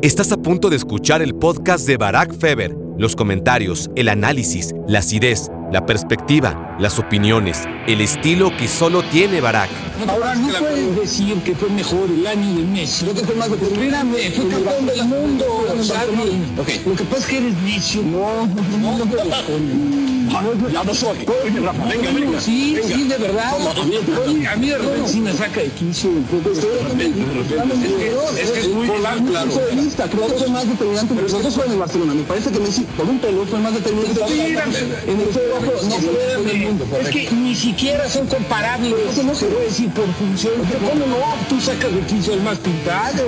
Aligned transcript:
Estás 0.00 0.30
a 0.30 0.36
punto 0.36 0.70
de 0.70 0.76
escuchar 0.76 1.22
el 1.22 1.34
podcast 1.34 1.84
de 1.84 1.96
Barack 1.96 2.32
Feber. 2.32 2.72
Los 2.98 3.16
comentarios, 3.16 3.90
el 3.96 4.08
análisis, 4.08 4.72
la 4.86 5.00
acidez, 5.00 5.50
la 5.70 5.84
perspectiva, 5.84 6.76
las 6.78 6.98
opiniones, 6.98 7.62
el 7.86 8.00
estilo 8.00 8.56
que 8.56 8.66
solo 8.68 9.02
tiene 9.02 9.40
Barack. 9.40 9.70
Ahora 10.08 10.34
no 10.34 10.48
puedes 10.48 10.96
decir 10.96 11.34
que 11.42 11.54
fue 11.54 11.68
mejor 11.68 12.08
el 12.08 12.26
año 12.26 12.56
de 12.56 12.64
Messi. 12.64 13.04
Lo 13.04 13.14
que 13.14 13.24
fue 13.24 13.34
más 13.34 13.48
Espérame, 13.50 14.14
fue 14.34 14.48
campeón 14.48 14.86
del 14.86 15.04
mundo. 15.04 15.64
Okay. 16.58 16.82
Lo 16.86 16.94
que 16.94 17.04
pasa 17.04 17.18
es 17.18 17.26
que 17.26 17.38
eres 17.38 17.62
necio. 17.62 18.02
No, 18.02 18.46
no, 18.46 18.98
no, 18.98 19.04
no. 19.04 20.68
Ya 20.70 20.84
no 20.84 20.94
soy. 20.94 21.18
Venga, 21.52 21.72
venga. 22.12 22.40
Sí, 22.40 22.76
sí, 22.86 23.04
de 23.04 23.16
verdad. 23.16 23.54
A 24.52 24.56
mí 24.56 24.68
de 24.68 24.78
repente 24.78 25.08
sí 25.08 25.20
me 25.20 25.32
saca 25.32 25.60
de 25.60 25.68
quicio. 25.70 26.10
Es 28.38 28.50
que 28.50 28.60
es 28.60 28.68
muy 28.68 28.86
claro. 28.88 29.50
Creo 30.10 30.26
que 30.28 30.34
fue 30.34 30.48
más 30.48 30.68
determinante. 30.68 31.14
Pero 31.14 31.28
dos 31.28 31.54
fueron 31.54 31.72
en 31.72 31.80
Barcelona. 31.80 32.14
Me 32.14 32.22
parece 32.22 32.50
que 32.52 32.60
Messi, 32.60 32.82
por 32.96 33.06
un 33.06 33.18
pelo, 33.18 33.46
fue 33.46 33.58
más 33.58 33.74
determinante. 33.74 34.20
En 35.06 35.20
el 35.20 35.28
no 35.60 36.96
Es 36.98 37.08
que 37.10 37.30
ni 37.32 37.54
siquiera 37.54 38.08
son 38.08 38.26
comparables. 38.26 38.94
Eso 39.10 39.22
no 39.22 39.34
se 39.34 39.46
puede 39.46 39.64
decir 39.64 39.90
por 39.90 40.06
función. 40.14 40.54
¿Cómo 40.88 41.06
no? 41.06 41.16
Tú 41.48 41.60
sacas 41.60 41.92
de 41.92 42.00
quicio 42.02 42.34
el 42.34 42.42
más 42.42 42.58
pintado. 42.58 43.24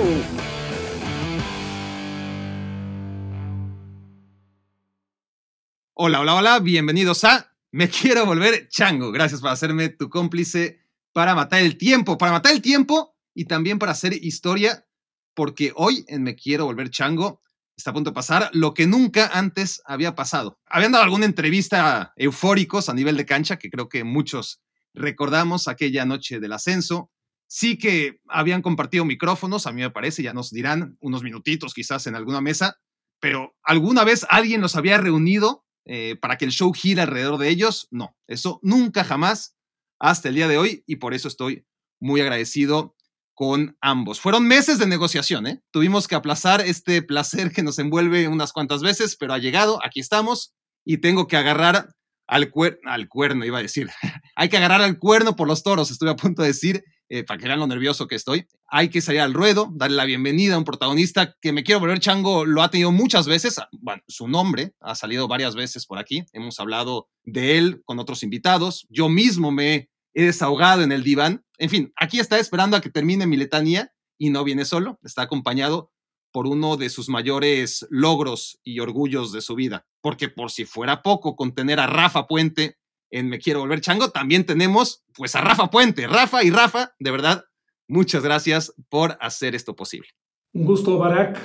Hola, 5.93 6.21
hola, 6.21 6.35
hola, 6.35 6.59
bienvenidos 6.59 7.23
a 7.25 7.53
Me 7.71 7.89
Quiero 7.89 8.25
Volver 8.25 8.67
Chango. 8.69 9.11
Gracias 9.11 9.41
por 9.41 9.51
hacerme 9.51 9.89
tu 9.89 10.09
cómplice 10.09 10.79
para 11.13 11.35
matar 11.35 11.61
el 11.61 11.77
tiempo, 11.77 12.17
para 12.17 12.31
matar 12.31 12.53
el 12.53 12.61
tiempo 12.61 13.15
y 13.35 13.45
también 13.45 13.77
para 13.77 13.91
hacer 13.91 14.13
historia, 14.13 14.87
porque 15.35 15.73
hoy 15.75 16.03
en 16.07 16.23
Me 16.23 16.35
Quiero 16.35 16.65
Volver 16.65 16.89
Chango 16.89 17.41
está 17.81 17.91
a 17.91 17.93
punto 17.93 18.11
de 18.11 18.15
pasar 18.15 18.49
lo 18.53 18.73
que 18.73 18.87
nunca 18.87 19.27
antes 19.33 19.81
había 19.85 20.15
pasado. 20.15 20.59
Habían 20.67 20.91
dado 20.91 21.03
alguna 21.03 21.25
entrevista 21.25 22.13
eufóricos 22.15 22.89
a 22.89 22.93
nivel 22.93 23.17
de 23.17 23.25
cancha, 23.25 23.57
que 23.57 23.69
creo 23.69 23.89
que 23.89 24.03
muchos 24.03 24.61
recordamos 24.93 25.67
aquella 25.67 26.05
noche 26.05 26.39
del 26.39 26.53
ascenso. 26.53 27.11
Sí 27.47 27.77
que 27.77 28.21
habían 28.27 28.61
compartido 28.61 29.03
micrófonos, 29.03 29.67
a 29.67 29.71
mí 29.71 29.81
me 29.81 29.89
parece, 29.89 30.23
ya 30.23 30.33
nos 30.33 30.51
dirán 30.51 30.97
unos 31.01 31.23
minutitos 31.23 31.73
quizás 31.73 32.07
en 32.07 32.15
alguna 32.15 32.39
mesa, 32.39 32.77
pero 33.19 33.55
¿alguna 33.63 34.03
vez 34.03 34.25
alguien 34.29 34.61
los 34.61 34.75
había 34.75 34.97
reunido 34.97 35.65
eh, 35.85 36.15
para 36.21 36.37
que 36.37 36.45
el 36.45 36.51
show 36.51 36.71
gira 36.73 37.03
alrededor 37.03 37.39
de 37.39 37.49
ellos? 37.49 37.87
No, 37.91 38.15
eso 38.27 38.59
nunca 38.61 39.03
jamás 39.03 39.57
hasta 39.99 40.29
el 40.29 40.35
día 40.35 40.47
de 40.47 40.57
hoy 40.57 40.83
y 40.85 40.97
por 40.97 41.13
eso 41.13 41.27
estoy 41.27 41.65
muy 41.99 42.21
agradecido 42.21 42.95
con 43.41 43.75
ambos. 43.81 44.19
Fueron 44.19 44.47
meses 44.47 44.77
de 44.77 44.85
negociación, 44.85 45.47
¿eh? 45.47 45.63
Tuvimos 45.71 46.07
que 46.07 46.13
aplazar 46.13 46.61
este 46.61 47.01
placer 47.01 47.51
que 47.51 47.63
nos 47.63 47.79
envuelve 47.79 48.27
unas 48.27 48.53
cuantas 48.53 48.83
veces, 48.83 49.15
pero 49.15 49.33
ha 49.33 49.39
llegado, 49.39 49.83
aquí 49.83 49.99
estamos, 49.99 50.53
y 50.85 50.99
tengo 50.99 51.25
que 51.25 51.37
agarrar 51.37 51.89
al, 52.27 52.53
al 52.85 53.09
cuerno, 53.09 53.43
iba 53.43 53.57
a 53.57 53.63
decir. 53.63 53.89
Hay 54.35 54.49
que 54.49 54.57
agarrar 54.57 54.83
al 54.83 54.99
cuerno 54.99 55.35
por 55.35 55.47
los 55.47 55.63
toros, 55.63 55.89
estoy 55.89 56.09
a 56.09 56.15
punto 56.15 56.43
de 56.43 56.49
decir, 56.49 56.83
eh, 57.09 57.23
para 57.23 57.39
que 57.39 57.47
vean 57.47 57.59
lo 57.59 57.65
nervioso 57.65 58.07
que 58.07 58.13
estoy. 58.13 58.45
Hay 58.67 58.89
que 58.89 59.01
salir 59.01 59.21
al 59.21 59.33
ruedo, 59.33 59.69
darle 59.73 59.97
la 59.97 60.05
bienvenida 60.05 60.53
a 60.53 60.59
un 60.59 60.63
protagonista 60.63 61.35
que 61.41 61.51
me 61.51 61.63
quiero 61.63 61.81
volver 61.81 61.99
chango, 61.99 62.45
lo 62.45 62.61
ha 62.61 62.69
tenido 62.69 62.91
muchas 62.91 63.27
veces. 63.27 63.59
Bueno, 63.71 64.03
su 64.07 64.27
nombre 64.27 64.75
ha 64.79 64.93
salido 64.93 65.27
varias 65.27 65.55
veces 65.55 65.87
por 65.87 65.97
aquí. 65.97 66.23
Hemos 66.31 66.59
hablado 66.59 67.09
de 67.23 67.57
él 67.57 67.81
con 67.85 67.97
otros 67.97 68.21
invitados. 68.21 68.85
Yo 68.89 69.09
mismo 69.09 69.51
me 69.51 69.89
he 70.13 70.25
desahogado 70.25 70.81
en 70.81 70.91
el 70.91 71.03
diván. 71.03 71.45
En 71.57 71.69
fin, 71.69 71.93
aquí 71.95 72.19
está 72.19 72.39
esperando 72.39 72.77
a 72.77 72.81
que 72.81 72.89
termine 72.89 73.27
mi 73.27 73.37
letanía 73.37 73.93
y 74.17 74.29
no 74.29 74.43
viene 74.43 74.65
solo, 74.65 74.99
está 75.03 75.23
acompañado 75.23 75.91
por 76.31 76.47
uno 76.47 76.77
de 76.77 76.89
sus 76.89 77.09
mayores 77.09 77.85
logros 77.89 78.59
y 78.63 78.79
orgullos 78.79 79.31
de 79.31 79.41
su 79.41 79.55
vida. 79.55 79.85
Porque 80.01 80.29
por 80.29 80.51
si 80.51 80.65
fuera 80.65 81.01
poco 81.01 81.35
con 81.35 81.53
tener 81.53 81.79
a 81.79 81.87
Rafa 81.87 82.27
Puente 82.27 82.77
en 83.09 83.27
Me 83.27 83.39
Quiero 83.39 83.59
Volver 83.59 83.81
Chango, 83.81 84.11
también 84.11 84.45
tenemos 84.45 85.03
pues 85.13 85.35
a 85.35 85.41
Rafa 85.41 85.69
Puente. 85.69 86.07
Rafa 86.07 86.43
y 86.43 86.51
Rafa, 86.51 86.93
de 86.99 87.11
verdad, 87.11 87.45
muchas 87.87 88.23
gracias 88.23 88.73
por 88.89 89.17
hacer 89.19 89.55
esto 89.55 89.75
posible. 89.75 90.09
Un 90.53 90.65
gusto, 90.65 90.97
Barack. 90.97 91.39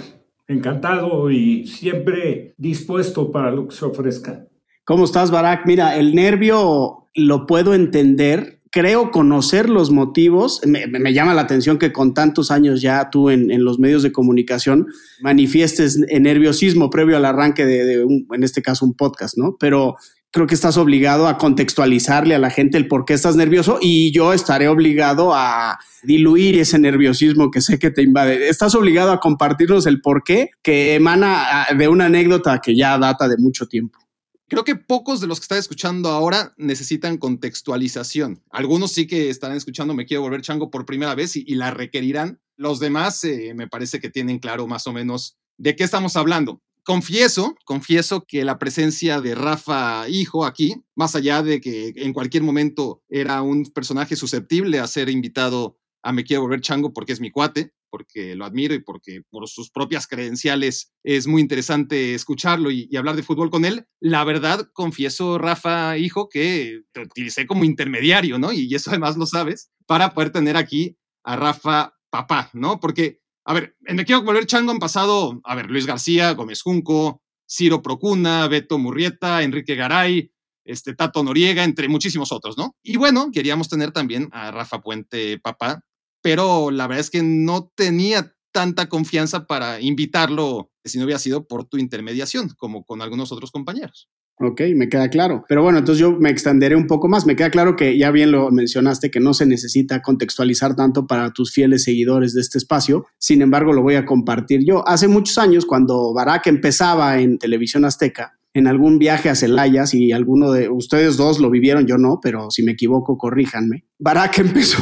Encantado 0.48 1.28
y 1.30 1.66
siempre 1.66 2.54
dispuesto 2.56 3.32
para 3.32 3.50
lo 3.50 3.66
que 3.66 3.74
se 3.74 3.84
ofrezca. 3.84 4.46
¿Cómo 4.86 5.04
estás, 5.04 5.32
Barack? 5.32 5.66
Mira, 5.66 5.96
el 5.96 6.14
nervio 6.14 7.08
lo 7.12 7.46
puedo 7.46 7.74
entender 7.74 8.60
creo 8.70 9.10
conocer 9.10 9.68
los 9.68 9.90
motivos. 9.90 10.60
Me, 10.64 11.12
llama 11.12 11.34
la 11.34 11.40
atención 11.40 11.76
que 11.78 11.92
con 11.92 12.14
tantos 12.14 12.52
años 12.52 12.82
ya 12.82 13.10
tú 13.10 13.30
en, 13.30 13.64
los 13.64 13.80
medios 13.80 14.04
de 14.04 14.12
comunicación 14.12 14.86
manifiestes 15.22 15.98
nerviosismo 15.98 16.88
previo 16.88 17.16
al 17.16 17.24
arranque 17.24 17.64
de, 17.64 18.02
en 18.02 18.42
este 18.44 18.62
caso, 18.62 18.84
un 18.84 18.94
podcast, 18.94 19.36
¿no? 19.36 19.56
Pero 19.58 19.96
creo 20.30 20.46
que 20.46 20.54
estás 20.54 20.76
obligado 20.76 21.26
a 21.26 21.36
contextualizarle 21.36 22.36
a 22.36 22.38
la 22.38 22.50
gente 22.50 22.78
el 22.78 22.86
por 22.86 23.06
qué 23.06 23.14
estás 23.14 23.34
nervioso 23.34 23.78
y 23.80 24.12
yo 24.12 24.32
estaré 24.32 24.68
obligado 24.68 25.34
a 25.34 25.80
diluir 26.04 26.60
ese 26.60 26.78
nerviosismo 26.78 27.50
que 27.50 27.60
sé 27.60 27.80
que 27.80 27.90
te 27.90 28.02
invade. 28.02 28.48
Estás 28.48 28.76
obligado 28.76 29.10
a 29.10 29.18
compartirnos 29.18 29.86
el 29.86 30.00
por 30.00 30.22
qué 30.22 30.50
que 30.62 30.94
emana 30.94 31.64
ah, 31.64 31.74
de 31.74 31.88
una 31.88 32.04
anécdota 32.04 32.60
que 32.60 32.76
ya 32.76 32.96
data 32.98 33.26
de 33.26 33.38
mucho 33.38 33.66
tiempo. 33.66 34.05
Creo 34.48 34.62
que 34.62 34.76
pocos 34.76 35.20
de 35.20 35.26
los 35.26 35.40
que 35.40 35.44
están 35.44 35.58
escuchando 35.58 36.10
ahora 36.10 36.54
necesitan 36.56 37.18
contextualización. 37.18 38.44
Algunos 38.50 38.92
sí 38.92 39.08
que 39.08 39.28
estarán 39.28 39.56
escuchando 39.56 39.92
Me 39.92 40.06
Quiero 40.06 40.22
Volver 40.22 40.42
Chango 40.42 40.70
por 40.70 40.86
primera 40.86 41.16
vez 41.16 41.34
y, 41.34 41.54
la 41.56 41.72
requerirán. 41.72 42.40
Los 42.56 42.78
demás 42.78 43.24
eh, 43.24 43.54
me 43.56 43.66
parece 43.66 43.98
que 43.98 44.08
tienen 44.08 44.38
claro 44.38 44.68
más 44.68 44.86
o 44.86 44.92
menos 44.92 45.36
de 45.58 45.74
qué 45.74 45.82
estamos 45.82 46.14
hablando. 46.16 46.62
Confieso, 46.84 47.56
confieso 47.64 48.24
que 48.24 48.44
la 48.44 48.60
presencia 48.60 49.20
de 49.20 49.34
Rafa 49.34 50.08
Hijo 50.08 50.44
aquí, 50.44 50.76
más 50.94 51.16
allá 51.16 51.42
de 51.42 51.60
que 51.60 51.92
en 51.96 52.12
cualquier 52.12 52.44
momento 52.44 53.02
era 53.08 53.42
un 53.42 53.64
personaje 53.64 54.14
susceptible 54.14 54.78
a 54.78 54.86
ser 54.86 55.08
invitado 55.08 55.76
a 56.04 56.12
Me 56.12 56.22
Quiero 56.22 56.42
Volver 56.42 56.60
Chango 56.60 56.92
porque 56.92 57.12
es 57.12 57.20
mi 57.20 57.32
cuate, 57.32 57.72
porque 57.90 58.34
lo 58.34 58.44
admiro 58.44 58.74
y 58.74 58.82
porque 58.82 59.22
por 59.30 59.48
sus 59.48 59.70
propias 59.70 60.06
credenciales 60.06 60.92
es 61.02 61.26
muy 61.26 61.42
interesante 61.42 62.14
escucharlo 62.14 62.70
y, 62.70 62.94
hablar 62.96 63.16
de 63.16 63.22
fútbol 63.22 63.50
con 63.50 63.64
él. 63.64 63.86
La 64.00 64.24
verdad, 64.24 64.68
confieso, 64.72 65.38
Rafa, 65.38 65.98
hijo, 65.98 66.28
que 66.28 66.82
te 66.92 67.02
utilicé 67.02 67.46
como 67.46 67.64
intermediario, 67.64 68.38
¿no? 68.38 68.52
Y 68.52 68.74
eso 68.74 68.90
además 68.90 69.16
lo 69.16 69.26
sabes, 69.26 69.70
para 69.86 70.14
poder 70.14 70.30
tener 70.30 70.56
aquí 70.56 70.96
a 71.24 71.36
Rafa 71.36 71.94
papá, 72.10 72.50
¿no? 72.52 72.80
Porque, 72.80 73.20
a 73.44 73.54
ver, 73.54 73.76
en 73.84 73.96
Me 73.96 74.04
Quiero 74.04 74.22
Volver 74.22 74.46
Chango 74.46 74.72
han 74.72 74.78
pasado, 74.78 75.40
a 75.44 75.54
ver, 75.54 75.70
Luis 75.70 75.86
García, 75.86 76.32
Gómez 76.32 76.62
Junco, 76.62 77.22
Ciro 77.48 77.82
Procuna, 77.82 78.48
Beto 78.48 78.78
Murrieta, 78.78 79.42
Enrique 79.42 79.74
Garay, 79.74 80.30
este 80.66 80.94
Tato 80.94 81.22
Noriega, 81.22 81.64
entre 81.64 81.88
muchísimos 81.88 82.32
otros, 82.32 82.58
¿no? 82.58 82.76
Y 82.82 82.96
bueno, 82.96 83.30
queríamos 83.32 83.68
tener 83.68 83.92
también 83.92 84.28
a 84.32 84.50
Rafa 84.50 84.80
Puente 84.80 85.38
papá, 85.38 85.80
pero 86.26 86.72
la 86.72 86.88
verdad 86.88 87.02
es 87.02 87.10
que 87.10 87.22
no 87.22 87.70
tenía 87.76 88.34
tanta 88.52 88.88
confianza 88.88 89.46
para 89.46 89.80
invitarlo 89.80 90.72
si 90.84 90.98
no 90.98 91.04
hubiera 91.04 91.20
sido 91.20 91.46
por 91.46 91.66
tu 91.66 91.78
intermediación, 91.78 92.50
como 92.58 92.82
con 92.82 93.00
algunos 93.00 93.30
otros 93.30 93.52
compañeros. 93.52 94.08
Ok, 94.40 94.62
me 94.74 94.88
queda 94.88 95.08
claro. 95.08 95.44
Pero 95.48 95.62
bueno, 95.62 95.78
entonces 95.78 96.00
yo 96.00 96.10
me 96.10 96.30
extenderé 96.30 96.74
un 96.74 96.88
poco 96.88 97.06
más. 97.06 97.26
Me 97.26 97.36
queda 97.36 97.50
claro 97.50 97.76
que 97.76 97.96
ya 97.96 98.10
bien 98.10 98.32
lo 98.32 98.50
mencionaste, 98.50 99.12
que 99.12 99.20
no 99.20 99.34
se 99.34 99.46
necesita 99.46 100.02
contextualizar 100.02 100.74
tanto 100.74 101.06
para 101.06 101.32
tus 101.32 101.52
fieles 101.52 101.84
seguidores 101.84 102.34
de 102.34 102.40
este 102.40 102.58
espacio. 102.58 103.06
Sin 103.18 103.40
embargo, 103.40 103.72
lo 103.72 103.82
voy 103.82 103.94
a 103.94 104.04
compartir 104.04 104.64
yo. 104.66 104.86
Hace 104.88 105.06
muchos 105.06 105.38
años, 105.38 105.64
cuando 105.64 106.12
Barack 106.12 106.48
empezaba 106.48 107.20
en 107.20 107.38
Televisión 107.38 107.84
Azteca, 107.84 108.35
en 108.58 108.66
algún 108.66 108.98
viaje 108.98 109.28
a 109.28 109.34
Celaya, 109.34 109.86
si 109.86 110.12
alguno 110.12 110.50
de 110.50 110.70
ustedes 110.70 111.18
dos 111.18 111.40
lo 111.40 111.50
vivieron, 111.50 111.86
yo 111.86 111.98
no, 111.98 112.20
pero 112.22 112.50
si 112.50 112.62
me 112.62 112.72
equivoco, 112.72 113.18
corríjanme. 113.18 113.84
Barack 113.98 114.38
empezó 114.38 114.80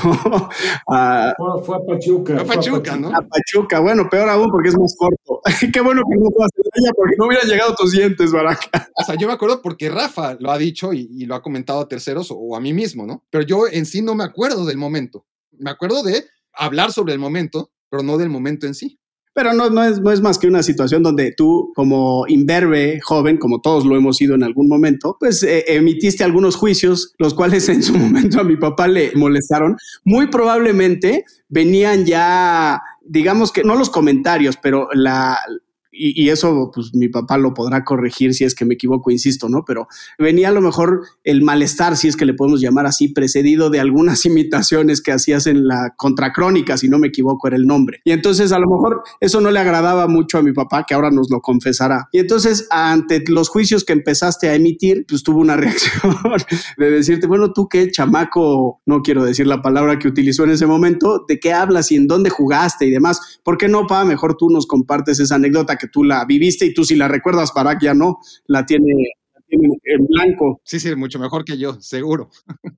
a... 0.88 1.34
Fue, 1.64 1.76
a 1.76 1.80
Pachuca. 1.80 2.34
Fue 2.34 2.42
a 2.42 2.46
Pachuca, 2.46 2.96
¿no? 2.96 3.08
A 3.08 3.20
Pachuca, 3.20 3.80
bueno, 3.80 4.08
peor 4.08 4.28
aún 4.28 4.48
porque 4.50 4.68
es 4.68 4.78
más 4.78 4.94
corto. 4.96 5.40
Qué 5.72 5.80
bueno 5.80 6.02
que 6.08 6.16
no 6.16 6.30
fue 6.30 6.44
a 6.44 6.48
Celaya 6.54 6.92
porque 6.96 7.16
no 7.18 7.26
hubieran 7.26 7.48
llegado 7.48 7.74
tus 7.74 7.90
dientes, 7.90 8.30
Barack. 8.30 8.90
O 8.94 9.02
sea, 9.02 9.16
yo 9.16 9.26
me 9.26 9.32
acuerdo 9.32 9.60
porque 9.60 9.88
Rafa 9.88 10.36
lo 10.38 10.52
ha 10.52 10.58
dicho 10.58 10.92
y, 10.92 11.08
y 11.10 11.26
lo 11.26 11.34
ha 11.34 11.42
comentado 11.42 11.80
a 11.80 11.88
terceros 11.88 12.28
o 12.30 12.54
a 12.54 12.60
mí 12.60 12.72
mismo, 12.72 13.06
¿no? 13.06 13.24
Pero 13.30 13.44
yo 13.44 13.66
en 13.66 13.86
sí 13.86 14.02
no 14.02 14.14
me 14.14 14.22
acuerdo 14.22 14.64
del 14.66 14.76
momento. 14.76 15.26
Me 15.58 15.70
acuerdo 15.70 16.04
de 16.04 16.24
hablar 16.52 16.92
sobre 16.92 17.12
el 17.12 17.18
momento, 17.18 17.72
pero 17.90 18.04
no 18.04 18.18
del 18.18 18.30
momento 18.30 18.66
en 18.66 18.74
sí. 18.74 19.00
Pero 19.34 19.52
no, 19.52 19.68
no, 19.68 19.82
es, 19.84 20.00
no 20.00 20.10
es 20.12 20.20
más 20.20 20.38
que 20.38 20.46
una 20.46 20.62
situación 20.62 21.02
donde 21.02 21.32
tú, 21.32 21.72
como 21.74 22.24
imberbe, 22.28 23.00
joven, 23.02 23.36
como 23.36 23.60
todos 23.60 23.84
lo 23.84 23.96
hemos 23.96 24.16
sido 24.16 24.34
en 24.34 24.44
algún 24.44 24.68
momento, 24.68 25.16
pues 25.18 25.42
eh, 25.42 25.64
emitiste 25.68 26.24
algunos 26.24 26.56
juicios, 26.56 27.14
los 27.18 27.34
cuales 27.34 27.68
en 27.68 27.82
su 27.82 27.96
momento 27.96 28.40
a 28.40 28.44
mi 28.44 28.56
papá 28.56 28.88
le 28.88 29.12
molestaron. 29.14 29.76
Muy 30.04 30.28
probablemente 30.28 31.24
venían 31.48 32.06
ya, 32.06 32.80
digamos 33.04 33.52
que 33.52 33.64
no 33.64 33.74
los 33.74 33.90
comentarios, 33.90 34.56
pero 34.56 34.88
la, 34.92 35.38
y, 35.96 36.28
eso 36.28 36.70
pues 36.74 36.94
mi 36.94 37.08
papá 37.08 37.38
lo 37.38 37.54
podrá 37.54 37.84
corregir 37.84 38.34
si 38.34 38.44
es 38.44 38.54
que 38.54 38.64
me 38.64 38.74
equivoco, 38.74 39.10
insisto, 39.10 39.48
¿no? 39.48 39.64
Pero 39.64 39.86
venía 40.18 40.48
a 40.48 40.52
lo 40.52 40.60
mejor 40.60 41.02
el 41.22 41.42
malestar, 41.42 41.96
si 41.96 42.08
es 42.08 42.16
que 42.16 42.24
le 42.24 42.34
podemos 42.34 42.60
llamar 42.60 42.86
así, 42.86 43.08
precedido 43.08 43.70
de 43.70 43.80
algunas 43.80 44.24
imitaciones 44.26 45.00
que 45.00 45.12
hacías 45.12 45.46
en 45.46 45.66
la 45.66 45.94
contracrónica, 45.96 46.76
si 46.76 46.88
no 46.88 46.98
me 46.98 47.08
equivoco 47.08 47.46
era 47.46 47.56
el 47.56 47.66
nombre. 47.66 48.00
Y 48.04 48.12
entonces 48.12 48.52
a 48.52 48.58
lo 48.58 48.68
mejor 48.68 49.02
eso 49.20 49.40
no 49.40 49.50
le 49.50 49.58
agradaba 49.58 50.08
mucho 50.08 50.38
a 50.38 50.42
mi 50.42 50.52
papá, 50.52 50.84
que 50.86 50.94
ahora 50.94 51.10
nos 51.10 51.30
lo 51.30 51.40
confesará. 51.40 52.08
Y 52.12 52.18
entonces 52.18 52.66
ante 52.70 53.22
los 53.28 53.48
juicios 53.48 53.84
que 53.84 53.92
empezaste 53.92 54.48
a 54.48 54.54
emitir, 54.54 55.04
pues 55.08 55.22
tuvo 55.22 55.40
una 55.40 55.56
reacción 55.56 56.14
de 56.76 56.90
decirte, 56.90 57.26
bueno, 57.26 57.52
tú 57.52 57.68
qué 57.68 57.90
chamaco, 57.90 58.80
no 58.86 59.02
quiero 59.02 59.24
decir 59.24 59.46
la 59.46 59.62
palabra 59.62 59.98
que 59.98 60.08
utilizó 60.08 60.44
en 60.44 60.50
ese 60.50 60.66
momento, 60.66 61.24
de 61.28 61.38
qué 61.38 61.52
hablas 61.52 61.92
y 61.92 61.96
en 61.96 62.06
dónde 62.06 62.30
jugaste 62.30 62.86
y 62.86 62.90
demás. 62.90 63.40
¿Por 63.42 63.56
qué 63.58 63.68
no, 63.68 63.86
pa? 63.86 64.04
Mejor 64.04 64.36
tú 64.36 64.50
nos 64.50 64.66
compartes 64.66 65.20
esa 65.20 65.36
anécdota 65.36 65.76
tú 65.88 66.04
la 66.04 66.24
viviste 66.24 66.66
y 66.66 66.74
tú 66.74 66.84
si 66.84 66.96
la 66.96 67.08
recuerdas, 67.08 67.52
para 67.52 67.78
que 67.78 67.86
ya 67.86 67.94
no, 67.94 68.18
la 68.46 68.64
tiene, 68.66 68.92
en 69.48 70.06
blanco. 70.06 70.60
Sí, 70.64 70.80
sí, 70.80 70.94
mucho 70.94 71.18
mejor 71.18 71.44
que 71.44 71.58
yo, 71.58 71.80
seguro. 71.80 72.30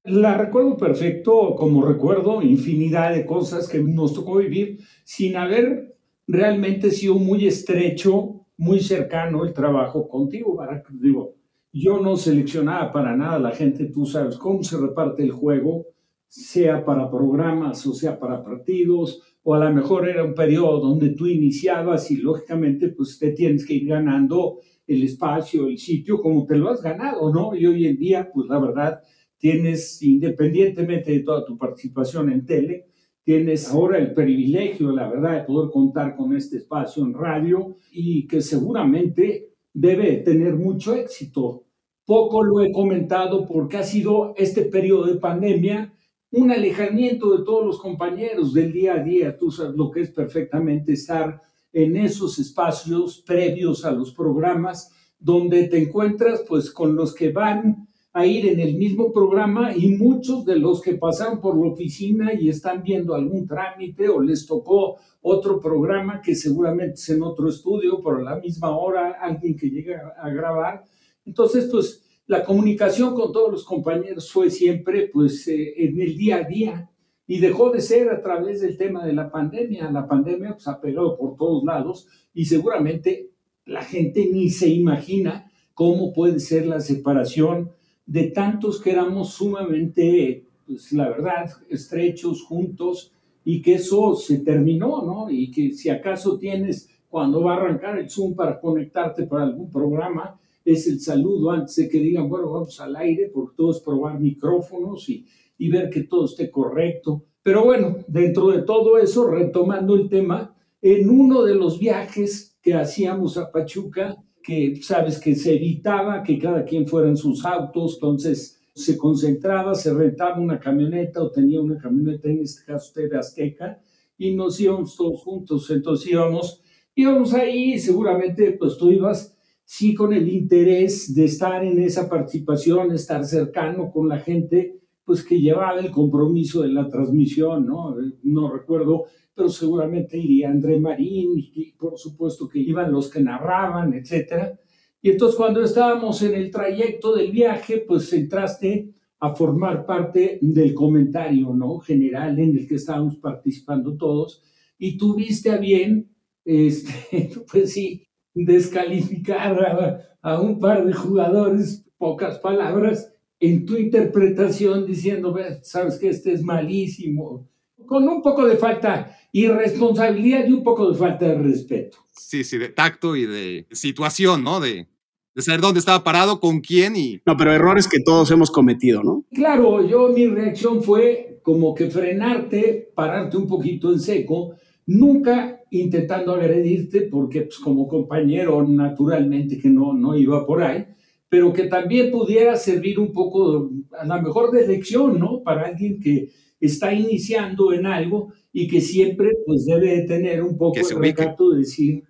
La 0.05 0.37
recuerdo 0.37 0.77
perfecto, 0.77 1.55
como 1.57 1.85
recuerdo 1.85 2.43
infinidad 2.43 3.15
de 3.15 3.27
cosas 3.27 3.69
que 3.69 3.79
nos 3.79 4.15
tocó 4.15 4.37
vivir 4.37 4.79
sin 5.05 5.37
haber 5.37 5.97
realmente 6.27 6.91
sido 6.91 7.15
muy 7.15 7.47
estrecho, 7.47 8.47
muy 8.57 8.81
cercano 8.81 9.45
el 9.45 9.53
trabajo 9.53 10.09
contigo, 10.09 10.59
Digo, 10.91 11.35
yo 11.73 12.01
no 12.01 12.17
seleccionaba 12.17 12.93
para 12.93 13.17
nada 13.17 13.35
a 13.35 13.41
la 13.41 13.51
gente, 13.51 13.87
tú 13.87 14.07
sabes 14.07 14.37
cómo 14.37 14.63
se 14.63 14.79
reparte 14.79 15.23
el 15.23 15.31
juego, 15.31 15.87
sea 16.29 16.85
para 16.85 17.11
programas 17.11 17.87
o 17.87 17.93
sea 17.93 18.19
para 18.19 18.43
partidos, 18.43 19.23
o 19.49 19.55
a 19.55 19.61
lo 19.61 19.73
mejor 19.73 20.09
era 20.09 20.25
un 20.25 20.35
periodo 20.35 20.81
donde 20.81 21.11
tú 21.11 21.29
iniciabas 21.29 22.11
y 22.11 22.17
lógicamente 22.17 22.89
pues 22.89 23.17
te 23.17 23.31
tienes 23.31 23.65
que 23.65 23.75
ir 23.75 23.87
ganando 23.87 24.59
el 24.89 25.05
espacio, 25.05 25.69
el 25.69 25.79
sitio, 25.79 26.21
como 26.21 26.45
te 26.45 26.57
lo 26.57 26.69
has 26.69 26.83
ganado, 26.83 27.33
¿no? 27.33 27.55
Y 27.55 27.65
hoy 27.65 27.87
en 27.87 27.97
día, 27.97 28.29
pues 28.35 28.49
la 28.49 28.59
verdad, 28.59 29.01
tienes, 29.39 30.03
independientemente 30.03 31.13
de 31.13 31.21
toda 31.21 31.45
tu 31.45 31.57
participación 31.57 32.33
en 32.33 32.45
tele, 32.45 32.87
tienes 33.23 33.71
ahora 33.71 33.99
el 33.99 34.15
privilegio, 34.15 34.91
la 34.91 35.09
verdad, 35.09 35.35
de 35.35 35.45
poder 35.45 35.71
contar 35.71 36.17
con 36.17 36.35
este 36.35 36.57
espacio 36.57 37.05
en 37.05 37.15
radio 37.15 37.77
y 37.93 38.27
que 38.27 38.41
seguramente 38.41 39.53
debe 39.73 40.17
tener 40.17 40.57
mucho 40.57 40.93
éxito. 40.93 41.67
Poco 42.05 42.43
lo 42.43 42.63
he 42.63 42.73
comentado 42.73 43.47
porque 43.47 43.77
ha 43.77 43.85
sido 43.85 44.35
este 44.37 44.63
periodo 44.63 45.07
de 45.07 45.21
pandemia 45.21 45.93
un 46.31 46.51
alejamiento 46.51 47.37
de 47.37 47.45
todos 47.45 47.65
los 47.65 47.79
compañeros 47.79 48.53
del 48.53 48.73
día 48.73 48.95
a 48.95 49.03
día. 49.03 49.37
Tú 49.37 49.51
sabes 49.51 49.75
lo 49.75 49.91
que 49.91 50.03
es 50.03 50.11
perfectamente 50.11 50.93
estar 50.93 51.41
en 51.73 51.97
esos 51.97 52.39
espacios 52.39 53.23
previos 53.27 53.85
a 53.85 53.91
los 53.91 54.13
programas 54.13 54.91
donde 55.19 55.69
te 55.69 55.83
encuentras 55.83 56.45
pues 56.47 56.71
con 56.71 56.95
los 56.95 57.15
que 57.15 57.33
van 57.33 57.89
a 58.13 58.25
ir 58.25 58.47
en 58.47 58.61
el 58.61 58.77
mismo 58.77 59.13
programa 59.13 59.77
y 59.77 59.89
muchos 59.89 60.47
de 60.47 60.57
los 60.57 60.81
que 60.81 60.95
pasaron 60.95 61.39
por 61.39 61.55
la 61.55 61.71
oficina 61.71 62.33
y 62.33 62.49
están 62.49 62.83
viendo 62.83 63.15
algún 63.15 63.47
trámite 63.47 64.09
o 64.09 64.23
les 64.23 64.47
tocó 64.47 64.97
otro 65.21 65.61
programa 65.61 66.23
que 66.23 66.35
seguramente 66.35 66.95
es 66.95 67.09
en 67.11 67.23
otro 67.23 67.51
estudio, 67.51 68.01
pero 68.03 68.17
a 68.17 68.23
la 68.23 68.37
misma 68.37 68.75
hora 68.75 69.19
alguien 69.21 69.55
que 69.55 69.69
llega 69.69 70.15
a 70.19 70.31
grabar. 70.31 70.85
Entonces, 71.27 71.69
pues 71.71 72.03
la 72.27 72.45
comunicación 72.45 73.15
con 73.15 73.33
todos 73.33 73.51
los 73.51 73.65
compañeros 73.65 74.31
fue 74.31 74.51
siempre 74.51 75.09
pues 75.13 75.47
eh, 75.49 75.75
en 75.77 76.01
el 76.01 76.17
día 76.17 76.37
a 76.37 76.45
día 76.45 76.91
y 77.27 77.39
dejó 77.39 77.71
de 77.71 77.81
ser 77.81 78.11
a 78.11 78.21
través 78.21 78.61
del 78.61 78.77
tema 78.77 79.05
de 79.05 79.13
la 79.13 79.31
pandemia. 79.31 79.91
La 79.91 80.07
pandemia 80.07 80.53
pues, 80.53 80.67
ha 80.69 80.81
pegado 80.81 81.17
por 81.17 81.37
todos 81.37 81.65
lados 81.65 82.09
y 82.35 82.45
seguramente 82.45 83.31
la 83.65 83.83
gente 83.83 84.29
ni 84.33 84.49
se 84.51 84.69
imagina 84.69 85.51
cómo 85.75 86.13
puede 86.13 86.41
ser 86.41 86.67
la 86.67 86.81
separación 86.81 87.71
de 88.07 88.31
tantos 88.31 88.81
que 88.81 88.93
éramos 88.93 89.35
sumamente, 89.35 90.47
pues 90.67 90.93
la 90.93 91.09
verdad, 91.09 91.51
estrechos, 91.69 92.43
juntos, 92.45 93.13
y 93.45 93.63
que 93.63 93.75
eso 93.75 94.15
se 94.17 94.39
terminó, 94.39 95.03
¿no? 95.03 95.31
Y 95.31 95.51
que 95.51 95.73
si 95.73 95.89
acaso 95.89 96.39
tienes, 96.39 96.89
cuando 97.09 97.43
va 97.43 97.55
a 97.55 97.57
arrancar 97.57 97.99
el 97.99 98.11
Zoom 98.11 98.35
para 98.35 98.61
conectarte 98.61 99.27
para 99.27 99.45
algún 99.45 99.71
programa, 99.71 100.39
es 100.67 100.87
el 100.89 101.01
saludo 101.01 101.53
antes 101.53 101.77
de 101.77 101.89
que 101.89 102.01
digan, 102.01 102.29
bueno, 102.29 102.51
vamos 102.51 102.79
al 102.81 102.97
aire, 102.97 103.31
porque 103.33 103.55
todo 103.57 103.71
es 103.71 103.81
probar 103.81 104.21
micrófonos 104.21 105.09
y, 105.09 105.25
y 105.59 105.71
ver 105.71 105.89
que 105.89 106.03
todo 106.03 106.25
esté 106.25 106.51
correcto. 106.51 107.25
Pero 107.43 107.65
bueno, 107.65 107.99
dentro 108.09 108.49
de 108.49 108.63
todo 108.63 108.99
eso, 108.99 109.31
retomando 109.31 109.95
el 109.95 110.09
tema, 110.09 110.55
en 110.83 111.09
uno 111.09 111.45
de 111.45 111.55
los 111.55 111.79
viajes 111.79 112.59
que 112.61 112.75
hacíamos 112.75 113.39
a 113.39 113.53
Pachuca, 113.53 114.17
que 114.43 114.81
sabes 114.83 115.21
que 115.21 115.37
se 115.37 115.55
evitaba 115.55 116.25
que 116.25 116.39
cada 116.39 116.65
quien 116.65 116.87
fuera 116.87 117.09
en 117.09 117.17
sus 117.17 117.45
autos, 117.45 117.95
entonces 117.95 118.61
se 118.75 118.99
concentraba, 118.99 119.75
se 119.75 119.95
rentaba 119.95 120.41
una 120.41 120.59
camioneta 120.59 121.23
o 121.23 121.31
tenía 121.31 121.61
una 121.61 121.79
camioneta, 121.79 122.29
en 122.29 122.41
este 122.41 122.65
caso 122.65 122.93
de 123.01 123.17
Azteca, 123.17 123.81
y 124.19 124.35
nos 124.35 124.61
íbamos 124.61 124.97
todos 124.97 125.23
juntos, 125.23 125.71
entonces 125.71 126.11
íbamos, 126.11 126.63
íbamos 126.95 127.33
ahí, 127.35 127.79
seguramente 127.79 128.53
pues 128.53 128.77
tú 128.77 128.91
ibas 128.91 129.36
sí 129.67 129.95
con 129.95 130.13
el 130.13 130.29
interés 130.29 131.13
de 131.13 131.25
estar 131.25 131.65
en 131.65 131.81
esa 131.81 132.09
participación, 132.09 132.93
estar 132.93 133.25
cercano 133.25 133.91
con 133.91 134.09
la 134.09 134.21
gente, 134.21 134.79
pues 135.05 135.25
que 135.25 135.41
llevaba 135.41 135.81
el 135.81 135.91
compromiso 135.91 136.63
de 136.63 136.69
la 136.69 136.89
transmisión, 136.89 137.67
¿no? 137.67 137.97
No 138.23 138.53
recuerdo, 138.53 139.07
pero 139.35 139.49
seguramente 139.49 140.17
iría 140.17 140.51
André 140.51 140.79
Marín 140.79 141.33
y 141.37 141.73
por 141.73 141.99
supuesto 141.99 142.49
que 142.49 142.61
iban 142.61 142.93
los 142.93 143.11
que 143.11 143.21
narraban, 143.21 143.93
etcétera. 143.93 144.59
Y 145.03 145.11
entonces 145.11 145.37
cuando 145.37 145.63
estábamos 145.63 146.23
en 146.23 146.35
el 146.35 146.51
trayecto 146.51 147.15
del 147.15 147.33
viaje, 147.33 147.85
pues 147.87 148.13
entraste 148.13 148.95
a 149.19 149.35
formar 149.35 149.85
parte 149.85 150.39
del 150.41 150.75
comentario, 150.75 151.53
¿no? 151.55 151.79
General 151.79 152.39
en 152.39 152.57
el 152.57 152.69
que 152.69 152.77
estábamos 152.77 153.17
participando 153.17 153.97
todos 153.97 154.43
y 154.79 154.97
tuviste 154.97 155.51
a 155.51 155.57
bien, 155.57 156.09
este, 156.45 157.31
pues 157.51 157.73
sí, 157.73 158.06
descalificar 158.45 160.07
a, 160.23 160.41
un 160.41 160.61
par 160.61 160.85
de 160.85 160.93
jugadores, 160.93 161.85
pocas 161.97 162.39
palabras, 162.39 163.13
en 163.41 163.65
tu 163.65 163.77
interpretación 163.77 164.87
diciendo, 164.87 165.35
sabes 165.63 165.99
que 165.99 166.09
este 166.09 166.33
es 166.33 166.43
malísimo, 166.43 167.49
con 167.87 168.09
un 168.09 168.23
poco 168.23 168.47
de 168.47 168.57
falta 168.57 169.17
y 169.33 169.49
responsabilidad 169.49 170.47
y 170.47 170.53
un 170.53 170.63
poco 170.63 170.91
de 170.91 170.99
falta 170.99 171.27
de 171.27 171.39
respeto. 171.39 171.99
Sí, 172.13 172.45
sí, 172.45 172.59
de 172.59 172.69
tacto 172.69 173.17
y 173.17 173.27
de 173.27 173.67
situación, 173.71 174.43
¿no? 174.43 174.61
De, 174.61 174.89
de 175.35 175.43
saber 175.43 175.61
dónde 175.61 175.81
estaba 175.81 176.03
parado, 176.03 176.41
con 176.41 176.61
quién 176.61 176.97
y... 176.97 177.21
No, 177.25 177.37
pero 177.37 177.53
errores 177.53 177.89
que 177.89 178.01
todos 178.01 178.31
hemos 178.31 178.51
cometido, 178.51 179.03
¿no? 179.03 179.25
Claro, 179.33 179.87
yo 179.87 180.09
mi 180.09 180.27
reacción 180.27 180.83
fue 180.83 181.41
como 181.43 181.75
que 181.75 181.91
frenarte, 181.91 182.91
pararte 182.95 183.37
un 183.37 183.47
poquito 183.47 183.93
en 183.93 184.01
seco, 184.01 184.57
nunca 184.87 185.56
intentando 185.71 186.35
agredirte 186.35 187.03
porque 187.03 187.43
pues, 187.43 187.59
como 187.59 187.89
compañero 187.89 188.67
naturalmente 188.67 189.59
que 189.59 189.69
no, 189.69 189.93
no 189.93 190.17
iba 190.17 190.47
por 190.47 190.63
ahí, 190.63 190.87
pero 191.29 191.53
que 191.53 191.65
también 191.65 192.11
pudiera 192.11 192.57
servir 192.57 192.99
un 192.99 193.13
poco 193.13 193.71
a 193.99 194.05
lo 194.05 194.23
mejor 194.23 194.51
de 194.51 194.67
lección, 194.67 195.19
¿no? 195.19 195.43
Para 195.43 195.67
alguien 195.67 196.01
que 196.01 196.31
está 196.61 196.93
iniciando 196.93 197.73
en 197.73 197.87
algo 197.87 198.33
y 198.53 198.69
que 198.69 198.81
siempre 198.81 199.31
pues 199.45 199.67
debe 199.67 200.03
tener 200.03 200.43
un 200.43 200.57
poco 200.57 200.79
el 200.79 200.99
recato 200.99 201.51
de 201.51 201.59
decir, 201.59 202.05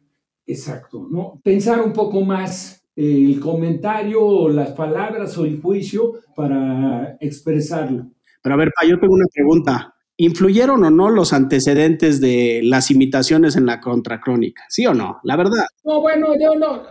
exacto, 0.47 1.09
¿no? 1.11 1.41
Pensar 1.43 1.81
un 1.81 1.93
poco 1.93 2.21
más 2.21 2.87
el 2.95 3.41
comentario 3.41 4.25
o 4.25 4.49
las 4.49 4.71
palabras 4.71 5.37
o 5.39 5.45
el 5.45 5.61
juicio 5.61 6.15
para 6.35 7.17
expresarlo. 7.21 8.11
Pero 8.43 8.55
a 8.55 8.59
ver, 8.59 8.71
yo 8.89 8.99
tengo 8.99 9.15
una 9.15 9.27
pregunta. 9.33 9.96
¿Influyeron 10.19 10.83
o 10.83 10.91
no 10.91 11.11
los 11.11 11.35
antecedentes 11.35 12.21
de 12.23 12.61
las 12.65 12.91
imitaciones 12.91 13.55
en 13.57 13.67
la 13.67 13.81
contracrónica? 13.81 14.65
¿Sí 14.69 14.87
o 14.87 14.95
no? 14.95 15.19
La 15.25 15.37
verdad. 15.37 15.67
No, 15.85 16.01
bueno, 16.01 16.29
yo 16.41 16.55
no. 16.55 16.83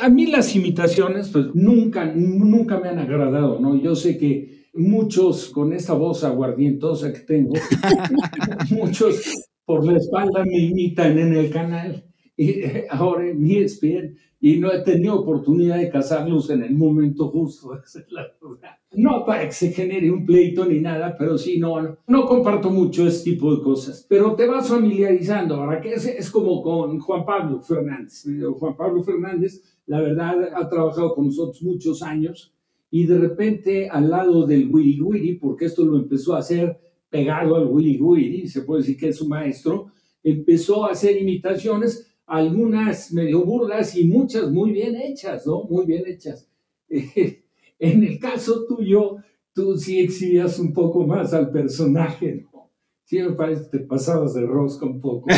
A, 0.00 0.08
mí 0.08 0.26
las 0.26 0.56
imitaciones, 0.56 1.28
pues 1.28 1.46
nunca, 1.54 2.04
nunca 2.06 2.80
me 2.80 2.88
han 2.88 2.98
agradado, 2.98 3.60
¿no? 3.60 3.80
Yo 3.80 3.94
sé 3.94 4.18
que 4.18 4.66
muchos 4.74 5.50
con 5.50 5.72
esta 5.72 5.92
voz 5.92 6.24
aguardientosa 6.24 7.12
que 7.12 7.20
tengo, 7.20 7.52
muchos 8.70 9.30
por 9.64 9.86
la 9.86 9.98
espalda 9.98 10.44
me 10.44 10.58
imitan 10.58 11.18
en 11.18 11.34
el 11.34 11.50
canal 11.50 12.04
y 12.36 12.62
ahora 12.90 13.28
en 13.28 13.48
ESPN 13.48 14.16
y 14.44 14.58
no 14.58 14.72
he 14.72 14.80
tenido 14.80 15.20
oportunidad 15.20 15.78
de 15.78 15.88
casarlos 15.88 16.50
en 16.50 16.64
el 16.64 16.74
momento 16.74 17.28
justo, 17.28 17.78
es 17.84 18.04
la 18.10 18.26
verdad. 18.42 18.76
No 18.90 19.24
para 19.24 19.46
que 19.46 19.52
se 19.52 19.70
genere 19.70 20.10
un 20.10 20.26
pleito 20.26 20.66
ni 20.66 20.80
nada, 20.80 21.14
pero 21.16 21.38
sí, 21.38 21.60
no, 21.60 21.96
no, 22.08 22.26
comparto 22.26 22.68
mucho 22.68 23.06
ese 23.06 23.22
tipo 23.30 23.54
de 23.54 23.62
cosas. 23.62 24.04
Pero 24.08 24.34
te 24.34 24.48
vas 24.48 24.68
familiarizando, 24.68 25.60
¿verdad? 25.60 25.80
Que 25.80 25.92
es, 25.94 26.06
es 26.06 26.28
como 26.28 26.60
con 26.60 26.98
Juan 26.98 27.24
Pablo 27.24 27.62
Fernández. 27.62 28.26
Juan 28.58 28.76
Pablo 28.76 29.04
Fernández, 29.04 29.62
la 29.86 30.00
verdad, 30.00 30.34
ha 30.56 30.68
trabajado 30.68 31.14
con 31.14 31.26
nosotros 31.26 31.62
muchos 31.62 32.02
años 32.02 32.52
y 32.90 33.06
de 33.06 33.18
repente 33.18 33.88
al 33.88 34.10
lado 34.10 34.44
del 34.44 34.68
Willy 34.68 35.00
Willy, 35.00 35.34
porque 35.36 35.66
esto 35.66 35.84
lo 35.84 35.96
empezó 35.96 36.34
a 36.34 36.40
hacer 36.40 36.80
pegado 37.08 37.54
al 37.54 37.68
Willy 37.68 37.96
Willy, 38.00 38.48
se 38.48 38.62
puede 38.62 38.82
decir 38.82 38.96
que 38.96 39.10
es 39.10 39.16
su 39.16 39.28
maestro, 39.28 39.92
empezó 40.24 40.84
a 40.84 40.90
hacer 40.90 41.16
imitaciones 41.16 42.11
algunas 42.32 43.12
medio 43.12 43.44
burlas 43.44 43.94
y 43.94 44.04
muchas 44.04 44.50
muy 44.50 44.72
bien 44.72 44.96
hechas, 44.96 45.46
¿no? 45.46 45.64
Muy 45.64 45.84
bien 45.84 46.04
hechas. 46.06 46.48
en 46.88 48.04
el 48.04 48.18
caso 48.18 48.64
tuyo, 48.66 49.18
tú 49.52 49.76
sí 49.76 50.00
exhibías 50.00 50.58
un 50.58 50.72
poco 50.72 51.06
más 51.06 51.34
al 51.34 51.50
personaje, 51.50 52.46
¿no? 52.50 52.70
Sí, 53.04 53.18
me 53.18 53.32
parece 53.32 53.64
que 53.64 53.78
te 53.78 53.84
pasabas 53.84 54.32
de 54.32 54.46
rosca 54.46 54.86
un 54.86 55.02
poco. 55.02 55.28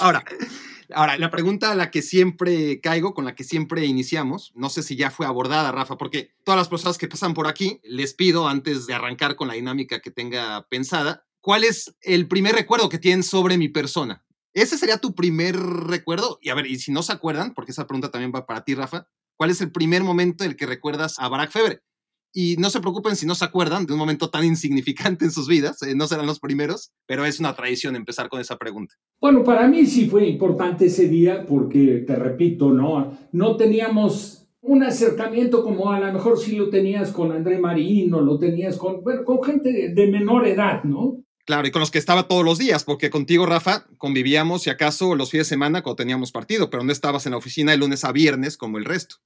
ahora, 0.00 0.24
ahora, 0.94 1.18
la 1.18 1.30
pregunta 1.30 1.72
a 1.72 1.74
la 1.74 1.90
que 1.90 2.00
siempre 2.00 2.80
caigo, 2.80 3.12
con 3.12 3.26
la 3.26 3.34
que 3.34 3.44
siempre 3.44 3.84
iniciamos, 3.84 4.52
no 4.54 4.70
sé 4.70 4.82
si 4.82 4.96
ya 4.96 5.10
fue 5.10 5.26
abordada, 5.26 5.70
Rafa, 5.70 5.98
porque 5.98 6.30
todas 6.44 6.58
las 6.58 6.70
personas 6.70 6.96
que 6.96 7.08
pasan 7.08 7.34
por 7.34 7.46
aquí, 7.46 7.78
les 7.84 8.14
pido 8.14 8.48
antes 8.48 8.86
de 8.86 8.94
arrancar 8.94 9.36
con 9.36 9.48
la 9.48 9.54
dinámica 9.54 10.00
que 10.00 10.10
tenga 10.10 10.66
pensada, 10.70 11.26
¿cuál 11.42 11.64
es 11.64 11.94
el 12.00 12.26
primer 12.26 12.54
recuerdo 12.54 12.88
que 12.88 12.98
tienen 12.98 13.22
sobre 13.22 13.58
mi 13.58 13.68
persona? 13.68 14.23
Ese 14.54 14.78
sería 14.78 14.98
tu 14.98 15.14
primer 15.14 15.56
recuerdo. 15.56 16.38
Y 16.40 16.50
a 16.50 16.54
ver, 16.54 16.66
y 16.66 16.78
si 16.78 16.92
no 16.92 17.02
se 17.02 17.12
acuerdan, 17.12 17.54
porque 17.54 17.72
esa 17.72 17.86
pregunta 17.86 18.10
también 18.10 18.32
va 18.34 18.46
para 18.46 18.64
ti, 18.64 18.74
Rafa, 18.74 19.08
¿cuál 19.36 19.50
es 19.50 19.60
el 19.60 19.72
primer 19.72 20.04
momento 20.04 20.44
en 20.44 20.50
el 20.50 20.56
que 20.56 20.66
recuerdas 20.66 21.18
a 21.18 21.28
Barack 21.28 21.50
Febre? 21.50 21.80
Y 22.32 22.56
no 22.58 22.70
se 22.70 22.80
preocupen 22.80 23.16
si 23.16 23.26
no 23.26 23.34
se 23.34 23.44
acuerdan 23.44 23.86
de 23.86 23.92
un 23.92 23.98
momento 23.98 24.30
tan 24.30 24.44
insignificante 24.44 25.24
en 25.24 25.30
sus 25.30 25.48
vidas, 25.48 25.82
eh, 25.82 25.94
no 25.94 26.06
serán 26.06 26.26
los 26.26 26.40
primeros, 26.40 26.92
pero 27.06 27.24
es 27.24 27.38
una 27.38 27.54
tradición 27.54 27.94
empezar 27.94 28.28
con 28.28 28.40
esa 28.40 28.56
pregunta. 28.56 28.94
Bueno, 29.20 29.44
para 29.44 29.68
mí 29.68 29.86
sí 29.86 30.08
fue 30.08 30.26
importante 30.26 30.86
ese 30.86 31.08
día 31.08 31.46
porque, 31.46 32.04
te 32.06 32.16
repito, 32.16 32.70
no, 32.70 33.16
no 33.32 33.56
teníamos 33.56 34.48
un 34.60 34.82
acercamiento 34.82 35.62
como 35.62 35.92
a 35.92 36.00
lo 36.00 36.12
mejor 36.12 36.38
sí 36.38 36.56
lo 36.56 36.70
tenías 36.70 37.12
con 37.12 37.30
André 37.32 37.58
Marín 37.58 38.14
o 38.14 38.20
lo 38.20 38.38
tenías 38.38 38.78
con, 38.78 39.02
con 39.02 39.42
gente 39.42 39.90
de 39.90 40.06
menor 40.08 40.46
edad, 40.46 40.84
¿no? 40.84 41.23
Claro, 41.46 41.68
y 41.68 41.70
con 41.70 41.80
los 41.80 41.90
que 41.90 41.98
estaba 41.98 42.26
todos 42.26 42.42
los 42.42 42.58
días, 42.58 42.84
porque 42.84 43.10
contigo, 43.10 43.44
Rafa, 43.44 43.84
convivíamos, 43.98 44.62
si 44.62 44.70
acaso, 44.70 45.14
los 45.14 45.30
fines 45.30 45.46
de 45.46 45.50
semana 45.50 45.82
cuando 45.82 45.96
teníamos 45.96 46.32
partido, 46.32 46.70
pero 46.70 46.84
no 46.84 46.90
estabas 46.90 47.26
en 47.26 47.32
la 47.32 47.38
oficina 47.38 47.72
de 47.72 47.78
lunes 47.78 48.04
a 48.04 48.12
viernes 48.12 48.56
como 48.56 48.78
el 48.78 48.86
resto. 48.86 49.16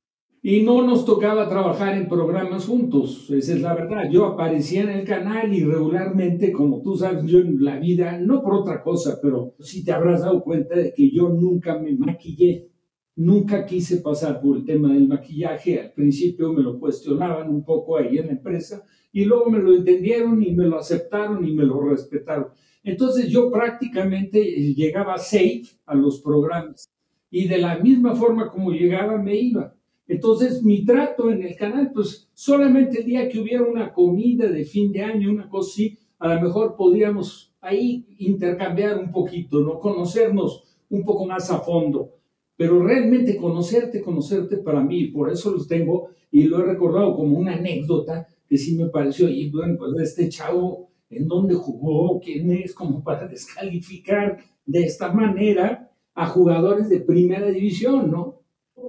Y 0.42 0.62
no 0.62 0.82
nos 0.82 1.04
tocaba 1.04 1.48
trabajar 1.48 1.96
en 1.96 2.08
programas 2.08 2.66
juntos, 2.66 3.30
esa 3.30 3.54
es 3.54 3.60
la 3.60 3.75
verdad. 3.75 4.10
Yo 4.10 4.25
aparecía 4.25 4.82
en 4.82 4.90
el 4.90 5.04
canal 5.04 5.54
y 5.54 5.62
regularmente, 5.62 6.50
como 6.50 6.82
tú 6.82 6.96
sabes, 6.96 7.25
yo 7.25 7.38
en 7.38 7.62
la 7.64 7.78
vida, 7.78 8.18
no 8.18 8.42
por 8.42 8.54
otra 8.54 8.82
cosa, 8.82 9.20
pero 9.22 9.54
sí 9.60 9.84
te 9.84 9.92
habrás 9.92 10.22
dado 10.22 10.42
cuenta 10.42 10.76
de 10.76 10.92
que 10.92 11.10
yo 11.10 11.28
nunca 11.28 11.78
me 11.78 11.92
maquillé, 11.92 12.68
nunca 13.14 13.64
quise 13.64 13.98
pasar 13.98 14.40
por 14.40 14.56
el 14.56 14.64
tema 14.64 14.92
del 14.92 15.06
maquillaje. 15.06 15.80
Al 15.80 15.92
principio 15.92 16.52
me 16.52 16.62
lo 16.62 16.80
cuestionaban 16.80 17.48
un 17.48 17.64
poco 17.64 17.96
ahí 17.96 18.18
en 18.18 18.26
la 18.26 18.32
empresa 18.32 18.84
y 19.18 19.25
luego 19.25 19.50
me 19.50 19.58
lo 19.58 19.75
entendieron 19.75 20.40
y 20.44 20.52
me 20.52 20.64
lo 20.64 20.78
aceptaron 20.78 21.44
y 21.44 21.52
me 21.52 21.64
lo 21.64 21.80
respetaron. 21.80 22.50
Entonces 22.84 23.28
yo 23.28 23.50
prácticamente 23.50 24.40
llegaba 24.40 25.18
safe 25.18 25.64
a 25.87 25.96
los 25.96 26.20
programas 26.20 26.88
y 27.28 27.48
de 27.48 27.58
la 27.58 27.78
misma 27.78 28.14
forma 28.14 28.48
como 28.48 28.70
llegaba 28.70 29.18
me 29.18 29.34
iba. 29.34 29.75
Entonces, 30.06 30.62
mi 30.62 30.84
trato 30.84 31.32
en 31.32 31.42
el 31.42 31.56
canal, 31.56 31.90
pues 31.92 32.30
solamente 32.32 33.00
el 33.00 33.06
día 33.06 33.28
que 33.28 33.40
hubiera 33.40 33.64
una 33.64 33.92
comida 33.92 34.46
de 34.46 34.64
fin 34.64 34.92
de 34.92 35.02
año, 35.02 35.32
una 35.32 35.48
cosa 35.48 35.68
así, 35.72 35.98
a 36.20 36.34
lo 36.34 36.40
mejor 36.40 36.76
podríamos 36.76 37.52
ahí 37.60 38.06
intercambiar 38.18 38.98
un 38.98 39.10
poquito, 39.10 39.58
¿no? 39.58 39.80
Conocernos 39.80 40.62
un 40.90 41.04
poco 41.04 41.26
más 41.26 41.50
a 41.50 41.58
fondo. 41.58 42.10
Pero 42.56 42.80
realmente 42.84 43.37
conocerte, 43.37 44.00
conocerte 44.00 44.58
para 44.58 44.80
mí, 44.80 45.06
por 45.08 45.28
eso 45.28 45.50
los 45.50 45.66
tengo 45.66 46.10
y 46.30 46.44
lo 46.44 46.60
he 46.60 46.62
recordado 46.62 47.16
como 47.16 47.37
una 47.37 47.54
anécdota 47.54 48.28
que 48.49 48.59
sí 48.59 48.76
me 48.76 48.88
pareció, 48.88 49.28
y 49.28 49.50
bueno, 49.50 49.76
pues 49.78 49.93
este 50.00 50.28
chavo, 50.28 50.90
¿en 51.11 51.28
dónde 51.28 51.55
jugó? 51.55 52.19
¿Quién 52.21 52.50
es? 52.52 52.75
Como 52.75 53.02
para 53.05 53.28
descalificar 53.28 54.38
de 54.64 54.85
esta 54.85 55.12
manera 55.12 55.90
a 56.14 56.26
jugadores 56.26 56.88
de 56.88 57.00
primera 57.00 57.47
división, 57.47 58.11
¿no? 58.11 58.38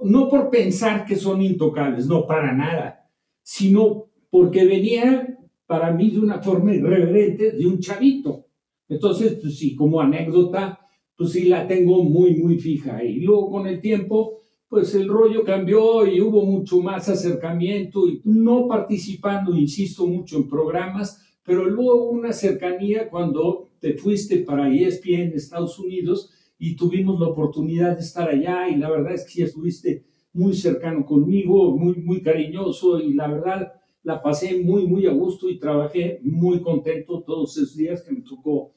no 0.04 0.28
por 0.28 0.50
pensar 0.50 1.04
que 1.04 1.16
son 1.16 1.42
intocables, 1.42 2.06
no 2.06 2.26
para 2.26 2.52
nada, 2.52 3.08
sino 3.42 4.06
porque 4.30 4.64
venía 4.64 5.38
para 5.66 5.92
mí 5.92 6.10
de 6.10 6.20
una 6.20 6.40
forma 6.40 6.74
irreverente 6.74 7.52
de 7.52 7.66
un 7.66 7.78
chavito. 7.78 8.46
Entonces, 8.88 9.38
pues 9.40 9.58
sí, 9.58 9.76
como 9.76 10.00
anécdota, 10.00 10.80
pues 11.16 11.32
sí 11.32 11.44
la 11.44 11.66
tengo 11.66 12.02
muy, 12.02 12.34
muy 12.36 12.58
fija. 12.58 13.04
Y 13.04 13.20
luego 13.20 13.50
con 13.50 13.66
el 13.66 13.80
tiempo, 13.80 14.39
pues 14.70 14.94
el 14.94 15.08
rollo 15.08 15.42
cambió 15.42 16.06
y 16.06 16.20
hubo 16.20 16.46
mucho 16.46 16.80
más 16.80 17.08
acercamiento 17.08 18.06
y 18.06 18.22
no 18.22 18.68
participando, 18.68 19.56
insisto 19.56 20.06
mucho 20.06 20.36
en 20.36 20.48
programas, 20.48 21.26
pero 21.42 21.64
luego 21.68 22.08
una 22.08 22.32
cercanía 22.32 23.10
cuando 23.10 23.70
te 23.80 23.94
fuiste 23.94 24.38
para 24.38 24.72
ESPN, 24.72 25.32
Estados 25.34 25.76
Unidos, 25.80 26.30
y 26.56 26.76
tuvimos 26.76 27.18
la 27.18 27.26
oportunidad 27.26 27.96
de 27.96 28.02
estar 28.02 28.28
allá 28.28 28.68
y 28.68 28.76
la 28.76 28.88
verdad 28.90 29.14
es 29.14 29.24
que 29.24 29.30
sí 29.30 29.42
estuviste 29.42 30.04
muy 30.32 30.54
cercano 30.54 31.04
conmigo, 31.04 31.76
muy, 31.76 31.96
muy 31.96 32.22
cariñoso 32.22 33.00
y 33.00 33.14
la 33.14 33.26
verdad 33.26 33.72
la 34.04 34.22
pasé 34.22 34.62
muy, 34.62 34.86
muy 34.86 35.04
a 35.06 35.12
gusto 35.12 35.50
y 35.50 35.58
trabajé 35.58 36.20
muy 36.22 36.60
contento 36.60 37.24
todos 37.26 37.56
esos 37.56 37.76
días 37.76 38.02
que 38.02 38.12
me 38.12 38.20
tocó 38.20 38.70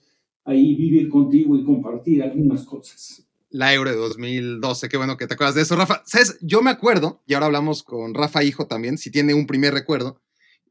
ahí 0.43 0.73
vivir 0.73 1.07
contigo 1.07 1.55
y 1.55 1.63
compartir 1.63 2.23
algunas 2.23 2.65
cosas. 2.65 3.29
La 3.53 3.71
Euro 3.71 3.91
de 3.91 3.95
2012, 3.95 4.89
qué 4.89 4.97
bueno 4.97 5.15
que 5.15 5.27
te 5.27 5.35
acuerdas 5.35 5.53
de 5.53 5.61
eso, 5.61 5.75
Rafa. 5.75 6.01
¿Sabes? 6.07 6.39
Yo 6.41 6.63
me 6.63 6.71
acuerdo, 6.71 7.21
y 7.27 7.35
ahora 7.35 7.45
hablamos 7.45 7.83
con 7.83 8.15
Rafa 8.15 8.43
Hijo 8.43 8.65
también, 8.65 8.97
si 8.97 9.11
tiene 9.11 9.35
un 9.35 9.45
primer 9.45 9.75
recuerdo. 9.75 10.19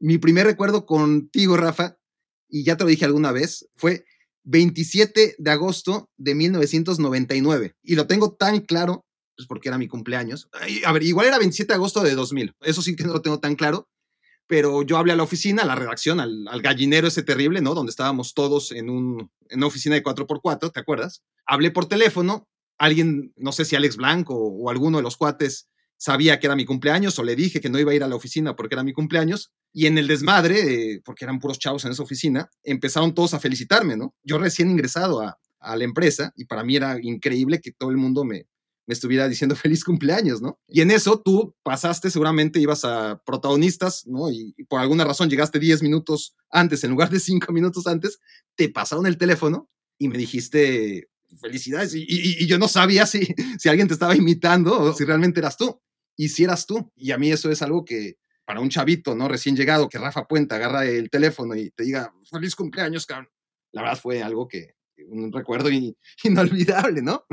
Mi 0.01 0.17
primer 0.17 0.45
recuerdo 0.45 0.85
contigo, 0.85 1.55
Rafa, 1.55 1.97
y 2.49 2.65
ya 2.65 2.75
te 2.75 2.83
lo 2.83 2.89
dije 2.89 3.05
alguna 3.05 3.31
vez, 3.31 3.69
fue 3.77 4.03
27 4.43 5.35
de 5.37 5.51
agosto 5.51 6.09
de 6.17 6.35
1999. 6.35 7.77
Y 7.83 7.95
lo 7.95 8.05
tengo 8.05 8.33
tan 8.33 8.59
claro, 8.59 9.05
pues 9.37 9.47
porque 9.47 9.69
era 9.69 9.77
mi 9.77 9.87
cumpleaños. 9.87 10.49
A 10.85 10.91
ver, 10.91 11.03
igual 11.03 11.27
era 11.27 11.37
27 11.37 11.71
de 11.71 11.75
agosto 11.75 12.03
de 12.03 12.15
2000. 12.15 12.51
Eso 12.63 12.81
sí 12.81 12.97
que 12.97 13.05
no 13.05 13.13
lo 13.13 13.21
tengo 13.21 13.39
tan 13.39 13.55
claro. 13.55 13.87
Pero 14.45 14.83
yo 14.83 14.97
hablé 14.97 15.13
a 15.13 15.15
la 15.15 15.23
oficina, 15.23 15.63
a 15.63 15.65
la 15.65 15.75
redacción, 15.75 16.19
al, 16.19 16.61
gallinero 16.61 17.07
ese 17.07 17.23
terrible, 17.23 17.61
¿no? 17.61 17.73
Donde 17.75 17.91
estábamos 17.91 18.33
todos 18.33 18.73
en, 18.73 18.89
un, 18.89 19.31
en 19.47 19.59
una 19.59 19.67
oficina 19.67 19.95
de 19.95 20.03
4x4, 20.03 20.73
¿te 20.73 20.79
acuerdas? 20.81 21.23
Hablé 21.45 21.71
por 21.71 21.85
teléfono. 21.85 22.49
Alguien, 22.83 23.31
no 23.37 23.53
sé 23.53 23.63
si 23.63 23.77
Alex 23.77 23.95
Blanco 23.95 24.35
o, 24.35 24.69
alguno 24.69 24.97
de 24.97 25.03
los 25.03 25.15
cuates 25.15 25.69
sabía 25.95 26.37
que 26.37 26.47
era 26.47 26.55
mi 26.57 26.65
cumpleaños 26.65 27.17
o 27.17 27.23
le 27.23 27.33
dije 27.33 27.61
que 27.61 27.69
no 27.69 27.79
iba 27.79 27.93
a 27.93 27.95
ir 27.95 28.03
a 28.03 28.09
la 28.09 28.15
oficina 28.17 28.57
porque 28.57 28.75
era 28.75 28.83
mi 28.83 28.91
cumpleaños. 28.91 29.53
Y 29.71 29.85
en 29.85 29.97
el 29.97 30.05
desmadre, 30.05 31.01
porque 31.05 31.23
eran 31.23 31.39
puros 31.39 31.59
chavos 31.59 31.85
en 31.85 31.93
esa 31.93 32.03
oficina, 32.03 32.49
empezaron 32.61 33.13
todos 33.13 33.33
a 33.33 33.39
felicitarme, 33.39 33.95
¿no? 33.95 34.13
Yo 34.21 34.37
recién 34.37 34.69
ingresado 34.69 35.21
a, 35.21 35.39
la 35.61 35.83
empresa 35.85 36.33
y 36.35 36.43
para 36.43 36.65
mí 36.65 36.75
era 36.75 36.97
increíble 37.01 37.61
que 37.61 37.71
todo 37.71 37.89
el 37.89 37.95
mundo 37.95 38.25
me, 38.25 38.47
estuviera 38.85 39.29
diciendo 39.29 39.55
feliz 39.55 39.85
cumpleaños, 39.85 40.41
¿no? 40.41 40.59
Y 40.67 40.81
en 40.81 40.91
eso 40.91 41.21
tú 41.23 41.55
pasaste, 41.63 42.11
seguramente 42.11 42.59
ibas 42.59 42.83
a 42.83 43.21
protagonistas, 43.25 44.05
¿no? 44.07 44.29
Y, 44.29 44.53
por 44.67 44.81
alguna 44.81 45.05
razón 45.05 45.29
llegaste 45.29 45.57
10 45.57 45.83
minutos 45.83 46.35
antes 46.49 46.83
en 46.83 46.91
lugar 46.91 47.09
de 47.09 47.21
5 47.21 47.53
minutos 47.53 47.87
antes, 47.87 48.19
te 48.57 48.67
pasaron 48.67 49.07
el 49.07 49.17
teléfono 49.17 49.69
y 49.97 50.09
me 50.09 50.17
dijiste 50.17 51.07
felicidades. 51.39 51.93
Y, 51.95 52.05
y, 52.07 52.47
yo 52.47 52.57
no 52.57 52.67
sabía 52.67 53.05
si, 53.05 53.27
si 53.57 53.69
alguien 53.69 53.87
te 53.87 53.93
estaba 53.93 54.15
imitando 54.15 54.79
o 54.79 54.93
si 54.93 55.05
realmente 55.05 55.39
eras 55.39 55.57
tú 55.57 55.79
hicieras 56.17 56.65
tú. 56.65 56.91
Y 56.95 57.11
a 57.11 57.17
mí 57.17 57.31
eso 57.31 57.49
es 57.51 57.61
algo 57.61 57.85
que 57.85 58.17
para 58.45 58.59
un 58.59 58.69
chavito, 58.69 59.15
¿no? 59.15 59.27
Recién 59.27 59.55
llegado, 59.55 59.89
que 59.89 59.97
Rafa 59.97 60.25
Puente 60.25 60.55
agarra 60.55 60.85
el 60.85 61.09
teléfono 61.09 61.55
y 61.55 61.71
te 61.71 61.83
diga, 61.83 62.13
feliz 62.29 62.55
cumpleaños, 62.55 63.05
cabrón. 63.05 63.29
La 63.71 63.81
verdad 63.81 63.97
fue 63.97 64.21
algo 64.21 64.47
que, 64.47 64.75
un 65.07 65.31
recuerdo 65.31 65.69
inolvidable, 66.23 67.01
¿no? 67.01 67.25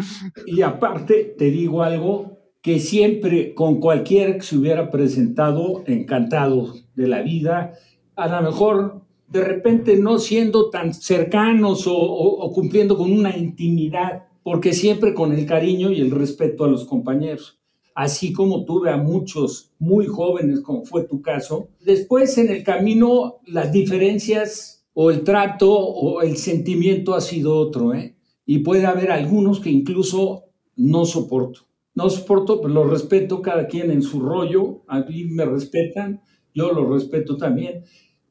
Y 0.47 0.63
aparte, 0.63 1.35
te 1.37 1.47
digo 1.47 1.83
algo 1.83 2.39
que 2.63 2.79
siempre 2.79 3.55
con 3.55 3.81
cualquiera 3.81 4.35
que 4.35 4.43
se 4.43 4.57
hubiera 4.57 4.91
presentado, 4.91 5.83
encantado 5.87 6.75
de 6.95 7.09
la 7.09 7.23
vida, 7.23 7.73
a 8.17 8.29
lo 8.29 8.51
mejor 8.51 9.07
de 9.31 9.43
repente 9.43 9.97
no 9.97 10.19
siendo 10.19 10.71
tan 10.71 10.93
cercanos 10.93 11.85
o 11.87 12.51
cumpliendo 12.55 12.97
con 12.97 13.13
una 13.13 13.37
intimidad, 13.37 14.25
porque 14.43 14.73
siempre 14.73 15.15
con 15.15 15.33
el 15.33 15.47
cariño 15.47 15.91
y 15.91 16.01
el 16.01 16.11
respeto 16.11 16.65
a 16.65 16.69
los 16.69 16.85
compañeros 16.85 17.61
así 17.95 18.33
como 18.33 18.65
tuve 18.65 18.91
a 18.91 18.97
muchos 18.97 19.73
muy 19.79 20.07
jóvenes, 20.07 20.61
como 20.61 20.85
fue 20.85 21.05
tu 21.05 21.21
caso. 21.21 21.69
Después 21.85 22.39
en 22.39 22.49
el 22.49 22.63
camino 22.63 23.41
las 23.47 23.73
diferencias 23.73 24.87
o 24.95 25.11
el 25.11 25.23
trato 25.23 25.71
o 25.71 26.23
el 26.23 26.37
sentimiento 26.39 27.15
ha 27.15 27.21
sido 27.21 27.57
otro, 27.57 27.95
¿eh? 27.95 28.17
Y 28.47 28.61
puede 28.61 28.87
haber 28.87 29.13
algunos 29.13 29.61
que 29.61 29.71
incluso 29.71 30.45
no 30.77 31.05
soporto. 31.05 31.61
No 31.95 32.09
soporto, 32.09 32.61
pero 32.61 32.73
lo 32.73 32.85
respeto 32.85 33.43
cada 33.43 33.67
quien 33.67 33.91
en 33.91 34.03
su 34.03 34.21
rollo, 34.21 34.83
a 34.89 35.01
mí 35.01 35.25
me 35.25 35.45
respetan, 35.45 36.23
yo 36.55 36.73
lo 36.73 36.91
respeto 36.93 37.37
también. 37.37 37.85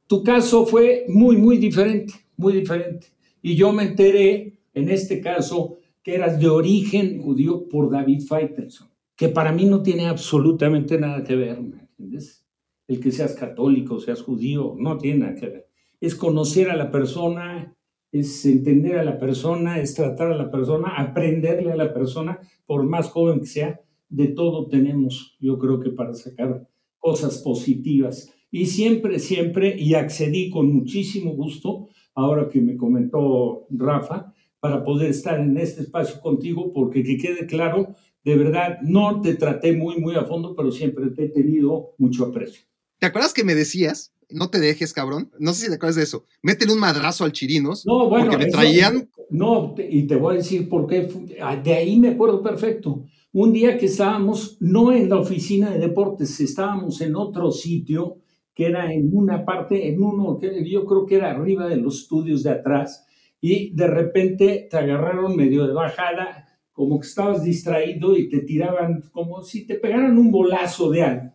Tu 0.10 0.24
caso 0.24 0.66
fue 0.66 1.06
muy, 1.08 1.38
muy 1.38 1.58
diferente, 1.58 2.16
muy 2.36 2.54
diferente. 2.54 3.08
Y 3.42 3.56
yo 3.56 3.72
me 3.72 3.84
enteré, 3.84 4.58
en 4.74 4.90
este 4.90 5.22
caso, 5.22 5.78
que 6.04 6.16
eras 6.16 6.40
de 6.40 6.50
origen 6.50 7.22
judío 7.22 7.70
por 7.70 7.90
David 7.90 8.24
Faitelson 8.28 8.90
que 9.16 9.28
para 9.28 9.52
mí 9.52 9.66
no 9.66 9.84
tiene 9.84 10.08
absolutamente 10.08 10.98
nada 10.98 11.26
que 11.26 11.36
ver, 11.36 11.62
¿me 11.62 11.82
entiendes? 11.82 12.46
El 12.88 13.02
que 13.02 13.12
seas 13.12 13.36
católico, 13.36 14.00
seas 14.00 14.22
judío, 14.22 14.76
no 14.80 14.98
tiene 14.98 15.20
nada 15.20 15.36
que 15.36 15.50
ver. 15.50 15.68
Es 16.00 16.16
conocer 16.16 16.70
a 16.70 16.78
la 16.78 16.90
persona 16.90 17.76
es 18.12 18.46
entender 18.46 18.98
a 18.98 19.04
la 19.04 19.20
persona, 19.20 19.80
es 19.80 19.94
tratar 19.94 20.32
a 20.32 20.38
la 20.38 20.50
persona, 20.50 20.96
aprenderle 20.98 21.72
a 21.72 21.76
la 21.76 21.94
persona, 21.94 22.40
por 22.66 22.84
más 22.84 23.10
joven 23.10 23.42
que 23.42 23.46
sea, 23.46 23.82
de 24.10 24.28
todo 24.28 24.68
tenemos, 24.68 25.38
yo 25.40 25.60
creo 25.60 25.80
que 25.80 25.92
para 25.92 26.14
sacar 26.16 26.68
cosas 26.98 27.38
positivas. 27.40 28.34
Y 28.52 28.66
siempre, 28.66 29.20
siempre, 29.20 29.76
y 29.78 29.94
accedí 29.94 30.50
con 30.50 30.74
muchísimo 30.74 31.32
gusto, 31.32 31.90
ahora 32.16 32.50
que 32.50 32.62
me 32.62 32.76
comentó 32.76 33.68
Rafa, 33.70 34.34
para 34.60 34.84
poder 34.84 35.12
estar 35.12 35.40
en 35.40 35.58
este 35.58 35.82
espacio 35.82 36.20
contigo, 36.20 36.74
porque 36.74 37.04
que 37.04 37.18
quede 37.18 37.46
claro, 37.46 37.96
de 38.24 38.36
verdad, 38.36 38.80
no 38.82 39.22
te 39.22 39.36
traté 39.36 39.74
muy, 39.74 40.00
muy 40.00 40.16
a 40.16 40.26
fondo, 40.26 40.56
pero 40.56 40.72
siempre 40.72 41.10
te 41.12 41.26
he 41.26 41.30
tenido 41.30 41.96
mucho 41.98 42.26
aprecio. 42.26 42.64
¿Te 42.98 43.06
acuerdas 43.06 43.34
que 43.34 43.46
me 43.46 43.56
decías 43.56 44.14
no 44.30 44.50
te 44.50 44.60
dejes, 44.60 44.94
cabrón. 44.94 45.32
No 45.40 45.54
sé 45.54 45.64
si 45.64 45.70
te 45.70 45.76
acuerdas 45.76 45.96
de 45.96 46.04
eso. 46.04 46.26
Métele 46.44 46.74
un 46.74 46.80
madrazo 46.80 47.24
al 47.24 47.32
Chirinos. 47.32 47.86
No, 47.86 48.08
bueno. 48.10 48.30
Porque 48.30 48.46
me 48.46 48.52
traían. 48.52 49.10
No, 49.30 49.76
y 49.78 50.04
te 50.04 50.16
voy 50.16 50.36
a 50.36 50.38
decir 50.38 50.70
por 50.70 50.88
qué. 50.88 51.10
Ah, 51.42 51.56
de 51.56 51.74
ahí 51.74 52.00
me 52.00 52.10
acuerdo 52.10 52.42
perfecto. 52.42 53.06
Un 53.32 53.54
día 53.54 53.78
que 53.78 53.88
estábamos, 53.88 54.58
no 54.60 54.92
en 54.92 55.10
la 55.10 55.20
oficina 55.20 55.72
de 55.72 55.80
deportes, 55.80 56.40
estábamos 56.40 57.02
en 57.02 57.16
otro 57.16 57.52
sitio 57.52 58.18
que 58.60 58.66
era 58.66 58.92
en 58.92 59.16
una 59.16 59.46
parte, 59.46 59.88
en 59.88 60.04
uno 60.04 60.38
que 60.38 60.70
yo 60.70 60.84
creo 60.84 61.06
que 61.06 61.16
era 61.16 61.32
arriba 61.32 61.66
de 61.70 61.78
los 61.78 62.02
estudios 62.02 62.44
de 62.44 62.50
atrás, 62.50 63.08
y 63.40 63.74
de 63.74 63.88
repente 63.88 64.68
te 64.70 64.76
agarraron 64.76 65.38
medio 65.38 65.66
de 65.66 65.72
bajada, 65.72 66.46
como 66.74 67.00
que 67.00 67.08
estabas 67.08 67.42
distraído 67.42 68.18
y 68.18 68.28
te 68.28 68.42
tiraban 68.42 69.04
como 69.14 69.44
si 69.44 69.66
te 69.66 69.76
pegaran 69.76 70.18
un 70.18 70.30
bolazo 70.30 70.90
de 70.90 71.04
algo. 71.04 71.34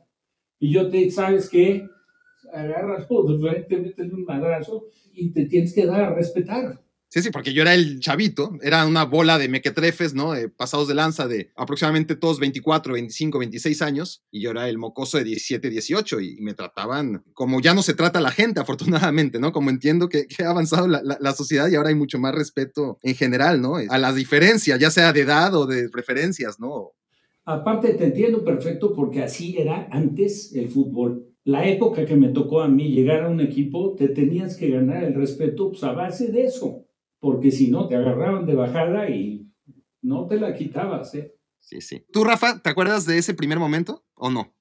Y 0.59 0.71
yo 0.71 0.91
te, 0.91 1.11
¿sabes 1.11 1.49
qué? 1.49 1.87
agarras 2.53 3.09
todo, 3.09 3.41
te 3.67 3.79
metes 3.79 4.13
un 4.13 4.25
madrazo 4.25 4.85
y 5.15 5.33
te 5.33 5.47
tienes 5.47 5.75
que 5.75 5.87
dar 5.87 6.03
a 6.03 6.15
respetar. 6.15 6.79
Sí, 7.15 7.23
sí, 7.23 7.31
porque 7.31 7.53
yo 7.53 7.63
era 7.63 7.75
el 7.75 8.01
chavito, 8.01 8.59
era 8.61 8.85
una 8.85 9.05
bola 9.05 9.39
de 9.39 9.49
mequetrefes, 9.49 10.15
¿no? 10.15 10.33
pasados 10.57 10.89
de 10.89 10.95
lanza 10.95 11.29
de 11.29 11.53
aproximadamente 11.55 12.17
todos 12.17 12.41
24, 12.41 12.93
25, 12.93 13.39
26 13.39 13.83
años, 13.83 14.25
y 14.33 14.41
yo 14.41 14.51
era 14.51 14.69
el 14.69 14.79
mocoso 14.79 15.19
de 15.19 15.23
17, 15.23 15.71
18, 15.71 16.21
y, 16.21 16.41
me 16.41 16.55
trataban 16.55 17.23
como 17.33 17.61
ya 17.61 17.73
no 17.73 17.83
se 17.83 17.95
trata 17.95 18.21
la 18.21 18.33
gente, 18.33 18.59
afortunadamente, 18.61 19.39
¿no? 19.39 19.53
Como 19.53 19.71
entiendo 19.71 20.09
que, 20.09 20.27
ha 20.45 20.51
avanzado 20.51 20.89
la, 20.89 21.03
la, 21.05 21.33
sociedad 21.35 21.69
y 21.69 21.77
ahora 21.77 21.91
hay 21.91 21.95
mucho 21.95 22.19
más 22.19 22.35
respeto 22.35 22.99
en 23.01 23.15
general, 23.15 23.63
¿no? 23.63 23.77
A 23.77 23.99
las 23.99 24.17
diferencias, 24.17 24.81
ya 24.81 24.91
sea 24.91 25.13
de 25.13 25.21
edad 25.21 25.55
o 25.55 25.67
de 25.67 25.89
preferencias, 25.91 26.59
¿no? 26.59 26.95
Aparte, 27.45 27.95
te 27.95 28.07
entiendo 28.07 28.43
perfecto 28.43 28.93
porque 28.93 29.23
así 29.23 29.57
era 29.57 29.87
antes 29.93 30.53
el 30.53 30.69
fútbol 30.69 31.29
la 31.45 31.69
época 31.69 32.07
que 32.07 32.17
me 32.17 32.31
tocó 32.31 32.63
a 32.63 32.69
mí 32.69 32.89
llegar 32.89 33.25
a 33.25 33.29
un 33.29 33.41
equipo, 33.41 33.95
te 33.95 34.09
tenías 34.09 34.57
que 34.57 34.71
ganar 34.71 35.05
el 35.05 35.15
respeto 35.15 35.69
pues, 35.69 35.85
a 35.85 35.93
base 35.93 36.33
de 36.33 36.45
eso, 36.45 36.87
porque 37.25 37.51
si 37.51 37.71
no, 37.71 37.89
te 37.89 37.97
agarraban 37.97 38.45
de 38.45 38.55
bajada 38.55 39.09
y 39.09 39.51
no 40.03 40.27
te 40.27 40.39
la 40.39 40.55
quitabas. 40.55 41.15
¿eh? 41.15 41.35
Sí, 41.59 41.81
sí. 41.81 42.05
¿Tú, 42.13 42.23
Rafa, 42.23 42.61
te 42.61 42.69
acuerdas 42.69 43.07
de 43.07 43.17
ese 43.17 43.33
primer 43.33 43.59
momento 43.59 44.05
o 44.15 44.31
no? 44.31 44.53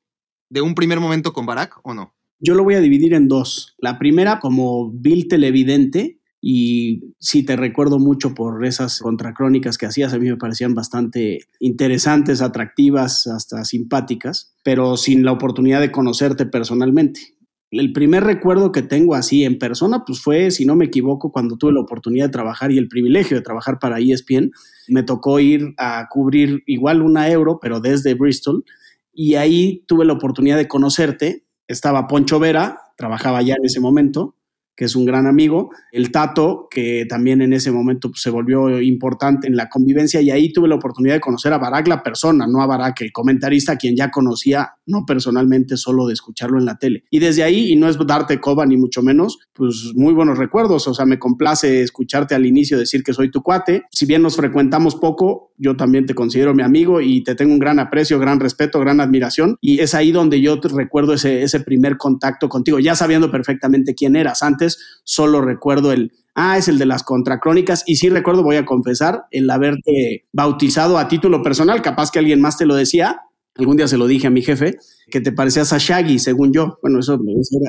¿De 0.49 0.61
un 0.61 0.73
primer 0.73 1.01
momento 1.01 1.33
con 1.33 1.45
Barack 1.45 1.81
o 1.83 1.93
no? 1.93 2.15
Yo 2.39 2.55
lo 2.55 2.63
voy 2.63 2.75
a 2.75 2.79
dividir 2.79 3.13
en 3.15 3.27
dos. 3.27 3.75
La 3.79 3.99
primera, 3.99 4.39
como 4.39 4.89
Bill 4.93 5.27
televidente, 5.27 6.21
y 6.39 7.13
sí 7.19 7.43
te 7.43 7.57
recuerdo 7.57 7.99
mucho 7.99 8.33
por 8.33 8.65
esas 8.65 8.99
contracrónicas 8.99 9.77
que 9.77 9.87
hacías, 9.87 10.13
a 10.13 10.17
mí 10.17 10.29
me 10.29 10.37
parecían 10.37 10.73
bastante 10.73 11.39
interesantes, 11.59 12.41
atractivas, 12.41 13.27
hasta 13.27 13.65
simpáticas, 13.65 14.55
pero 14.63 14.95
sin 14.95 15.25
la 15.25 15.33
oportunidad 15.33 15.81
de 15.81 15.91
conocerte 15.91 16.45
personalmente. 16.45 17.35
El 17.79 17.91
primer 17.91 18.23
recuerdo 18.23 18.71
que 18.71 18.83
tengo 18.83 19.15
así 19.15 19.43
en 19.43 19.57
persona, 19.57 20.03
pues 20.05 20.21
fue, 20.21 20.51
si 20.51 20.63
no 20.63 20.75
me 20.75 20.85
equivoco, 20.85 21.31
cuando 21.31 21.57
tuve 21.57 21.73
la 21.73 21.79
oportunidad 21.79 22.25
de 22.25 22.31
trabajar 22.31 22.71
y 22.71 22.77
el 22.77 22.87
privilegio 22.87 23.35
de 23.35 23.41
trabajar 23.41 23.79
para 23.79 23.99
ESPN. 23.99 24.51
Me 24.89 25.01
tocó 25.01 25.39
ir 25.39 25.73
a 25.79 26.07
cubrir 26.07 26.61
igual 26.67 27.01
una 27.01 27.31
euro, 27.31 27.57
pero 27.59 27.79
desde 27.79 28.13
Bristol, 28.13 28.63
y 29.11 29.35
ahí 29.35 29.83
tuve 29.87 30.05
la 30.05 30.13
oportunidad 30.13 30.57
de 30.57 30.67
conocerte. 30.67 31.45
Estaba 31.67 32.07
Poncho 32.07 32.39
Vera, 32.39 32.77
trabajaba 32.95 33.41
ya 33.41 33.55
en 33.55 33.65
ese 33.65 33.79
momento, 33.79 34.35
que 34.75 34.85
es 34.85 34.95
un 34.95 35.05
gran 35.05 35.27
amigo, 35.27 35.69
el 35.91 36.11
Tato, 36.11 36.67
que 36.69 37.05
también 37.07 37.41
en 37.41 37.53
ese 37.53 37.71
momento 37.71 38.09
pues, 38.09 38.21
se 38.21 38.29
volvió 38.29 38.81
importante 38.81 39.47
en 39.47 39.55
la 39.55 39.69
convivencia 39.69 40.21
y 40.21 40.31
ahí 40.31 40.51
tuve 40.51 40.67
la 40.67 40.75
oportunidad 40.75 41.15
de 41.15 41.21
conocer 41.21 41.53
a 41.53 41.59
Barack 41.59 41.87
la 41.87 42.01
persona, 42.01 42.47
no 42.47 42.61
a 42.61 42.65
Barack 42.65 43.01
el 43.01 43.11
comentarista, 43.11 43.77
quien 43.77 43.95
ya 43.95 44.09
conocía, 44.09 44.73
no 44.87 45.05
personalmente, 45.05 45.77
solo 45.77 46.07
de 46.07 46.13
escucharlo 46.13 46.57
en 46.57 46.65
la 46.65 46.77
tele. 46.77 47.03
Y 47.11 47.19
desde 47.19 47.43
ahí, 47.43 47.71
y 47.71 47.75
no 47.75 47.87
es 47.87 47.97
darte 48.05 48.39
coba 48.39 48.65
ni 48.65 48.77
mucho 48.77 49.03
menos, 49.03 49.39
pues 49.53 49.91
muy 49.95 50.13
buenos 50.13 50.37
recuerdos, 50.37 50.87
o 50.87 50.93
sea, 50.93 51.05
me 51.05 51.19
complace 51.19 51.81
escucharte 51.81 52.33
al 52.33 52.45
inicio 52.45 52.77
decir 52.77 53.03
que 53.03 53.13
soy 53.13 53.29
tu 53.29 53.41
cuate, 53.41 53.83
si 53.91 54.05
bien 54.05 54.21
nos 54.21 54.35
frecuentamos 54.35 54.95
poco, 54.95 55.51
yo 55.57 55.75
también 55.75 56.05
te 56.05 56.15
considero 56.15 56.53
mi 56.55 56.63
amigo 56.63 56.99
y 56.99 57.23
te 57.23 57.35
tengo 57.35 57.53
un 57.53 57.59
gran 57.59 57.79
aprecio, 57.79 58.19
gran 58.19 58.39
respeto, 58.39 58.79
gran 58.79 58.99
admiración. 58.99 59.55
Y 59.61 59.79
es 59.79 59.93
ahí 59.93 60.11
donde 60.11 60.41
yo 60.41 60.59
te 60.59 60.67
recuerdo 60.67 61.13
ese, 61.13 61.43
ese 61.43 61.59
primer 61.59 61.97
contacto 61.97 62.49
contigo, 62.49 62.79
ya 62.79 62.95
sabiendo 62.95 63.31
perfectamente 63.31 63.93
quién 63.93 64.15
eras 64.15 64.41
antes 64.43 64.62
solo 65.03 65.41
recuerdo 65.41 65.91
el, 65.91 66.11
ah, 66.35 66.57
es 66.57 66.67
el 66.67 66.77
de 66.77 66.85
las 66.85 67.03
contracrónicas, 67.03 67.83
y 67.85 67.95
sí 67.95 68.09
recuerdo, 68.09 68.43
voy 68.43 68.55
a 68.55 68.65
confesar, 68.65 69.25
el 69.31 69.49
haberte 69.49 70.25
bautizado 70.31 70.97
a 70.97 71.07
título 71.07 71.41
personal, 71.41 71.81
capaz 71.81 72.11
que 72.11 72.19
alguien 72.19 72.41
más 72.41 72.57
te 72.57 72.65
lo 72.65 72.75
decía, 72.75 73.21
algún 73.55 73.77
día 73.77 73.87
se 73.87 73.97
lo 73.97 74.07
dije 74.07 74.27
a 74.27 74.31
mi 74.31 74.41
jefe, 74.41 74.77
que 75.09 75.21
te 75.21 75.31
parecías 75.31 75.73
a 75.73 75.77
Shaggy, 75.77 76.19
según 76.19 76.53
yo. 76.53 76.79
Bueno, 76.81 76.99
eso, 76.99 77.19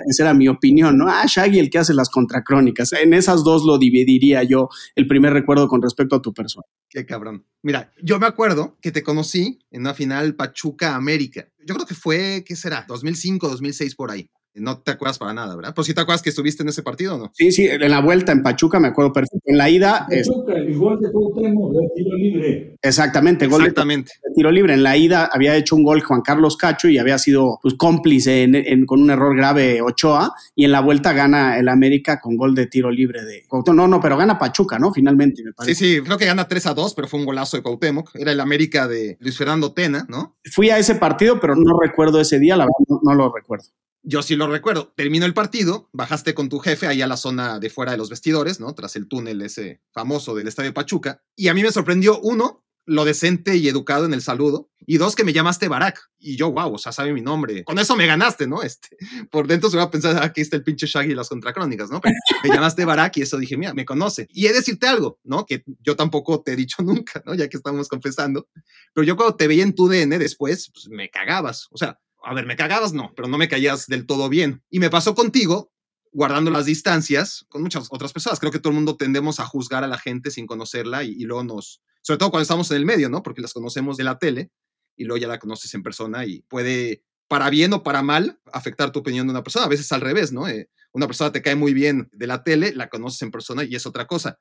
esa, 0.08 0.22
era, 0.22 0.34
mi 0.34 0.48
opinión, 0.48 0.96
¿no? 0.96 1.06
Ah, 1.08 1.24
Shaggy, 1.26 1.58
el 1.58 1.70
que 1.70 1.78
hace 1.78 1.94
las 1.94 2.08
contracrónicas. 2.08 2.92
En 2.94 3.12
esas 3.12 3.44
dos 3.44 3.64
lo 3.64 3.78
dividiría 3.78 4.42
yo, 4.42 4.68
el 4.94 5.06
primer 5.06 5.32
recuerdo 5.32 5.68
con 5.68 5.82
respecto 5.82 6.16
a 6.16 6.22
tu 6.22 6.32
persona. 6.32 6.64
Qué 6.88 7.04
cabrón. 7.04 7.44
Mira, 7.62 7.92
yo 8.02 8.18
me 8.18 8.26
acuerdo 8.26 8.76
que 8.80 8.92
te 8.92 9.02
conocí 9.02 9.58
en 9.70 9.82
una 9.82 9.94
final 9.94 10.36
Pachuca 10.36 10.94
América. 10.94 11.48
Yo 11.66 11.74
creo 11.74 11.86
que 11.86 11.94
fue, 11.94 12.44
¿qué 12.46 12.56
será? 12.56 12.84
2005, 12.88 13.48
2006 13.48 13.94
por 13.94 14.10
ahí. 14.10 14.30
No 14.54 14.78
te 14.78 14.92
acuerdas 14.92 15.18
para 15.18 15.34
nada, 15.34 15.56
¿verdad? 15.56 15.74
Pues 15.74 15.86
sí 15.86 15.94
te 15.94 16.00
acuerdas 16.00 16.22
que 16.22 16.30
estuviste 16.30 16.62
en 16.62 16.68
ese 16.68 16.82
partido 16.82 17.16
o 17.16 17.18
no? 17.18 17.32
Sí, 17.34 17.50
sí, 17.50 17.66
en 17.66 17.90
la 17.90 18.00
vuelta 18.00 18.32
en 18.32 18.42
Pachuca 18.42 18.78
me 18.78 18.88
acuerdo 18.88 19.12
perfecto. 19.12 19.42
En 19.46 19.58
la 19.58 19.68
ida. 19.68 20.06
Pachuca, 20.08 20.54
es... 20.54 20.70
igual 20.70 20.98
de 21.00 21.08
de 21.08 21.88
tiro 21.96 22.16
libre. 22.16 22.76
Exactamente, 22.80 23.46
gol 23.46 23.62
Exactamente. 23.62 24.12
De, 24.22 24.34
tiro 24.34 24.52
libre. 24.52 24.74
En 24.74 24.82
la 24.82 24.96
ida 24.96 25.28
había 25.32 25.56
hecho 25.56 25.74
un 25.74 25.82
gol 25.82 26.02
Juan 26.02 26.22
Carlos 26.22 26.56
Cacho 26.56 26.88
y 26.88 26.98
había 26.98 27.18
sido 27.18 27.58
pues, 27.62 27.74
cómplice 27.74 28.48
con 28.86 29.02
un 29.02 29.10
error 29.10 29.36
grave 29.36 29.82
Ochoa. 29.82 30.32
Y 30.54 30.64
en 30.64 30.72
la 30.72 30.80
vuelta 30.80 31.12
gana 31.12 31.58
el 31.58 31.68
América 31.68 32.20
con 32.20 32.36
gol 32.36 32.54
de 32.54 32.66
tiro 32.66 32.90
libre 32.90 33.24
de 33.24 33.42
No, 33.72 33.88
no, 33.88 34.00
pero 34.00 34.16
gana 34.16 34.38
Pachuca, 34.38 34.78
¿no? 34.78 34.92
Finalmente, 34.92 35.42
me 35.42 35.52
parece. 35.52 35.74
Sí, 35.74 35.96
sí, 35.96 36.00
creo 36.02 36.16
que 36.16 36.26
gana 36.26 36.46
3 36.46 36.66
a 36.66 36.74
2, 36.74 36.94
pero 36.94 37.08
fue 37.08 37.18
un 37.18 37.26
golazo 37.26 37.56
de 37.56 37.62
Cuauhtémoc. 37.62 38.14
Era 38.14 38.30
el 38.30 38.40
América 38.40 38.86
de 38.86 39.16
Luis 39.20 39.36
Fernando 39.36 39.72
Tena, 39.72 40.06
¿no? 40.08 40.36
Fui 40.52 40.70
a 40.70 40.78
ese 40.78 40.94
partido, 40.94 41.40
pero 41.40 41.56
no 41.56 41.78
recuerdo 41.80 42.20
ese 42.20 42.38
día, 42.38 42.56
la 42.56 42.64
verdad 42.64 43.00
no 43.02 43.14
lo 43.14 43.32
recuerdo. 43.34 43.66
Yo 44.06 44.22
sí 44.22 44.36
lo 44.36 44.46
recuerdo. 44.46 44.92
Terminó 44.94 45.24
el 45.24 45.32
partido, 45.32 45.88
bajaste 45.92 46.34
con 46.34 46.50
tu 46.50 46.58
jefe 46.58 46.86
ahí 46.86 47.00
a 47.00 47.06
la 47.06 47.16
zona 47.16 47.58
de 47.58 47.70
fuera 47.70 47.92
de 47.92 47.98
los 47.98 48.10
vestidores, 48.10 48.60
¿no? 48.60 48.74
Tras 48.74 48.96
el 48.96 49.08
túnel 49.08 49.40
ese 49.40 49.80
famoso 49.92 50.34
del 50.34 50.46
Estadio 50.46 50.74
Pachuca. 50.74 51.22
Y 51.34 51.48
a 51.48 51.54
mí 51.54 51.62
me 51.62 51.72
sorprendió, 51.72 52.20
uno, 52.20 52.64
lo 52.86 53.06
decente 53.06 53.56
y 53.56 53.66
educado 53.66 54.04
en 54.04 54.12
el 54.12 54.20
saludo. 54.20 54.70
Y 54.86 54.98
dos, 54.98 55.16
que 55.16 55.24
me 55.24 55.32
llamaste 55.32 55.68
Barack. 55.68 56.10
Y 56.18 56.36
yo, 56.36 56.52
wow, 56.52 56.74
o 56.74 56.78
sea, 56.78 56.92
sabe 56.92 57.14
mi 57.14 57.22
nombre. 57.22 57.64
Con 57.64 57.78
eso 57.78 57.96
me 57.96 58.06
ganaste, 58.06 58.46
¿no? 58.46 58.62
Este, 58.64 58.96
por 59.30 59.46
dentro 59.46 59.70
se 59.70 59.78
va 59.78 59.84
a 59.84 59.90
pensar, 59.90 60.22
aquí 60.22 60.42
está 60.42 60.56
el 60.56 60.64
pinche 60.64 60.86
Shaggy 60.86 61.12
y 61.12 61.14
las 61.14 61.30
contracrónicas, 61.30 61.90
¿no? 61.90 62.00
Pero 62.00 62.14
me 62.44 62.50
llamaste 62.50 62.84
Barack 62.84 63.16
y 63.16 63.22
eso 63.22 63.38
dije, 63.38 63.56
mira, 63.56 63.72
me 63.72 63.84
conoce. 63.84 64.26
Y 64.30 64.46
he 64.46 64.48
de 64.48 64.56
decirte 64.56 64.86
algo, 64.86 65.18
¿no? 65.24 65.46
Que 65.46 65.64
yo 65.80 65.96
tampoco 65.96 66.42
te 66.42 66.52
he 66.52 66.56
dicho 66.56 66.76
nunca, 66.82 67.22
¿no? 67.24 67.34
Ya 67.34 67.48
que 67.48 67.56
estamos 67.56 67.88
confesando. 67.88 68.48
Pero 68.92 69.04
yo 69.04 69.16
cuando 69.16 69.36
te 69.36 69.48
veía 69.48 69.62
en 69.62 69.74
tu 69.74 69.88
DN 69.88 70.18
después, 70.18 70.70
pues 70.72 70.88
me 70.88 71.08
cagabas. 71.08 71.68
O 71.70 71.78
sea, 71.78 71.98
a 72.24 72.34
ver, 72.34 72.46
me 72.46 72.56
cagabas, 72.56 72.92
no, 72.92 73.12
pero 73.14 73.28
no 73.28 73.38
me 73.38 73.48
caías 73.48 73.86
del 73.86 74.06
todo 74.06 74.28
bien. 74.28 74.62
Y 74.70 74.80
me 74.80 74.90
pasó 74.90 75.14
contigo, 75.14 75.72
guardando 76.12 76.50
las 76.50 76.66
distancias, 76.66 77.44
con 77.48 77.62
muchas 77.62 77.88
otras 77.90 78.12
personas. 78.12 78.40
Creo 78.40 78.52
que 78.52 78.58
todo 78.58 78.70
el 78.70 78.76
mundo 78.76 78.96
tendemos 78.96 79.40
a 79.40 79.46
juzgar 79.46 79.84
a 79.84 79.88
la 79.88 79.98
gente 79.98 80.30
sin 80.30 80.46
conocerla 80.46 81.04
y, 81.04 81.20
luego 81.20 81.44
nos, 81.44 81.82
sobre 82.02 82.18
todo 82.18 82.30
cuando 82.30 82.42
estamos 82.42 82.70
en 82.70 82.78
el 82.78 82.86
medio, 82.86 83.08
¿no? 83.08 83.22
Porque 83.22 83.42
las 83.42 83.52
conocemos 83.52 83.96
de 83.96 84.04
la 84.04 84.18
tele 84.18 84.50
y 84.96 85.04
luego 85.04 85.20
ya 85.20 85.28
la 85.28 85.38
conoces 85.38 85.74
en 85.74 85.82
persona 85.82 86.24
y 86.24 86.42
puede, 86.42 87.04
para 87.28 87.50
bien 87.50 87.72
o 87.72 87.82
para 87.82 88.02
mal, 88.02 88.40
afectar 88.52 88.92
tu 88.92 89.00
opinión 89.00 89.26
de 89.26 89.32
una 89.32 89.42
persona. 89.42 89.66
A 89.66 89.68
veces 89.68 89.90
al 89.92 90.00
revés, 90.00 90.32
¿no? 90.32 90.48
Eh, 90.48 90.70
una 90.92 91.06
persona 91.06 91.32
te 91.32 91.42
cae 91.42 91.56
muy 91.56 91.74
bien 91.74 92.08
de 92.12 92.26
la 92.26 92.44
tele, 92.44 92.72
la 92.74 92.88
conoces 92.88 93.20
en 93.22 93.30
persona 93.30 93.64
y 93.64 93.74
es 93.74 93.86
otra 93.86 94.06
cosa. 94.06 94.38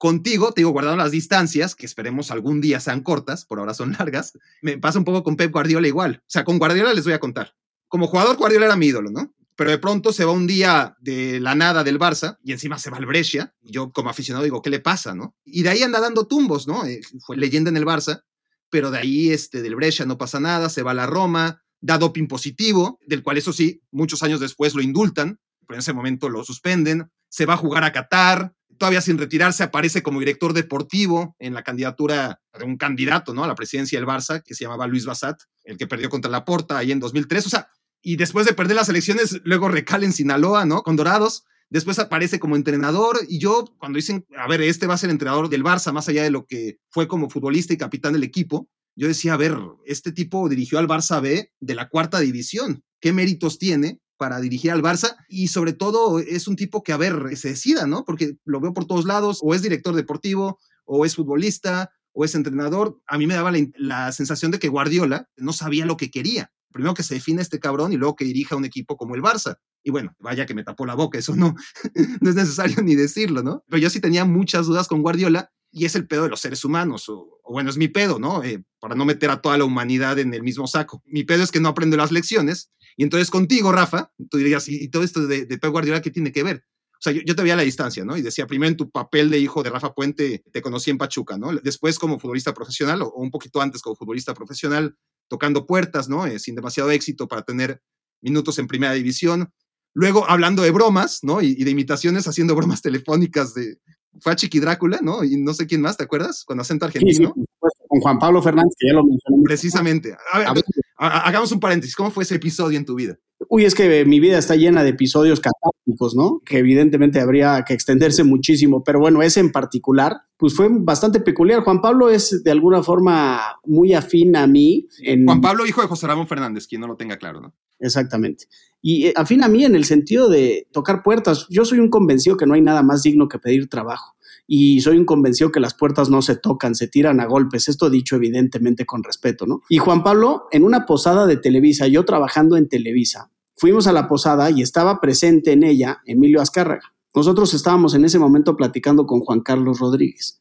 Contigo, 0.00 0.52
te 0.52 0.62
digo, 0.62 0.70
guardando 0.70 0.96
las 0.96 1.10
distancias, 1.10 1.74
que 1.74 1.84
esperemos 1.84 2.30
algún 2.30 2.62
día 2.62 2.80
sean 2.80 3.02
cortas, 3.02 3.44
por 3.44 3.58
ahora 3.58 3.74
son 3.74 3.92
largas, 3.98 4.32
me 4.62 4.78
pasa 4.78 4.98
un 4.98 5.04
poco 5.04 5.22
con 5.22 5.36
Pep 5.36 5.52
Guardiola 5.52 5.86
igual. 5.86 6.22
O 6.22 6.24
sea, 6.26 6.42
con 6.42 6.58
Guardiola 6.58 6.94
les 6.94 7.04
voy 7.04 7.12
a 7.12 7.20
contar. 7.20 7.54
Como 7.86 8.06
jugador, 8.06 8.38
Guardiola 8.38 8.64
era 8.64 8.76
mi 8.76 8.86
ídolo, 8.86 9.10
¿no? 9.10 9.34
Pero 9.56 9.70
de 9.70 9.76
pronto 9.76 10.14
se 10.14 10.24
va 10.24 10.32
un 10.32 10.46
día 10.46 10.96
de 11.02 11.38
la 11.38 11.54
nada 11.54 11.84
del 11.84 11.98
Barça 11.98 12.38
y 12.42 12.52
encima 12.52 12.78
se 12.78 12.88
va 12.88 12.96
al 12.96 13.04
Brescia. 13.04 13.54
Yo, 13.60 13.92
como 13.92 14.08
aficionado, 14.08 14.42
digo, 14.42 14.62
¿qué 14.62 14.70
le 14.70 14.80
pasa, 14.80 15.14
no? 15.14 15.36
Y 15.44 15.64
de 15.64 15.68
ahí 15.68 15.82
anda 15.82 16.00
dando 16.00 16.26
tumbos, 16.26 16.66
¿no? 16.66 16.86
Eh, 16.86 17.02
fue 17.20 17.36
leyenda 17.36 17.68
en 17.68 17.76
el 17.76 17.84
Barça, 17.84 18.22
pero 18.70 18.90
de 18.90 19.00
ahí, 19.00 19.30
este, 19.30 19.60
del 19.60 19.76
Brescia 19.76 20.06
no 20.06 20.16
pasa 20.16 20.40
nada, 20.40 20.70
se 20.70 20.82
va 20.82 20.92
a 20.92 20.94
la 20.94 21.04
Roma, 21.06 21.62
da 21.82 21.98
doping 21.98 22.26
positivo, 22.26 22.98
del 23.06 23.22
cual, 23.22 23.36
eso 23.36 23.52
sí, 23.52 23.82
muchos 23.90 24.22
años 24.22 24.40
después 24.40 24.74
lo 24.74 24.80
indultan, 24.80 25.40
pero 25.66 25.76
en 25.76 25.80
ese 25.80 25.92
momento 25.92 26.30
lo 26.30 26.42
suspenden. 26.42 27.10
Se 27.28 27.44
va 27.44 27.52
a 27.52 27.58
jugar 27.58 27.84
a 27.84 27.92
Qatar, 27.92 28.54
todavía 28.80 29.02
sin 29.02 29.18
retirarse, 29.18 29.62
aparece 29.62 30.02
como 30.02 30.20
director 30.20 30.54
deportivo 30.54 31.36
en 31.38 31.52
la 31.52 31.62
candidatura 31.62 32.40
de 32.58 32.64
un 32.64 32.78
candidato, 32.78 33.34
¿no? 33.34 33.44
A 33.44 33.46
la 33.46 33.54
presidencia 33.54 33.98
del 33.98 34.08
Barça, 34.08 34.42
que 34.42 34.54
se 34.54 34.64
llamaba 34.64 34.86
Luis 34.86 35.04
Bassat, 35.04 35.38
el 35.64 35.76
que 35.76 35.86
perdió 35.86 36.08
contra 36.08 36.30
la 36.30 36.46
Porta 36.46 36.78
ahí 36.78 36.90
en 36.90 36.98
2003. 36.98 37.46
O 37.46 37.50
sea, 37.50 37.68
y 38.00 38.16
después 38.16 38.46
de 38.46 38.54
perder 38.54 38.76
las 38.76 38.88
elecciones, 38.88 39.38
luego 39.44 39.68
recala 39.68 40.06
en 40.06 40.14
Sinaloa, 40.14 40.64
¿no? 40.64 40.82
Con 40.82 40.96
Dorados. 40.96 41.44
Después 41.68 41.98
aparece 41.98 42.40
como 42.40 42.56
entrenador 42.56 43.18
y 43.28 43.38
yo 43.38 43.66
cuando 43.76 43.96
dicen, 43.96 44.24
a 44.34 44.48
ver, 44.48 44.62
este 44.62 44.86
va 44.86 44.94
a 44.94 44.98
ser 44.98 45.10
entrenador 45.10 45.50
del 45.50 45.62
Barça, 45.62 45.92
más 45.92 46.08
allá 46.08 46.22
de 46.22 46.30
lo 46.30 46.46
que 46.46 46.78
fue 46.88 47.06
como 47.06 47.28
futbolista 47.28 47.74
y 47.74 47.76
capitán 47.76 48.14
del 48.14 48.24
equipo, 48.24 48.70
yo 48.96 49.08
decía, 49.08 49.34
a 49.34 49.36
ver, 49.36 49.58
este 49.84 50.10
tipo 50.10 50.48
dirigió 50.48 50.78
al 50.78 50.88
Barça 50.88 51.20
B 51.20 51.52
de 51.60 51.74
la 51.74 51.90
cuarta 51.90 52.18
división. 52.18 52.82
¿Qué 52.98 53.12
méritos 53.12 53.58
tiene 53.58 54.00
para 54.20 54.38
dirigir 54.38 54.70
al 54.70 54.82
Barça? 54.82 55.16
Y 55.30 55.48
sobre 55.48 55.72
todo 55.72 56.18
es 56.18 56.46
un 56.46 56.54
tipo 56.54 56.82
que, 56.82 56.92
a 56.92 56.98
ver, 56.98 57.34
se 57.38 57.48
decida, 57.48 57.86
¿no? 57.86 58.04
Porque 58.04 58.36
lo 58.44 58.60
veo 58.60 58.74
por 58.74 58.84
todos 58.84 59.06
lados, 59.06 59.40
o 59.42 59.54
es 59.54 59.62
director 59.62 59.94
deportivo, 59.94 60.58
o 60.84 61.06
es 61.06 61.16
futbolista, 61.16 61.90
o 62.12 62.26
es 62.26 62.34
entrenador. 62.34 63.00
A 63.06 63.16
mí 63.16 63.26
me 63.26 63.32
daba 63.32 63.50
la, 63.76 64.12
sensación 64.12 64.50
de 64.50 64.58
que 64.58 64.68
Guardiola 64.68 65.26
no 65.38 65.54
sabía 65.54 65.86
lo 65.86 65.96
que 65.96 66.10
quería 66.10 66.52
primero 66.72 66.94
que 66.94 67.02
se 67.02 67.14
define 67.14 67.42
este 67.42 67.58
cabrón 67.58 67.92
y 67.92 67.96
luego 67.96 68.14
que 68.14 68.24
dirija 68.24 68.54
un 68.54 68.64
equipo 68.64 68.96
como 68.96 69.16
el 69.16 69.22
Barça. 69.22 69.56
Y 69.82 69.90
bueno, 69.90 70.14
vaya 70.20 70.46
que 70.46 70.54
me 70.54 70.62
tapó 70.62 70.86
la 70.86 70.94
boca, 70.94 71.18
eso 71.18 71.34
no, 71.34 71.56
no 72.20 72.30
es 72.30 72.36
necesario 72.36 72.80
ni 72.80 72.94
decirlo, 72.94 73.42
¿no? 73.42 73.64
Pero 73.68 73.82
yo 73.82 73.90
sí 73.90 74.00
tenía 74.00 74.24
muchas 74.24 74.66
dudas 74.66 74.86
con 74.86 75.02
Guardiola 75.02 75.50
y 75.72 75.84
es 75.84 75.94
el 75.94 76.06
pedo 76.06 76.24
de 76.24 76.28
los 76.28 76.40
seres 76.40 76.64
humanos, 76.64 77.08
o, 77.08 77.40
bueno, 77.48 77.70
es 77.70 77.76
mi 77.76 77.88
pedo, 77.88 78.18
¿no? 78.18 78.42
Eh, 78.42 78.62
para 78.80 78.94
no 78.94 79.04
meter 79.04 79.30
a 79.30 79.40
toda 79.40 79.58
la 79.58 79.64
humanidad 79.64 80.18
en 80.18 80.34
el 80.34 80.42
mismo 80.42 80.66
saco. 80.66 81.02
Mi 81.06 81.24
pedo 81.24 81.42
es 81.42 81.50
que 81.50 81.60
no 81.60 81.68
aprendo 81.68 81.96
las 81.96 82.12
lecciones 82.12 82.70
y 82.96 83.02
entonces 83.02 83.30
contigo, 83.30 83.72
Rafa, 83.72 84.12
tú 84.30 84.38
dirías, 84.38 84.68
¿y, 84.68 84.88
todo 84.88 85.02
esto 85.02 85.26
de, 85.26 85.46
de 85.46 85.58
Pep 85.58 85.70
Guardiola 85.70 86.02
qué 86.02 86.10
tiene 86.10 86.32
que 86.32 86.42
ver? 86.42 86.64
O 87.00 87.02
sea, 87.02 87.14
yo, 87.14 87.22
yo, 87.24 87.34
te 87.34 87.40
veía 87.40 87.54
a 87.54 87.56
la 87.56 87.62
distancia, 87.62 88.04
¿no? 88.04 88.14
Y 88.14 88.20
decía, 88.20 88.46
primero 88.46 88.68
en 88.68 88.76
tu 88.76 88.90
papel 88.90 89.30
de 89.30 89.38
hijo 89.38 89.62
de 89.62 89.70
Rafa 89.70 89.94
Puente, 89.94 90.44
te 90.52 90.60
conocí 90.60 90.90
en 90.90 90.98
Pachuca, 90.98 91.38
¿no? 91.38 91.50
Después 91.54 91.98
como 91.98 92.18
futbolista 92.18 92.52
profesional, 92.52 93.00
o, 93.00 93.10
un 93.14 93.30
poquito 93.30 93.62
antes 93.62 93.80
como 93.80 93.96
futbolista 93.96 94.34
profesional, 94.34 94.94
tocando 95.26 95.64
puertas, 95.64 96.10
¿no? 96.10 96.26
Eh, 96.26 96.38
sin 96.38 96.54
demasiado 96.54 96.90
éxito 96.90 97.26
para 97.26 97.40
tener 97.40 97.80
minutos 98.20 98.58
en 98.58 98.66
primera 98.66 98.92
división. 98.92 99.50
Luego 99.94 100.28
hablando 100.28 100.62
de 100.62 100.72
bromas, 100.72 101.20
¿no? 101.22 101.40
Y, 101.40 101.54
de 101.54 101.70
imitaciones, 101.70 102.28
haciendo 102.28 102.54
bromas 102.54 102.82
telefónicas 102.82 103.54
de... 103.54 103.78
Fue 104.20 104.32
a 104.32 104.36
Chiqui 104.36 104.58
Drácula, 104.58 104.98
¿no? 105.00 105.24
Y 105.24 105.36
no 105.36 105.54
sé 105.54 105.66
quién 105.66 105.80
más, 105.80 105.96
¿te 105.96 106.04
acuerdas? 106.04 106.44
Con 106.44 106.60
acento 106.60 106.84
argentino. 106.84 107.32
Sí, 107.34 107.44
con 107.88 108.00
Juan 108.00 108.18
Pablo 108.18 108.42
Fernández, 108.42 108.74
que 108.76 108.88
ya 108.88 108.94
lo 108.94 109.04
mencioné. 109.04 109.42
Precisamente. 109.44 110.16
A 110.32 110.38
ver, 110.52 110.64
hagamos 111.00 111.50
un 111.52 111.60
paréntesis. 111.60 111.96
¿Cómo 111.96 112.10
fue 112.10 112.24
ese 112.24 112.36
episodio 112.36 112.78
en 112.78 112.84
tu 112.84 112.94
vida? 112.94 113.18
Uy, 113.48 113.64
es 113.64 113.74
que 113.74 114.04
mi 114.04 114.20
vida 114.20 114.38
está 114.38 114.54
llena 114.54 114.82
de 114.82 114.90
episodios 114.90 115.40
catárticos, 115.40 116.14
¿no? 116.14 116.42
Que 116.44 116.58
evidentemente 116.58 117.20
habría 117.20 117.64
que 117.66 117.72
extenderse 117.72 118.22
muchísimo, 118.22 118.84
pero 118.84 119.00
bueno, 119.00 119.22
ese 119.22 119.40
en 119.40 119.50
particular, 119.50 120.14
pues 120.36 120.54
fue 120.54 120.68
bastante 120.70 121.20
peculiar. 121.20 121.62
Juan 121.62 121.80
Pablo 121.80 122.10
es 122.10 122.42
de 122.44 122.50
alguna 122.50 122.82
forma 122.82 123.40
muy 123.64 123.94
afín 123.94 124.36
a 124.36 124.46
mí. 124.46 124.86
Juan 125.24 125.40
Pablo, 125.40 125.64
hijo 125.66 125.80
de 125.80 125.88
José 125.88 126.06
Ramón 126.06 126.28
Fernández, 126.28 126.66
quien 126.66 126.82
no 126.82 126.86
lo 126.86 126.96
tenga 126.96 127.16
claro, 127.16 127.40
¿no? 127.40 127.54
Exactamente. 127.78 128.44
Y 128.82 129.06
eh, 129.06 129.14
afín 129.16 129.42
a 129.42 129.48
mí 129.48 129.64
en 129.64 129.74
el 129.74 129.86
sentido 129.86 130.28
de 130.28 130.68
tocar 130.70 131.02
puertas. 131.02 131.46
Yo 131.48 131.64
soy 131.64 131.78
un 131.78 131.88
convencido 131.88 132.36
que 132.36 132.46
no 132.46 132.52
hay 132.52 132.60
nada 132.60 132.82
más 132.82 133.02
digno 133.02 133.26
que 133.26 133.38
pedir 133.38 133.70
trabajo 133.70 134.16
y 134.52 134.80
soy 134.80 134.98
un 134.98 135.04
convencido 135.04 135.52
que 135.52 135.60
las 135.60 135.74
puertas 135.74 136.10
no 136.10 136.22
se 136.22 136.34
tocan, 136.34 136.74
se 136.74 136.88
tiran 136.88 137.20
a 137.20 137.26
golpes. 137.26 137.68
Esto 137.68 137.88
dicho 137.88 138.16
evidentemente 138.16 138.84
con 138.84 139.04
respeto, 139.04 139.46
¿no? 139.46 139.62
Y 139.68 139.78
Juan 139.78 140.02
Pablo, 140.02 140.48
en 140.50 140.64
una 140.64 140.86
posada 140.86 141.24
de 141.28 141.36
Televisa, 141.36 141.86
yo 141.86 142.04
trabajando 142.04 142.56
en 142.56 142.68
Televisa, 142.68 143.30
fuimos 143.54 143.86
a 143.86 143.92
la 143.92 144.08
posada 144.08 144.50
y 144.50 144.60
estaba 144.60 145.00
presente 145.00 145.52
en 145.52 145.62
ella 145.62 146.00
Emilio 146.04 146.40
Azcárraga. 146.40 146.92
Nosotros 147.14 147.54
estábamos 147.54 147.94
en 147.94 148.04
ese 148.04 148.18
momento 148.18 148.56
platicando 148.56 149.06
con 149.06 149.20
Juan 149.20 149.38
Carlos 149.38 149.78
Rodríguez 149.78 150.40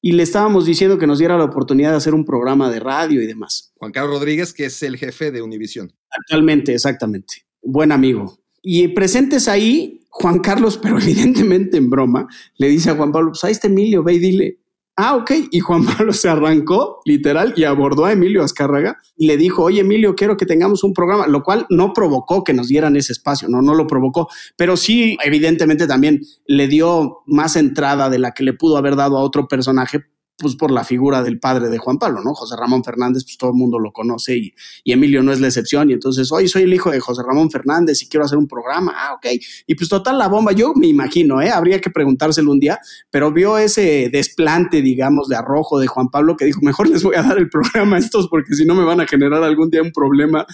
y 0.00 0.12
le 0.12 0.22
estábamos 0.22 0.64
diciendo 0.64 0.96
que 0.96 1.08
nos 1.08 1.18
diera 1.18 1.36
la 1.36 1.44
oportunidad 1.44 1.90
de 1.90 1.96
hacer 1.96 2.14
un 2.14 2.24
programa 2.24 2.70
de 2.70 2.78
radio 2.78 3.20
y 3.20 3.26
demás. 3.26 3.72
Juan 3.74 3.90
Carlos 3.90 4.20
Rodríguez, 4.20 4.52
que 4.52 4.66
es 4.66 4.80
el 4.84 4.96
jefe 4.96 5.32
de 5.32 5.42
Univisión. 5.42 5.92
Actualmente, 6.16 6.74
exactamente. 6.74 7.44
Buen 7.60 7.90
amigo. 7.90 8.38
Y 8.62 8.86
presentes 8.86 9.48
ahí 9.48 10.01
Juan 10.12 10.40
Carlos, 10.40 10.78
pero 10.80 10.98
evidentemente 11.00 11.78
en 11.78 11.90
broma, 11.90 12.28
le 12.56 12.68
dice 12.68 12.90
a 12.90 12.94
Juan 12.94 13.10
Pablo, 13.10 13.30
pues 13.30 13.42
ahí 13.44 13.52
está 13.52 13.66
Emilio, 13.66 14.04
ve 14.04 14.14
y 14.14 14.18
dile. 14.18 14.58
Ah, 14.94 15.16
ok. 15.16 15.32
Y 15.50 15.60
Juan 15.60 15.84
Pablo 15.86 16.12
se 16.12 16.28
arrancó, 16.28 17.00
literal, 17.06 17.54
y 17.56 17.64
abordó 17.64 18.04
a 18.04 18.12
Emilio 18.12 18.42
Azcárraga 18.42 18.98
y 19.16 19.26
le 19.26 19.38
dijo, 19.38 19.62
oye, 19.62 19.80
Emilio, 19.80 20.14
quiero 20.14 20.36
que 20.36 20.44
tengamos 20.44 20.84
un 20.84 20.92
programa, 20.92 21.26
lo 21.26 21.42
cual 21.42 21.66
no 21.70 21.94
provocó 21.94 22.44
que 22.44 22.52
nos 22.52 22.68
dieran 22.68 22.94
ese 22.96 23.12
espacio, 23.12 23.48
no, 23.48 23.62
no 23.62 23.74
lo 23.74 23.86
provocó, 23.86 24.28
pero 24.56 24.76
sí, 24.76 25.16
evidentemente 25.24 25.86
también 25.86 26.20
le 26.46 26.68
dio 26.68 27.22
más 27.26 27.56
entrada 27.56 28.10
de 28.10 28.18
la 28.18 28.32
que 28.32 28.44
le 28.44 28.52
pudo 28.52 28.76
haber 28.76 28.96
dado 28.96 29.16
a 29.16 29.22
otro 29.22 29.48
personaje 29.48 30.04
pues 30.36 30.56
por 30.56 30.70
la 30.70 30.84
figura 30.84 31.22
del 31.22 31.38
padre 31.38 31.68
de 31.68 31.78
Juan 31.78 31.98
Pablo, 31.98 32.20
¿no? 32.22 32.34
José 32.34 32.56
Ramón 32.56 32.82
Fernández, 32.82 33.24
pues 33.24 33.38
todo 33.38 33.50
el 33.50 33.56
mundo 33.56 33.78
lo 33.78 33.92
conoce 33.92 34.36
y, 34.36 34.54
Emilio 34.84 35.22
no 35.22 35.32
es 35.32 35.40
la 35.40 35.46
excepción. 35.46 35.88
Y 35.90 35.94
entonces, 35.94 36.30
hoy 36.32 36.48
soy 36.48 36.62
el 36.62 36.74
hijo 36.74 36.90
de 36.90 37.00
José 37.00 37.22
Ramón 37.22 37.50
Fernández 37.50 38.02
y 38.02 38.08
quiero 38.08 38.26
hacer 38.26 38.38
un 38.38 38.46
programa. 38.46 38.92
Ah, 38.94 39.14
ok. 39.14 39.26
Y 39.66 39.74
pues 39.74 39.88
total, 39.88 40.18
la 40.18 40.28
bomba, 40.28 40.52
yo 40.52 40.74
me 40.74 40.86
imagino, 40.86 41.40
¿eh? 41.40 41.50
Habría 41.50 41.80
que 41.80 41.90
preguntárselo 41.90 42.50
un 42.50 42.60
día, 42.60 42.78
pero 43.10 43.32
vio 43.32 43.56
ese 43.58 44.10
desplante, 44.12 44.82
digamos, 44.82 45.28
de 45.28 45.36
arrojo 45.36 45.78
de 45.78 45.86
Juan 45.86 46.08
Pablo 46.08 46.36
que 46.36 46.44
dijo, 46.44 46.60
mejor 46.62 46.88
les 46.88 47.02
voy 47.02 47.16
a 47.16 47.22
dar 47.22 47.38
el 47.38 47.48
programa 47.50 47.96
a 47.96 47.98
estos 47.98 48.28
porque 48.28 48.54
si 48.54 48.64
no 48.64 48.74
me 48.74 48.84
van 48.84 49.00
a 49.00 49.06
generar 49.06 49.42
algún 49.42 49.70
día 49.70 49.82
un 49.82 49.92
problema 49.92 50.46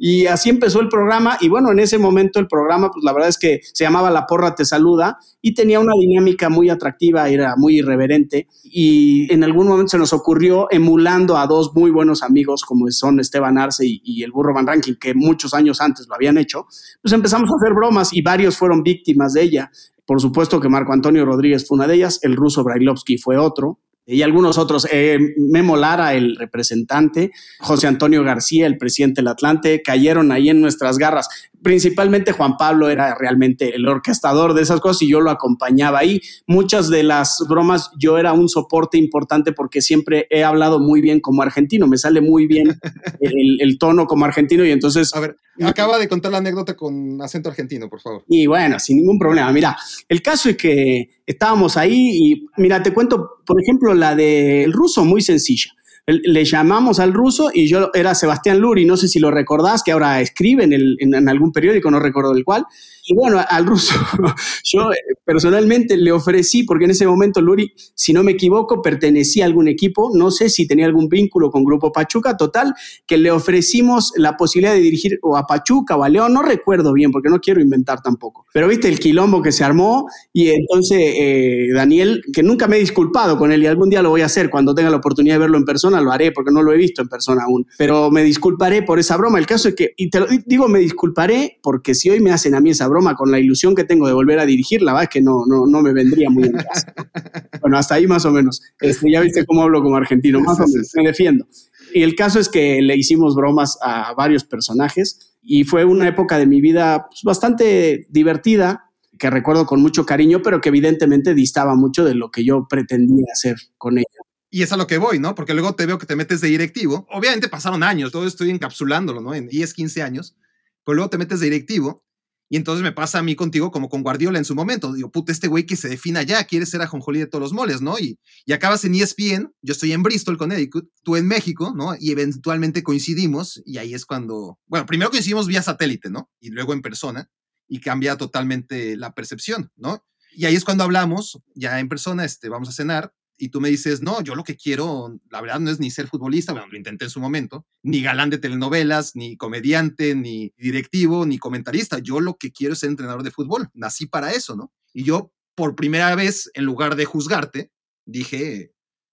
y 0.00 0.26
así 0.26 0.48
empezó 0.48 0.80
el 0.80 0.88
programa. 0.88 1.36
Y 1.40 1.48
bueno, 1.48 1.72
en 1.72 1.80
ese 1.80 1.98
momento 1.98 2.38
el 2.38 2.46
programa, 2.46 2.90
pues 2.90 3.04
la 3.04 3.12
verdad 3.12 3.28
es 3.28 3.36
que 3.36 3.60
se 3.72 3.82
llamaba 3.82 4.12
La 4.12 4.26
Porra 4.26 4.54
Te 4.54 4.64
Saluda 4.64 5.18
y 5.42 5.54
tenía 5.54 5.80
una 5.80 5.92
dinámica 5.98 6.48
muy 6.48 6.70
atractiva, 6.70 7.28
era 7.28 7.56
muy 7.56 7.78
irreverente. 7.78 8.46
Y 8.62 9.30
en 9.32 9.42
algún 9.42 9.66
momento 9.66 9.90
se 9.90 9.98
nos 9.98 10.12
ocurrió 10.12 10.68
emulando 10.70 11.36
a 11.36 11.48
dos 11.48 11.74
muy 11.74 11.90
buenos 11.90 12.22
amigos 12.22 12.62
como 12.64 12.88
son 12.90 13.18
Esteban 13.18 13.58
Arce 13.58 13.84
y, 13.86 14.22
el 14.22 14.30
Burro 14.30 14.54
Van 14.54 14.66
Ranking, 14.66 14.94
que 14.94 15.14
muchos 15.14 15.52
años 15.52 15.80
antes 15.80 16.06
lo 16.06 16.14
habían 16.14 16.38
hecho, 16.38 16.66
pues 17.02 17.12
empezamos 17.12 17.50
a 17.50 17.56
hacer 17.56 17.74
bromas 17.74 18.12
y 18.12 18.22
varios 18.22 18.56
fueron 18.56 18.84
víctimas 18.84 19.32
de 19.32 19.42
ella. 19.42 19.70
Por 20.06 20.20
supuesto 20.20 20.60
que 20.60 20.68
Marco 20.68 20.92
Antonio 20.92 21.24
Rodríguez 21.24 21.66
fue 21.66 21.76
una 21.76 21.88
de 21.88 21.96
ellas, 21.96 22.20
el 22.22 22.36
ruso 22.36 22.62
Brailovsky 22.62 23.18
fue 23.18 23.36
otro, 23.36 23.80
y 24.08 24.22
algunos 24.22 24.56
otros. 24.56 24.88
Eh, 24.90 25.18
Memo 25.36 25.76
Lara, 25.76 26.14
el 26.14 26.36
representante, 26.36 27.30
José 27.60 27.86
Antonio 27.86 28.24
García, 28.24 28.66
el 28.66 28.78
presidente 28.78 29.20
del 29.20 29.28
Atlante, 29.28 29.82
cayeron 29.82 30.32
ahí 30.32 30.48
en 30.48 30.62
nuestras 30.62 30.96
garras 30.96 31.28
principalmente 31.62 32.32
Juan 32.32 32.56
Pablo 32.56 32.88
era 32.88 33.14
realmente 33.14 33.74
el 33.74 33.86
orquestador 33.86 34.54
de 34.54 34.62
esas 34.62 34.80
cosas 34.80 35.02
y 35.02 35.08
yo 35.08 35.20
lo 35.20 35.30
acompañaba 35.30 35.98
ahí. 35.98 36.20
Muchas 36.46 36.88
de 36.88 37.02
las 37.02 37.44
bromas 37.48 37.90
yo 37.98 38.18
era 38.18 38.32
un 38.32 38.48
soporte 38.48 38.98
importante 38.98 39.52
porque 39.52 39.82
siempre 39.82 40.26
he 40.30 40.44
hablado 40.44 40.78
muy 40.78 41.00
bien 41.00 41.20
como 41.20 41.42
argentino, 41.42 41.86
me 41.86 41.98
sale 41.98 42.20
muy 42.20 42.46
bien 42.46 42.78
el, 43.20 43.78
tono 43.78 44.06
como 44.06 44.24
argentino 44.24 44.64
y 44.64 44.70
entonces... 44.70 45.14
A 45.14 45.20
ver, 45.20 45.36
acaba 45.62 45.98
de 45.98 46.08
contar 46.08 46.32
la 46.32 46.38
anécdota 46.38 46.74
con 46.74 47.20
acento 47.22 47.48
argentino, 47.48 47.88
por 47.88 48.00
favor. 48.00 48.24
Y 48.28 48.46
bueno, 48.46 48.78
sin 48.78 48.98
ningún 48.98 49.18
problema. 49.18 49.52
Mira, 49.52 49.76
el 50.08 50.22
caso 50.22 50.48
es 50.48 50.56
que 50.56 51.10
estábamos 51.26 51.76
ahí 51.76 52.10
y 52.12 52.46
mira, 52.56 52.82
te 52.82 52.92
cuento, 52.92 53.42
por 53.44 53.60
ejemplo, 53.60 53.94
la 53.94 54.14
del 54.14 54.72
ruso, 54.72 55.04
muy 55.04 55.22
sencilla 55.22 55.72
le 56.08 56.44
llamamos 56.46 57.00
al 57.00 57.12
ruso 57.12 57.50
y 57.52 57.68
yo 57.68 57.90
era 57.92 58.14
Sebastián 58.14 58.58
Luri, 58.58 58.86
no 58.86 58.96
sé 58.96 59.08
si 59.08 59.18
lo 59.18 59.30
recordás, 59.30 59.82
que 59.82 59.92
ahora 59.92 60.22
escribe 60.22 60.64
en, 60.64 60.72
el, 60.72 60.96
en, 61.00 61.28
algún 61.28 61.52
periódico, 61.52 61.90
no 61.90 62.00
recuerdo 62.00 62.32
el 62.32 62.44
cual. 62.44 62.64
Y 63.10 63.14
bueno, 63.14 63.42
al 63.48 63.64
ruso 63.64 63.94
yo 64.64 64.92
eh, 64.92 64.96
personalmente 65.24 65.96
le 65.96 66.12
ofrecí, 66.12 66.64
porque 66.64 66.84
en 66.84 66.90
ese 66.90 67.06
momento 67.06 67.40
Luri, 67.40 67.72
si 67.94 68.12
no 68.12 68.22
me 68.22 68.32
equivoco, 68.32 68.82
pertenecía 68.82 69.44
a 69.44 69.46
algún 69.46 69.66
equipo, 69.66 70.10
no 70.14 70.30
sé 70.30 70.50
si 70.50 70.66
tenía 70.66 70.84
algún 70.84 71.08
vínculo 71.08 71.50
con 71.50 71.64
Grupo 71.64 71.90
Pachuca, 71.90 72.36
total, 72.36 72.74
que 73.06 73.16
le 73.16 73.30
ofrecimos 73.30 74.12
la 74.16 74.36
posibilidad 74.36 74.74
de 74.74 74.80
dirigir 74.80 75.18
o 75.22 75.38
a 75.38 75.46
Pachuca 75.46 75.96
o 75.96 76.04
a 76.04 76.10
León, 76.10 76.34
no 76.34 76.42
recuerdo 76.42 76.92
bien, 76.92 77.10
porque 77.10 77.30
no 77.30 77.40
quiero 77.40 77.62
inventar 77.62 78.02
tampoco. 78.02 78.44
Pero 78.52 78.68
viste 78.68 78.88
el 78.88 79.00
quilombo 79.00 79.40
que 79.40 79.52
se 79.52 79.64
armó 79.64 80.06
y 80.30 80.50
entonces 80.50 80.98
eh, 81.00 81.68
Daniel, 81.72 82.22
que 82.30 82.42
nunca 82.42 82.68
me 82.68 82.76
he 82.76 82.80
disculpado 82.80 83.38
con 83.38 83.52
él 83.52 83.62
y 83.62 83.66
algún 83.68 83.88
día 83.88 84.02
lo 84.02 84.10
voy 84.10 84.20
a 84.20 84.26
hacer 84.26 84.50
cuando 84.50 84.74
tenga 84.74 84.90
la 84.90 84.98
oportunidad 84.98 85.36
de 85.36 85.40
verlo 85.40 85.56
en 85.56 85.64
persona, 85.64 86.02
lo 86.02 86.12
haré 86.12 86.30
porque 86.30 86.50
no 86.52 86.62
lo 86.62 86.74
he 86.74 86.76
visto 86.76 87.00
en 87.00 87.08
persona 87.08 87.44
aún, 87.44 87.66
pero 87.78 88.10
me 88.10 88.22
disculparé 88.22 88.82
por 88.82 88.98
esa 88.98 89.16
broma. 89.16 89.38
El 89.38 89.46
caso 89.46 89.68
es 89.68 89.74
que, 89.74 89.94
y 89.96 90.10
te 90.10 90.20
lo 90.20 90.26
digo, 90.44 90.68
me 90.68 90.80
disculparé 90.80 91.58
porque 91.62 91.94
si 91.94 92.10
hoy 92.10 92.20
me 92.20 92.32
hacen 92.32 92.54
a 92.54 92.60
mí 92.60 92.68
esa 92.68 92.86
broma 92.86 92.97
con 93.16 93.30
la 93.30 93.38
ilusión 93.38 93.74
que 93.74 93.84
tengo 93.84 94.06
de 94.06 94.12
volver 94.12 94.38
a 94.38 94.46
dirigir, 94.46 94.82
la 94.82 94.92
verdad 94.92 95.04
es 95.04 95.10
que 95.10 95.20
no, 95.20 95.44
no, 95.46 95.66
no 95.66 95.82
me 95.82 95.92
vendría 95.92 96.30
muy 96.30 96.44
en 96.44 96.52
casa. 96.52 96.94
bueno, 97.60 97.78
hasta 97.78 97.94
ahí 97.94 98.06
más 98.06 98.24
o 98.24 98.30
menos. 98.30 98.60
Este, 98.80 99.10
ya 99.10 99.20
viste 99.20 99.44
cómo 99.46 99.62
hablo 99.62 99.82
como 99.82 99.96
argentino, 99.96 100.40
más 100.40 100.58
o 100.60 100.66
menos, 100.66 100.90
me 100.94 101.04
defiendo. 101.04 101.46
Y 101.92 102.02
el 102.02 102.14
caso 102.14 102.38
es 102.38 102.48
que 102.48 102.82
le 102.82 102.96
hicimos 102.96 103.34
bromas 103.34 103.78
a 103.82 104.12
varios 104.14 104.44
personajes 104.44 105.38
y 105.42 105.64
fue 105.64 105.84
una 105.84 106.08
época 106.08 106.38
de 106.38 106.46
mi 106.46 106.60
vida 106.60 107.06
pues, 107.08 107.22
bastante 107.22 108.06
divertida, 108.10 108.90
que 109.18 109.30
recuerdo 109.30 109.66
con 109.66 109.80
mucho 109.80 110.04
cariño, 110.06 110.42
pero 110.42 110.60
que 110.60 110.68
evidentemente 110.68 111.34
distaba 111.34 111.74
mucho 111.74 112.04
de 112.04 112.14
lo 112.14 112.30
que 112.30 112.44
yo 112.44 112.66
pretendía 112.68 113.26
hacer 113.32 113.56
con 113.76 113.98
ella. 113.98 114.06
Y 114.50 114.62
es 114.62 114.72
a 114.72 114.76
lo 114.76 114.86
que 114.86 114.98
voy, 114.98 115.18
¿no? 115.18 115.34
Porque 115.34 115.54
luego 115.54 115.74
te 115.74 115.86
veo 115.86 115.98
que 115.98 116.06
te 116.06 116.16
metes 116.16 116.40
de 116.40 116.48
directivo. 116.48 117.06
Obviamente 117.10 117.48
pasaron 117.48 117.82
años, 117.82 118.12
todo 118.12 118.26
estoy 118.26 118.50
encapsulándolo, 118.50 119.20
¿no? 119.20 119.34
En 119.34 119.46
10, 119.46 119.74
15 119.74 120.02
años. 120.02 120.36
Pero 120.84 120.96
luego 120.96 121.10
te 121.10 121.18
metes 121.18 121.40
de 121.40 121.46
directivo 121.46 122.04
Y 122.48 122.56
entonces 122.56 122.82
me 122.82 122.92
pasa 122.92 123.18
a 123.18 123.22
mí 123.22 123.36
contigo 123.36 123.70
como 123.70 123.88
con 123.88 124.02
Guardiola 124.02 124.38
en 124.38 124.44
su 124.44 124.54
momento. 124.54 124.92
Digo, 124.92 125.10
puta, 125.10 125.32
este 125.32 125.48
güey 125.48 125.66
que 125.66 125.76
se 125.76 125.88
defina 125.88 126.22
ya, 126.22 126.44
quiere 126.44 126.64
ser 126.64 126.80
ajonjolí 126.80 127.18
de 127.18 127.26
todos 127.26 127.42
los 127.42 127.52
moles, 127.52 127.82
¿no? 127.82 127.98
Y, 127.98 128.18
y 128.46 128.52
acabas 128.52 128.84
en 128.84 128.94
ESPN, 128.94 129.52
yo 129.60 129.72
estoy 129.72 129.92
en 129.92 130.02
Bristol, 130.02 130.38
Connecticut, 130.38 130.88
tú 131.02 131.16
en 131.16 131.26
México, 131.26 131.74
¿no? 131.76 131.94
Y 131.98 132.10
eventualmente 132.10 132.82
coincidimos 132.82 133.60
y 133.66 133.78
ahí 133.78 133.92
es 133.92 134.06
cuando, 134.06 134.58
bueno, 134.66 134.86
primero 134.86 135.10
coincidimos 135.10 135.46
vía 135.46 135.62
satélite, 135.62 136.10
¿no? 136.10 136.30
Y 136.40 136.50
luego 136.50 136.72
en 136.72 136.80
persona 136.80 137.30
y 137.68 137.80
cambia 137.80 138.16
totalmente 138.16 138.96
la 138.96 139.12
percepción, 139.12 139.70
¿no? 139.76 140.04
Y 140.32 140.46
ahí 140.46 140.54
es 140.54 140.64
cuando 140.64 140.84
hablamos, 140.84 141.40
ya 141.54 141.80
en 141.80 141.88
persona, 141.88 142.24
este, 142.24 142.48
vamos 142.48 142.68
a 142.68 142.72
cenar 142.72 143.12
y 143.38 143.50
tú 143.50 143.60
me 143.60 143.68
dices, 143.68 144.02
no, 144.02 144.20
yo 144.20 144.34
lo 144.34 144.42
que 144.42 144.56
quiero, 144.56 145.18
la 145.30 145.40
verdad, 145.40 145.60
no 145.60 145.70
es 145.70 145.78
ni 145.78 145.90
ser 145.90 146.08
futbolista, 146.08 146.52
bueno, 146.52 146.66
lo 146.68 146.76
intenté 146.76 147.04
en 147.04 147.10
su 147.10 147.20
momento, 147.20 147.66
ni 147.82 148.02
galán 148.02 148.30
de 148.30 148.38
telenovelas, 148.38 149.14
ni 149.14 149.36
comediante, 149.36 150.14
ni 150.14 150.52
directivo, 150.56 151.24
ni 151.24 151.38
comentarista. 151.38 151.98
Yo 152.00 152.20
lo 152.20 152.36
que 152.36 152.52
quiero 152.52 152.74
es 152.74 152.80
ser 152.80 152.90
entrenador 152.90 153.22
de 153.22 153.30
fútbol. 153.30 153.68
Nací 153.74 154.06
para 154.06 154.32
eso, 154.32 154.56
¿no? 154.56 154.72
Y 154.92 155.04
yo, 155.04 155.32
por 155.54 155.76
primera 155.76 156.14
vez, 156.16 156.50
en 156.54 156.64
lugar 156.64 156.96
de 156.96 157.04
juzgarte, 157.04 157.70
dije, 158.04 158.72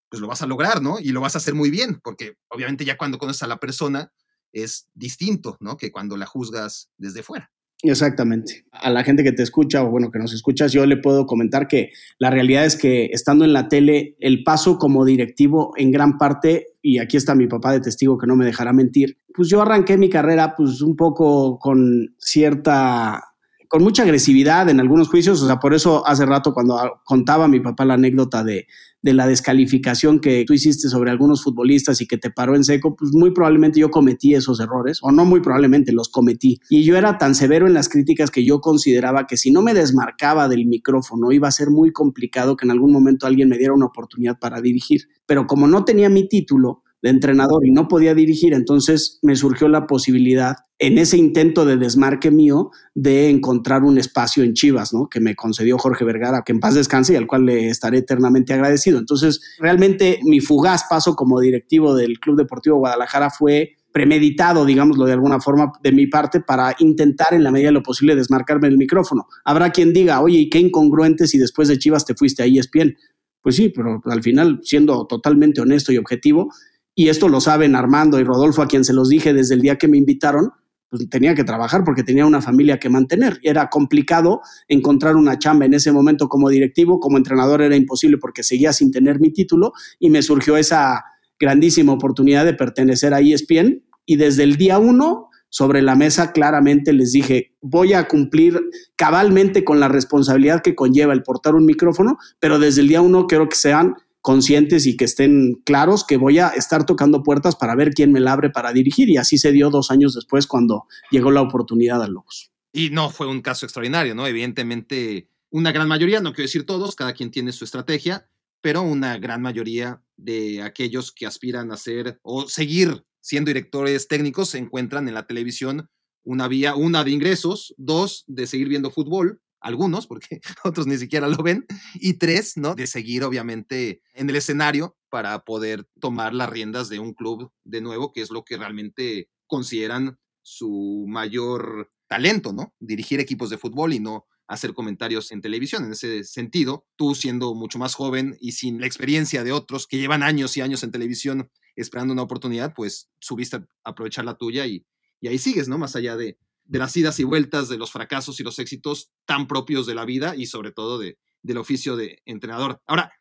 pues 0.09 0.19
lo 0.21 0.27
vas 0.27 0.41
a 0.41 0.47
lograr, 0.47 0.81
¿no? 0.81 0.99
Y 0.99 1.09
lo 1.09 1.21
vas 1.21 1.35
a 1.35 1.37
hacer 1.37 1.53
muy 1.53 1.69
bien, 1.69 1.99
porque 2.03 2.37
obviamente 2.49 2.83
ya 2.83 2.97
cuando 2.97 3.19
conoces 3.19 3.43
a 3.43 3.47
la 3.47 3.59
persona 3.59 4.11
es 4.51 4.87
distinto, 4.93 5.57
¿no? 5.59 5.77
Que 5.77 5.91
cuando 5.91 6.17
la 6.17 6.25
juzgas 6.25 6.89
desde 6.97 7.21
fuera. 7.21 7.51
Exactamente. 7.91 8.65
A 8.71 8.89
la 8.89 9.03
gente 9.03 9.23
que 9.23 9.31
te 9.31 9.43
escucha 9.43 9.83
o 9.83 9.89
bueno, 9.89 10.11
que 10.11 10.19
nos 10.19 10.33
escuchas, 10.33 10.71
yo 10.71 10.85
le 10.85 10.97
puedo 10.97 11.25
comentar 11.25 11.67
que 11.67 11.91
la 12.19 12.29
realidad 12.29 12.65
es 12.65 12.75
que 12.75 13.05
estando 13.11 13.45
en 13.45 13.53
la 13.53 13.67
tele, 13.67 14.15
el 14.19 14.43
paso 14.43 14.77
como 14.77 15.05
directivo 15.05 15.73
en 15.77 15.91
gran 15.91 16.17
parte, 16.17 16.67
y 16.81 16.99
aquí 16.99 17.17
está 17.17 17.35
mi 17.35 17.47
papá 17.47 17.71
de 17.71 17.81
testigo 17.81 18.17
que 18.17 18.27
no 18.27 18.35
me 18.35 18.45
dejará 18.45 18.73
mentir, 18.73 19.17
pues 19.33 19.49
yo 19.49 19.61
arranqué 19.61 19.97
mi 19.97 20.09
carrera 20.09 20.55
pues 20.55 20.81
un 20.81 20.95
poco 20.95 21.59
con 21.59 22.15
cierta 22.17 23.23
con 23.67 23.83
mucha 23.83 24.03
agresividad 24.03 24.69
en 24.69 24.79
algunos 24.79 25.09
juicios, 25.09 25.41
o 25.41 25.47
sea, 25.47 25.59
por 25.59 25.73
eso 25.73 26.07
hace 26.07 26.25
rato 26.25 26.53
cuando 26.53 27.01
contaba 27.03 27.47
mi 27.47 27.59
papá 27.59 27.83
la 27.83 27.95
anécdota 27.95 28.43
de, 28.43 28.67
de 29.05 29.13
la 29.13 29.27
descalificación 29.27 30.19
que 30.19 30.43
tú 30.47 30.53
hiciste 30.53 30.89
sobre 30.89 31.11
algunos 31.11 31.43
futbolistas 31.43 32.01
y 32.01 32.07
que 32.07 32.17
te 32.17 32.31
paró 32.31 32.55
en 32.55 32.63
seco, 32.63 32.95
pues 32.95 33.11
muy 33.13 33.29
probablemente 33.29 33.79
yo 33.79 33.91
cometí 33.91 34.33
esos 34.33 34.59
errores, 34.59 34.97
o 35.03 35.11
no 35.11 35.25
muy 35.25 35.41
probablemente 35.41 35.91
los 35.91 36.09
cometí. 36.09 36.59
Y 36.71 36.83
yo 36.83 36.97
era 36.97 37.19
tan 37.19 37.35
severo 37.35 37.67
en 37.67 37.75
las 37.75 37.87
críticas 37.87 38.31
que 38.31 38.43
yo 38.43 38.61
consideraba 38.61 39.27
que 39.27 39.37
si 39.37 39.51
no 39.51 39.61
me 39.61 39.75
desmarcaba 39.75 40.49
del 40.49 40.65
micrófono 40.65 41.31
iba 41.31 41.47
a 41.47 41.51
ser 41.51 41.69
muy 41.69 41.91
complicado 41.91 42.57
que 42.57 42.65
en 42.65 42.71
algún 42.71 42.91
momento 42.91 43.27
alguien 43.27 43.47
me 43.47 43.59
diera 43.59 43.75
una 43.75 43.85
oportunidad 43.85 44.39
para 44.39 44.59
dirigir. 44.59 45.01
Pero 45.27 45.45
como 45.45 45.67
no 45.67 45.85
tenía 45.85 46.09
mi 46.09 46.27
título, 46.27 46.81
de 47.05 47.11
entrenador 47.11 47.63
y 47.67 47.71
no 47.71 47.87
podía 47.87 48.15
dirigir, 48.15 48.55
entonces 48.55 49.19
me 49.21 49.35
surgió 49.35 49.67
la 49.67 49.85
posibilidad 49.85 50.55
en 50.79 50.97
ese 50.97 51.17
intento 51.17 51.63
de 51.63 51.77
desmarque 51.77 52.31
mío 52.31 52.71
de 52.95 53.29
encontrar 53.29 53.83
un 53.83 53.99
espacio 53.99 54.43
en 54.43 54.53
Chivas, 54.53 54.91
¿no? 54.91 55.07
Que 55.07 55.19
me 55.19 55.35
concedió 55.35 55.77
Jorge 55.77 56.03
Vergara, 56.03 56.41
que 56.43 56.51
en 56.51 56.59
paz 56.59 56.73
descanse 56.73 57.13
y 57.13 57.15
al 57.15 57.27
cual 57.27 57.45
le 57.45 57.69
estaré 57.69 57.99
eternamente 57.99 58.53
agradecido. 58.53 58.97
Entonces, 58.97 59.39
realmente 59.59 60.19
mi 60.23 60.39
fugaz 60.39 60.85
paso 60.89 61.15
como 61.15 61.39
directivo 61.39 61.93
del 61.93 62.19
Club 62.19 62.37
Deportivo 62.37 62.77
Guadalajara 62.77 63.29
fue 63.29 63.75
premeditado, 63.91 64.65
digámoslo 64.65 65.05
de 65.05 65.13
alguna 65.13 65.39
forma, 65.39 65.73
de 65.83 65.91
mi 65.91 66.07
parte 66.07 66.39
para 66.39 66.75
intentar 66.79 67.35
en 67.35 67.43
la 67.43 67.51
medida 67.51 67.67
de 67.67 67.73
lo 67.73 67.83
posible 67.83 68.15
desmarcarme 68.15 68.67
el 68.67 68.79
micrófono. 68.79 69.27
Habrá 69.43 69.69
quien 69.69 69.93
diga, 69.93 70.21
oye, 70.21 70.39
¿y 70.39 70.49
qué 70.49 70.57
incongruente 70.57 71.27
si 71.27 71.37
después 71.37 71.67
de 71.67 71.77
Chivas 71.77 72.03
te 72.03 72.15
fuiste 72.15 72.41
a 72.41 72.47
ESPN? 72.47 72.95
Pues 73.43 73.57
sí, 73.57 73.69
pero 73.69 74.01
al 74.05 74.23
final, 74.23 74.61
siendo 74.63 75.05
totalmente 75.05 75.61
honesto 75.61 75.91
y 75.91 75.99
objetivo, 75.99 76.49
y 76.95 77.09
esto 77.09 77.27
lo 77.27 77.41
saben 77.41 77.75
Armando 77.75 78.19
y 78.19 78.23
Rodolfo, 78.23 78.61
a 78.61 78.67
quien 78.67 78.85
se 78.85 78.93
los 78.93 79.09
dije 79.09 79.33
desde 79.33 79.53
el 79.53 79.61
día 79.61 79.77
que 79.77 79.89
me 79.89 79.97
invitaron, 79.97 80.51
pues 80.89 81.09
tenía 81.09 81.35
que 81.35 81.43
trabajar 81.43 81.83
porque 81.83 82.03
tenía 82.03 82.25
una 82.25 82.41
familia 82.41 82.79
que 82.79 82.89
mantener. 82.89 83.39
Era 83.43 83.69
complicado 83.69 84.41
encontrar 84.67 85.17
una 85.17 85.37
chamba 85.37 85.65
en 85.65 85.73
ese 85.73 85.91
momento 85.91 86.29
como 86.29 86.49
directivo, 86.49 86.99
como 86.99 87.17
entrenador 87.17 87.61
era 87.61 87.75
imposible 87.75 88.17
porque 88.17 88.43
seguía 88.43 88.71
sin 88.71 88.91
tener 88.91 89.19
mi 89.19 89.31
título 89.31 89.73
y 89.99 90.09
me 90.09 90.21
surgió 90.21 90.55
esa 90.55 91.03
grandísima 91.37 91.91
oportunidad 91.91 92.45
de 92.45 92.53
pertenecer 92.53 93.13
a 93.13 93.19
ESPN 93.19 93.83
y 94.05 94.15
desde 94.15 94.43
el 94.43 94.55
día 94.55 94.79
uno 94.79 95.29
sobre 95.49 95.81
la 95.81 95.95
mesa 95.95 96.31
claramente 96.31 96.93
les 96.93 97.11
dije, 97.11 97.55
voy 97.61 97.93
a 97.93 98.07
cumplir 98.07 98.59
cabalmente 98.95 99.63
con 99.63 99.79
la 99.79 99.87
responsabilidad 99.87 100.61
que 100.61 100.75
conlleva 100.75 101.13
el 101.13 101.23
portar 101.23 101.55
un 101.55 101.65
micrófono, 101.65 102.17
pero 102.39 102.59
desde 102.59 102.81
el 102.81 102.87
día 102.87 103.01
uno 103.01 103.25
quiero 103.25 103.47
que 103.49 103.55
sean 103.55 103.95
conscientes 104.25 104.87
y 104.87 104.97
que 104.97 105.05
estén 105.05 105.53
claros 105.65 106.03
que 106.03 106.17
voy 106.17 106.39
a 106.39 106.47
estar 106.47 106.83
tocando 106.83 107.21
puertas 107.21 107.55
para 107.55 107.75
ver 107.75 107.91
quién 107.91 108.11
me 108.11 108.19
la 108.19 108.33
abre 108.33 108.49
para 108.49 108.73
dirigir. 108.73 109.07
Y 109.07 109.17
así 109.17 109.37
se 109.37 109.51
dio 109.51 109.69
dos 109.69 109.91
años 109.91 110.15
después 110.15 110.47
cuando 110.47 110.87
llegó 111.11 111.29
la 111.29 111.43
oportunidad 111.43 112.01
a 112.01 112.07
Lobos. 112.07 112.51
Y 112.73 112.89
no 112.89 113.11
fue 113.11 113.27
un 113.27 113.43
caso 113.43 113.67
extraordinario, 113.67 114.15
¿no? 114.15 114.25
Evidentemente, 114.25 115.29
una 115.51 115.71
gran 115.71 115.87
mayoría, 115.87 116.21
no 116.21 116.33
quiero 116.33 116.47
decir 116.47 116.65
todos, 116.65 116.95
cada 116.95 117.13
quien 117.13 117.29
tiene 117.29 117.51
su 117.51 117.65
estrategia, 117.65 118.27
pero 118.61 118.81
una 118.81 119.19
gran 119.19 119.43
mayoría 119.43 120.01
de 120.17 120.63
aquellos 120.63 121.11
que 121.11 121.27
aspiran 121.27 121.71
a 121.71 121.77
ser 121.77 122.19
o 122.23 122.47
seguir 122.47 123.05
siendo 123.21 123.49
directores 123.49 124.07
técnicos 124.07 124.49
se 124.49 124.57
encuentran 124.57 125.07
en 125.07 125.13
la 125.13 125.27
televisión 125.27 125.87
una 126.23 126.47
vía, 126.47 126.73
una 126.73 127.03
de 127.03 127.11
ingresos, 127.11 127.75
dos 127.77 128.23
de 128.25 128.47
seguir 128.47 128.69
viendo 128.69 128.89
fútbol 128.89 129.39
algunos, 129.59 130.07
porque 130.07 130.41
otros 130.63 130.87
ni 130.87 130.97
siquiera 130.97 131.27
lo 131.27 131.41
ven, 131.43 131.65
y 131.95 132.13
tres, 132.13 132.57
¿no? 132.57 132.75
De 132.75 132.87
seguir 132.87 133.23
obviamente 133.23 134.01
en 134.13 134.29
el 134.29 134.35
escenario 134.35 134.97
para 135.09 135.43
poder 135.43 135.87
tomar 135.99 136.33
las 136.33 136.49
riendas 136.49 136.89
de 136.89 136.99
un 136.99 137.13
club 137.13 137.51
de 137.63 137.81
nuevo, 137.81 138.11
que 138.13 138.21
es 138.21 138.29
lo 138.29 138.43
que 138.43 138.57
realmente 138.57 139.29
consideran 139.47 140.19
su 140.41 141.05
mayor 141.07 141.91
talento, 142.07 142.53
¿no? 142.53 142.73
Dirigir 142.79 143.19
equipos 143.19 143.49
de 143.49 143.57
fútbol 143.57 143.93
y 143.93 143.99
no 143.99 144.27
hacer 144.47 144.73
comentarios 144.73 145.31
en 145.31 145.41
televisión. 145.41 145.85
En 145.85 145.93
ese 145.93 146.23
sentido, 146.23 146.85
tú 146.95 147.15
siendo 147.15 147.55
mucho 147.55 147.79
más 147.79 147.95
joven 147.95 148.37
y 148.39 148.51
sin 148.51 148.79
la 148.79 148.87
experiencia 148.87 149.43
de 149.43 149.51
otros 149.51 149.87
que 149.87 149.97
llevan 149.97 150.23
años 150.23 150.55
y 150.57 150.61
años 150.61 150.83
en 150.83 150.91
televisión 150.91 151.49
esperando 151.75 152.13
una 152.13 152.21
oportunidad, 152.21 152.73
pues 152.73 153.09
subiste 153.19 153.57
a 153.57 153.67
aprovechar 153.83 154.25
la 154.25 154.37
tuya 154.37 154.65
y, 154.65 154.85
y 155.19 155.27
ahí 155.27 155.37
sigues, 155.37 155.67
¿no? 155.67 155.77
Más 155.77 155.95
allá 155.95 156.15
de, 156.15 156.37
de 156.65 156.79
las 156.79 156.95
idas 156.97 157.19
y 157.19 157.23
vueltas, 157.23 157.69
de 157.69 157.77
los 157.77 157.91
fracasos 157.91 158.39
y 158.39 158.43
los 158.43 158.59
éxitos 158.59 159.11
tan 159.25 159.47
propios 159.47 159.85
de 159.85 159.95
la 159.95 160.05
vida 160.05 160.35
y 160.35 160.47
sobre 160.47 160.71
todo 160.71 160.97
de, 160.97 161.17
del 161.41 161.57
oficio 161.57 161.95
de 161.95 162.21
entrenador. 162.25 162.81
Ahora, 162.87 163.13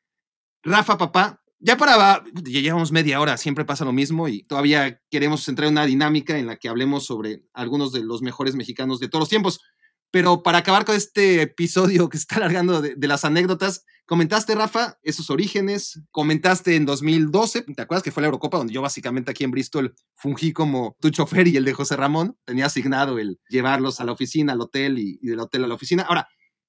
Rafa, 0.62 0.96
papá, 0.96 1.42
ya 1.58 1.76
para, 1.76 2.24
ya 2.42 2.60
llevamos 2.60 2.92
media 2.92 3.20
hora, 3.20 3.36
siempre 3.36 3.64
pasa 3.64 3.84
lo 3.84 3.92
mismo 3.92 4.28
y 4.28 4.42
todavía 4.42 5.00
queremos 5.10 5.46
entrar 5.48 5.68
en 5.68 5.74
una 5.74 5.86
dinámica 5.86 6.38
en 6.38 6.46
la 6.46 6.56
que 6.56 6.68
hablemos 6.68 7.06
sobre 7.06 7.42
algunos 7.52 7.92
de 7.92 8.02
los 8.02 8.22
mejores 8.22 8.54
mexicanos 8.54 8.98
de 9.00 9.08
todos 9.08 9.22
los 9.22 9.28
tiempos. 9.28 9.60
Pero 10.14 10.44
para 10.44 10.58
acabar 10.58 10.84
con 10.84 10.94
este 10.94 11.42
episodio 11.42 12.08
que 12.08 12.16
está 12.16 12.36
alargando 12.36 12.80
de, 12.80 13.08
las 13.08 13.24
anécdotas, 13.24 13.84
comentaste, 14.06 14.54
Rafa, 14.54 14.96
esos 15.02 15.28
orígenes, 15.28 16.02
comentaste 16.12 16.76
en 16.76 16.86
2012, 16.86 17.62
¿te 17.62 17.82
acuerdas 17.82 18.04
que 18.04 18.12
fue 18.12 18.20
la 18.20 18.28
Eurocopa 18.28 18.58
donde 18.58 18.72
yo 18.72 18.80
básicamente 18.80 19.32
aquí 19.32 19.42
en 19.42 19.50
Bristol 19.50 19.92
fungí 20.14 20.52
como 20.52 20.96
tu 21.00 21.10
chofer 21.10 21.48
y 21.48 21.56
el 21.56 21.64
de 21.64 21.72
José 21.72 21.96
Ramón? 21.96 22.38
Tenía 22.44 22.66
asignado 22.66 23.18
el 23.18 23.40
llevarlos 23.48 23.98
a 23.98 24.04
la 24.04 24.12
oficina, 24.12 24.52
al 24.52 24.60
hotel 24.60 25.00
y, 25.00 25.18
del 25.18 25.40
hotel 25.40 25.64
a 25.64 25.66
la 25.66 25.74
oficina. 25.74 26.04
Ahora, 26.04 26.28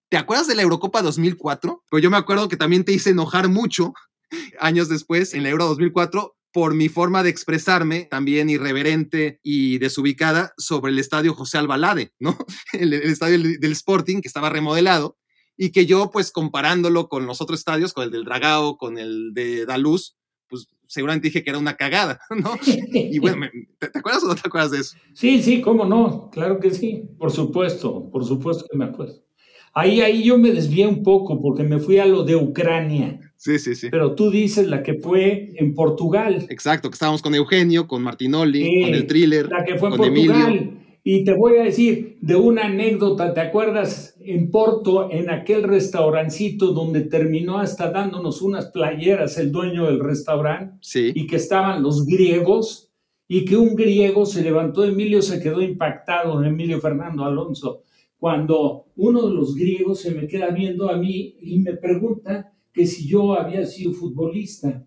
¿te 0.10 0.18
acuerdas 0.18 0.48
de 0.48 0.56
la 0.56 0.64
Eurocopa 0.64 1.04
2004? 1.04 1.84
Pues 1.88 2.02
yo 2.02 2.10
me 2.10 2.18
acuerdo 2.18 2.48
que 2.48 2.58
también 2.58 2.84
te 2.84 2.94
hice 2.94 3.12
enojar 3.12 3.48
mucho 3.48 3.94
años 4.60 4.90
después, 4.90 5.36
en 5.36 5.44
la 5.44 5.50
Euro 5.50 5.66
2004, 5.68 6.35
por 6.56 6.74
mi 6.74 6.88
forma 6.88 7.22
de 7.22 7.30
expresarme 7.30 8.06
también 8.06 8.50
irreverente 8.50 9.42
y 9.44 9.78
desubicada 9.78 10.54
sobre 10.56 10.94
el 10.94 11.00
estadio 11.00 11.34
José 11.34 11.58
Albalade, 11.58 12.14
¿no? 12.18 12.38
El, 12.72 12.94
estadio 12.94 13.38
del, 13.60 13.72
Sporting 13.74 14.22
que 14.22 14.30
estaba 14.30 14.50
remodelado 14.50 15.18
y 15.58 15.74
que 15.74 15.86
yo 15.86 16.12
pues 16.12 16.32
comparándolo 16.32 17.10
con 17.10 17.26
los 17.26 17.42
otros 17.42 17.60
estadios, 17.60 17.92
con 17.92 18.06
el 18.06 18.12
del 18.12 18.24
Dragao, 18.24 18.78
con 18.78 18.98
el 18.98 19.34
de 19.34 19.66
Daluz, 19.66 20.16
pues 20.48 20.70
seguramente 20.88 21.28
dije 21.28 21.44
que 21.44 21.50
era 21.50 21.60
una 21.60 21.76
cagada, 21.76 22.22
¿no? 22.30 22.58
Y 22.64 23.20
bueno, 23.20 23.48
¿te, 23.78 23.88
acuerdas 23.88 24.24
o 24.24 24.28
no 24.28 24.36
te 24.36 24.44
acuerdas 24.46 24.72
de 24.72 24.80
eso? 24.80 24.96
Sí, 25.14 25.44
sí, 25.44 25.60
cómo 25.60 25.84
no, 25.84 26.30
claro 26.32 26.62
que 26.62 26.72
sí, 26.72 27.04
por 27.20 27.32
supuesto, 27.32 28.10
por 28.10 28.24
supuesto 28.24 28.66
que 28.72 28.78
me 28.78 28.86
acuerdo. 28.86 29.26
Ahí, 29.74 30.00
ahí 30.00 30.24
yo 30.24 30.38
me 30.38 30.52
desvié 30.52 30.88
un 30.88 31.04
poco 31.04 31.42
porque 31.42 31.64
me 31.64 31.80
fui 31.80 31.98
a 31.98 32.06
lo 32.06 32.24
de 32.24 32.38
Ucrania. 32.38 33.25
Sí, 33.38 33.60
sí, 33.60 33.76
sí. 33.76 33.90
Pero 33.92 34.16
tú 34.16 34.32
dices 34.32 34.68
la 34.68 34.82
que 34.82 34.96
fue 34.96 35.52
en 35.56 35.74
Portugal. 35.74 36.46
Exacto, 36.50 36.90
que 36.90 36.96
estábamos 36.96 37.22
con 37.22 37.36
Eugenio, 37.36 37.88
con 37.88 38.02
Martinoli, 38.02 38.84
con 38.84 38.94
el 38.94 39.08
thriller. 39.08 39.50
La 39.50 39.64
que 39.64 39.78
fue 39.78 39.90
en 39.90 39.98
Portugal. 39.98 40.72
Y 41.08 41.24
te 41.24 41.36
voy 41.36 41.58
a 41.58 41.64
decir 41.64 42.18
de 42.22 42.36
una 42.36 42.66
anécdota, 42.66 43.32
¿te 43.32 43.40
acuerdas 43.40 44.18
en 44.22 44.50
Porto, 44.50 45.12
en 45.12 45.30
aquel 45.30 45.62
restaurancito 45.62 46.72
donde 46.72 47.02
terminó 47.02 47.60
hasta 47.60 47.92
dándonos 47.92 48.42
unas 48.42 48.72
playeras 48.72 49.38
el 49.38 49.52
dueño 49.52 49.86
del 49.86 50.00
restaurante? 50.00 50.78
Sí. 50.82 51.12
Y 51.14 51.28
que 51.28 51.36
estaban 51.36 51.84
los 51.84 52.08
griegos 52.08 52.92
y 53.28 53.46
que 53.46 53.56
un 53.56 53.76
griego 53.76 54.26
se 54.26 54.42
levantó, 54.42 54.84
Emilio 54.84 55.22
se 55.22 55.40
quedó 55.40 55.62
impactado, 55.62 56.44
Emilio 56.44 56.82
Fernando 56.82 57.24
Alonso, 57.24 57.84
cuando 58.18 58.86
uno 58.96 59.28
de 59.28 59.34
los 59.36 59.56
griegos 59.56 60.02
se 60.02 60.10
me 60.10 60.26
queda 60.26 60.50
viendo 60.50 60.90
a 60.90 60.98
mí 60.98 61.36
y 61.40 61.60
me 61.60 61.74
pregunta 61.74 62.52
que 62.76 62.86
si 62.86 63.08
yo 63.08 63.34
había 63.34 63.66
sido 63.66 63.94
futbolista. 63.94 64.86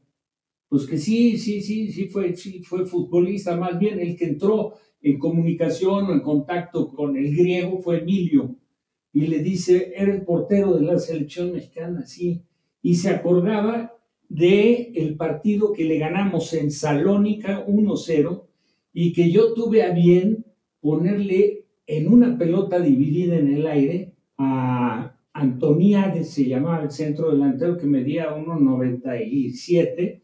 Pues 0.68 0.86
que 0.86 0.98
sí, 0.98 1.38
sí, 1.38 1.62
sí, 1.62 1.90
sí 1.90 2.04
fue, 2.08 2.36
sí 2.36 2.62
fue 2.62 2.84
futbolista, 2.84 3.56
más 3.56 3.78
bien 3.78 3.98
el 3.98 4.14
que 4.14 4.26
entró 4.26 4.74
en 5.00 5.18
comunicación 5.18 6.04
o 6.04 6.12
en 6.12 6.20
contacto 6.20 6.88
con 6.88 7.16
el 7.16 7.34
griego 7.34 7.80
fue 7.80 8.00
Emilio 8.00 8.54
y 9.14 9.26
le 9.28 9.38
dice, 9.38 9.94
eres 9.96 10.22
portero 10.24 10.76
de 10.76 10.84
la 10.84 10.98
selección 10.98 11.52
mexicana, 11.52 12.04
sí, 12.04 12.42
y 12.82 12.96
se 12.96 13.08
acordaba 13.08 13.94
de 14.28 14.92
el 14.94 15.16
partido 15.16 15.72
que 15.72 15.84
le 15.84 15.96
ganamos 15.96 16.52
en 16.52 16.70
Salónica 16.70 17.64
1-0 17.66 18.42
y 18.92 19.14
que 19.14 19.30
yo 19.30 19.54
tuve 19.54 19.82
a 19.82 19.92
bien 19.92 20.44
ponerle 20.80 21.64
en 21.86 22.12
una 22.12 22.36
pelota 22.36 22.78
dividida 22.80 23.36
en 23.36 23.54
el 23.54 23.66
aire 23.66 24.12
a 24.36 25.17
Antoniades, 25.32 26.30
se 26.30 26.46
llamaba 26.46 26.82
el 26.82 26.90
centro 26.90 27.30
delantero 27.30 27.76
que 27.76 27.86
medía 27.86 28.36
1.97 28.36 30.22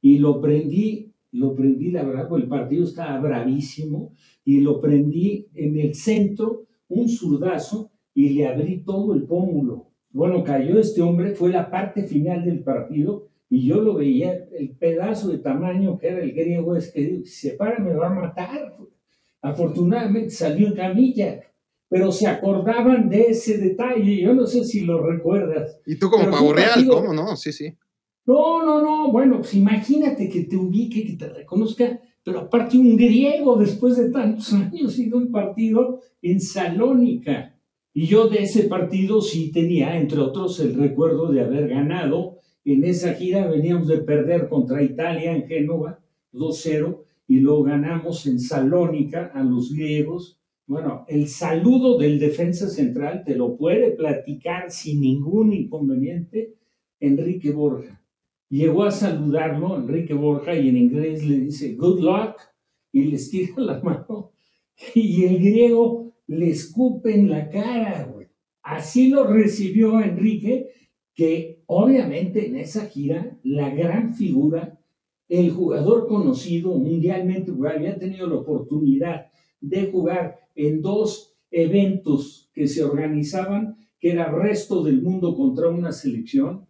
y 0.00 0.18
lo 0.18 0.40
prendí, 0.40 1.12
lo 1.32 1.54
prendí, 1.54 1.90
la 1.90 2.04
verdad, 2.04 2.28
porque 2.28 2.44
el 2.44 2.48
partido 2.48 2.84
estaba 2.84 3.18
bravísimo 3.20 4.12
y 4.44 4.60
lo 4.60 4.80
prendí 4.80 5.46
en 5.54 5.78
el 5.78 5.94
centro, 5.94 6.66
un 6.88 7.08
zurdazo 7.08 7.90
y 8.14 8.30
le 8.30 8.46
abrí 8.46 8.78
todo 8.78 9.14
el 9.14 9.24
pómulo. 9.24 9.86
Bueno, 10.10 10.42
cayó 10.42 10.78
este 10.78 11.02
hombre, 11.02 11.34
fue 11.34 11.50
la 11.50 11.70
parte 11.70 12.04
final 12.04 12.44
del 12.44 12.62
partido 12.62 13.28
y 13.48 13.66
yo 13.66 13.80
lo 13.80 13.94
veía, 13.94 14.32
el 14.58 14.70
pedazo 14.70 15.28
de 15.28 15.38
tamaño 15.38 15.98
que 15.98 16.08
era 16.08 16.20
el 16.20 16.32
griego 16.32 16.74
es 16.74 16.90
que 16.90 17.24
se 17.24 17.52
para, 17.52 17.78
me 17.78 17.94
va 17.94 18.08
a 18.08 18.14
matar. 18.14 18.76
Afortunadamente 19.42 20.30
salió 20.30 20.68
en 20.68 20.74
camilla, 20.74 21.40
pero 21.88 22.10
se 22.10 22.26
acordaban 22.26 23.08
de 23.08 23.28
ese 23.28 23.58
detalle, 23.58 24.20
yo 24.20 24.34
no 24.34 24.46
sé 24.46 24.64
si 24.64 24.80
lo 24.80 25.02
recuerdas. 25.06 25.78
Y 25.86 25.98
tú 25.98 26.10
como 26.10 26.30
pavo 26.30 26.52
real, 26.52 26.86
¿cómo 26.88 27.12
no? 27.12 27.36
Sí, 27.36 27.52
sí. 27.52 27.74
No, 28.26 28.64
no, 28.64 28.82
no, 28.82 29.12
bueno, 29.12 29.38
pues 29.38 29.54
imagínate 29.54 30.28
que 30.28 30.44
te 30.44 30.56
ubique, 30.56 31.06
que 31.06 31.12
te 31.12 31.28
reconozca, 31.28 32.00
pero 32.24 32.40
aparte 32.40 32.76
un 32.76 32.96
griego 32.96 33.56
después 33.56 33.96
de 33.96 34.10
tantos 34.10 34.52
años 34.52 34.98
y 34.98 35.08
de 35.08 35.16
un 35.16 35.30
partido 35.30 36.00
en 36.22 36.40
Salónica. 36.40 37.56
Y 37.94 38.06
yo 38.06 38.28
de 38.28 38.42
ese 38.42 38.64
partido 38.64 39.22
sí 39.22 39.52
tenía, 39.52 39.96
entre 39.96 40.18
otros, 40.18 40.58
el 40.60 40.74
recuerdo 40.74 41.30
de 41.30 41.40
haber 41.40 41.68
ganado. 41.68 42.40
En 42.64 42.84
esa 42.84 43.14
gira 43.14 43.46
veníamos 43.46 43.86
de 43.86 43.98
perder 43.98 44.48
contra 44.48 44.82
Italia 44.82 45.34
en 45.34 45.46
Génova, 45.46 46.00
2-0, 46.32 46.98
y 47.28 47.40
lo 47.40 47.62
ganamos 47.62 48.26
en 48.26 48.40
Salónica 48.40 49.30
a 49.32 49.42
los 49.44 49.72
griegos. 49.72 50.40
Bueno, 50.68 51.04
el 51.06 51.28
saludo 51.28 51.96
del 51.96 52.18
defensa 52.18 52.68
central 52.68 53.22
te 53.24 53.36
lo 53.36 53.56
puede 53.56 53.92
platicar 53.92 54.72
sin 54.72 55.00
ningún 55.00 55.52
inconveniente 55.52 56.56
Enrique 56.98 57.52
Borja. 57.52 58.02
Llegó 58.48 58.82
a 58.82 58.90
saludarlo 58.90 59.76
Enrique 59.76 60.14
Borja 60.14 60.56
y 60.56 60.68
en 60.68 60.76
inglés 60.76 61.24
le 61.24 61.38
dice 61.38 61.74
good 61.74 62.00
luck 62.00 62.40
y 62.90 63.04
le 63.04 63.14
estira 63.14 63.52
la 63.58 63.80
mano 63.84 64.32
y 64.92 65.24
el 65.24 65.38
griego 65.38 66.12
le 66.26 66.50
escupen 66.50 67.30
la 67.30 67.48
cara, 67.48 68.10
güey. 68.12 68.26
Así 68.62 69.08
lo 69.10 69.24
recibió 69.24 70.00
Enrique, 70.00 70.70
que 71.14 71.62
obviamente 71.66 72.44
en 72.44 72.56
esa 72.56 72.86
gira, 72.86 73.38
la 73.44 73.70
gran 73.70 74.14
figura, 74.14 74.80
el 75.28 75.50
jugador 75.50 76.08
conocido 76.08 76.74
mundialmente, 76.74 77.52
había 77.68 77.96
tenido 77.96 78.26
la 78.26 78.36
oportunidad 78.36 79.26
de 79.60 79.90
jugar 79.92 80.45
en 80.56 80.82
dos 80.82 81.36
eventos 81.50 82.50
que 82.52 82.66
se 82.66 82.82
organizaban, 82.82 83.76
que 84.00 84.10
era 84.10 84.30
resto 84.30 84.82
del 84.82 85.02
mundo 85.02 85.36
contra 85.36 85.68
una 85.68 85.92
selección, 85.92 86.66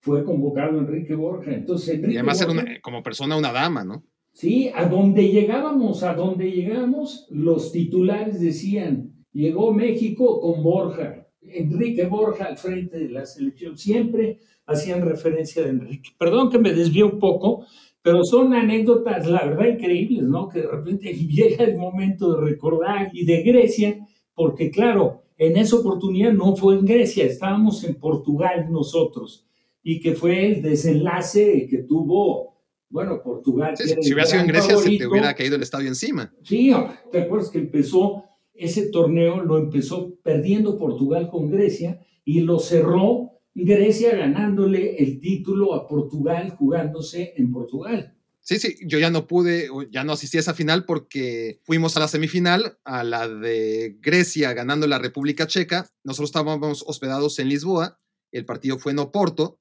fue 0.00 0.24
convocado 0.24 0.78
Enrique 0.78 1.14
Borja. 1.14 1.52
Entonces, 1.52 1.94
Enrique 1.94 2.14
y 2.14 2.16
además 2.16 2.40
era 2.40 2.80
como 2.80 3.02
persona 3.02 3.36
una 3.36 3.52
dama, 3.52 3.84
¿no? 3.84 4.04
Sí, 4.32 4.70
a 4.74 4.86
donde 4.86 5.28
llegábamos, 5.28 6.02
a 6.02 6.14
donde 6.14 6.50
llegábamos, 6.50 7.26
los 7.30 7.70
titulares 7.70 8.40
decían, 8.40 9.12
llegó 9.32 9.72
México 9.74 10.40
con 10.40 10.62
Borja, 10.62 11.28
Enrique 11.42 12.06
Borja 12.06 12.46
al 12.46 12.56
frente 12.56 12.98
de 12.98 13.10
la 13.10 13.26
selección, 13.26 13.76
siempre 13.76 14.40
hacían 14.66 15.02
referencia 15.02 15.62
de 15.62 15.70
Enrique. 15.70 16.10
Perdón 16.18 16.50
que 16.50 16.58
me 16.58 16.72
desvío 16.72 17.06
un 17.06 17.18
poco, 17.18 17.66
pero 18.02 18.24
son 18.24 18.52
anécdotas, 18.52 19.26
la 19.26 19.46
verdad, 19.46 19.66
increíbles, 19.66 20.24
¿no? 20.24 20.48
Que 20.48 20.60
de 20.60 20.68
repente 20.68 21.12
llega 21.14 21.64
el 21.64 21.76
momento 21.76 22.34
de 22.34 22.50
recordar 22.50 23.10
y 23.12 23.24
de 23.24 23.42
Grecia, 23.42 23.98
porque 24.34 24.70
claro, 24.70 25.22
en 25.38 25.56
esa 25.56 25.76
oportunidad 25.76 26.32
no 26.32 26.56
fue 26.56 26.74
en 26.74 26.84
Grecia, 26.84 27.24
estábamos 27.24 27.84
en 27.84 27.94
Portugal 27.94 28.66
nosotros, 28.70 29.46
y 29.82 30.00
que 30.00 30.14
fue 30.14 30.46
el 30.46 30.62
desenlace 30.62 31.66
que 31.68 31.78
tuvo 31.78 32.52
bueno, 32.92 33.22
Portugal. 33.22 33.74
si 33.74 34.12
hubiera 34.12 34.26
sido 34.26 34.42
en 34.42 34.48
Grecia, 34.48 34.76
se 34.76 34.98
te 34.98 35.06
hubiera 35.06 35.34
caído 35.34 35.56
el 35.56 35.62
estadio 35.62 35.88
encima. 35.88 36.30
Sí, 36.42 36.70
te 37.10 37.22
acuerdas 37.22 37.48
que 37.48 37.58
empezó 37.58 38.24
ese 38.52 38.90
torneo, 38.90 39.42
lo 39.42 39.56
empezó 39.56 40.14
perdiendo 40.22 40.76
Portugal 40.76 41.30
con 41.30 41.50
Grecia 41.50 42.00
y 42.22 42.40
lo 42.40 42.58
cerró 42.58 43.31
Grecia 43.54 44.16
ganándole 44.16 44.96
el 44.96 45.20
título 45.20 45.74
a 45.74 45.86
Portugal 45.86 46.50
jugándose 46.50 47.34
en 47.36 47.52
Portugal. 47.52 48.16
Sí, 48.40 48.58
sí, 48.58 48.76
yo 48.86 48.98
ya 48.98 49.10
no 49.10 49.26
pude, 49.28 49.68
ya 49.90 50.02
no 50.02 50.12
asistí 50.12 50.36
a 50.36 50.40
esa 50.40 50.54
final 50.54 50.84
porque 50.84 51.60
fuimos 51.62 51.96
a 51.96 52.00
la 52.00 52.08
semifinal, 52.08 52.78
a 52.84 53.04
la 53.04 53.28
de 53.28 53.98
Grecia 54.00 54.52
ganando 54.52 54.86
la 54.88 54.98
República 54.98 55.46
Checa. 55.46 55.88
Nosotros 56.02 56.30
estábamos 56.30 56.84
hospedados 56.86 57.38
en 57.38 57.48
Lisboa, 57.48 58.00
el 58.32 58.44
partido 58.44 58.78
fue 58.78 58.92
en 58.92 58.98
Oporto 58.98 59.60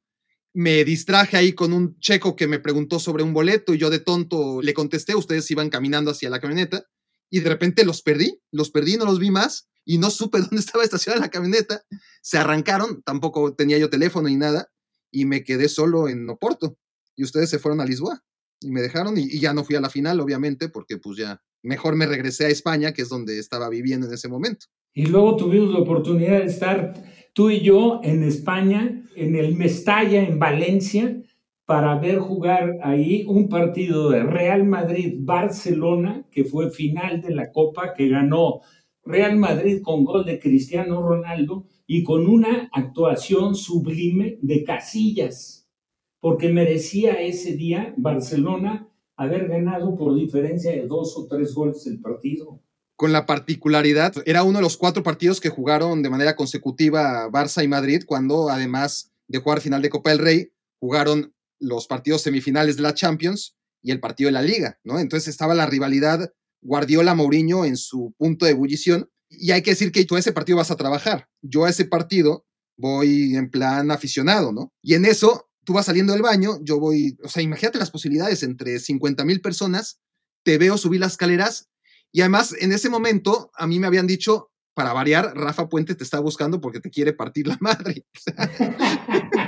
me 0.54 0.84
distraje 0.84 1.38
ahí 1.38 1.54
con 1.54 1.74
un 1.74 1.98
checo 2.00 2.36
que 2.36 2.48
me 2.48 2.60
preguntó 2.60 3.00
sobre 3.00 3.24
un 3.24 3.34
boleto 3.34 3.74
y 3.74 3.78
yo 3.78 3.90
de 3.90 4.00
tonto 4.00 4.62
le 4.62 4.74
contesté, 4.74 5.16
ustedes 5.16 5.50
iban 5.52 5.70
caminando 5.70 6.12
hacia 6.12 6.30
la 6.30 6.40
camioneta 6.40 6.88
y 7.32 7.40
de 7.40 7.50
repente 7.50 7.84
los 7.86 8.04
perdí, 8.04 8.40
los 8.52 8.70
perdí, 8.70 8.98
no 8.98 9.06
los 9.06 9.18
vi 9.18 9.32
más 9.32 9.70
y 9.86 9.98
no 9.98 10.12
supe 10.12 10.40
dónde 10.42 10.58
estaba 10.58 10.84
estacionada 10.84 11.26
la 11.26 11.32
camioneta. 11.32 11.84
Se 12.22 12.38
arrancaron, 12.38 13.02
tampoco 13.04 13.56
tenía 13.56 13.80
yo 13.80 13.90
teléfono 13.90 14.28
ni 14.28 14.36
nada 14.36 14.68
y 15.12 15.26
me 15.26 15.44
quedé 15.44 15.70
solo 15.70 16.08
en 16.08 16.30
Oporto 16.30 16.78
y 17.16 17.24
ustedes 17.24 17.50
se 17.50 17.58
fueron 17.58 17.82
a 17.82 17.86
Lisboa 17.86 18.22
y 18.60 18.70
me 18.70 18.82
dejaron 18.82 19.18
y, 19.18 19.24
y 19.24 19.40
ya 19.40 19.54
no 19.54 19.64
fui 19.64 19.76
a 19.76 19.82
la 19.82 19.90
final, 19.90 20.20
obviamente, 20.20 20.70
porque 20.70 20.98
pues 20.98 21.18
ya 21.18 21.42
mejor 21.64 21.96
me 21.96 22.06
regresé 22.06 22.46
a 22.46 22.50
España, 22.50 22.94
que 22.94 23.02
es 23.02 23.10
donde 23.10 23.40
estaba 23.40 23.70
viviendo 23.70 24.08
en 24.08 24.14
ese 24.14 24.28
momento. 24.28 24.68
Y 24.94 25.06
luego 25.06 25.38
tuvimos 25.38 25.72
la 25.72 25.80
oportunidad 25.80 26.40
de 26.40 26.46
estar 26.46 26.94
tú 27.34 27.50
y 27.50 27.62
yo 27.62 28.02
en 28.04 28.24
España, 28.24 29.04
en 29.16 29.36
el 29.36 29.56
Mestalla, 29.56 30.22
en 30.22 30.38
Valencia, 30.38 31.22
para 31.66 31.98
ver 32.00 32.20
jugar 32.20 32.78
ahí 32.84 33.26
un 33.28 33.48
partido 33.48 34.10
de 34.10 34.24
Real 34.24 34.66
Madrid-Barcelona, 34.66 36.26
que 36.32 36.44
fue 36.44 36.72
final 36.72 37.22
de 37.22 37.34
la 37.34 37.52
Copa, 37.52 37.94
que 37.94 38.10
ganó 38.10 38.62
Real 39.04 39.38
Madrid 39.38 39.82
con 39.82 40.04
gol 40.04 40.26
de 40.26 40.40
Cristiano 40.40 41.02
Ronaldo 41.02 41.66
y 41.88 42.04
con 42.04 42.28
una 42.28 42.70
actuación 42.72 43.56
sublime 43.56 44.38
de 44.42 44.64
Casillas, 44.64 45.70
porque 46.20 46.50
merecía 46.50 47.22
ese 47.22 47.56
día 47.56 47.94
Barcelona 47.98 48.88
haber 49.16 49.48
ganado 49.48 49.96
por 49.96 50.16
diferencia 50.16 50.72
de 50.72 50.88
dos 50.88 51.18
o 51.18 51.28
tres 51.28 51.54
goles 51.54 51.86
el 51.88 52.00
partido. 52.00 52.62
Con 52.96 53.12
la 53.12 53.26
particularidad, 53.26 54.14
era 54.26 54.44
uno 54.44 54.60
de 54.60 54.64
los 54.64 54.78
cuatro 54.78 55.04
partidos 55.04 55.40
que 55.40 55.50
jugaron 55.50 56.04
de 56.04 56.10
manera 56.10 56.36
consecutiva 56.36 57.28
Barça 57.30 57.64
y 57.64 57.68
Madrid, 57.68 58.04
cuando 58.06 58.50
además 58.50 59.12
de 59.28 59.40
jugar 59.40 59.62
final 59.62 59.82
de 59.82 59.90
Copa 59.90 60.12
del 60.12 60.20
Rey, 60.20 60.52
jugaron 60.80 61.34
los 61.62 61.88
partidos 61.88 62.24
semifinales 62.24 62.76
de 62.76 62.82
la 62.82 62.94
Champions 62.94 63.56
y 63.82 63.92
el 63.92 64.02
partido 64.02 64.28
de 64.28 64.34
la 64.34 64.42
Liga, 64.42 64.80
¿no? 64.84 65.00
Entonces 65.00 65.30
estaba 65.30 65.56
la 65.56 65.66
rivalidad 65.66 66.34
Guardiola-Mourinho 66.62 67.64
en 67.64 67.78
su 67.78 68.14
punto 68.18 68.46
de 68.46 68.52
ebullición. 68.52 69.10
Y 69.30 69.52
hay 69.52 69.62
que 69.62 69.72
decir 69.72 69.94
que 69.94 70.04
tú 70.04 70.16
a 70.18 70.20
ese 70.20 70.34
partido 70.34 70.58
vas 70.58 70.72
a 70.72 70.76
trabajar. 70.76 71.30
Yo 71.42 71.64
a 71.64 71.70
ese 71.70 71.86
partido 71.86 72.46
voy 72.78 73.36
en 73.36 73.50
plan 73.50 73.90
aficionado, 73.90 74.52
¿no? 74.52 74.74
Y 74.82 74.96
en 74.96 75.06
eso 75.06 75.50
tú 75.64 75.74
vas 75.74 75.86
saliendo 75.86 76.14
del 76.14 76.22
baño, 76.22 76.60
yo 76.64 76.80
voy, 76.80 77.18
o 77.24 77.30
sea, 77.30 77.42
imagínate 77.42 77.78
las 77.78 77.92
posibilidades 77.92 78.44
entre 78.44 78.80
50 78.80 79.24
mil 79.24 79.40
personas, 79.40 80.02
te 80.44 80.58
veo 80.58 80.78
subir 80.78 81.00
las 81.00 81.14
escaleras 81.14 81.72
y 82.12 82.22
además, 82.22 82.54
en 82.60 82.74
ese 82.74 82.90
momento, 82.90 83.52
a 83.56 83.68
mí 83.68 83.80
me 83.80 83.88
habían 83.88 84.08
dicho, 84.08 84.52
para 84.74 84.94
variar, 84.94 85.34
Rafa 85.36 85.70
Puente 85.70 85.96
te 85.96 86.04
está 86.04 86.20
buscando 86.20 86.60
porque 86.60 86.80
te 86.80 86.90
quiere 86.90 87.14
partir 87.14 87.48
la 87.48 87.58
madre. 87.62 88.06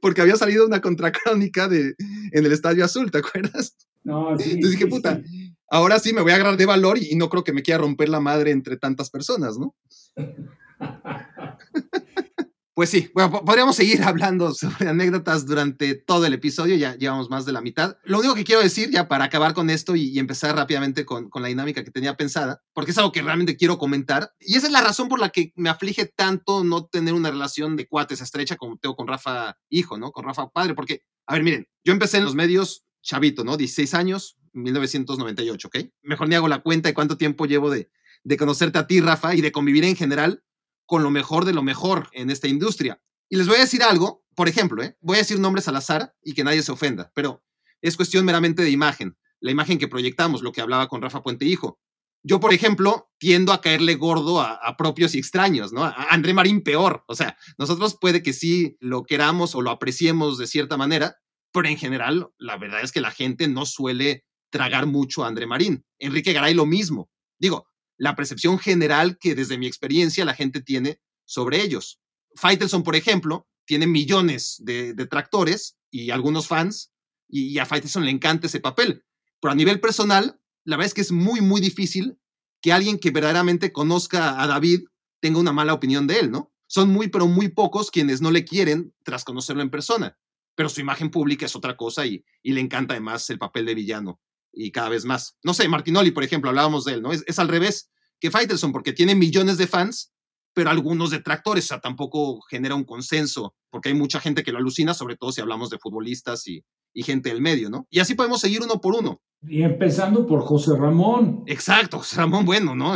porque 0.00 0.20
había 0.20 0.36
salido 0.36 0.66
una 0.66 0.80
contracrónica 0.80 1.68
de, 1.68 1.94
en 2.32 2.46
el 2.46 2.52
Estadio 2.52 2.84
Azul, 2.84 3.10
¿te 3.10 3.18
acuerdas? 3.18 3.76
No, 4.02 4.36
sí. 4.38 4.52
Entonces 4.52 4.78
dije, 4.78 4.86
puta, 4.86 5.22
ahora 5.68 5.98
sí 5.98 6.12
me 6.12 6.22
voy 6.22 6.32
a 6.32 6.36
agarrar 6.36 6.56
de 6.56 6.66
valor 6.66 6.98
y, 6.98 7.12
y 7.12 7.16
no 7.16 7.28
creo 7.28 7.44
que 7.44 7.52
me 7.52 7.62
quiera 7.62 7.80
romper 7.80 8.08
la 8.08 8.20
madre 8.20 8.50
entre 8.50 8.76
tantas 8.76 9.10
personas, 9.10 9.58
¿no? 9.58 9.74
Pues 12.80 12.88
sí, 12.88 13.10
bueno, 13.12 13.44
podríamos 13.44 13.76
seguir 13.76 14.02
hablando 14.04 14.54
sobre 14.54 14.88
anécdotas 14.88 15.44
durante 15.44 15.94
todo 15.94 16.24
el 16.24 16.32
episodio, 16.32 16.76
ya 16.76 16.96
llevamos 16.96 17.28
más 17.28 17.44
de 17.44 17.52
la 17.52 17.60
mitad. 17.60 17.98
Lo 18.04 18.20
único 18.20 18.34
que 18.34 18.42
quiero 18.42 18.62
decir, 18.62 18.88
ya 18.90 19.06
para 19.06 19.26
acabar 19.26 19.52
con 19.52 19.68
esto 19.68 19.96
y, 19.96 20.18
empezar 20.18 20.56
rápidamente 20.56 21.04
con, 21.04 21.28
con, 21.28 21.42
la 21.42 21.48
dinámica 21.48 21.84
que 21.84 21.90
tenía 21.90 22.16
pensada, 22.16 22.62
porque 22.72 22.92
es 22.92 22.96
algo 22.96 23.12
que 23.12 23.20
realmente 23.20 23.58
quiero 23.58 23.76
comentar, 23.76 24.32
y 24.40 24.56
esa 24.56 24.68
es 24.68 24.72
la 24.72 24.80
razón 24.80 25.10
por 25.10 25.20
la 25.20 25.28
que 25.28 25.52
me 25.56 25.68
aflige 25.68 26.06
tanto 26.06 26.64
no 26.64 26.86
tener 26.86 27.12
una 27.12 27.30
relación 27.30 27.76
de 27.76 27.86
cuates 27.86 28.22
estrecha 28.22 28.56
como 28.56 28.78
tengo 28.78 28.96
con 28.96 29.06
Rafa 29.06 29.58
hijo, 29.68 29.98
¿no? 29.98 30.10
Con 30.10 30.24
Rafa 30.24 30.48
padre, 30.48 30.72
porque 30.72 31.02
A 31.26 31.34
ver, 31.34 31.42
miren, 31.42 31.68
yo 31.84 31.92
empecé 31.92 32.16
en 32.16 32.24
los 32.24 32.34
medios 32.34 32.86
chavito, 33.02 33.44
¿no? 33.44 33.58
16 33.58 33.92
años, 33.92 34.38
1998, 34.54 35.68
¿ok? 35.68 35.76
Mejor 36.00 36.30
ni 36.30 36.34
hago 36.34 36.48
la 36.48 36.62
cuenta 36.62 36.88
de 36.88 36.94
cuánto 36.94 37.18
tiempo 37.18 37.44
llevo 37.44 37.68
de, 37.68 37.90
de 38.24 38.36
conocerte 38.38 38.78
a 38.78 38.86
ti, 38.86 39.02
Rafa, 39.02 39.34
y 39.34 39.42
de 39.42 39.52
convivir 39.52 39.84
en 39.84 39.96
general 39.96 40.42
con 40.90 41.04
lo 41.04 41.10
mejor 41.12 41.44
de 41.44 41.52
lo 41.52 41.62
mejor 41.62 42.08
en 42.10 42.30
esta 42.30 42.48
industria. 42.48 43.00
Y 43.28 43.36
les 43.36 43.46
voy 43.46 43.58
a 43.58 43.60
decir 43.60 43.80
algo, 43.84 44.24
por 44.34 44.48
ejemplo, 44.48 44.82
¿eh? 44.82 44.96
voy 45.00 45.14
a 45.14 45.18
decir 45.20 45.38
nombres 45.38 45.68
al 45.68 45.76
azar 45.76 46.16
y 46.20 46.34
que 46.34 46.42
nadie 46.42 46.64
se 46.64 46.72
ofenda, 46.72 47.12
pero 47.14 47.44
es 47.80 47.96
cuestión 47.96 48.24
meramente 48.24 48.64
de 48.64 48.70
imagen, 48.70 49.16
la 49.38 49.52
imagen 49.52 49.78
que 49.78 49.86
proyectamos, 49.86 50.42
lo 50.42 50.50
que 50.50 50.60
hablaba 50.60 50.88
con 50.88 51.00
Rafa 51.00 51.22
Puente 51.22 51.44
Hijo. 51.44 51.78
Yo, 52.24 52.40
por 52.40 52.52
ejemplo, 52.52 53.08
tiendo 53.18 53.52
a 53.52 53.60
caerle 53.60 53.94
gordo 53.94 54.40
a, 54.40 54.76
propios 54.76 55.14
y 55.14 55.18
extraños, 55.20 55.72
¿no? 55.72 55.84
A 55.84 56.08
André 56.10 56.34
Marín 56.34 56.60
peor. 56.64 57.04
O 57.06 57.14
sea, 57.14 57.36
nosotros 57.56 57.96
puede 57.98 58.24
que 58.24 58.32
sí 58.32 58.76
lo 58.80 59.04
queramos 59.04 59.54
o 59.54 59.62
lo 59.62 59.70
apreciemos 59.70 60.38
de 60.38 60.48
cierta 60.48 60.76
manera, 60.76 61.18
pero 61.52 61.68
en 61.68 61.76
general, 61.76 62.32
la 62.36 62.58
verdad 62.58 62.82
es 62.82 62.90
que 62.90 63.00
la 63.00 63.12
gente 63.12 63.46
no 63.46 63.64
suele 63.64 64.24
tragar 64.50 64.86
mucho 64.86 65.22
a 65.22 65.28
André 65.28 65.46
Marín. 65.46 65.84
Enrique 66.00 66.32
Garay 66.32 66.52
lo 66.52 66.66
mismo. 66.66 67.12
Digo, 67.38 67.69
la 68.00 68.16
percepción 68.16 68.58
general 68.58 69.18
que 69.18 69.34
desde 69.34 69.58
mi 69.58 69.66
experiencia 69.66 70.24
la 70.24 70.32
gente 70.32 70.62
tiene 70.62 71.02
sobre 71.26 71.60
ellos. 71.60 72.00
Faitelson, 72.34 72.82
por 72.82 72.96
ejemplo, 72.96 73.46
tiene 73.66 73.86
millones 73.86 74.56
de 74.60 74.94
detractores 74.94 75.76
y 75.90 76.10
algunos 76.10 76.48
fans, 76.48 76.92
y, 77.28 77.58
a 77.58 77.66
Faitelson 77.66 78.06
le 78.06 78.10
encanta 78.10 78.46
ese 78.46 78.58
papel. 78.58 79.04
Pero 79.38 79.52
a 79.52 79.54
nivel 79.54 79.80
personal, 79.80 80.40
la 80.64 80.78
verdad 80.78 80.86
es 80.86 80.94
que 80.94 81.02
es 81.02 81.12
muy, 81.12 81.42
muy 81.42 81.60
difícil 81.60 82.18
que 82.62 82.72
alguien 82.72 82.98
que 82.98 83.10
verdaderamente 83.10 83.70
conozca 83.70 84.42
a 84.42 84.46
David 84.46 84.84
tenga 85.20 85.38
una 85.38 85.52
mala 85.52 85.74
opinión 85.74 86.06
de 86.06 86.20
él, 86.20 86.30
¿no? 86.30 86.50
Son 86.68 86.88
muy, 86.88 87.08
pero 87.08 87.26
muy 87.26 87.50
pocos 87.50 87.90
quienes 87.90 88.22
no 88.22 88.30
le 88.30 88.46
quieren 88.46 88.94
tras 89.04 89.24
conocerlo 89.24 89.60
en 89.60 89.70
persona. 89.70 90.16
Pero 90.54 90.70
su 90.70 90.80
imagen 90.80 91.10
pública 91.10 91.44
es 91.44 91.54
otra 91.54 91.76
cosa 91.76 92.06
y, 92.06 92.24
y 92.42 92.52
le 92.52 92.62
encanta 92.62 92.94
además 92.94 93.28
el 93.28 93.38
papel 93.38 93.66
de 93.66 93.74
villano 93.74 94.20
y 94.52 94.70
cada 94.72 94.88
vez 94.88 95.04
más. 95.04 95.36
No 95.42 95.54
sé, 95.54 95.68
Martinoli, 95.68 96.10
por 96.10 96.24
ejemplo, 96.24 96.50
hablábamos 96.50 96.84
de 96.84 96.94
él, 96.94 97.02
¿no? 97.02 97.12
Es, 97.12 97.38
al 97.38 97.48
revés 97.48 97.90
que 98.18 98.30
Faitelson, 98.30 98.72
porque 98.72 98.92
tiene 98.92 99.14
millones 99.14 99.56
de 99.58 99.66
fans, 99.66 100.12
pero 100.52 100.70
algunos 100.70 101.10
detractores, 101.10 101.64
o 101.64 101.68
sea, 101.68 101.80
tampoco 101.80 102.40
genera 102.42 102.74
un 102.74 102.84
consenso, 102.84 103.54
porque 103.70 103.88
hay 103.90 103.94
mucha 103.94 104.20
gente 104.20 104.42
que 104.42 104.52
lo 104.52 104.58
alucina, 104.58 104.94
sobre 104.94 105.16
todo 105.16 105.32
si 105.32 105.40
hablamos 105.40 105.70
de 105.70 105.78
futbolistas 105.78 106.46
y, 106.48 106.64
y 106.92 107.02
gente 107.02 107.30
del 107.30 107.40
medio, 107.40 107.70
¿no? 107.70 107.86
Y 107.90 108.00
así 108.00 108.14
podemos 108.14 108.40
seguir 108.40 108.62
uno 108.62 108.80
por 108.80 108.94
uno. 108.94 109.22
Y 109.42 109.62
empezando 109.62 110.26
por 110.26 110.42
José 110.42 110.72
Ramón. 110.76 111.44
Exacto, 111.46 111.98
José 111.98 112.16
Ramón, 112.16 112.44
bueno, 112.44 112.74
¿no? 112.74 112.94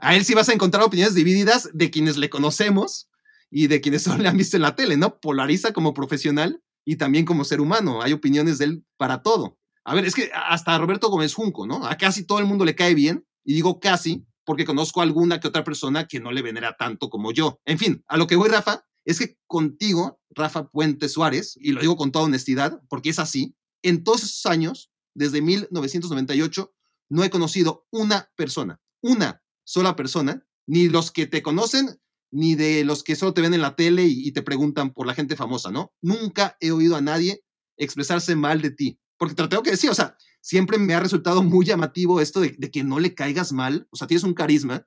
A 0.00 0.16
él 0.16 0.24
sí 0.24 0.34
vas 0.34 0.48
a 0.48 0.52
encontrar 0.52 0.82
opiniones 0.84 1.14
divididas 1.14 1.70
de 1.72 1.90
quienes 1.90 2.16
le 2.16 2.30
conocemos 2.30 3.08
y 3.50 3.66
de 3.68 3.80
quienes 3.80 4.02
solo 4.04 4.22
le 4.22 4.28
han 4.28 4.36
visto 4.36 4.56
en 4.56 4.62
la 4.62 4.74
tele, 4.74 4.96
¿no? 4.96 5.18
Polariza 5.18 5.72
como 5.72 5.94
profesional 5.94 6.62
y 6.84 6.96
también 6.96 7.24
como 7.24 7.44
ser 7.44 7.60
humano. 7.60 8.02
Hay 8.02 8.12
opiniones 8.12 8.58
de 8.58 8.66
él 8.66 8.84
para 8.96 9.22
todo. 9.22 9.58
A 9.88 9.94
ver, 9.94 10.04
es 10.04 10.14
que 10.14 10.30
hasta 10.34 10.76
Roberto 10.76 11.08
Gómez 11.08 11.32
Junco, 11.32 11.66
¿no? 11.66 11.86
A 11.86 11.96
casi 11.96 12.26
todo 12.26 12.40
el 12.40 12.44
mundo 12.44 12.66
le 12.66 12.74
cae 12.74 12.94
bien, 12.94 13.26
y 13.42 13.54
digo 13.54 13.80
casi 13.80 14.26
porque 14.44 14.66
conozco 14.66 15.00
a 15.00 15.04
alguna 15.04 15.40
que 15.40 15.48
otra 15.48 15.64
persona 15.64 16.06
que 16.06 16.20
no 16.20 16.30
le 16.30 16.42
venera 16.42 16.76
tanto 16.78 17.08
como 17.08 17.32
yo. 17.32 17.58
En 17.64 17.78
fin, 17.78 18.04
a 18.06 18.18
lo 18.18 18.26
que 18.26 18.36
voy, 18.36 18.50
Rafa, 18.50 18.84
es 19.06 19.18
que 19.18 19.38
contigo, 19.46 20.20
Rafa 20.28 20.68
Puente 20.68 21.08
Suárez, 21.08 21.56
y 21.58 21.72
lo 21.72 21.80
digo 21.80 21.96
con 21.96 22.12
toda 22.12 22.26
honestidad, 22.26 22.82
porque 22.90 23.08
es 23.08 23.18
así, 23.18 23.56
en 23.82 24.04
todos 24.04 24.24
esos 24.24 24.44
años, 24.44 24.90
desde 25.14 25.40
1998, 25.40 26.74
no 27.08 27.24
he 27.24 27.30
conocido 27.30 27.86
una 27.90 28.30
persona, 28.36 28.82
una 29.02 29.42
sola 29.64 29.96
persona, 29.96 30.46
ni 30.66 30.90
los 30.90 31.10
que 31.10 31.26
te 31.26 31.40
conocen, 31.40 31.98
ni 32.30 32.56
de 32.56 32.84
los 32.84 33.02
que 33.02 33.16
solo 33.16 33.32
te 33.32 33.40
ven 33.40 33.54
en 33.54 33.62
la 33.62 33.74
tele 33.74 34.04
y, 34.04 34.28
y 34.28 34.32
te 34.32 34.42
preguntan 34.42 34.92
por 34.92 35.06
la 35.06 35.14
gente 35.14 35.34
famosa, 35.34 35.70
¿no? 35.70 35.94
Nunca 36.02 36.58
he 36.60 36.72
oído 36.72 36.94
a 36.94 37.00
nadie 37.00 37.42
expresarse 37.78 38.36
mal 38.36 38.60
de 38.60 38.70
ti. 38.72 39.00
Porque 39.18 39.34
te 39.34 39.42
lo 39.42 39.48
tengo 39.48 39.62
que 39.62 39.72
decir, 39.72 39.90
o 39.90 39.94
sea, 39.94 40.16
siempre 40.40 40.78
me 40.78 40.94
ha 40.94 41.00
resultado 41.00 41.42
muy 41.42 41.66
llamativo 41.66 42.20
esto 42.20 42.40
de, 42.40 42.56
que 42.56 42.84
no 42.84 43.00
le 43.00 43.14
caigas 43.14 43.52
mal, 43.52 43.86
o 43.90 43.96
sea, 43.96 44.06
tienes 44.06 44.24
un 44.24 44.34
carisma 44.34 44.86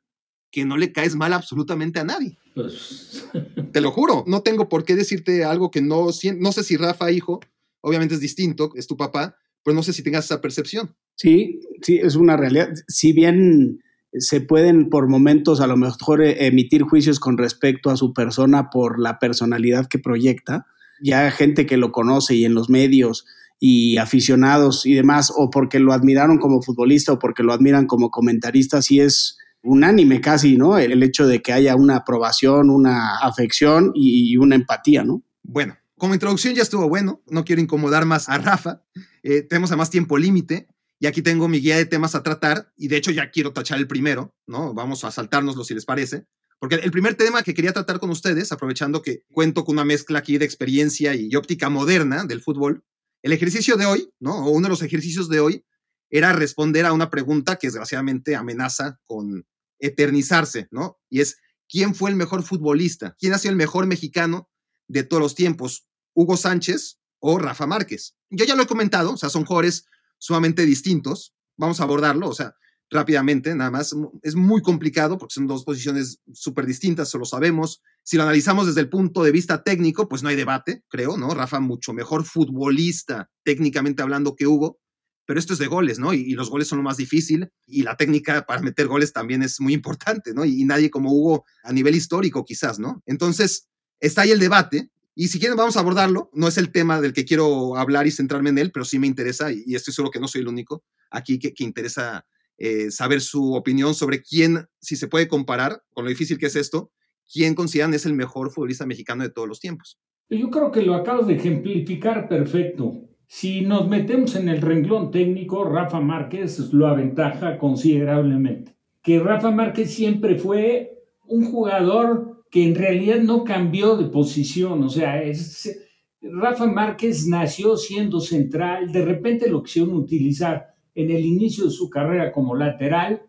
que 0.52 0.66
no 0.66 0.78
le 0.78 0.92
caes 0.92 1.16
mal 1.16 1.34
absolutamente 1.34 2.00
a 2.00 2.04
nadie. 2.04 2.38
Pues... 2.56 3.26
Te 3.72 3.82
lo 3.82 3.92
juro, 3.92 4.24
no 4.28 4.42
tengo 4.42 4.68
por 4.68 4.84
qué 4.84 4.96
decirte 4.96 5.44
algo 5.44 5.72
que 5.72 5.82
no, 5.82 6.08
no 6.38 6.52
sé 6.52 6.64
si 6.64 6.78
Rafa, 6.78 7.12
hijo, 7.12 7.40
obviamente 7.82 8.16
es 8.16 8.22
distinto, 8.22 8.72
es 8.76 8.88
tu 8.88 8.98
papá, 8.98 9.38
pero 9.64 9.76
no 9.76 9.84
sé 9.84 9.94
si 9.94 10.04
tengas 10.04 10.26
esa 10.26 10.42
percepción. 10.42 10.96
Sí, 11.16 11.62
sí, 11.82 12.00
es 12.02 12.16
una 12.16 12.36
realidad. 12.36 12.70
Si 12.88 13.14
bien 13.14 13.82
se 14.14 14.42
pueden 14.42 14.90
por 14.90 15.08
momentos 15.08 15.62
a 15.62 15.68
lo 15.68 15.78
mejor 15.78 16.22
eh, 16.22 16.48
emitir 16.48 16.82
juicios 16.84 17.20
con 17.20 17.38
respecto 17.38 17.90
a 17.90 17.98
su 17.98 18.14
persona 18.14 18.70
por 18.70 19.00
la 19.00 19.20
personalidad 19.20 19.88
que 19.88 20.00
proyecta, 20.00 20.66
ya 21.02 21.32
gente 21.32 21.66
que 21.66 21.78
lo 21.78 21.92
conoce 21.92 22.36
y 22.36 22.46
en 22.46 22.54
los 22.54 22.70
medios 22.70 23.26
y 23.64 23.98
aficionados 23.98 24.88
y 24.88 24.96
demás, 24.96 25.32
o 25.38 25.52
porque 25.52 25.78
lo 25.78 25.94
admiraron 25.94 26.40
como 26.40 26.64
futbolista 26.64 27.14
o 27.14 27.20
porque 27.20 27.44
lo 27.44 27.54
admiran 27.54 27.86
como 27.86 28.10
comentarista, 28.10 28.82
sí 28.82 29.00
es 29.00 29.38
unánime 29.62 30.20
casi, 30.20 30.58
¿no? 30.58 30.80
El, 30.80 31.04
hecho 31.04 31.28
de 31.28 31.44
que 31.44 31.54
haya 31.54 31.76
una 31.76 31.98
aprobación, 31.98 32.72
una 32.72 33.20
afección 33.20 33.92
y, 33.94 34.36
una 34.38 34.56
empatía, 34.56 35.04
¿no? 35.04 35.22
Bueno, 35.44 35.78
como 35.96 36.16
introducción 36.16 36.56
ya 36.56 36.64
estuvo 36.64 36.90
bueno, 36.90 37.22
no 37.28 37.46
quiero 37.46 37.62
incomodar 37.62 38.06
más 38.06 38.30
a 38.30 38.40
Rafa, 38.40 38.82
eh, 39.22 39.44
tenemos 39.44 39.72
a 39.72 39.78
más 39.78 39.92
tiempo 39.92 40.18
límite 40.18 40.68
y 41.00 41.06
aquí 41.06 41.22
tengo 41.22 41.48
mi 41.48 41.60
guía 41.60 41.78
de 41.78 41.86
temas 41.86 42.16
a 42.16 42.24
tratar 42.24 42.74
y 42.76 42.88
de 42.88 42.98
hecho 42.98 43.12
ya 43.12 43.30
quiero 43.30 43.54
tachar 43.54 43.78
el 43.78 43.88
primero, 43.88 44.34
¿no? 44.48 44.74
Vamos 44.74 45.04
a 45.04 45.12
saltárnoslo 45.12 45.64
si 45.64 45.76
les 45.76 45.86
parece. 45.86 46.26
Porque 46.58 46.76
el 46.76 46.92
primer 46.92 47.14
tema 47.14 47.44
que 47.44 47.54
quería 47.54 47.74
tratar 47.74 48.00
con 48.00 48.10
ustedes, 48.10 48.52
aprovechando 48.52 49.04
que 49.04 49.24
cuento 49.32 49.66
con 49.66 49.76
una 49.76 49.86
mezcla 49.86 50.18
aquí 50.18 50.40
de 50.40 50.46
experiencia 50.46 51.14
y 51.14 51.36
óptica 51.36 51.70
moderna 51.70 52.24
del 52.24 52.42
fútbol, 52.42 52.84
el 53.22 53.34
ejercicio 53.34 53.78
de 53.78 53.86
hoy, 53.86 54.12
¿no? 54.20 54.46
O 54.46 54.50
uno 54.50 54.66
de 54.66 54.70
los 54.72 54.82
ejercicios 54.82 55.30
de 55.30 55.40
hoy 55.40 55.66
era 56.10 56.34
responder 56.34 56.86
a 56.86 56.94
una 56.94 57.10
pregunta 57.10 57.56
que 57.56 57.68
desgraciadamente 57.68 58.36
amenaza 58.36 59.00
con 59.06 59.46
eternizarse, 59.80 60.68
¿no? 60.72 61.00
Y 61.10 61.22
es, 61.22 61.38
¿quién 61.70 61.96
fue 61.96 62.10
el 62.10 62.16
mejor 62.16 62.44
futbolista? 62.44 63.16
¿Quién 63.18 63.34
ha 63.34 63.38
sido 63.38 63.52
el 63.52 63.58
mejor 63.58 63.88
mexicano 63.88 64.50
de 64.88 65.04
todos 65.04 65.22
los 65.22 65.36
tiempos? 65.36 65.88
¿Hugo 66.14 66.38
Sánchez 66.38 67.00
o 67.20 67.40
Rafa 67.40 67.66
Márquez? 67.66 68.16
Yo 68.30 68.46
ya 68.46 68.56
lo 68.56 68.64
he 68.64 68.68
comentado, 68.68 69.14
o 69.14 69.18
sea, 69.18 69.30
son 69.30 69.46
jugadores 69.46 69.86
sumamente 70.18 70.66
distintos. 70.66 71.34
Vamos 71.58 71.80
a 71.80 71.84
abordarlo, 71.84 72.28
o 72.28 72.34
sea, 72.34 72.56
rápidamente, 72.92 73.56
nada 73.56 73.72
más. 73.72 73.96
Es 74.22 74.36
muy 74.36 74.62
complicado 74.62 75.18
porque 75.18 75.34
son 75.34 75.48
dos 75.48 75.64
posiciones 75.64 76.20
súper 76.34 76.66
distintas, 76.66 77.08
eso 77.08 77.18
lo 77.18 77.26
sabemos. 77.26 77.82
Si 78.04 78.18
lo 78.18 78.24
analizamos 78.24 78.68
desde 78.68 78.82
el 78.82 78.90
punto 78.90 79.24
de 79.24 79.32
vista 79.32 79.64
técnico, 79.64 80.10
pues 80.10 80.22
no 80.22 80.30
hay 80.30 80.36
debate, 80.36 80.84
creo, 80.90 81.18
¿no? 81.18 81.34
Rafa 81.34 81.60
mucho 81.60 81.94
mejor 81.94 82.26
futbolista, 82.26 83.30
técnicamente 83.44 84.04
hablando, 84.04 84.36
que 84.36 84.46
Hugo, 84.46 84.80
pero 85.26 85.40
esto 85.40 85.54
es 85.54 85.60
de 85.60 85.68
goles, 85.68 85.98
¿no? 85.98 86.14
Y, 86.14 86.34
los 86.34 86.50
goles 86.50 86.68
son 86.68 86.80
lo 86.80 86.84
más 86.84 86.98
difícil 86.98 87.50
y 87.66 87.84
la 87.84 87.96
técnica 87.96 88.46
para 88.46 88.62
meter 88.62 88.88
goles 88.88 89.14
también 89.14 89.42
es 89.42 89.62
muy 89.62 89.74
importante, 89.74 90.34
¿no? 90.34 90.44
Y, 90.44 90.66
nadie 90.66 90.90
como 90.92 91.14
Hugo 91.14 91.46
a 91.64 91.72
nivel 91.72 91.96
histórico 91.96 92.44
quizás, 92.44 92.78
¿no? 92.78 93.02
Entonces, 93.06 93.70
está 94.02 94.24
ahí 94.24 94.32
el 94.32 94.40
debate. 94.40 94.90
Y 95.16 95.28
si 95.28 95.40
quieren, 95.40 95.58
vamos 95.58 95.78
a 95.78 95.82
abordarlo. 95.82 96.30
No 96.34 96.48
es 96.48 96.58
el 96.58 96.72
tema 96.72 97.00
del 97.00 97.14
que 97.14 97.26
quiero 97.26 97.78
hablar 97.78 98.08
y 98.08 98.12
centrarme 98.12 98.50
en 98.50 98.58
él, 98.58 98.72
pero 98.72 98.86
sí 98.86 99.00
me 99.00 99.08
interesa 99.08 99.52
y, 99.52 99.76
estoy 99.76 99.94
seguro 99.94 100.12
que 100.12 100.20
no 100.20 100.28
soy 100.28 100.42
el 100.42 100.48
único 100.50 100.84
aquí 101.10 101.38
que 101.40 101.64
interesa 101.64 102.26
eh, 102.64 102.92
saber 102.92 103.22
su 103.22 103.56
opinión 103.56 103.96
sobre 103.96 104.22
quién, 104.22 104.68
si 104.80 104.96
se 104.96 105.08
puede 105.08 105.28
comparar 105.28 105.82
con 105.94 106.04
lo 106.04 106.12
difícil 106.12 106.38
que 106.38 106.46
es 106.46 106.56
esto, 106.56 106.92
quién 107.34 107.56
consideran 107.56 107.96
es 107.96 108.06
el 108.06 108.14
mejor 108.14 108.52
futbolista 108.52 108.86
mexicano 108.86 109.24
de 109.24 109.32
todos 109.32 109.48
los 109.48 109.60
tiempos. 109.60 110.00
Yo 110.30 110.52
creo 110.52 110.72
que 110.72 110.84
lo 110.84 110.94
acabas 110.94 111.26
de 111.26 111.38
ejemplificar 111.38 112.30
perfecto. 112.30 113.10
Si 113.26 113.62
nos 113.62 113.88
metemos 113.90 114.36
en 114.36 114.48
el 114.48 114.62
renglón 114.62 115.10
técnico, 115.10 115.64
Rafa 115.64 116.02
Márquez 116.02 116.60
lo 116.72 116.86
aventaja 116.86 117.58
considerablemente. 117.58 118.78
Que 119.02 119.20
Rafa 119.20 119.50
Márquez 119.50 119.92
siempre 119.92 120.38
fue 120.38 121.00
un 121.26 121.46
jugador 121.46 122.44
que 122.52 122.64
en 122.64 122.76
realidad 122.76 123.22
no 123.22 123.44
cambió 123.44 123.98
de 123.98 124.06
posición, 124.06 124.84
o 124.84 124.90
sea, 124.90 125.24
es, 125.24 125.80
Rafa 126.22 126.68
Márquez 126.68 127.26
nació 127.26 127.76
siendo 127.76 128.20
central, 128.20 128.92
de 128.92 129.04
repente 129.04 129.50
lo 129.50 129.64
quisieron 129.64 129.96
utilizar 129.96 130.71
en 130.96 131.12
el 131.12 131.26
inicio 131.26 131.66
de 131.66 131.72
su 131.72 131.90
carrera 131.90 132.32
como 132.32 132.56
lateral, 132.56 133.24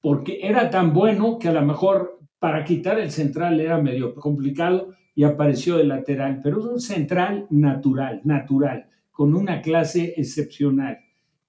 porque 0.00 0.40
era 0.42 0.70
tan 0.70 0.92
bueno 0.92 1.38
que 1.38 1.48
a 1.48 1.52
lo 1.52 1.62
mejor 1.62 2.20
para 2.38 2.64
quitar 2.64 2.98
el 2.98 3.10
central 3.10 3.60
era 3.60 3.80
medio 3.80 4.14
complicado 4.14 4.94
y 5.14 5.24
apareció 5.24 5.78
de 5.78 5.84
lateral, 5.84 6.40
pero 6.42 6.60
es 6.60 6.66
un 6.66 6.80
central 6.80 7.46
natural, 7.50 8.20
natural, 8.24 8.88
con 9.10 9.34
una 9.34 9.62
clase 9.62 10.14
excepcional, 10.16 10.98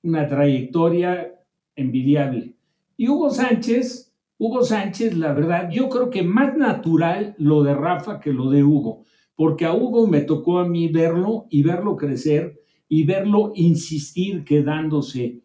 una 0.04 0.26
trayectoria 0.26 1.34
envidiable. 1.76 2.56
Y 2.96 3.10
Hugo 3.10 3.30
Sánchez, 3.30 4.14
Hugo 4.38 4.64
Sánchez, 4.64 5.16
la 5.18 5.34
verdad, 5.34 5.70
yo 5.70 5.90
creo 5.90 6.10
que 6.10 6.24
más 6.24 6.56
natural 6.56 7.36
lo 7.38 7.64
de 7.64 7.76
Rafa 7.76 8.20
que 8.20 8.32
lo 8.32 8.50
de 8.50 8.64
Hugo, 8.64 9.04
porque 9.36 9.66
a 9.66 9.74
Hugo 9.74 10.08
me 10.08 10.22
tocó 10.22 10.60
a 10.60 10.68
mí 10.68 10.88
verlo 10.88 11.46
y 11.50 11.62
verlo 11.62 11.98
crecer 11.98 12.62
y 12.88 13.04
verlo 13.04 13.52
insistir 13.54 14.46
quedándose 14.46 15.42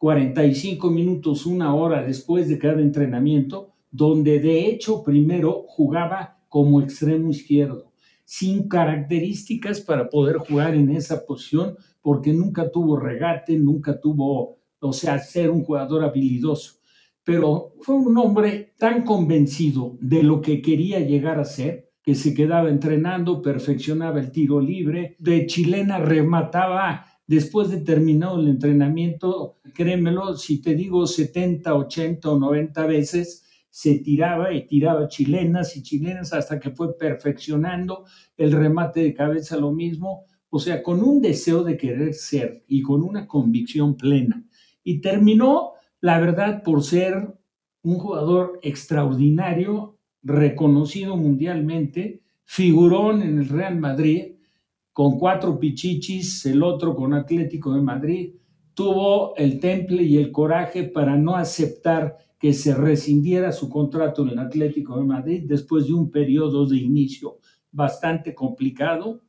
45 0.00 0.90
minutos, 0.90 1.44
una 1.44 1.74
hora 1.74 2.02
después 2.02 2.48
de 2.48 2.58
cada 2.58 2.80
entrenamiento, 2.80 3.74
donde 3.90 4.40
de 4.40 4.66
hecho 4.66 5.04
primero 5.04 5.64
jugaba 5.68 6.38
como 6.48 6.80
extremo 6.80 7.28
izquierdo. 7.28 7.92
sin 8.24 8.68
características 8.68 9.80
para 9.80 10.08
poder 10.08 10.38
jugar 10.38 10.74
en 10.76 10.90
esa 10.90 11.26
posición, 11.26 11.76
porque 12.00 12.32
nunca 12.32 12.70
tuvo 12.70 12.96
regate, 12.96 13.58
nunca 13.58 14.00
tuvo, 14.00 14.56
o 14.78 14.92
sea, 14.92 15.18
ser 15.18 15.50
un 15.50 15.64
jugador 15.64 16.04
habilidoso. 16.04 16.76
Pero 17.24 17.74
fue 17.80 17.96
un 17.96 18.16
hombre 18.16 18.72
tan 18.78 19.02
convencido 19.02 19.98
de 20.00 20.22
lo 20.22 20.40
que 20.40 20.62
quería 20.62 21.00
llegar 21.00 21.40
a 21.40 21.44
ser, 21.44 21.90
que 22.02 22.14
se 22.14 22.32
quedaba 22.32 22.70
entrenando, 22.70 23.42
perfeccionaba 23.42 24.20
el 24.20 24.30
tiro 24.30 24.60
libre, 24.60 25.16
de 25.18 25.46
chilena 25.46 25.98
remataba 25.98 27.09
después 27.30 27.70
de 27.70 27.80
terminado 27.82 28.40
el 28.40 28.48
entrenamiento, 28.48 29.60
créemelo, 29.72 30.36
si 30.36 30.60
te 30.60 30.74
digo 30.74 31.06
70, 31.06 31.76
80 31.76 32.28
o 32.28 32.36
90 32.36 32.86
veces, 32.86 33.46
se 33.70 34.00
tiraba 34.00 34.52
y 34.52 34.66
tiraba 34.66 35.06
chilenas 35.06 35.76
y 35.76 35.84
chilenas 35.84 36.32
hasta 36.32 36.58
que 36.58 36.70
fue 36.70 36.98
perfeccionando 36.98 38.04
el 38.36 38.50
remate 38.50 39.04
de 39.04 39.14
cabeza 39.14 39.56
lo 39.56 39.70
mismo, 39.70 40.24
o 40.48 40.58
sea, 40.58 40.82
con 40.82 41.04
un 41.04 41.22
deseo 41.22 41.62
de 41.62 41.76
querer 41.76 42.14
ser 42.14 42.64
y 42.66 42.82
con 42.82 43.04
una 43.04 43.28
convicción 43.28 43.96
plena. 43.96 44.44
Y 44.82 45.00
terminó, 45.00 45.74
la 46.00 46.18
verdad, 46.18 46.64
por 46.64 46.82
ser 46.82 47.32
un 47.82 47.98
jugador 48.00 48.58
extraordinario, 48.60 50.00
reconocido 50.24 51.16
mundialmente, 51.16 52.22
figurón 52.42 53.22
en 53.22 53.38
el 53.38 53.48
Real 53.48 53.78
Madrid, 53.78 54.29
con 54.92 55.18
cuatro 55.18 55.58
pichichis, 55.58 56.46
el 56.46 56.62
otro 56.62 56.94
con 56.94 57.14
Atlético 57.14 57.74
de 57.74 57.82
Madrid, 57.82 58.34
tuvo 58.74 59.36
el 59.36 59.60
temple 59.60 60.02
y 60.02 60.16
el 60.16 60.32
coraje 60.32 60.84
para 60.84 61.16
no 61.16 61.36
aceptar 61.36 62.16
que 62.38 62.54
se 62.54 62.74
rescindiera 62.74 63.52
su 63.52 63.68
contrato 63.68 64.22
en 64.22 64.30
el 64.30 64.38
Atlético 64.38 64.96
de 64.96 65.04
Madrid 65.04 65.42
después 65.46 65.86
de 65.86 65.92
un 65.92 66.10
periodo 66.10 66.66
de 66.66 66.78
inicio 66.78 67.38
bastante 67.70 68.34
complicado 68.34 69.22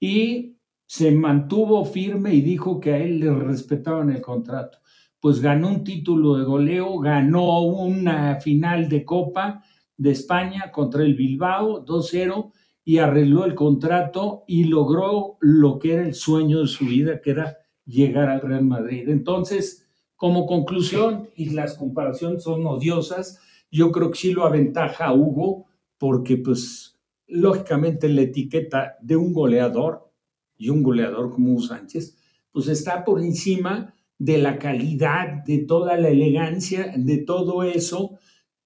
y 0.00 0.56
se 0.86 1.10
mantuvo 1.10 1.84
firme 1.84 2.34
y 2.34 2.40
dijo 2.40 2.80
que 2.80 2.92
a 2.92 2.98
él 2.98 3.20
le 3.20 3.34
respetaban 3.34 4.10
el 4.10 4.22
contrato. 4.22 4.78
Pues 5.20 5.40
ganó 5.40 5.68
un 5.68 5.84
título 5.84 6.36
de 6.36 6.44
goleo, 6.44 6.98
ganó 6.98 7.62
una 7.62 8.40
final 8.40 8.88
de 8.88 9.04
Copa 9.04 9.62
de 9.96 10.12
España 10.12 10.70
contra 10.72 11.02
el 11.02 11.14
Bilbao 11.14 11.84
2-0 11.84 12.52
y 12.88 12.98
arregló 12.98 13.44
el 13.44 13.56
contrato 13.56 14.44
y 14.46 14.64
logró 14.64 15.38
lo 15.40 15.80
que 15.80 15.94
era 15.94 16.06
el 16.06 16.14
sueño 16.14 16.60
de 16.60 16.68
su 16.68 16.86
vida, 16.86 17.20
que 17.20 17.32
era 17.32 17.58
llegar 17.84 18.30
al 18.30 18.40
Real 18.40 18.64
Madrid. 18.64 19.08
Entonces, 19.08 19.88
como 20.14 20.46
conclusión, 20.46 21.28
y 21.34 21.50
las 21.50 21.74
comparaciones 21.74 22.44
son 22.44 22.64
odiosas, 22.64 23.40
yo 23.72 23.90
creo 23.90 24.12
que 24.12 24.18
sí 24.18 24.32
lo 24.32 24.46
aventaja 24.46 25.06
a 25.06 25.14
Hugo, 25.14 25.66
porque 25.98 26.36
pues 26.36 26.96
lógicamente 27.26 28.08
la 28.08 28.22
etiqueta 28.22 28.96
de 29.02 29.16
un 29.16 29.32
goleador 29.32 30.08
y 30.56 30.68
un 30.68 30.84
goleador 30.84 31.32
como 31.32 31.54
Hugo 31.54 31.62
Sánchez, 31.62 32.16
pues 32.52 32.68
está 32.68 33.04
por 33.04 33.20
encima 33.20 33.94
de 34.16 34.38
la 34.38 34.60
calidad, 34.60 35.44
de 35.44 35.58
toda 35.58 35.96
la 35.96 36.10
elegancia, 36.10 36.94
de 36.96 37.18
todo 37.18 37.64
eso 37.64 38.16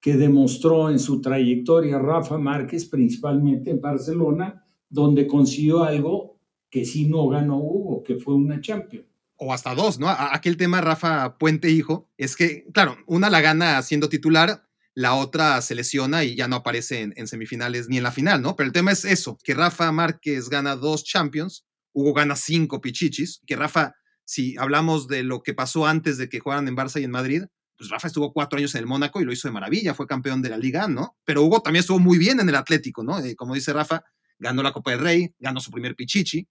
que 0.00 0.16
demostró 0.16 0.90
en 0.90 0.98
su 0.98 1.20
trayectoria 1.20 1.98
Rafa 1.98 2.38
Márquez, 2.38 2.86
principalmente 2.86 3.70
en 3.70 3.80
Barcelona, 3.80 4.64
donde 4.88 5.26
consiguió 5.26 5.84
algo 5.84 6.38
que 6.70 6.84
sí 6.84 7.06
no 7.06 7.28
ganó 7.28 7.58
Hugo, 7.58 8.02
que 8.02 8.16
fue 8.16 8.34
una 8.34 8.60
Champions 8.60 9.10
o 9.40 9.54
hasta 9.54 9.74
dos, 9.74 9.98
¿no? 9.98 10.08
Aquel 10.10 10.58
tema, 10.58 10.82
Rafa 10.82 11.38
Puente, 11.38 11.70
hijo, 11.70 12.10
es 12.18 12.36
que, 12.36 12.66
claro, 12.74 12.98
una 13.06 13.30
la 13.30 13.40
gana 13.40 13.80
siendo 13.80 14.10
titular, 14.10 14.68
la 14.94 15.14
otra 15.14 15.62
se 15.62 15.74
lesiona 15.74 16.24
y 16.24 16.36
ya 16.36 16.46
no 16.46 16.56
aparece 16.56 17.10
en, 17.16 17.26
semifinales 17.26 17.88
ni 17.88 17.96
en 17.96 18.02
la 18.02 18.12
final, 18.12 18.42
¿no? 18.42 18.54
Pero 18.54 18.66
el 18.66 18.74
tema 18.74 18.92
es 18.92 19.06
eso, 19.06 19.38
que 19.42 19.54
Rafa 19.54 19.90
Márquez 19.92 20.50
gana 20.50 20.76
dos 20.76 21.04
Champions, 21.04 21.64
Hugo 21.94 22.12
gana 22.12 22.36
cinco 22.36 22.82
Pichichis, 22.82 23.40
que 23.46 23.56
Rafa, 23.56 23.94
si 24.26 24.58
hablamos 24.58 25.08
de 25.08 25.22
lo 25.22 25.42
que 25.42 25.54
pasó 25.54 25.86
antes 25.86 26.18
de 26.18 26.28
que 26.28 26.40
jugaran 26.40 26.68
en 26.68 26.76
Barça 26.76 27.00
y 27.00 27.04
en 27.04 27.10
Madrid, 27.10 27.44
pues 27.80 27.88
Rafa 27.88 28.08
estuvo 28.08 28.30
cuatro 28.30 28.58
años 28.58 28.74
en 28.74 28.80
el 28.80 28.86
Mónaco 28.86 29.22
y 29.22 29.24
lo 29.24 29.32
hizo 29.32 29.48
de 29.48 29.52
maravilla, 29.52 29.94
fue 29.94 30.06
campeón 30.06 30.42
de 30.42 30.50
la 30.50 30.58
Liga, 30.58 30.86
¿no? 30.86 31.16
Pero 31.24 31.42
Hugo 31.42 31.62
también 31.62 31.80
estuvo 31.80 31.98
muy 31.98 32.18
bien 32.18 32.38
en 32.38 32.46
el 32.46 32.54
Atlético, 32.54 33.02
¿no? 33.02 33.18
Eh, 33.20 33.34
como 33.34 33.54
dice 33.54 33.72
Rafa, 33.72 34.04
ganó 34.38 34.62
la 34.62 34.74
Copa 34.74 34.90
del 34.90 35.00
Rey, 35.00 35.34
ganó 35.38 35.60
su 35.60 35.70
primer 35.70 35.96
Pichichi, 35.96 36.46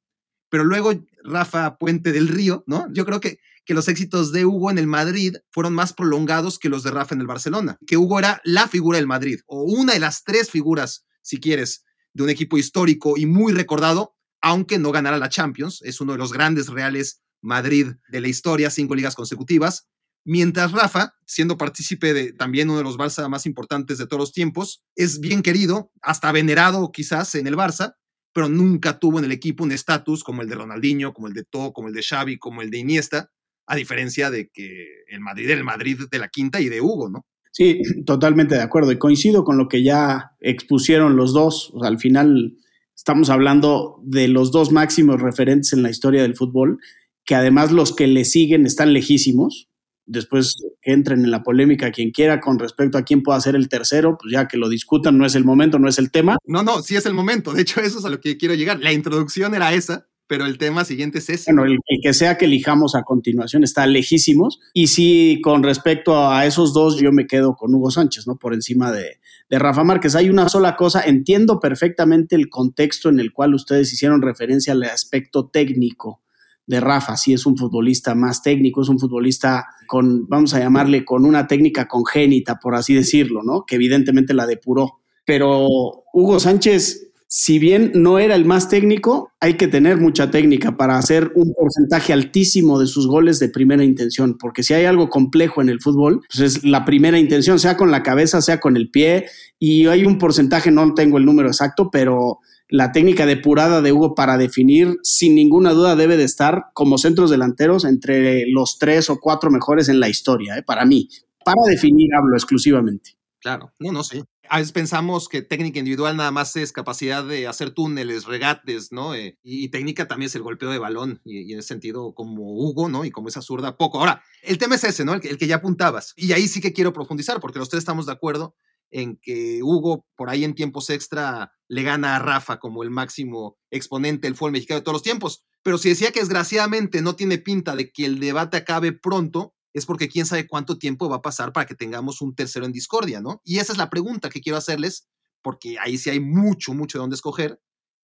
pero 0.49 0.63
luego 0.63 0.91
Rafa 1.23 1.77
Puente 1.77 2.11
del 2.11 2.29
Río, 2.29 2.63
¿no? 2.65 2.87
Yo 2.93 3.05
creo 3.05 3.19
que, 3.19 3.37
que 3.63 3.75
los 3.75 3.87
éxitos 3.87 4.31
de 4.31 4.43
Hugo 4.47 4.71
en 4.71 4.79
el 4.79 4.87
Madrid 4.87 5.35
fueron 5.51 5.75
más 5.75 5.93
prolongados 5.93 6.57
que 6.57 6.67
los 6.67 6.81
de 6.81 6.89
Rafa 6.89 7.13
en 7.13 7.21
el 7.21 7.27
Barcelona, 7.27 7.77
que 7.85 7.97
Hugo 7.97 8.17
era 8.17 8.41
la 8.43 8.67
figura 8.67 8.97
del 8.97 9.05
Madrid, 9.05 9.39
o 9.45 9.61
una 9.61 9.93
de 9.93 9.99
las 9.99 10.23
tres 10.23 10.49
figuras, 10.49 11.05
si 11.21 11.39
quieres, 11.39 11.85
de 12.11 12.23
un 12.23 12.31
equipo 12.31 12.57
histórico 12.57 13.17
y 13.17 13.27
muy 13.27 13.53
recordado, 13.53 14.15
aunque 14.41 14.79
no 14.79 14.91
ganara 14.91 15.19
la 15.19 15.29
Champions, 15.29 15.83
es 15.83 16.01
uno 16.01 16.13
de 16.13 16.17
los 16.17 16.33
grandes 16.33 16.69
reales 16.69 17.21
Madrid 17.39 17.91
de 18.07 18.19
la 18.19 18.29
historia, 18.29 18.71
cinco 18.71 18.95
ligas 18.95 19.13
consecutivas, 19.13 19.87
mientras 20.29 20.73
Rafa, 20.73 21.15
siendo 21.25 21.57
partícipe 21.57 22.13
de 22.13 22.33
también 22.33 22.69
uno 22.69 22.77
de 22.77 22.83
los 22.83 22.99
Barça 22.99 23.27
más 23.27 23.47
importantes 23.47 23.97
de 23.97 24.05
todos 24.05 24.19
los 24.19 24.31
tiempos, 24.31 24.83
es 24.95 25.19
bien 25.19 25.41
querido, 25.41 25.91
hasta 26.03 26.31
venerado 26.31 26.91
quizás 26.91 27.33
en 27.33 27.47
el 27.47 27.55
Barça, 27.55 27.95
pero 28.31 28.47
nunca 28.47 28.99
tuvo 28.99 29.17
en 29.17 29.25
el 29.25 29.31
equipo 29.31 29.63
un 29.63 29.71
estatus 29.71 30.23
como 30.23 30.43
el 30.43 30.47
de 30.47 30.53
Ronaldinho, 30.53 31.13
como 31.13 31.27
el 31.27 31.33
de 31.33 31.45
To, 31.45 31.73
como 31.73 31.87
el 31.87 31.95
de 31.95 32.03
Xavi, 32.03 32.37
como 32.37 32.61
el 32.61 32.69
de 32.69 32.77
Iniesta, 32.77 33.31
a 33.65 33.75
diferencia 33.75 34.29
de 34.29 34.49
que 34.53 34.85
el 35.07 35.19
Madrid 35.19 35.49
el 35.49 35.63
Madrid 35.63 36.01
de 36.11 36.19
la 36.19 36.27
quinta 36.27 36.61
y 36.61 36.69
de 36.69 36.79
Hugo, 36.79 37.09
¿no? 37.09 37.25
Sí, 37.51 37.81
totalmente 38.05 38.53
de 38.53 38.61
acuerdo. 38.61 38.91
Y 38.91 38.99
coincido 38.99 39.43
con 39.43 39.57
lo 39.57 39.67
que 39.67 39.83
ya 39.83 40.33
expusieron 40.41 41.15
los 41.15 41.33
dos. 41.33 41.73
Al 41.81 41.97
final 41.97 42.55
estamos 42.95 43.31
hablando 43.31 43.99
de 44.03 44.27
los 44.27 44.51
dos 44.51 44.71
máximos 44.71 45.23
referentes 45.23 45.73
en 45.73 45.81
la 45.81 45.89
historia 45.89 46.21
del 46.21 46.35
fútbol, 46.35 46.77
que 47.25 47.33
además 47.33 47.71
los 47.71 47.95
que 47.95 48.05
le 48.05 48.25
siguen 48.25 48.67
están 48.67 48.93
lejísimos 48.93 49.69
después 50.09 50.55
que 50.81 50.91
entren 50.91 51.23
en 51.23 51.31
la 51.31 51.43
polémica 51.43 51.91
quien 51.91 52.11
quiera 52.11 52.41
con 52.41 52.59
respecto 52.59 52.97
a 52.97 53.03
quién 53.03 53.21
pueda 53.21 53.39
ser 53.39 53.55
el 53.55 53.69
tercero, 53.69 54.17
pues 54.19 54.33
ya 54.33 54.47
que 54.47 54.57
lo 54.57 54.67
discutan, 54.67 55.17
no 55.17 55.25
es 55.25 55.35
el 55.35 55.45
momento, 55.45 55.79
no 55.79 55.87
es 55.87 55.99
el 55.99 56.11
tema. 56.11 56.37
No, 56.45 56.63
no, 56.63 56.81
sí 56.81 56.95
es 56.95 57.05
el 57.05 57.13
momento. 57.13 57.53
De 57.53 57.61
hecho, 57.61 57.79
eso 57.81 57.99
es 57.99 58.05
a 58.05 58.09
lo 58.09 58.19
que 58.19 58.37
quiero 58.37 58.55
llegar. 58.55 58.79
La 58.79 58.91
introducción 58.91 59.53
era 59.53 59.73
esa, 59.73 60.07
pero 60.27 60.45
el 60.45 60.57
tema 60.57 60.83
siguiente 60.83 61.19
es 61.19 61.29
ese. 61.29 61.53
Bueno, 61.53 61.71
el, 61.71 62.01
que 62.01 62.13
sea 62.13 62.37
que 62.37 62.45
elijamos 62.45 62.95
a 62.95 63.03
continuación 63.03 63.63
está 63.63 63.85
lejísimos. 63.85 64.59
Y 64.73 64.87
sí, 64.87 65.39
con 65.43 65.63
respecto 65.63 66.29
a 66.29 66.45
esos 66.45 66.73
dos, 66.73 66.99
yo 66.99 67.11
me 67.11 67.27
quedo 67.27 67.55
con 67.55 67.73
Hugo 67.73 67.91
Sánchez, 67.91 68.27
¿no? 68.27 68.37
Por 68.37 68.53
encima 68.53 68.91
de, 68.91 69.19
de 69.49 69.59
Rafa 69.59 69.83
Márquez. 69.83 70.15
Hay 70.15 70.29
una 70.29 70.49
sola 70.49 70.75
cosa, 70.75 71.01
entiendo 71.01 71.59
perfectamente 71.59 72.35
el 72.35 72.49
contexto 72.49 73.09
en 73.09 73.19
el 73.19 73.31
cual 73.31 73.53
ustedes 73.53 73.93
hicieron 73.93 74.21
referencia 74.21 74.73
al 74.73 74.83
aspecto 74.83 75.47
técnico 75.47 76.21
de 76.69 76.79
Rafa, 76.79 77.17
sí 77.17 77.33
es 77.33 77.47
un 77.47 77.57
futbolista 77.57 78.13
más 78.13 78.43
técnico, 78.43 78.83
es 78.83 78.89
un 78.89 78.99
futbolista 78.99 79.65
con, 79.87 80.27
vamos 80.27 80.53
a 80.53 80.59
llamarle, 80.59 81.03
con 81.03 81.25
una 81.25 81.47
técnica 81.47 81.87
congénita, 81.87 82.59
por 82.59 82.75
así 82.75 82.93
decirlo, 82.93 83.41
¿no? 83.43 83.65
Que 83.65 83.73
evidentemente 83.73 84.35
la 84.35 84.45
depuró. 84.45 84.99
Pero 85.25 85.65
Hugo 86.13 86.39
Sánchez, 86.39 87.07
si 87.25 87.57
bien 87.57 87.91
no 87.95 88.19
era 88.19 88.35
el 88.35 88.45
más 88.45 88.69
técnico, 88.69 89.31
hay 89.39 89.55
que 89.55 89.67
tener 89.67 89.97
mucha 89.97 90.29
técnica 90.29 90.77
para 90.77 90.99
hacer 90.99 91.31
un 91.33 91.51
porcentaje 91.55 92.13
altísimo 92.13 92.79
de 92.79 92.85
sus 92.85 93.07
goles 93.07 93.39
de 93.39 93.49
primera 93.49 93.83
intención, 93.83 94.37
porque 94.37 94.61
si 94.61 94.75
hay 94.75 94.85
algo 94.85 95.09
complejo 95.09 95.63
en 95.63 95.69
el 95.69 95.81
fútbol, 95.81 96.21
pues 96.31 96.57
es 96.57 96.63
la 96.63 96.85
primera 96.85 97.17
intención, 97.17 97.57
sea 97.57 97.77
con 97.77 97.89
la 97.89 98.03
cabeza, 98.03 98.43
sea 98.43 98.59
con 98.59 98.77
el 98.77 98.91
pie, 98.91 99.25
y 99.57 99.87
hay 99.87 100.05
un 100.05 100.19
porcentaje, 100.19 100.69
no 100.69 100.93
tengo 100.93 101.17
el 101.17 101.25
número 101.25 101.47
exacto, 101.47 101.89
pero 101.91 102.41
la 102.69 102.91
técnica 102.91 103.25
depurada 103.25 103.81
de 103.81 103.91
Hugo 103.91 104.13
para 104.13 104.37
definir, 104.37 104.99
sin 105.03 105.35
ninguna 105.35 105.73
duda, 105.73 105.95
debe 105.95 106.17
de 106.17 106.23
estar 106.23 106.67
como 106.73 106.99
centros 106.99 107.31
delanteros 107.31 107.83
entre 107.83 108.45
los 108.47 108.77
tres 108.77 109.09
o 109.09 109.19
cuatro 109.19 109.49
mejores 109.49 109.89
en 109.89 109.99
la 109.99 110.07
historia, 110.07 110.55
¿eh? 110.57 110.63
para 110.63 110.85
mí. 110.85 111.09
Para 111.43 111.63
definir 111.67 112.13
hablo 112.13 112.35
exclusivamente. 112.35 113.17
Claro, 113.39 113.73
no, 113.79 113.91
no 113.91 114.03
sé. 114.03 114.23
A 114.49 114.57
veces 114.57 114.71
pensamos 114.71 115.29
que 115.29 115.41
técnica 115.41 115.79
individual 115.79 116.17
nada 116.17 116.31
más 116.31 116.55
es 116.55 116.71
capacidad 116.71 117.23
de 117.23 117.47
hacer 117.47 117.71
túneles, 117.71 118.25
regates, 118.25 118.91
¿no? 118.91 119.15
Eh, 119.15 119.37
y, 119.43 119.69
técnica 119.69 120.07
también 120.07 120.27
es 120.27 120.35
el 120.35 120.41
golpeo 120.41 120.71
de 120.71 120.79
balón, 120.79 121.21
y, 121.23 121.53
en 121.53 121.59
ese 121.59 121.69
sentido, 121.69 122.13
como 122.13 122.53
Hugo, 122.53 122.89
¿no? 122.89 123.05
Y 123.05 123.11
como 123.11 123.29
esa 123.29 123.41
zurda, 123.41 123.77
poco. 123.77 123.99
Ahora, 123.99 124.23
el 124.43 124.57
tema 124.57 124.75
es 124.75 124.83
ese, 124.83 125.05
¿no? 125.05 125.13
El, 125.13 125.25
el 125.25 125.37
que 125.37 125.47
ya 125.47 125.57
apuntabas. 125.57 126.13
Y 126.17 126.33
ahí 126.33 126.47
sí 126.47 126.61
que 126.61 126.73
quiero 126.73 126.93
profundizar, 126.93 127.39
porque 127.39 127.59
los 127.59 127.69
tres 127.69 127.79
estamos 127.79 128.07
de 128.07 128.11
acuerdo 128.11 128.55
en 128.91 129.17
que 129.21 129.61
Hugo 129.63 130.05
por 130.15 130.29
ahí 130.29 130.43
en 130.43 130.55
tiempos 130.55 130.89
extra 130.89 131.51
le 131.67 131.83
gana 131.83 132.15
a 132.15 132.19
Rafa 132.19 132.59
como 132.59 132.83
el 132.83 132.89
máximo 132.89 133.57
exponente 133.71 134.27
del 134.27 134.35
fútbol 134.35 134.53
mexicano 134.53 134.79
de 134.79 134.83
todos 134.83 134.95
los 134.95 135.03
tiempos. 135.03 135.45
Pero 135.63 135.77
si 135.77 135.89
decía 135.89 136.11
que 136.11 136.21
desgraciadamente 136.21 137.01
no 137.01 137.15
tiene 137.15 137.37
pinta 137.37 137.75
de 137.75 137.91
que 137.91 138.05
el 138.05 138.19
debate 138.19 138.57
acabe 138.57 138.91
pronto, 138.91 139.53
es 139.73 139.85
porque 139.85 140.09
quién 140.09 140.25
sabe 140.25 140.47
cuánto 140.47 140.77
tiempo 140.77 141.09
va 141.09 141.17
a 141.17 141.21
pasar 141.21 141.53
para 141.53 141.65
que 141.65 141.75
tengamos 141.75 142.21
un 142.21 142.33
tercero 142.33 142.65
en 142.65 142.71
discordia, 142.71 143.21
¿no? 143.21 143.41
Y 143.43 143.59
esa 143.59 143.73
es 143.73 143.77
la 143.77 143.89
pregunta 143.89 144.29
que 144.29 144.41
quiero 144.41 144.57
hacerles, 144.57 145.07
porque 145.41 145.77
ahí 145.79 145.97
sí 145.97 146.09
hay 146.09 146.19
mucho, 146.19 146.73
mucho 146.73 146.97
de 146.97 147.01
dónde 147.01 147.15
escoger. 147.15 147.61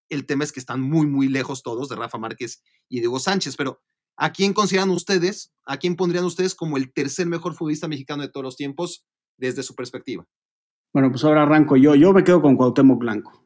El 0.10 0.26
tema 0.26 0.44
es 0.44 0.52
que 0.52 0.60
están 0.60 0.82
muy, 0.82 1.08
muy 1.08 1.28
lejos 1.28 1.64
todos 1.64 1.90
de 1.90 1.96
Rafa 1.96 2.20
Márquez 2.20 2.62
y 2.88 3.00
de 3.00 3.08
Hugo 3.08 3.20
Sánchez, 3.20 3.56
pero 3.56 3.82
¿a 4.16 4.32
quién 4.32 4.54
consideran 4.54 4.92
ustedes, 4.92 5.52
a 5.66 5.78
quién 5.78 5.96
pondrían 5.96 6.26
ustedes 6.26 6.54
como 6.54 6.78
el 6.78 6.94
tercer 6.94 7.26
mejor 7.26 7.56
futbolista 7.56 7.88
mexicano 7.88 8.22
de 8.22 8.30
todos 8.30 8.44
los 8.44 8.56
tiempos 8.58 9.06
desde 9.38 9.64
su 9.64 9.74
perspectiva? 9.74 10.28
Bueno, 10.96 11.12
pues 11.12 11.26
ahora 11.26 11.44
arranco 11.44 11.76
yo. 11.76 11.94
Yo 11.94 12.14
me 12.14 12.24
quedo 12.24 12.42
con 12.42 12.56
Cuauhtémoc 12.56 12.98
Blanco. 12.98 13.44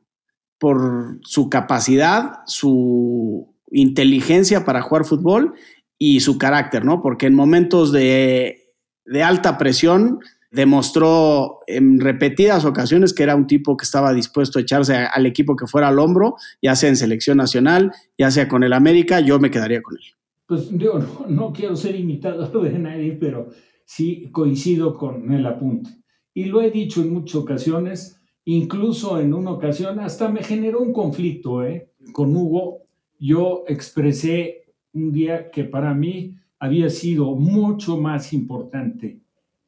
por 0.60 1.18
su 1.24 1.50
capacidad, 1.50 2.42
su 2.46 3.56
inteligencia 3.72 4.66
para 4.66 4.84
jugar 4.84 5.04
fútbol 5.04 5.56
y 5.98 6.20
su 6.20 6.38
carácter, 6.38 6.86
¿no? 6.86 7.02
Porque 7.02 7.26
en 7.26 7.34
momentos 7.34 7.92
de, 7.92 8.76
de 9.04 9.24
alta 9.24 9.58
presión 9.58 10.20
demostró 10.52 11.62
en 11.66 12.00
repetidas 12.00 12.66
ocasiones 12.66 13.16
que 13.16 13.24
era 13.24 13.36
un 13.36 13.48
tipo 13.48 13.76
que 13.78 13.86
estaba 13.86 14.14
dispuesto 14.14 14.60
a 14.60 14.62
echarse 14.62 14.96
al 14.98 15.26
equipo 15.26 15.56
que 15.56 15.66
fuera 15.66 15.88
al 15.88 15.98
hombro, 15.98 16.36
ya 16.62 16.76
sea 16.76 16.90
en 16.90 16.98
selección 16.98 17.38
nacional, 17.38 17.92
ya 18.16 18.30
sea 18.30 18.48
con 18.48 18.64
el 18.64 18.74
América, 18.74 19.22
yo 19.22 19.40
me 19.40 19.50
quedaría 19.50 19.82
con 19.82 19.96
él. 19.98 20.04
Pues 20.46 20.70
yo 20.70 21.00
no, 21.28 21.52
quiero 21.52 21.76
ser 21.76 21.96
imitador 21.96 22.62
de 22.62 22.78
nadie, 22.78 23.18
pero 23.20 23.50
sí 23.86 24.30
coincido 24.32 24.96
con 24.96 25.32
el 25.32 25.48
apunte. 25.48 26.00
Y 26.34 26.46
lo 26.46 26.62
he 26.62 26.72
dicho 26.72 27.02
en 27.02 27.14
muchas 27.14 27.36
ocasiones, 27.36 28.20
incluso 28.46 29.20
en 29.20 29.34
una 29.34 29.52
ocasión 29.52 30.00
hasta 30.00 30.30
me 30.30 30.44
generó 30.44 30.80
un 30.80 30.94
conflicto 30.94 31.64
¿eh? 31.64 31.92
con 32.12 32.36
Hugo. 32.36 32.84
Yo 33.20 33.64
expresé 33.68 34.64
un 34.94 35.12
día 35.12 35.52
que 35.52 35.66
para 35.66 35.94
mí 35.94 36.36
había 36.60 36.90
sido 36.90 37.36
mucho 37.36 37.98
más 37.98 38.34
importante 38.34 39.20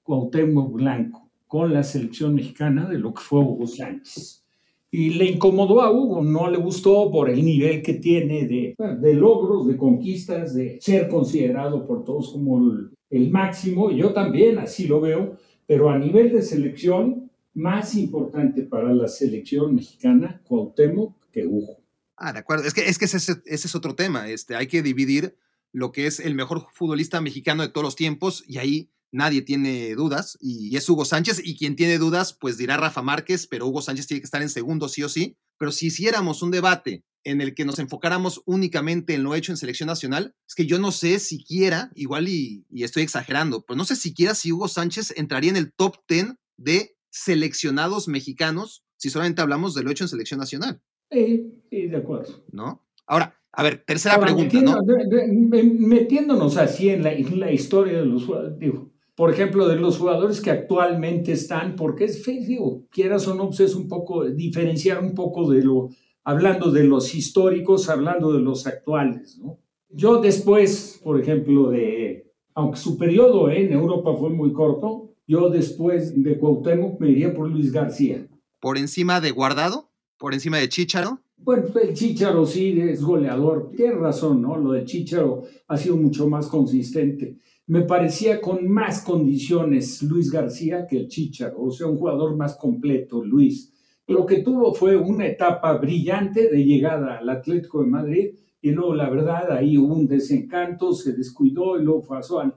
Cuauhtémoc 0.04 0.74
Blanco 0.74 1.30
con 1.48 1.74
la 1.74 1.84
selección 1.84 2.36
mexicana 2.36 2.88
de 2.88 2.98
lo 2.98 3.14
que 3.14 3.22
fue 3.22 3.40
Hugo 3.40 3.68
Sánchez. 3.68 4.46
Y 4.90 5.12
le 5.12 5.26
incomodó 5.26 5.82
a 5.82 5.92
Hugo, 5.92 6.22
no 6.22 6.50
le 6.50 6.58
gustó 6.58 7.10
por 7.12 7.30
el 7.30 7.44
nivel 7.44 7.82
que 7.82 7.94
tiene 7.94 8.46
de, 8.46 8.76
de 9.00 9.14
logros, 9.14 9.68
de 9.68 9.78
conquistas, 9.78 10.54
de 10.54 10.80
ser 10.82 11.08
considerado 11.08 11.86
por 11.86 12.04
todos 12.04 12.32
como 12.32 12.58
el, 12.58 12.92
el 13.10 13.30
máximo. 13.30 13.92
Yo 13.92 14.12
también 14.12 14.60
así 14.60 14.88
lo 14.88 15.00
veo, 15.00 15.38
pero 15.72 15.90
a 15.90 15.98
nivel 15.98 16.34
de 16.34 16.42
selección, 16.42 17.32
más 17.54 17.96
importante 17.96 18.64
para 18.64 18.94
la 18.94 19.08
selección 19.08 19.74
mexicana, 19.74 20.42
Cuauhtémoc, 20.44 21.16
que 21.32 21.48
Hugo. 21.48 21.82
Ah, 22.18 22.34
de 22.34 22.40
acuerdo. 22.40 22.66
Es 22.66 22.74
que, 22.74 22.90
es 22.90 22.98
que 22.98 23.06
ese, 23.06 23.16
ese, 23.16 23.42
es 23.46 23.74
otro 23.74 23.96
tema. 23.96 24.28
Este, 24.28 24.58
hay 24.58 24.68
que 24.68 24.82
dividir 24.82 25.38
lo 25.72 25.94
que 25.94 26.08
es 26.08 26.20
el 26.20 26.36
mejor 26.36 26.68
futbolista 26.74 27.22
mexicano 27.22 27.64
de 27.64 27.70
todos 27.70 27.86
los 27.86 27.96
tiempos 27.96 28.44
y 28.46 28.58
ahí 28.58 28.92
nadie 29.12 29.42
tiene 29.42 29.94
dudas 29.96 30.38
y 30.40 30.76
es 30.76 30.88
Hugo 30.90 31.06
Sánchez 31.06 31.42
y 31.44 31.58
quien 31.58 31.76
tiene 31.76 31.98
dudas 31.98 32.34
pues 32.40 32.58
dirá 32.58 32.78
Rafa 32.78 33.02
Márquez, 33.02 33.48
pero 33.48 33.68
Hugo 33.68 33.82
Sánchez 33.82 34.08
tiene 34.08 34.22
que 34.22 34.26
estar 34.26 34.42
en 34.42 34.50
segundo 34.50 34.90
sí 34.90 35.04
o 35.04 35.10
sí. 35.10 35.38
Pero 35.58 35.72
si 35.72 35.88
hiciéramos 35.88 36.42
un 36.42 36.52
debate 36.52 37.04
en 37.24 37.40
el 37.40 37.54
que 37.54 37.66
nos 37.66 37.78
enfocáramos 37.78 38.42
únicamente 38.46 39.14
en 39.14 39.24
lo 39.24 39.36
hecho 39.36 39.52
en 39.52 39.58
selección 39.58 39.88
nacional, 39.88 40.34
es 40.48 40.56
que 40.56 40.66
yo 40.66 40.80
no 40.80 40.92
sé 40.92 41.20
siquiera, 41.20 41.92
igual 41.94 42.28
y, 42.28 42.66
y 42.70 42.84
estoy 42.84 43.04
exagerando, 43.04 43.64
pero 43.64 43.78
no 43.78 43.86
sé 43.86 43.96
siquiera 43.96 44.34
si 44.34 44.52
Hugo 44.52 44.68
Sánchez 44.68 45.14
entraría 45.18 45.52
en 45.52 45.58
el 45.58 45.72
top 45.72 45.98
10 46.08 46.34
de 46.58 46.96
seleccionados 47.12 48.08
mexicanos 48.08 48.84
si 48.98 49.10
solamente 49.10 49.42
hablamos 49.42 49.74
de 49.74 49.84
lo 49.84 49.92
hecho 49.92 50.04
en 50.04 50.10
selección 50.10 50.40
nacional. 50.40 50.82
Sí, 51.12 51.64
sí 51.70 51.88
de 51.88 51.98
acuerdo. 51.98 52.44
¿No? 52.52 52.86
Ahora, 53.06 53.36
a 53.52 53.64
ver, 53.64 53.84
tercera 53.86 54.16
Ahora, 54.16 54.28
pregunta, 54.28 54.56
metiendo, 54.56 54.82
¿no? 54.82 55.88
metiéndonos 55.88 56.58
así 56.58 56.90
en 56.90 57.04
la, 57.04 57.12
en 57.12 57.40
la 57.40 57.52
historia 57.52 58.00
de 58.00 58.06
los 58.06 58.28
digo, 58.58 58.92
por 59.16 59.32
ejemplo, 59.32 59.68
de 59.68 59.76
los 59.76 59.98
jugadores 59.98 60.42
que 60.42 60.52
actualmente 60.52 61.34
están, 61.34 61.76
porque 61.76 62.06
es, 62.06 62.26
digo, 62.26 62.84
quieras 62.90 63.28
o 63.28 63.36
no, 63.36 63.48
pues 63.48 63.60
es 63.62 63.76
un 63.76 63.88
poco, 63.88 64.26
diferenciar 64.26 65.04
un 65.04 65.14
poco 65.14 65.52
de 65.52 65.64
lo, 65.64 65.90
hablando 66.24 66.72
de 66.72 66.84
los 66.84 67.14
históricos, 67.14 67.90
hablando 67.90 68.32
de 68.32 68.40
los 68.40 68.68
actuales, 68.68 69.38
¿no? 69.38 69.60
Yo 69.90 70.22
después, 70.22 71.02
por 71.04 71.20
ejemplo, 71.20 71.70
de, 71.72 72.32
aunque 72.54 72.78
su 72.78 72.98
periodo 72.98 73.50
en 73.50 73.74
Europa 73.74 74.16
fue 74.18 74.30
muy 74.30 74.54
corto, 74.54 75.12
yo 75.28 75.50
después 75.50 76.22
de 76.22 76.40
Cuauhtémoc 76.40 77.00
me 77.00 77.10
iría 77.10 77.34
por 77.34 77.50
Luis 77.50 77.72
García. 77.72 78.26
¿Por 78.62 78.78
encima 78.78 79.20
de 79.20 79.32
Guardado? 79.32 79.90
¿Por 80.18 80.34
encima 80.34 80.58
de 80.60 80.70
Chicharo? 80.70 81.20
Bueno, 81.38 81.66
el 81.82 81.94
Chicharo 81.94 82.46
sí 82.46 82.80
es 82.80 83.02
goleador. 83.02 83.72
Tienes 83.76 83.98
razón, 83.98 84.42
¿no? 84.42 84.58
Lo 84.58 84.74
de 84.74 84.86
Chicharo 84.86 85.44
ha 85.68 85.78
sido 85.78 85.98
mucho 85.98 86.28
más 86.28 86.48
consistente. 86.48 87.40
Me 87.72 87.84
parecía 87.84 88.42
con 88.42 88.68
más 88.68 89.02
condiciones 89.02 90.04
Luis 90.04 90.30
García 90.30 90.86
que 90.86 90.98
el 90.98 91.08
Chicharo, 91.08 91.62
o 91.62 91.72
sea, 91.72 91.88
un 91.88 91.96
jugador 91.96 92.36
más 92.36 92.58
completo, 92.58 93.24
Luis. 93.24 93.72
Lo 94.08 94.26
que 94.26 94.40
tuvo 94.40 94.74
fue 94.74 94.98
una 94.98 95.26
etapa 95.26 95.78
brillante 95.78 96.50
de 96.50 96.66
llegada 96.66 97.20
al 97.20 97.30
Atlético 97.30 97.82
de 97.82 97.88
Madrid 97.88 98.36
y 98.62 98.72
luego, 98.72 98.94
la 98.94 99.10
verdad, 99.10 99.54
ahí 99.54 99.78
hubo 99.78 99.96
un 99.96 100.06
desencanto, 100.06 100.92
se 100.92 101.14
descuidó 101.14 101.80
y 101.80 101.84
luego 101.86 102.06
pasó 102.06 102.42
a, 102.42 102.54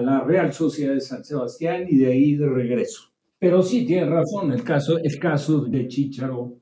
la 0.00 0.24
Real 0.24 0.54
Sociedad 0.54 0.94
de 0.94 1.02
San 1.02 1.22
Sebastián 1.22 1.84
y 1.86 1.98
de 1.98 2.06
ahí 2.06 2.34
de 2.34 2.48
regreso. 2.48 3.10
Pero 3.38 3.62
sí, 3.62 3.84
tiene 3.84 4.06
razón, 4.06 4.52
el 4.52 4.64
caso, 4.64 4.96
el 4.96 5.18
caso 5.18 5.66
de 5.66 5.86
Chicharo 5.86 6.54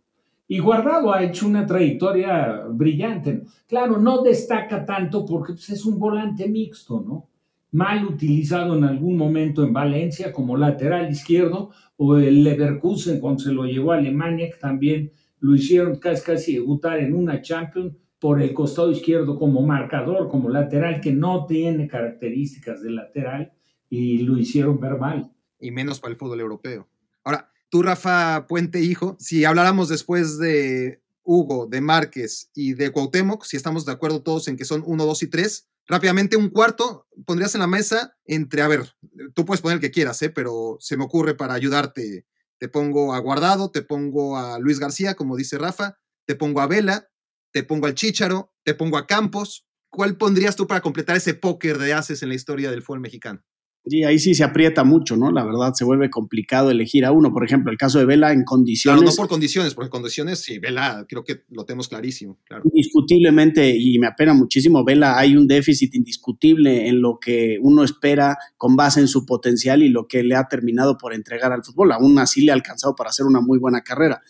y 0.48 0.58
Guardado 0.58 1.12
ha 1.12 1.22
hecho 1.22 1.46
una 1.46 1.64
trayectoria 1.64 2.64
brillante. 2.68 3.44
Claro, 3.68 4.00
no 4.00 4.20
destaca 4.20 4.84
tanto 4.84 5.24
porque 5.24 5.52
pues, 5.52 5.70
es 5.70 5.86
un 5.86 5.96
volante 5.96 6.48
mixto, 6.48 7.00
¿no? 7.00 7.28
Mal 7.74 8.06
utilizado 8.06 8.78
en 8.78 8.84
algún 8.84 9.16
momento 9.16 9.64
en 9.64 9.72
Valencia 9.72 10.32
como 10.32 10.56
lateral 10.56 11.10
izquierdo 11.10 11.72
o 11.96 12.16
el 12.18 12.44
Leverkusen 12.44 13.18
cuando 13.18 13.40
se 13.40 13.52
lo 13.52 13.64
llevó 13.64 13.90
a 13.90 13.96
Alemania, 13.96 14.48
que 14.48 14.58
también 14.58 15.10
lo 15.40 15.56
hicieron 15.56 15.96
casi, 15.96 16.22
casi 16.22 16.54
debutar 16.54 17.00
en 17.00 17.12
una 17.12 17.42
Champions 17.42 17.96
por 18.20 18.40
el 18.40 18.54
costado 18.54 18.92
izquierdo 18.92 19.36
como 19.36 19.60
marcador, 19.60 20.28
como 20.28 20.50
lateral, 20.50 21.00
que 21.00 21.10
no 21.10 21.46
tiene 21.46 21.88
características 21.88 22.80
de 22.80 22.90
lateral 22.90 23.52
y 23.90 24.18
lo 24.18 24.38
hicieron 24.38 24.78
ver 24.78 24.96
mal. 24.96 25.32
Y 25.58 25.72
menos 25.72 25.98
para 25.98 26.12
el 26.12 26.16
fútbol 26.16 26.38
europeo. 26.38 26.88
Ahora, 27.24 27.50
tú, 27.70 27.82
Rafa 27.82 28.46
Puente, 28.46 28.82
hijo, 28.82 29.16
si 29.18 29.44
habláramos 29.44 29.88
después 29.88 30.38
de 30.38 31.02
Hugo, 31.24 31.66
de 31.66 31.80
Márquez 31.80 32.52
y 32.54 32.74
de 32.74 32.92
Cuauhtémoc, 32.92 33.42
si 33.42 33.56
estamos 33.56 33.84
de 33.84 33.90
acuerdo 33.90 34.22
todos 34.22 34.46
en 34.46 34.56
que 34.56 34.64
son 34.64 34.84
uno, 34.86 35.06
dos 35.06 35.24
y 35.24 35.28
tres, 35.28 35.68
rápidamente 35.86 36.36
un 36.36 36.50
cuarto 36.50 37.06
pondrías 37.26 37.54
en 37.54 37.60
la 37.60 37.66
mesa 37.66 38.16
entre, 38.24 38.62
a 38.62 38.68
ver, 38.68 38.92
tú 39.34 39.44
puedes 39.44 39.60
poner 39.60 39.76
el 39.76 39.80
que 39.80 39.90
quieras, 39.90 40.20
¿eh? 40.22 40.30
pero 40.30 40.76
se 40.80 40.96
me 40.96 41.04
ocurre 41.04 41.34
para 41.34 41.54
ayudarte. 41.54 42.26
Te 42.58 42.68
pongo 42.68 43.14
a 43.14 43.18
Guardado, 43.18 43.70
te 43.70 43.82
pongo 43.82 44.38
a 44.38 44.58
Luis 44.58 44.78
García, 44.78 45.14
como 45.14 45.36
dice 45.36 45.58
Rafa, 45.58 45.98
te 46.26 46.34
pongo 46.34 46.60
a 46.60 46.66
Vela, 46.66 47.08
te 47.52 47.62
pongo 47.62 47.86
al 47.86 47.94
Chícharo, 47.94 48.52
te 48.62 48.74
pongo 48.74 48.96
a 48.96 49.06
Campos. 49.06 49.66
¿Cuál 49.90 50.16
pondrías 50.16 50.56
tú 50.56 50.66
para 50.66 50.80
completar 50.80 51.16
ese 51.16 51.34
póker 51.34 51.78
de 51.78 51.92
haces 51.92 52.22
en 52.22 52.30
la 52.30 52.34
historia 52.34 52.70
del 52.70 52.82
fútbol 52.82 53.00
mexicano? 53.00 53.42
Sí, 53.86 54.02
ahí 54.02 54.18
sí 54.18 54.34
se 54.34 54.44
aprieta 54.44 54.82
mucho, 54.82 55.16
¿no? 55.16 55.30
La 55.30 55.44
verdad 55.44 55.74
se 55.74 55.84
vuelve 55.84 56.08
complicado 56.08 56.70
elegir 56.70 57.04
a 57.04 57.12
uno. 57.12 57.32
Por 57.32 57.44
ejemplo, 57.44 57.70
el 57.70 57.76
caso 57.76 57.98
de 57.98 58.06
Vela 58.06 58.32
en 58.32 58.42
condiciones. 58.42 59.00
Claro, 59.00 59.10
no 59.10 59.16
por 59.16 59.28
condiciones, 59.28 59.74
porque 59.74 59.90
condiciones, 59.90 60.40
sí, 60.40 60.58
Vela 60.58 61.04
creo 61.06 61.22
que 61.22 61.42
lo 61.50 61.66
tenemos 61.66 61.88
clarísimo. 61.88 62.38
Claro. 62.44 62.62
Indiscutiblemente, 62.64 63.76
y 63.76 63.98
me 63.98 64.06
apena 64.06 64.32
muchísimo, 64.32 64.84
Vela, 64.84 65.18
hay 65.18 65.36
un 65.36 65.46
déficit 65.46 65.94
indiscutible 65.94 66.88
en 66.88 67.02
lo 67.02 67.18
que 67.20 67.58
uno 67.60 67.84
espera 67.84 68.38
con 68.56 68.74
base 68.74 69.00
en 69.00 69.08
su 69.08 69.26
potencial 69.26 69.82
y 69.82 69.90
lo 69.90 70.08
que 70.08 70.22
le 70.22 70.34
ha 70.34 70.48
terminado 70.48 70.96
por 70.96 71.12
entregar 71.12 71.52
al 71.52 71.62
fútbol. 71.62 71.92
Aún 71.92 72.18
así 72.18 72.42
le 72.42 72.52
ha 72.52 72.54
alcanzado 72.54 72.94
para 72.94 73.10
hacer 73.10 73.26
una 73.26 73.42
muy 73.42 73.58
buena 73.58 73.82
carrera 73.82 74.22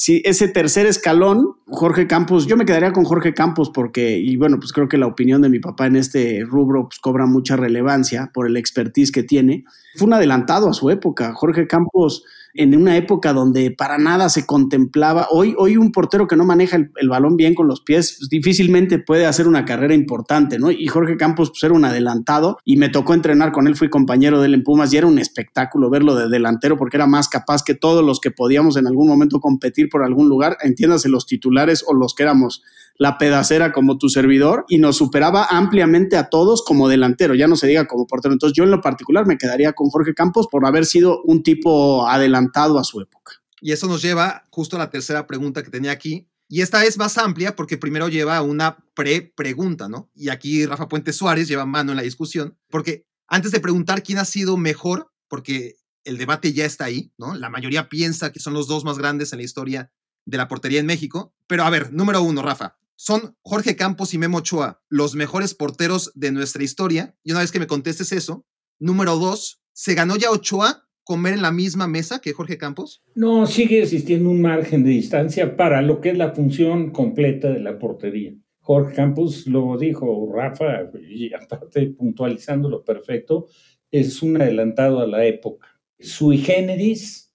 si 0.00 0.22
ese 0.24 0.48
tercer 0.48 0.86
escalón, 0.86 1.56
Jorge 1.66 2.06
Campos, 2.06 2.46
yo 2.46 2.56
me 2.56 2.64
quedaría 2.64 2.90
con 2.90 3.04
Jorge 3.04 3.34
Campos 3.34 3.68
porque, 3.68 4.16
y 4.16 4.34
bueno, 4.36 4.56
pues 4.58 4.72
creo 4.72 4.88
que 4.88 4.96
la 4.96 5.06
opinión 5.06 5.42
de 5.42 5.50
mi 5.50 5.58
papá 5.58 5.88
en 5.88 5.96
este 5.96 6.42
rubro 6.42 6.88
pues, 6.88 6.98
cobra 7.00 7.26
mucha 7.26 7.54
relevancia 7.54 8.30
por 8.32 8.46
el 8.46 8.56
expertise 8.56 9.12
que 9.12 9.24
tiene. 9.24 9.64
Fue 9.96 10.06
un 10.06 10.14
adelantado 10.14 10.70
a 10.70 10.72
su 10.72 10.88
época. 10.88 11.34
Jorge 11.34 11.66
Campos 11.66 12.24
en 12.54 12.76
una 12.76 12.96
época 12.96 13.32
donde 13.32 13.70
para 13.70 13.98
nada 13.98 14.28
se 14.28 14.46
contemplaba. 14.46 15.28
Hoy, 15.30 15.54
hoy 15.58 15.76
un 15.76 15.92
portero 15.92 16.26
que 16.26 16.36
no 16.36 16.44
maneja 16.44 16.76
el, 16.76 17.08
balón 17.08 17.36
bien 17.36 17.54
con 17.54 17.66
los 17.66 17.80
pies 17.80 18.16
pues, 18.18 18.28
difícilmente 18.28 18.98
puede 18.98 19.26
hacer 19.26 19.48
una 19.48 19.64
carrera 19.64 19.94
importante, 19.94 20.58
¿no? 20.58 20.70
Y 20.70 20.86
Jorge 20.86 21.16
Campos 21.16 21.50
pues, 21.50 21.62
era 21.64 21.74
un 21.74 21.84
adelantado 21.84 22.58
y 22.64 22.76
me 22.76 22.88
tocó 22.88 23.14
entrenar 23.14 23.52
con 23.52 23.66
él, 23.66 23.76
fui 23.76 23.90
compañero 23.90 24.40
de 24.40 24.46
él 24.46 24.54
en 24.54 24.62
Pumas 24.62 24.92
y 24.92 24.96
era 24.96 25.06
un 25.06 25.18
espectáculo 25.18 25.90
verlo 25.90 26.14
de 26.14 26.28
delantero 26.28 26.76
porque 26.76 26.96
era 26.96 27.06
más 27.06 27.28
capaz 27.28 27.62
que 27.62 27.74
todos 27.74 28.04
los 28.04 28.20
que 28.20 28.30
podíamos 28.30 28.76
en 28.76 28.86
algún 28.86 29.08
momento 29.08 29.40
competir 29.40 29.88
por 29.88 30.02
algún 30.02 30.28
lugar, 30.28 30.56
entiéndase 30.62 31.08
los 31.08 31.26
titulares 31.26 31.84
o 31.86 31.94
los 31.94 32.14
que 32.14 32.22
éramos 32.22 32.62
la 33.00 33.16
pedacera 33.16 33.72
como 33.72 33.96
tu 33.96 34.10
servidor 34.10 34.66
y 34.68 34.76
nos 34.76 34.98
superaba 34.98 35.46
ampliamente 35.46 36.18
a 36.18 36.28
todos 36.28 36.62
como 36.62 36.86
delantero, 36.86 37.34
ya 37.34 37.48
no 37.48 37.56
se 37.56 37.66
diga 37.66 37.86
como 37.86 38.06
portero. 38.06 38.34
Entonces 38.34 38.54
yo 38.54 38.64
en 38.64 38.70
lo 38.70 38.82
particular 38.82 39.26
me 39.26 39.38
quedaría 39.38 39.72
con 39.72 39.88
Jorge 39.88 40.12
Campos 40.12 40.48
por 40.48 40.66
haber 40.66 40.84
sido 40.84 41.22
un 41.22 41.42
tipo 41.42 42.06
adelantado 42.06 42.78
a 42.78 42.84
su 42.84 43.00
época. 43.00 43.32
Y 43.62 43.72
eso 43.72 43.86
nos 43.86 44.02
lleva 44.02 44.44
justo 44.50 44.76
a 44.76 44.78
la 44.80 44.90
tercera 44.90 45.26
pregunta 45.26 45.62
que 45.62 45.70
tenía 45.70 45.92
aquí. 45.92 46.28
Y 46.46 46.60
esta 46.60 46.84
es 46.84 46.98
más 46.98 47.16
amplia 47.16 47.56
porque 47.56 47.78
primero 47.78 48.10
lleva 48.10 48.42
una 48.42 48.76
pre-pregunta, 48.94 49.88
¿no? 49.88 50.10
Y 50.14 50.28
aquí 50.28 50.66
Rafa 50.66 50.86
Puente 50.86 51.14
Suárez 51.14 51.48
lleva 51.48 51.64
mano 51.64 51.92
en 51.92 51.96
la 51.96 52.02
discusión, 52.02 52.58
porque 52.68 53.06
antes 53.28 53.50
de 53.50 53.60
preguntar 53.60 54.02
quién 54.02 54.18
ha 54.18 54.26
sido 54.26 54.58
mejor, 54.58 55.10
porque 55.26 55.76
el 56.04 56.18
debate 56.18 56.52
ya 56.52 56.66
está 56.66 56.84
ahí, 56.84 57.14
¿no? 57.16 57.34
La 57.34 57.48
mayoría 57.48 57.88
piensa 57.88 58.30
que 58.30 58.40
son 58.40 58.52
los 58.52 58.68
dos 58.68 58.84
más 58.84 58.98
grandes 58.98 59.32
en 59.32 59.38
la 59.38 59.44
historia 59.46 59.90
de 60.26 60.36
la 60.36 60.48
portería 60.48 60.80
en 60.80 60.86
México. 60.86 61.32
Pero 61.46 61.64
a 61.64 61.70
ver, 61.70 61.94
número 61.94 62.20
uno, 62.20 62.42
Rafa, 62.42 62.76
¿son 63.00 63.34
Jorge 63.40 63.76
Campos 63.76 64.12
y 64.12 64.18
Memo 64.18 64.38
Ochoa 64.38 64.82
los 64.90 65.14
mejores 65.14 65.54
porteros 65.54 66.12
de 66.14 66.32
nuestra 66.32 66.62
historia? 66.62 67.16
Y 67.24 67.30
una 67.30 67.40
vez 67.40 67.50
que 67.50 67.58
me 67.58 67.66
contestes 67.66 68.12
eso, 68.12 68.44
número 68.78 69.16
dos, 69.16 69.62
¿se 69.72 69.94
ganó 69.94 70.16
ya 70.16 70.30
Ochoa 70.30 70.86
comer 71.02 71.32
en 71.32 71.40
la 71.40 71.50
misma 71.50 71.86
mesa 71.86 72.20
que 72.20 72.34
Jorge 72.34 72.58
Campos? 72.58 73.02
No, 73.14 73.46
sigue 73.46 73.80
existiendo 73.80 74.28
un 74.28 74.42
margen 74.42 74.84
de 74.84 74.90
distancia 74.90 75.56
para 75.56 75.80
lo 75.80 76.02
que 76.02 76.10
es 76.10 76.18
la 76.18 76.32
función 76.32 76.90
completa 76.90 77.48
de 77.48 77.60
la 77.60 77.78
portería. 77.78 78.34
Jorge 78.58 78.96
Campos 78.96 79.46
lo 79.46 79.78
dijo 79.78 80.30
Rafa, 80.30 80.90
y 81.08 81.32
aparte 81.32 81.86
puntualizándolo 81.86 82.84
perfecto, 82.84 83.46
es 83.90 84.22
un 84.22 84.42
adelantado 84.42 85.00
a 85.00 85.06
la 85.06 85.24
época. 85.24 85.68
Sui 85.98 86.36
generis, 86.36 87.34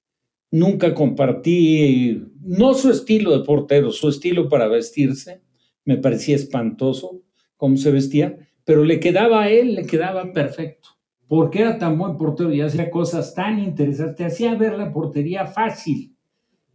nunca 0.52 0.94
compartí, 0.94 2.22
no 2.40 2.76
su 2.76 2.92
estilo 2.92 3.36
de 3.36 3.44
portero, 3.44 3.92
su 3.92 4.10
estilo 4.10 4.48
para 4.48 4.68
vestirse, 4.68 5.42
me 5.86 5.98
parecía 5.98 6.36
espantoso 6.36 7.22
cómo 7.56 7.78
se 7.78 7.92
vestía, 7.92 8.38
pero 8.66 8.84
le 8.84 9.00
quedaba 9.00 9.44
a 9.44 9.50
él, 9.50 9.76
le 9.76 9.86
quedaba 9.86 10.34
perfecto, 10.34 10.90
porque 11.28 11.62
era 11.62 11.78
tan 11.78 11.98
buen 11.98 12.18
portero 12.18 12.52
y 12.52 12.62
hacía 12.62 12.90
cosas 12.90 13.34
tan 13.34 13.60
interesantes, 13.60 14.16
te 14.16 14.26
hacía 14.26 14.56
ver 14.56 14.78
la 14.78 14.92
portería 14.92 15.46
fácil. 15.46 16.16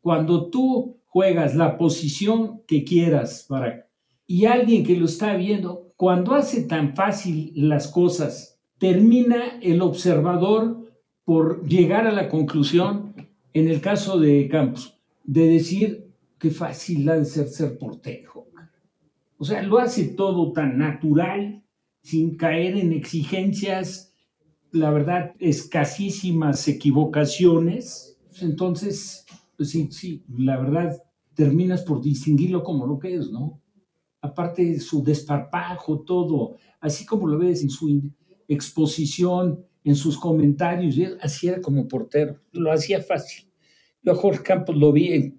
Cuando 0.01 0.49
tú 0.49 1.01
juegas 1.07 1.55
la 1.57 1.77
posición 1.77 2.63
que 2.67 2.85
quieras 2.85 3.45
para 3.49 3.89
y 4.27 4.47
alguien 4.47 4.85
que 4.85 4.97
lo 4.97 5.07
está 5.07 5.35
viendo, 5.35 5.93
cuando 5.97 6.35
hace 6.35 6.63
tan 6.63 6.95
fácil 6.95 7.53
las 7.57 7.89
cosas, 7.89 8.61
termina 8.79 9.59
el 9.61 9.83
observador 9.83 10.89
por 11.25 11.67
llegar 11.67 12.07
a 12.07 12.13
la 12.13 12.29
conclusión, 12.29 13.15
en 13.53 13.69
el 13.69 13.81
caso 13.81 14.19
de 14.19 14.49
Campos, 14.49 14.99
de 15.25 15.47
decir 15.47 16.09
qué 16.39 16.51
fácil 16.51 17.09
ha 17.09 17.17
de 17.17 17.25
ser 17.25 17.49
ser 17.49 17.77
portero. 17.77 18.47
O 19.41 19.45
sea, 19.47 19.62
lo 19.62 19.78
hace 19.78 20.05
todo 20.05 20.53
tan 20.53 20.76
natural, 20.76 21.64
sin 22.03 22.36
caer 22.36 22.76
en 22.76 22.93
exigencias, 22.93 24.14
la 24.70 24.91
verdad, 24.91 25.32
escasísimas 25.38 26.68
equivocaciones. 26.68 28.18
Entonces, 28.43 29.24
pues 29.57 29.70
sí, 29.70 29.88
sí, 29.93 30.22
la 30.28 30.59
verdad, 30.59 31.03
terminas 31.32 31.80
por 31.84 32.03
distinguirlo 32.03 32.62
como 32.62 32.86
lo 32.86 32.99
que 32.99 33.14
es, 33.14 33.30
¿no? 33.30 33.62
Aparte 34.20 34.78
su 34.78 35.03
desparpajo, 35.03 36.01
todo, 36.01 36.57
así 36.78 37.07
como 37.07 37.26
lo 37.26 37.38
ves 37.38 37.62
en 37.62 37.70
su 37.70 38.12
exposición, 38.47 39.64
en 39.84 39.97
sus 39.97 40.18
comentarios, 40.18 41.16
así 41.22 41.49
era 41.49 41.62
como 41.62 41.88
portero, 41.88 42.36
lo 42.53 42.70
hacía 42.70 43.01
fácil. 43.01 43.50
Yo 44.03 44.15
Jorge 44.15 44.43
Campos 44.43 44.77
lo 44.77 44.93
vi, 44.93 45.35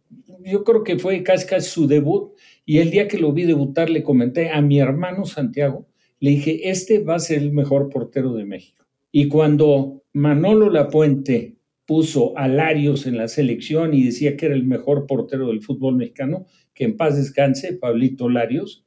yo 0.45 0.63
creo 0.63 0.83
que 0.83 0.99
fue 0.99 1.23
casi 1.23 1.47
casi 1.47 1.69
su 1.69 1.87
debut, 1.87 2.33
y 2.65 2.77
el 2.77 2.91
día 2.91 3.07
que 3.07 3.17
lo 3.17 3.33
vi 3.33 3.43
debutar 3.43 3.89
le 3.89 4.03
comenté 4.03 4.49
a 4.49 4.61
mi 4.61 4.79
hermano 4.79 5.25
Santiago, 5.25 5.87
le 6.19 6.31
dije, 6.31 6.69
este 6.69 6.99
va 6.99 7.15
a 7.15 7.19
ser 7.19 7.39
el 7.39 7.51
mejor 7.51 7.89
portero 7.89 8.33
de 8.33 8.45
México. 8.45 8.85
Y 9.11 9.27
cuando 9.27 10.03
Manolo 10.13 10.69
Lapuente 10.69 11.57
puso 11.85 12.37
a 12.37 12.47
Larios 12.47 13.07
en 13.07 13.17
la 13.17 13.27
selección 13.27 13.93
y 13.93 14.03
decía 14.03 14.37
que 14.37 14.45
era 14.45 14.55
el 14.55 14.63
mejor 14.63 15.07
portero 15.07 15.47
del 15.47 15.61
fútbol 15.61 15.95
mexicano, 15.95 16.45
que 16.73 16.85
en 16.85 16.95
paz 16.95 17.17
descanse, 17.17 17.73
Pablito 17.73 18.29
Larios, 18.29 18.85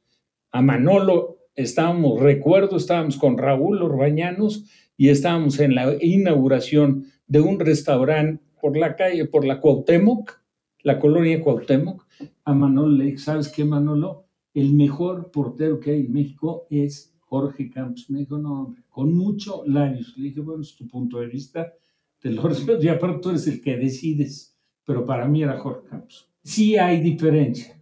a 0.51 0.61
Manolo 0.61 1.49
estábamos, 1.55 2.21
recuerdo, 2.21 2.77
estábamos 2.77 3.17
con 3.17 3.37
Raúl 3.37 3.81
Orbañanos 3.81 4.65
y 4.97 5.09
estábamos 5.09 5.59
en 5.59 5.75
la 5.75 5.95
inauguración 5.99 7.05
de 7.27 7.41
un 7.41 7.59
restaurante 7.59 8.41
por 8.65 8.75
la 8.77 8.95
calle, 8.95 9.25
por 9.25 9.45
la 9.45 9.61
Cuauhtémoc, 9.61 10.41
la 10.81 10.99
colonia 10.99 11.39
Cuauhtémoc, 11.39 12.03
a 12.45 12.53
Manolo 12.55 12.97
le 12.97 13.15
¿sabes 13.19 13.49
qué, 13.49 13.63
Manolo? 13.63 14.25
El 14.55 14.73
mejor 14.73 15.29
portero 15.29 15.79
que 15.79 15.91
hay 15.91 15.99
en 15.99 16.11
México 16.11 16.65
es 16.71 17.15
Jorge 17.19 17.69
Campos. 17.69 18.09
Me 18.09 18.17
dijo, 18.17 18.39
no, 18.39 18.75
con 18.89 19.13
mucho 19.13 19.61
Larios. 19.67 20.17
Le 20.17 20.29
dije, 20.29 20.39
bueno, 20.41 20.63
es 20.63 20.75
tu 20.75 20.87
punto 20.87 21.19
de 21.19 21.27
vista, 21.27 21.73
te 22.19 22.31
lo 22.31 22.41
respeto, 22.47 22.81
y 22.81 22.87
aparte 22.87 23.19
tú 23.21 23.29
eres 23.29 23.45
el 23.45 23.61
que 23.61 23.77
decides, 23.77 24.57
pero 24.83 25.05
para 25.05 25.27
mí 25.27 25.43
era 25.43 25.59
Jorge 25.59 25.87
Campos. 25.87 26.27
Sí 26.43 26.75
hay 26.75 27.01
diferencia. 27.01 27.79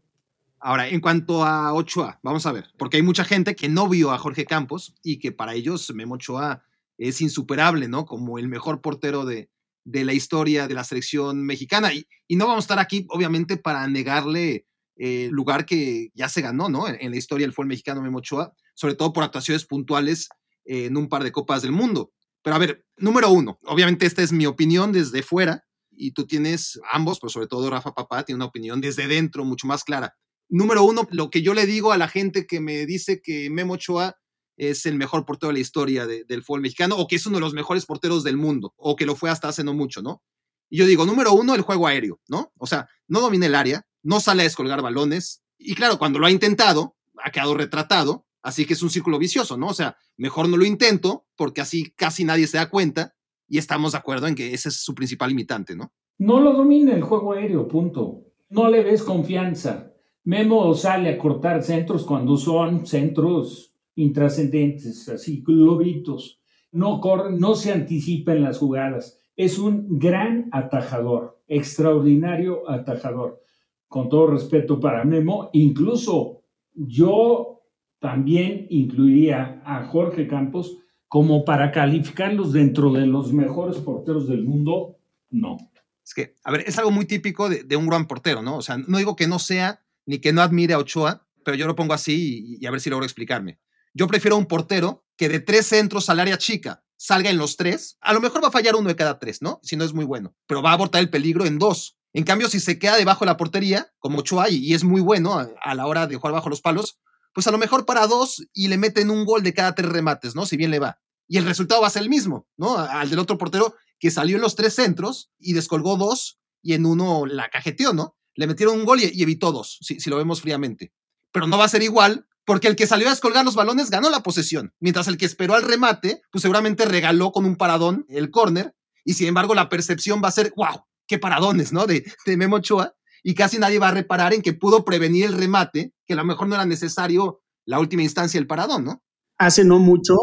Ahora, 0.59 0.89
en 0.89 0.99
cuanto 0.99 1.45
a 1.45 1.73
Ochoa, 1.73 2.19
vamos 2.23 2.45
a 2.45 2.51
ver, 2.51 2.65
porque 2.77 2.97
hay 2.97 3.03
mucha 3.03 3.23
gente 3.23 3.55
que 3.55 3.69
no 3.69 3.87
vio 3.87 4.11
a 4.11 4.17
Jorge 4.17 4.43
Campos 4.43 4.97
y 5.01 5.19
que 5.19 5.31
para 5.31 5.53
ellos 5.53 5.93
Memo 5.95 6.15
Ochoa 6.15 6.61
es 6.97 7.21
insuperable, 7.21 7.87
¿no? 7.87 8.05
Como 8.05 8.37
el 8.37 8.49
mejor 8.49 8.81
portero 8.81 9.23
de, 9.23 9.49
de 9.83 10.05
la 10.05 10.13
historia 10.13 10.67
de 10.67 10.73
la 10.73 10.83
selección 10.83 11.45
mexicana. 11.45 11.93
Y, 11.93 12.07
y, 12.27 12.35
no 12.35 12.47
vamos 12.47 12.63
a 12.63 12.65
estar 12.65 12.79
aquí, 12.79 13.05
obviamente, 13.09 13.57
para 13.57 13.87
negarle 13.87 14.65
el 14.95 15.29
lugar 15.31 15.65
que 15.65 16.11
ya 16.13 16.29
se 16.29 16.41
ganó, 16.41 16.69
¿no? 16.69 16.87
En, 16.87 17.11
la 17.11 17.17
historia 17.17 17.45
del 17.45 17.53
fútbol 17.53 17.67
mexicano 17.67 18.01
Memo 18.01 18.19
Ochoa, 18.19 18.53
sobre 18.75 18.95
todo 18.95 19.13
por 19.13 19.23
actuaciones 19.23 19.65
puntuales 19.65 20.29
en 20.65 20.95
un 20.95 21.09
par 21.09 21.23
de 21.23 21.31
Copas 21.31 21.61
del 21.61 21.71
Mundo. 21.71 22.11
Pero 22.41 22.55
a 22.55 22.59
ver, 22.59 22.85
número 22.97 23.29
uno, 23.29 23.57
obviamente 23.65 24.05
esta 24.05 24.21
es 24.21 24.31
mi 24.31 24.45
opinión 24.45 24.91
desde 24.91 25.23
fuera 25.23 25.65
y 25.91 26.11
tú 26.11 26.25
tienes 26.25 26.79
ambos, 26.91 27.19
pero 27.19 27.29
sobre 27.29 27.47
todo 27.47 27.69
Rafa 27.69 27.93
Papá 27.93 28.23
tiene 28.23 28.37
una 28.37 28.45
opinión 28.45 28.81
desde 28.81 29.07
dentro 29.07 29.45
mucho 29.45 29.67
más 29.67 29.83
clara. 29.83 30.15
Número 30.49 30.83
uno, 30.83 31.07
lo 31.11 31.29
que 31.29 31.41
yo 31.41 31.53
le 31.53 31.65
digo 31.65 31.91
a 31.91 31.97
la 31.97 32.07
gente 32.07 32.45
que 32.45 32.59
me 32.59 32.85
dice 32.85 33.21
que 33.21 33.49
Memo 33.49 33.73
Ochoa 33.73 34.17
es 34.57 34.85
el 34.85 34.95
mejor 34.95 35.25
portero 35.25 35.49
de 35.49 35.53
la 35.53 35.59
historia 35.59 36.05
de, 36.05 36.23
del 36.25 36.43
fútbol 36.43 36.61
mexicano 36.61 36.95
o 36.97 37.07
que 37.07 37.15
es 37.15 37.25
uno 37.25 37.37
de 37.37 37.41
los 37.41 37.53
mejores 37.53 37.85
porteros 37.85 38.23
del 38.23 38.37
mundo 38.37 38.73
o 38.77 38.95
que 38.95 39.05
lo 39.05 39.15
fue 39.15 39.29
hasta 39.29 39.49
hace 39.49 39.63
no 39.63 39.73
mucho, 39.73 40.01
¿no? 40.01 40.21
Y 40.69 40.77
yo 40.77 40.85
digo, 40.85 41.05
número 41.05 41.33
uno, 41.33 41.55
el 41.55 41.61
juego 41.61 41.87
aéreo, 41.87 42.19
¿no? 42.27 42.51
O 42.57 42.67
sea, 42.67 42.87
no 43.07 43.21
domina 43.21 43.45
el 43.45 43.55
área, 43.55 43.85
no 44.01 44.19
sale 44.19 44.41
a 44.41 44.45
descolgar 44.45 44.81
balones 44.81 45.43
y 45.57 45.75
claro, 45.75 45.97
cuando 45.97 46.19
lo 46.19 46.25
ha 46.25 46.31
intentado, 46.31 46.95
ha 47.23 47.31
quedado 47.31 47.53
retratado, 47.53 48.25
así 48.41 48.65
que 48.65 48.73
es 48.73 48.81
un 48.81 48.89
círculo 48.89 49.17
vicioso, 49.19 49.57
¿no? 49.57 49.67
O 49.67 49.73
sea, 49.73 49.97
mejor 50.17 50.49
no 50.49 50.57
lo 50.57 50.65
intento 50.65 51.25
porque 51.35 51.61
así 51.61 51.93
casi 51.95 52.23
nadie 52.23 52.47
se 52.47 52.57
da 52.57 52.69
cuenta 52.69 53.15
y 53.47 53.57
estamos 53.57 53.91
de 53.91 53.99
acuerdo 53.99 54.27
en 54.27 54.35
que 54.35 54.53
ese 54.53 54.69
es 54.69 54.75
su 54.75 54.93
principal 54.95 55.29
limitante, 55.29 55.75
¿no? 55.75 55.93
No 56.17 56.39
lo 56.39 56.53
domina 56.53 56.93
el 56.93 57.03
juego 57.03 57.33
aéreo, 57.33 57.67
punto. 57.67 58.25
No 58.49 58.69
le 58.69 58.83
ves 58.83 59.03
confianza. 59.03 59.91
Memo 60.23 60.73
sale 60.73 61.09
a 61.09 61.17
cortar 61.17 61.63
centros 61.63 62.05
cuando 62.05 62.37
son 62.37 62.85
centros 62.85 63.72
intrascendentes, 63.95 65.07
así 65.09 65.43
globitos. 65.45 66.41
No 66.71 66.99
corre, 66.99 67.31
no 67.31 67.55
se 67.55 67.71
anticipa 67.71 68.33
en 68.33 68.43
las 68.43 68.57
jugadas. 68.57 69.19
Es 69.35 69.59
un 69.59 69.99
gran 69.99 70.49
atajador, 70.51 71.41
extraordinario 71.47 72.69
atajador. 72.69 73.41
Con 73.87 74.09
todo 74.09 74.27
respeto 74.27 74.79
para 74.79 75.05
Memo, 75.05 75.49
incluso 75.53 76.41
yo 76.73 77.61
también 77.99 78.67
incluiría 78.69 79.61
a 79.65 79.85
Jorge 79.85 80.27
Campos 80.27 80.77
como 81.07 81.45
para 81.45 81.71
calificarlos 81.71 82.53
dentro 82.53 82.91
de 82.91 83.05
los 83.05 83.31
mejores 83.31 83.77
porteros 83.77 84.27
del 84.27 84.43
mundo, 84.43 84.97
no. 85.29 85.57
Es 86.03 86.13
que, 86.13 86.35
a 86.43 86.51
ver, 86.51 86.63
es 86.65 86.77
algo 86.79 86.91
muy 86.91 87.05
típico 87.05 87.49
de, 87.49 87.75
un 87.75 87.87
gran 87.87 88.07
portero, 88.07 88.41
¿no? 88.41 88.57
O 88.57 88.61
sea, 88.61 88.77
no 88.77 88.97
digo 88.97 89.15
que 89.15 89.27
no 89.27 89.39
sea 89.39 89.83
ni 90.05 90.17
que 90.17 90.33
no 90.33 90.41
admire 90.41 90.73
a 90.73 90.79
Ochoa, 90.79 91.27
pero 91.45 91.55
yo 91.55 91.67
lo 91.67 91.75
pongo 91.75 91.93
así 91.93 92.57
y, 92.59 92.65
a 92.65 92.71
ver 92.71 92.81
si 92.81 92.89
logro 92.89 93.05
explicarme. 93.05 93.59
Yo 93.93 94.07
prefiero 94.07 94.37
un 94.37 94.47
portero 94.47 95.05
que 95.17 95.29
de 95.29 95.39
tres 95.39 95.67
centros 95.67 96.09
al 96.09 96.19
área 96.19 96.37
chica 96.37 96.83
salga 96.97 97.29
en 97.29 97.37
los 97.37 97.57
tres. 97.57 97.97
A 98.01 98.13
lo 98.13 98.21
mejor 98.21 98.43
va 98.43 98.47
a 98.47 98.51
fallar 98.51 98.75
uno 98.75 98.87
de 98.87 98.95
cada 98.95 99.19
tres, 99.19 99.41
¿no? 99.41 99.59
Si 99.61 99.75
no 99.75 99.83
es 99.83 99.93
muy 99.93 100.05
bueno, 100.05 100.35
pero 100.47 100.61
va 100.61 100.71
a 100.71 100.73
abortar 100.73 101.01
el 101.01 101.09
peligro 101.09 101.45
en 101.45 101.59
dos. 101.59 101.97
En 102.13 102.23
cambio, 102.23 102.47
si 102.47 102.59
se 102.59 102.79
queda 102.79 102.95
debajo 102.95 103.25
de 103.25 103.31
la 103.31 103.37
portería, 103.37 103.91
como 103.99 104.19
Ochoa, 104.19 104.49
y, 104.49 104.73
es 104.73 104.83
muy 104.83 105.01
bueno 105.01 105.33
a, 105.33 105.49
a, 105.61 105.75
la 105.75 105.87
hora 105.87 106.07
de 106.07 106.15
jugar 106.15 106.33
bajo 106.33 106.49
los 106.49 106.61
palos, 106.61 106.99
pues 107.33 107.47
a 107.47 107.51
lo 107.51 107.57
mejor 107.57 107.85
para 107.85 108.07
dos 108.07 108.45
y 108.53 108.67
le 108.67 108.77
meten 108.77 109.09
un 109.09 109.25
gol 109.25 109.41
de 109.43 109.53
cada 109.53 109.73
tres 109.75 109.89
remates, 109.89 110.35
¿no? 110.35 110.45
Si 110.45 110.55
bien 110.55 110.71
le 110.71 110.79
va. 110.79 110.99
Y 111.27 111.37
el 111.37 111.45
resultado 111.45 111.81
va 111.81 111.87
a 111.87 111.91
ser 111.91 112.03
el 112.03 112.09
mismo, 112.09 112.47
¿no? 112.57 112.77
Al 112.77 113.09
del 113.09 113.19
otro 113.19 113.37
portero 113.37 113.75
que 113.99 114.11
salió 114.11 114.35
en 114.35 114.41
los 114.41 114.55
tres 114.55 114.75
centros 114.75 115.31
y 115.39 115.53
descolgó 115.53 115.97
dos 115.97 116.39
y 116.61 116.73
en 116.73 116.85
uno 116.85 117.25
la 117.25 117.49
cajeteó, 117.49 117.93
¿no? 117.93 118.15
Le 118.35 118.47
metieron 118.47 118.77
un 118.77 118.85
gol 118.85 119.01
y, 119.01 119.11
y 119.13 119.23
evitó 119.23 119.51
dos, 119.51 119.79
si, 119.81 119.99
si, 119.99 120.09
lo 120.09 120.17
vemos 120.17 120.41
fríamente. 120.41 120.93
Pero 121.31 121.47
no 121.47 121.57
va 121.57 121.65
a 121.65 121.69
ser 121.69 121.81
igual 121.81 122.27
porque 122.45 122.67
el 122.67 122.75
que 122.75 122.87
salió 122.87 123.07
a 123.07 123.11
descolgar 123.11 123.45
los 123.45 123.55
balones 123.55 123.89
ganó 123.89 124.09
la 124.09 124.23
posesión, 124.23 124.73
mientras 124.79 125.07
el 125.07 125.17
que 125.17 125.25
esperó 125.25 125.55
al 125.55 125.63
remate, 125.63 126.21
pues 126.31 126.41
seguramente 126.41 126.85
regaló 126.85 127.31
con 127.31 127.45
un 127.45 127.55
paradón 127.55 128.05
el 128.09 128.31
córner 128.31 128.75
y 129.05 129.13
sin 129.13 129.27
embargo 129.27 129.55
la 129.55 129.69
percepción 129.69 130.21
va 130.23 130.29
a 130.29 130.31
ser, 130.31 130.53
wow, 130.55 130.83
qué 131.07 131.17
paradones, 131.17 131.73
¿no? 131.73 131.85
De, 131.85 132.05
Memo 132.25 132.57
Ochoa 132.57 132.93
y 133.23 133.35
casi 133.35 133.57
nadie 133.57 133.79
va 133.79 133.89
a 133.89 133.93
reparar 133.93 134.33
en 134.33 134.41
que 134.41 134.53
pudo 134.53 134.83
prevenir 134.83 135.25
el 135.25 135.33
remate, 135.33 135.93
que 136.05 136.13
a 136.13 136.17
lo 136.17 136.25
mejor 136.25 136.47
no 136.47 136.55
era 136.55 136.65
necesario 136.65 137.41
la 137.65 137.79
última 137.79 138.03
instancia 138.03 138.37
el 138.37 138.47
paradón, 138.47 138.83
¿no? 138.83 139.01
Hace 139.37 139.63
no 139.63 139.79
mucho, 139.79 140.15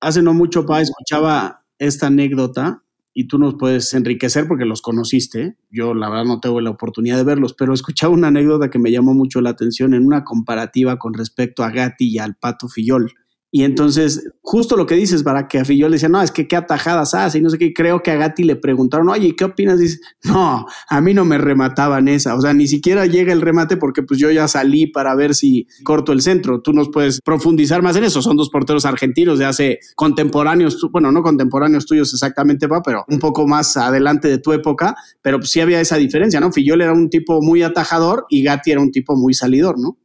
hace 0.00 0.22
no 0.22 0.32
mucho, 0.32 0.64
Pa, 0.64 0.80
escuchaba 0.80 1.64
esta 1.78 2.06
anécdota 2.06 2.84
y 3.18 3.28
tú 3.28 3.38
nos 3.38 3.54
puedes 3.54 3.94
enriquecer 3.94 4.46
porque 4.46 4.66
los 4.66 4.82
conociste. 4.82 5.56
Yo 5.70 5.94
la 5.94 6.10
verdad 6.10 6.26
no 6.26 6.38
tengo 6.38 6.60
la 6.60 6.68
oportunidad 6.68 7.16
de 7.16 7.24
verlos, 7.24 7.54
pero 7.54 7.72
escuchaba 7.72 8.12
una 8.12 8.28
anécdota 8.28 8.68
que 8.68 8.78
me 8.78 8.92
llamó 8.92 9.14
mucho 9.14 9.40
la 9.40 9.48
atención 9.48 9.94
en 9.94 10.04
una 10.04 10.22
comparativa 10.22 10.98
con 10.98 11.14
respecto 11.14 11.64
a 11.64 11.70
Gatti 11.70 12.10
y 12.10 12.18
al 12.18 12.36
Pato 12.36 12.68
Fillol. 12.68 13.14
Y 13.56 13.64
entonces, 13.64 14.22
justo 14.42 14.76
lo 14.76 14.84
que 14.84 14.96
dices, 14.96 15.22
para 15.22 15.48
que 15.48 15.58
a 15.58 15.64
Fillol 15.64 15.90
le 15.90 15.94
decía, 15.94 16.10
no, 16.10 16.20
es 16.20 16.30
que 16.30 16.46
qué 16.46 16.56
atajadas 16.56 17.14
hace 17.14 17.38
y 17.38 17.40
no 17.40 17.48
sé 17.48 17.56
qué. 17.56 17.72
Creo 17.72 18.02
que 18.02 18.10
a 18.10 18.16
Gatti 18.16 18.44
le 18.44 18.56
preguntaron, 18.56 19.08
oye, 19.08 19.34
¿qué 19.34 19.44
opinas? 19.44 19.78
Dice, 19.78 19.98
no, 20.24 20.66
a 20.90 21.00
mí 21.00 21.14
no 21.14 21.24
me 21.24 21.38
remataban 21.38 22.06
esa. 22.06 22.34
O 22.34 22.40
sea, 22.42 22.52
ni 22.52 22.66
siquiera 22.66 23.06
llega 23.06 23.32
el 23.32 23.40
remate 23.40 23.78
porque 23.78 24.02
pues 24.02 24.20
yo 24.20 24.30
ya 24.30 24.46
salí 24.46 24.86
para 24.86 25.14
ver 25.14 25.34
si 25.34 25.68
corto 25.84 26.12
el 26.12 26.20
centro. 26.20 26.60
Tú 26.60 26.74
nos 26.74 26.90
puedes 26.90 27.22
profundizar 27.22 27.80
más 27.80 27.96
en 27.96 28.04
eso. 28.04 28.20
Son 28.20 28.36
dos 28.36 28.50
porteros 28.50 28.84
argentinos 28.84 29.38
de 29.38 29.46
hace 29.46 29.78
contemporáneos, 29.94 30.78
bueno, 30.92 31.10
no 31.10 31.22
contemporáneos 31.22 31.86
tuyos 31.86 32.12
exactamente, 32.12 32.66
va, 32.66 32.82
pero 32.82 33.06
un 33.08 33.18
poco 33.18 33.46
más 33.46 33.74
adelante 33.78 34.28
de 34.28 34.36
tu 34.36 34.52
época. 34.52 34.96
Pero 35.22 35.38
pues 35.38 35.48
sí 35.48 35.62
había 35.62 35.80
esa 35.80 35.96
diferencia, 35.96 36.40
¿no? 36.40 36.52
Fillol 36.52 36.82
era 36.82 36.92
un 36.92 37.08
tipo 37.08 37.40
muy 37.40 37.62
atajador 37.62 38.26
y 38.28 38.42
Gatti 38.42 38.72
era 38.72 38.82
un 38.82 38.90
tipo 38.90 39.16
muy 39.16 39.32
salidor, 39.32 39.78
¿no? 39.78 39.96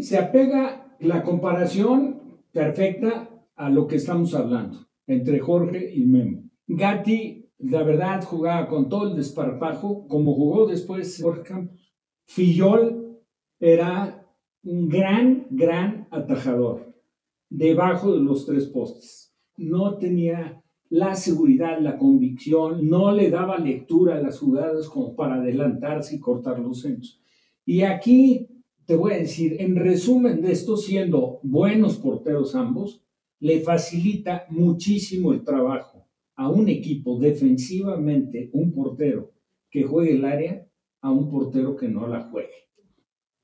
se 0.00 0.16
apega 0.16 0.94
la 1.00 1.24
comparación 1.24 2.29
perfecta 2.52 3.30
a 3.56 3.70
lo 3.70 3.86
que 3.86 3.96
estamos 3.96 4.34
hablando 4.34 4.86
entre 5.06 5.38
Jorge 5.40 5.92
y 5.94 6.04
Memo. 6.04 6.44
Gatti, 6.66 7.50
la 7.58 7.82
verdad, 7.82 8.24
jugaba 8.24 8.68
con 8.68 8.88
todo 8.88 9.08
el 9.08 9.16
desparpajo, 9.16 10.06
como 10.06 10.34
jugó 10.34 10.66
después 10.66 11.20
Jorge 11.20 11.42
Campos. 11.42 11.94
Fillol 12.26 13.18
era 13.58 14.26
un 14.62 14.88
gran, 14.88 15.46
gran 15.50 16.08
atajador, 16.10 16.94
debajo 17.48 18.12
de 18.12 18.20
los 18.20 18.46
tres 18.46 18.66
postes. 18.66 19.34
No 19.56 19.98
tenía 19.98 20.62
la 20.88 21.14
seguridad, 21.14 21.78
la 21.80 21.98
convicción, 21.98 22.88
no 22.88 23.12
le 23.12 23.30
daba 23.30 23.58
lectura 23.58 24.16
a 24.16 24.22
las 24.22 24.38
jugadas 24.38 24.88
como 24.88 25.14
para 25.14 25.36
adelantarse 25.36 26.16
y 26.16 26.20
cortar 26.20 26.58
los 26.58 26.80
centros. 26.80 27.20
Y 27.64 27.82
aquí 27.82 28.48
te 28.90 28.96
voy 28.96 29.12
a 29.12 29.18
decir, 29.18 29.58
en 29.60 29.76
resumen 29.76 30.42
de 30.42 30.50
esto, 30.50 30.76
siendo 30.76 31.38
buenos 31.44 31.98
porteros 31.98 32.56
ambos, 32.56 33.04
le 33.38 33.60
facilita 33.60 34.46
muchísimo 34.50 35.32
el 35.32 35.44
trabajo 35.44 36.08
a 36.34 36.48
un 36.48 36.68
equipo 36.68 37.16
defensivamente, 37.16 38.50
un 38.52 38.72
portero 38.72 39.30
que 39.70 39.84
juegue 39.84 40.14
el 40.14 40.24
área, 40.24 40.66
a 41.02 41.12
un 41.12 41.30
portero 41.30 41.76
que 41.76 41.86
no 41.86 42.08
la 42.08 42.22
juegue. 42.22 42.68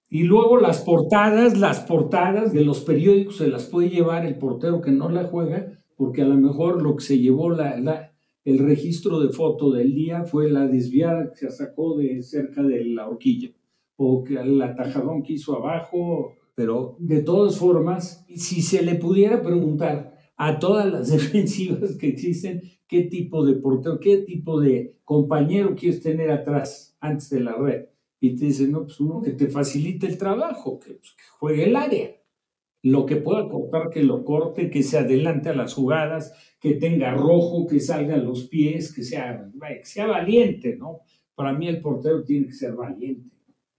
Y 0.09 0.25
luego 0.25 0.59
las 0.59 0.81
portadas, 0.83 1.57
las 1.57 1.79
portadas 1.79 2.53
de 2.53 2.65
los 2.65 2.81
periódicos 2.81 3.37
se 3.37 3.47
las 3.47 3.67
puede 3.67 3.91
llevar 3.91 4.27
el 4.27 4.39
portero 4.39 4.81
que 4.81 4.91
no 4.91 5.11
la 5.11 5.29
juega, 5.29 5.79
porque 5.95 6.23
a 6.23 6.27
lo 6.27 6.35
mejor 6.35 6.83
lo 6.83 6.97
que 6.97 7.05
se 7.05 7.21
llevó 7.21 7.51
la, 7.51 8.13
el 8.45 8.59
registro 8.59 9.21
de 9.21 9.29
foto 9.29 9.71
del 9.71 9.95
día 9.95 10.25
fue 10.25 10.51
la 10.51 10.67
desviada 10.67 11.31
que 11.31 11.37
se 11.37 11.51
sacó 11.53 11.97
de 11.97 12.21
cerca 12.25 12.65
de 12.65 12.85
la 12.87 13.09
horquilla 13.09 13.53
o 13.97 14.25
que 14.25 14.35
el 14.35 14.61
atajadón 14.61 15.23
que 15.23 15.35
hizo 15.35 15.57
abajo, 15.57 16.33
pero 16.55 16.97
de 16.99 17.23
todas 17.23 17.59
formas, 17.59 18.25
si 18.35 18.63
se 18.63 18.83
le 18.83 18.95
pudiera 18.95 19.43
preguntar 19.43 20.17
a 20.37 20.59
todas 20.59 20.91
las 20.91 21.09
defensivas 21.13 21.97
que 21.97 22.09
existen, 22.09 22.63
qué 22.87 23.03
tipo 23.03 23.45
de 23.45 23.55
portero, 23.55 23.99
qué 24.01 24.19
tipo 24.19 24.61
de 24.61 24.99
compañero 25.05 25.75
quieres 25.75 26.03
tener 26.03 26.31
atrás 26.31 26.97
antes 27.01 27.31
de 27.31 27.41
la 27.41 27.57
red. 27.57 27.87
Y 28.21 28.37
te 28.37 28.47
dicen, 28.47 28.73
no, 28.73 28.85
pues 28.85 29.01
uno 29.01 29.21
que 29.21 29.33
te 29.33 29.49
facilite 29.49 30.07
el 30.07 30.19
trabajo, 30.19 30.79
que, 30.79 30.95
pues, 30.95 31.13
que 31.13 31.23
juegue 31.39 31.65
el 31.65 31.77
área. 31.77 32.11
Lo 32.83 33.05
que 33.05 33.17
pueda 33.17 33.49
cortar, 33.49 33.91
que 33.91 34.03
lo 34.03 34.25
corte, 34.25 34.71
que 34.71 34.83
se 34.83 34.99
adelante 34.99 35.49
a 35.49 35.55
las 35.55 35.75
jugadas, 35.75 36.33
que 36.61 36.75
tenga 36.75 37.13
rojo, 37.13 37.67
que 37.67 37.81
salga 37.81 38.15
a 38.15 38.19
los 38.19 38.45
pies, 38.49 38.95
que 38.95 39.03
sea, 39.03 39.51
que 39.61 39.85
sea 39.85 40.07
valiente, 40.07 40.77
¿no? 40.77 41.01
Para 41.35 41.53
mí 41.53 41.69
el 41.69 41.83
portero 41.83 42.25
tiene 42.25 42.47
que 42.47 42.53
ser 42.53 42.75
valiente. 42.75 43.36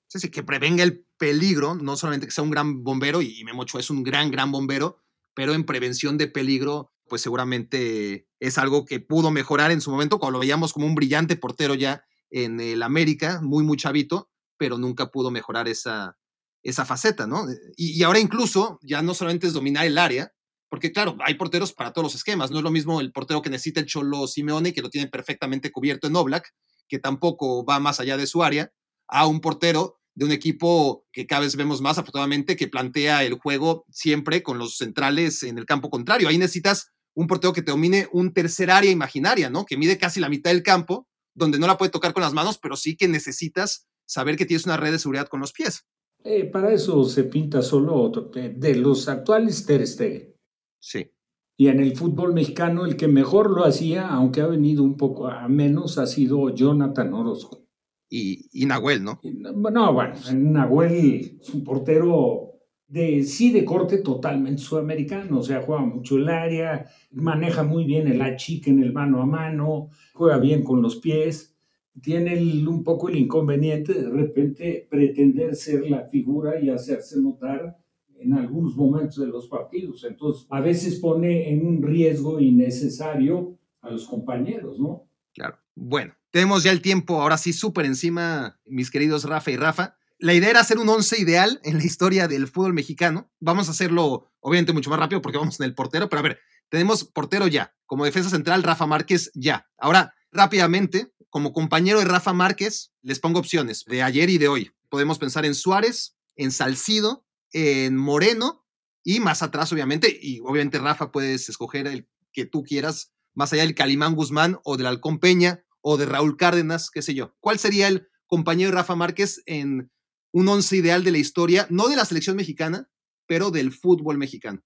Sí, 0.08 0.20
sí, 0.20 0.32
que 0.32 0.44
prevenga 0.44 0.84
el 0.84 1.06
peligro, 1.18 1.76
no 1.76 1.98
solamente 1.98 2.28
que 2.28 2.32
sea 2.32 2.44
un 2.44 2.52
gran 2.52 2.84
bombero, 2.84 3.22
y 3.22 3.44
Memo 3.44 3.64
Ochoa 3.64 3.82
es 3.82 3.90
un 3.90 4.04
gran, 4.04 4.32
gran 4.32 4.52
bombero, 4.52 4.98
pero 5.34 5.54
en 5.54 5.66
prevención 5.66 6.18
de 6.18 6.28
peligro, 6.28 6.94
pues 7.10 7.22
seguramente 7.22 8.28
es 8.40 8.58
algo 8.58 8.86
que 8.86 9.00
pudo 9.00 9.32
mejorar 9.32 9.72
en 9.72 9.82
su 9.82 9.92
momento, 9.92 10.20
cuando 10.20 10.38
lo 10.38 10.40
veíamos 10.40 10.72
como 10.72 10.86
un 10.86 10.96
brillante 10.96 11.36
portero 11.36 11.76
ya 11.76 12.06
en 12.30 12.60
el 12.60 12.84
América, 12.84 13.42
muy, 13.42 13.64
muy 13.64 13.78
chavito, 13.78 14.30
pero 14.58 14.78
nunca 14.78 15.12
pudo 15.12 15.30
mejorar 15.30 15.68
esa, 15.68 16.18
esa 16.64 16.86
faceta, 16.86 17.28
¿no? 17.28 17.46
Y, 17.76 18.00
y, 18.00 18.04
ahora 18.04 18.20
incluso 18.20 18.80
ya 18.82 19.02
no 19.02 19.14
solamente 19.14 19.48
es 19.48 19.54
dominar 19.54 19.86
el 19.86 19.98
área, 19.98 20.34
porque 20.70 20.92
claro, 20.92 21.18
hay 21.26 21.36
porteros 21.36 21.74
para 21.74 21.92
todos 21.92 22.06
los 22.06 22.16
esquemas, 22.16 22.50
no 22.52 22.58
es 22.58 22.64
lo 22.64 22.72
mismo 22.72 23.02
el 23.02 23.12
portero 23.12 23.42
que 23.42 23.50
necesita 23.50 23.80
el 23.82 23.86
Cholo 23.86 24.28
Simeone, 24.28 24.74
que 24.74 24.82
lo 24.82 24.90
tiene 24.90 25.08
perfectamente 25.08 25.72
cubierto 25.72 26.08
en 26.08 26.16
Oblak, 26.16 26.54
que 26.88 27.00
tampoco 27.00 27.66
va 27.66 27.80
más 27.80 28.00
allá 28.00 28.18
de 28.18 28.28
su 28.28 28.44
área, 28.44 28.72
a 29.08 29.28
un 29.28 29.40
portero 29.40 29.97
de 30.18 30.26
un 30.26 30.32
equipo 30.32 31.06
que 31.12 31.28
cada 31.28 31.42
vez 31.42 31.56
vemos 31.56 31.80
más 31.80 32.00
afortunadamente 32.00 32.56
que 32.56 32.68
plantea 32.68 33.24
el 33.24 33.36
juego 33.36 33.86
siempre 33.92 34.42
con 34.42 34.58
los 34.58 34.78
centrales 34.78 35.44
en 35.44 35.60
el 35.60 35.66
campo 35.68 35.92
contrario. 35.92 36.28
Ahí 36.28 36.40
necesitas 36.40 36.92
un 37.16 37.28
portero 37.28 37.54
que 37.54 37.62
te 37.62 37.70
domine 37.70 38.08
un 38.12 38.34
tercer 38.34 38.72
área 38.72 38.90
imaginaria, 38.90 39.52
¿no? 39.52 39.64
Que 39.64 39.78
mide 39.78 40.00
casi 40.00 40.20
la 40.20 40.28
mitad 40.28 40.50
del 40.50 40.64
campo, 40.64 41.08
donde 41.36 41.60
no 41.60 41.68
la 41.68 41.78
puede 41.78 41.92
tocar 41.92 42.14
con 42.14 42.24
las 42.24 42.34
manos, 42.34 42.58
pero 42.58 42.76
sí 42.76 42.98
que 42.98 43.08
necesitas 43.08 43.86
saber 44.08 44.38
que 44.38 44.48
tienes 44.48 44.66
una 44.66 44.78
red 44.78 44.92
de 44.92 44.98
seguridad 44.98 45.28
con 45.28 45.40
los 45.40 45.54
pies. 45.54 45.86
Eh, 46.24 46.46
para 46.46 46.74
eso 46.74 47.04
se 47.04 47.26
pinta 47.26 47.62
solo 47.62 47.94
otro, 47.94 48.32
de 48.34 48.76
los 48.76 49.08
actuales 49.10 49.68
Ter 49.68 49.86
Stegen. 49.86 50.34
Sí. 50.82 51.12
Y 51.60 51.68
en 51.68 51.80
el 51.80 51.96
fútbol 51.96 52.34
mexicano 52.34 52.86
el 52.86 52.98
que 52.98 53.08
mejor 53.08 53.52
lo 53.52 53.66
hacía, 53.66 54.08
aunque 54.08 54.42
ha 54.42 54.48
venido 54.48 54.82
un 54.84 54.98
poco 54.98 55.28
a 55.28 55.48
menos, 55.48 56.00
ha 56.00 56.08
sido 56.08 56.50
Jonathan 56.50 57.14
Orozco 57.14 57.67
y, 58.10 58.66
Nahuel, 58.66 59.04
¿no? 59.04 59.20
No, 59.24 59.94
bueno, 59.94 60.14
Nahuel 60.34 61.38
es 61.42 61.50
un 61.54 61.64
portero 61.64 62.54
de 62.88 63.24
sí 63.24 63.52
de 63.52 63.66
corte 63.66 63.98
totalmente 63.98 64.62
sudamericano, 64.62 65.40
o 65.40 65.44
sea, 65.44 65.62
juega 65.62 65.82
mucho 65.82 66.16
el 66.16 66.30
área, 66.30 66.86
maneja 67.12 67.64
muy 67.64 67.84
bien 67.84 68.08
el 68.08 68.22
achique 68.22 68.70
en 68.70 68.82
el 68.82 68.94
mano 68.94 69.22
a 69.22 69.26
mano, 69.26 69.90
juega 70.14 70.38
bien 70.38 70.64
con 70.64 70.82
los 70.82 70.96
pies, 70.98 71.58
tiene 72.02 72.38
un 72.68 72.84
poco 72.84 73.10
el 73.10 73.18
inconveniente 73.18 73.94
de 73.94 74.10
repente 74.10 74.88
pretender 74.90 75.56
ser 75.56 75.90
la 75.90 76.06
figura 76.06 76.60
y 76.62 76.70
hacerse 76.70 77.20
notar 77.20 77.78
en 78.20 78.34
algunos 78.34 78.76
momentos 78.76 79.18
de 79.18 79.28
los 79.28 79.48
partidos. 79.48 80.04
Entonces, 80.04 80.48
a 80.50 80.62
veces 80.62 81.00
pone 81.00 81.52
en 81.52 81.66
un 81.66 81.82
riesgo 81.82 82.40
innecesario 82.40 83.58
a 83.82 83.92
los 83.92 84.08
compañeros, 84.08 84.80
¿no? 84.80 85.08
Claro. 85.34 85.58
Bueno, 85.76 86.14
tenemos 86.32 86.64
ya 86.64 86.72
el 86.72 86.82
tiempo, 86.82 87.22
ahora 87.22 87.38
sí, 87.38 87.54
súper 87.54 87.86
encima, 87.86 88.60
mis 88.66 88.92
queridos 88.92 89.24
Rafa 89.24 89.52
y 89.52 89.58
Rafa. 89.58 89.98
La 90.20 90.34
idea 90.34 90.50
era 90.50 90.62
hacer 90.62 90.78
un 90.78 90.90
once 90.90 91.20
ideal 91.20 91.60
en 91.64 91.78
la 91.78 91.84
historia 91.84 92.28
del 92.28 92.48
fútbol 92.48 92.74
mexicano. 92.74 93.32
Vamos 93.40 93.68
a 93.68 93.72
hacerlo, 93.72 94.32
obviamente, 94.40 94.74
mucho 94.74 94.90
más 94.90 95.00
rápido 95.00 95.22
porque 95.22 95.38
vamos 95.38 95.60
en 95.60 95.66
el 95.66 95.76
portero, 95.76 96.10
pero 96.10 96.20
a 96.20 96.24
ver, 96.24 96.40
tenemos 96.70 97.04
portero 97.04 97.48
ya. 97.48 97.76
Como 97.86 98.06
defensa 98.06 98.30
central, 98.30 98.64
Rafa 98.64 98.88
Márquez 98.88 99.32
ya. 99.36 99.68
Ahora, 99.78 100.16
rápidamente, 100.32 101.14
como 101.30 101.54
compañero 101.54 102.00
de 102.00 102.06
Rafa 102.06 102.34
Márquez, 102.34 102.92
les 103.02 103.20
pongo 103.20 103.40
opciones 103.40 103.84
de 103.86 104.04
ayer 104.04 104.30
y 104.30 104.38
de 104.38 104.48
hoy. 104.48 104.72
Podemos 104.90 105.20
pensar 105.20 105.46
en 105.46 105.56
Suárez, 105.56 106.18
en 106.36 106.52
Salcido, 106.52 107.26
en 107.52 107.96
Moreno 107.96 108.66
y 109.04 109.20
más 109.20 109.44
atrás, 109.44 109.72
obviamente, 109.72 110.18
y 110.22 110.40
obviamente 110.42 110.80
Rafa 110.80 111.12
puedes 111.12 111.48
escoger 111.48 111.88
el 111.88 112.10
que 112.34 112.46
tú 112.46 112.64
quieras, 112.64 113.14
más 113.34 113.54
allá 113.54 113.64
del 113.64 113.76
Calimán 113.76 114.16
Guzmán 114.16 114.60
o 114.64 114.78
del 114.78 114.88
Halcón 114.88 115.20
Peña 115.20 115.64
o 115.90 115.96
de 115.96 116.06
Raúl 116.06 116.36
Cárdenas, 116.36 116.92
qué 116.92 117.02
sé 117.02 117.14
yo. 117.14 117.34
¿Cuál 117.40 117.60
sería 117.60 117.88
el 117.88 118.10
compañero 118.26 118.74
Rafa 118.74 118.94
Márquez 118.94 119.42
en 119.46 119.90
un 120.34 120.50
once 120.50 120.76
ideal 120.76 121.02
de 121.06 121.12
la 121.12 121.18
historia, 121.18 121.66
no 121.70 121.88
de 121.88 121.96
la 121.96 122.04
selección 122.04 122.36
mexicana, 122.36 122.90
pero 123.26 123.52
del 123.52 123.72
fútbol 123.72 124.18
mexicano? 124.18 124.60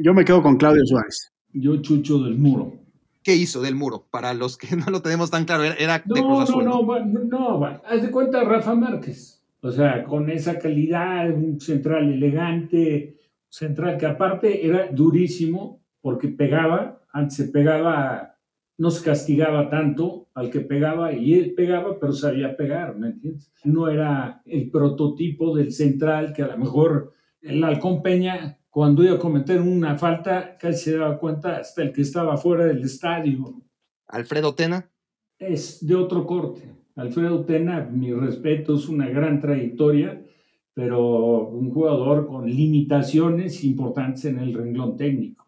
Yo 0.00 0.14
me 0.14 0.24
quedo 0.24 0.44
con 0.44 0.58
Claudio 0.58 0.86
Suárez. 0.86 1.32
Yo 1.52 1.82
Chucho 1.82 2.18
del 2.22 2.38
Muro. 2.38 2.72
¿Qué 3.24 3.34
hizo 3.34 3.60
del 3.60 3.74
Muro? 3.74 4.06
Para 4.12 4.32
los 4.32 4.56
que 4.56 4.76
no 4.76 4.86
lo 4.92 5.02
tenemos 5.02 5.28
tan 5.28 5.44
claro, 5.44 5.64
era 5.64 6.04
no, 6.06 6.14
de 6.14 6.22
Cruz 6.22 6.40
Azul. 6.42 6.64
No, 6.64 6.82
no, 6.82 7.04
no, 7.04 7.24
no, 7.24 7.58
bueno, 7.58 7.82
haz 7.84 8.02
de 8.02 8.10
cuenta 8.12 8.44
Rafa 8.44 8.72
Márquez. 8.76 9.42
O 9.62 9.72
sea, 9.72 10.04
con 10.04 10.30
esa 10.30 10.56
calidad, 10.60 11.34
un 11.34 11.60
central 11.60 12.12
elegante, 12.12 13.18
central 13.48 13.98
que 13.98 14.06
aparte 14.06 14.64
era 14.64 14.86
durísimo 14.92 15.82
porque 16.00 16.28
pegaba, 16.28 17.02
antes 17.12 17.38
se 17.38 17.48
pegaba 17.48 18.29
no 18.80 18.90
se 18.90 19.04
castigaba 19.04 19.68
tanto 19.68 20.30
al 20.32 20.50
que 20.50 20.60
pegaba 20.60 21.12
y 21.12 21.34
él 21.34 21.52
pegaba, 21.54 22.00
pero 22.00 22.14
sabía 22.14 22.56
pegar, 22.56 22.96
¿me 22.96 23.08
entiendes? 23.08 23.52
No 23.62 23.88
era 23.88 24.40
el 24.46 24.70
prototipo 24.70 25.54
del 25.54 25.70
central 25.70 26.32
que 26.32 26.42
a 26.42 26.46
lo 26.46 26.56
mejor 26.56 27.12
el 27.42 27.62
halcón 27.62 28.02
Peña, 28.02 28.58
cuando 28.70 29.04
iba 29.04 29.16
a 29.16 29.18
cometer 29.18 29.60
una 29.60 29.98
falta, 29.98 30.56
casi 30.56 30.84
se 30.84 30.96
daba 30.96 31.18
cuenta 31.18 31.58
hasta 31.58 31.82
el 31.82 31.92
que 31.92 32.00
estaba 32.00 32.38
fuera 32.38 32.64
del 32.64 32.82
estadio. 32.82 33.62
Alfredo 34.06 34.54
Tena. 34.54 34.90
Es 35.38 35.86
de 35.86 35.94
otro 35.94 36.26
corte. 36.26 36.62
Alfredo 36.96 37.44
Tena, 37.44 37.80
mi 37.82 38.14
respeto, 38.14 38.76
es 38.76 38.88
una 38.88 39.10
gran 39.10 39.40
trayectoria, 39.40 40.24
pero 40.72 41.48
un 41.48 41.70
jugador 41.70 42.26
con 42.26 42.48
limitaciones 42.48 43.62
importantes 43.62 44.24
en 44.24 44.38
el 44.38 44.54
renglón 44.54 44.96
técnico. 44.96 45.39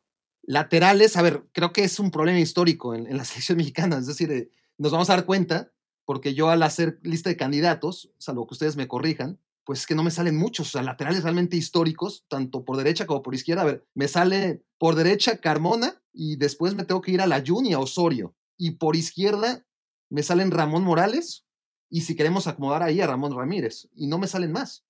Laterales, 0.42 1.16
a 1.16 1.22
ver, 1.22 1.44
creo 1.52 1.72
que 1.72 1.84
es 1.84 1.98
un 1.98 2.10
problema 2.10 2.40
histórico 2.40 2.94
en, 2.94 3.16
la 3.16 3.24
selección 3.24 3.58
mexicana, 3.58 3.98
es 3.98 4.06
decir, 4.06 4.30
eh, 4.32 4.50
nos 4.78 4.92
vamos 4.92 5.10
a 5.10 5.16
dar 5.16 5.24
cuenta, 5.24 5.72
porque 6.04 6.34
yo 6.34 6.50
al 6.50 6.62
hacer 6.62 6.98
lista 7.02 7.30
de 7.30 7.36
candidatos, 7.36 8.12
salvo 8.18 8.46
que 8.46 8.54
ustedes 8.54 8.76
me 8.76 8.88
corrijan, 8.88 9.38
pues 9.64 9.80
es 9.80 9.86
que 9.86 9.94
no 9.94 10.02
me 10.02 10.10
salen 10.10 10.36
muchos, 10.36 10.74
laterales 10.74 11.22
realmente 11.22 11.56
históricos, 11.56 12.24
tanto 12.28 12.64
por 12.64 12.76
derecha 12.76 13.06
como 13.06 13.22
por 13.22 13.34
izquierda. 13.34 13.62
A 13.62 13.66
ver, 13.66 13.86
me 13.94 14.08
sale 14.08 14.64
por 14.78 14.96
derecha 14.96 15.38
Carmona 15.38 16.02
y 16.12 16.36
después 16.36 16.74
me 16.74 16.84
tengo 16.84 17.00
que 17.00 17.12
ir 17.12 17.20
a 17.20 17.26
la 17.26 17.42
Juni, 17.46 17.72
a 17.72 17.78
Osorio. 17.78 18.34
Y 18.58 18.72
por 18.72 18.96
izquierda 18.96 19.64
me 20.10 20.22
salen 20.22 20.50
Ramón 20.50 20.82
Morales 20.82 21.46
y 21.88 22.00
si 22.02 22.16
queremos 22.16 22.46
acomodar 22.46 22.82
ahí 22.82 23.00
a 23.00 23.06
Ramón 23.06 23.36
Ramírez. 23.36 23.88
Y 23.94 24.08
no 24.08 24.18
me 24.18 24.26
salen 24.26 24.52
más. 24.52 24.84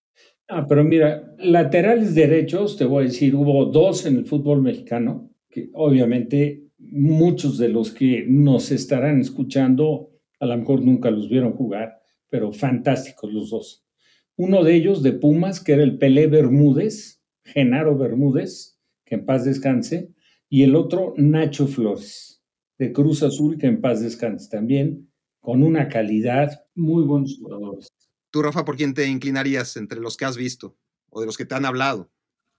Ah, 0.49 0.67
pero 0.67 0.85
mira, 0.85 1.35
laterales 1.39 2.15
derechos, 2.15 2.77
te 2.77 2.85
voy 2.85 3.05
a 3.05 3.07
decir, 3.09 3.35
hubo 3.35 3.67
dos 3.67 4.07
en 4.07 4.17
el 4.17 4.27
fútbol 4.27 4.63
mexicano, 4.63 5.31
que 5.53 5.71
obviamente 5.75 6.67
muchos 6.79 7.59
de 7.59 7.69
los 7.69 7.93
que 7.93 8.25
nos 8.27 8.73
estarán 8.73 9.21
escuchando 9.21 10.11
a 10.41 10.47
lo 10.47 10.57
mejor 10.57 10.83
nunca 10.83 11.11
los 11.13 11.29
vieron 11.29 11.53
jugar, 11.53 12.01
pero 12.29 12.51
fantásticos 12.51 13.33
los 13.33 13.51
dos. 13.51 13.87
Uno 14.35 14.65
de 14.65 14.75
ellos 14.75 15.03
de 15.05 15.13
Pumas, 15.13 15.61
que 15.61 15.75
era 15.75 15.85
el 15.85 15.99
Pelé 15.99 16.27
Bermúdez, 16.27 17.23
Genaro 17.45 17.97
Bermúdez, 17.97 18.81
que 19.05 19.15
en 19.17 19.27
paz 19.27 19.45
descanse, 19.45 20.13
y 20.49 20.65
el 20.65 20.75
otro 20.75 21.15
Nacho 21.17 21.69
Flores, 21.69 22.43
de 22.79 22.93
Cruz 22.93 23.23
Azul, 23.23 23.59
que 23.59 23.67
en 23.67 23.81
paz 23.81 24.01
descanse 24.01 24.49
también, 24.51 25.13
con 25.41 25.63
una 25.63 25.89
calidad 25.89 26.65
muy 26.75 27.05
buenos 27.05 27.39
jugadores. 27.39 27.89
Tú, 28.31 28.43
Rafa, 28.43 28.65
¿por 28.65 28.77
quién 28.77 28.95
te 28.95 29.07
inclinarías 29.07 29.77
entre 29.77 30.01
los 30.01 30.17
que 30.17 30.25
has 30.25 30.37
visto 30.37 30.77
o 31.11 31.21
de 31.21 31.27
los 31.27 31.37
que 31.37 31.45
te 31.45 31.55
han 31.55 31.67
hablado? 31.67 32.11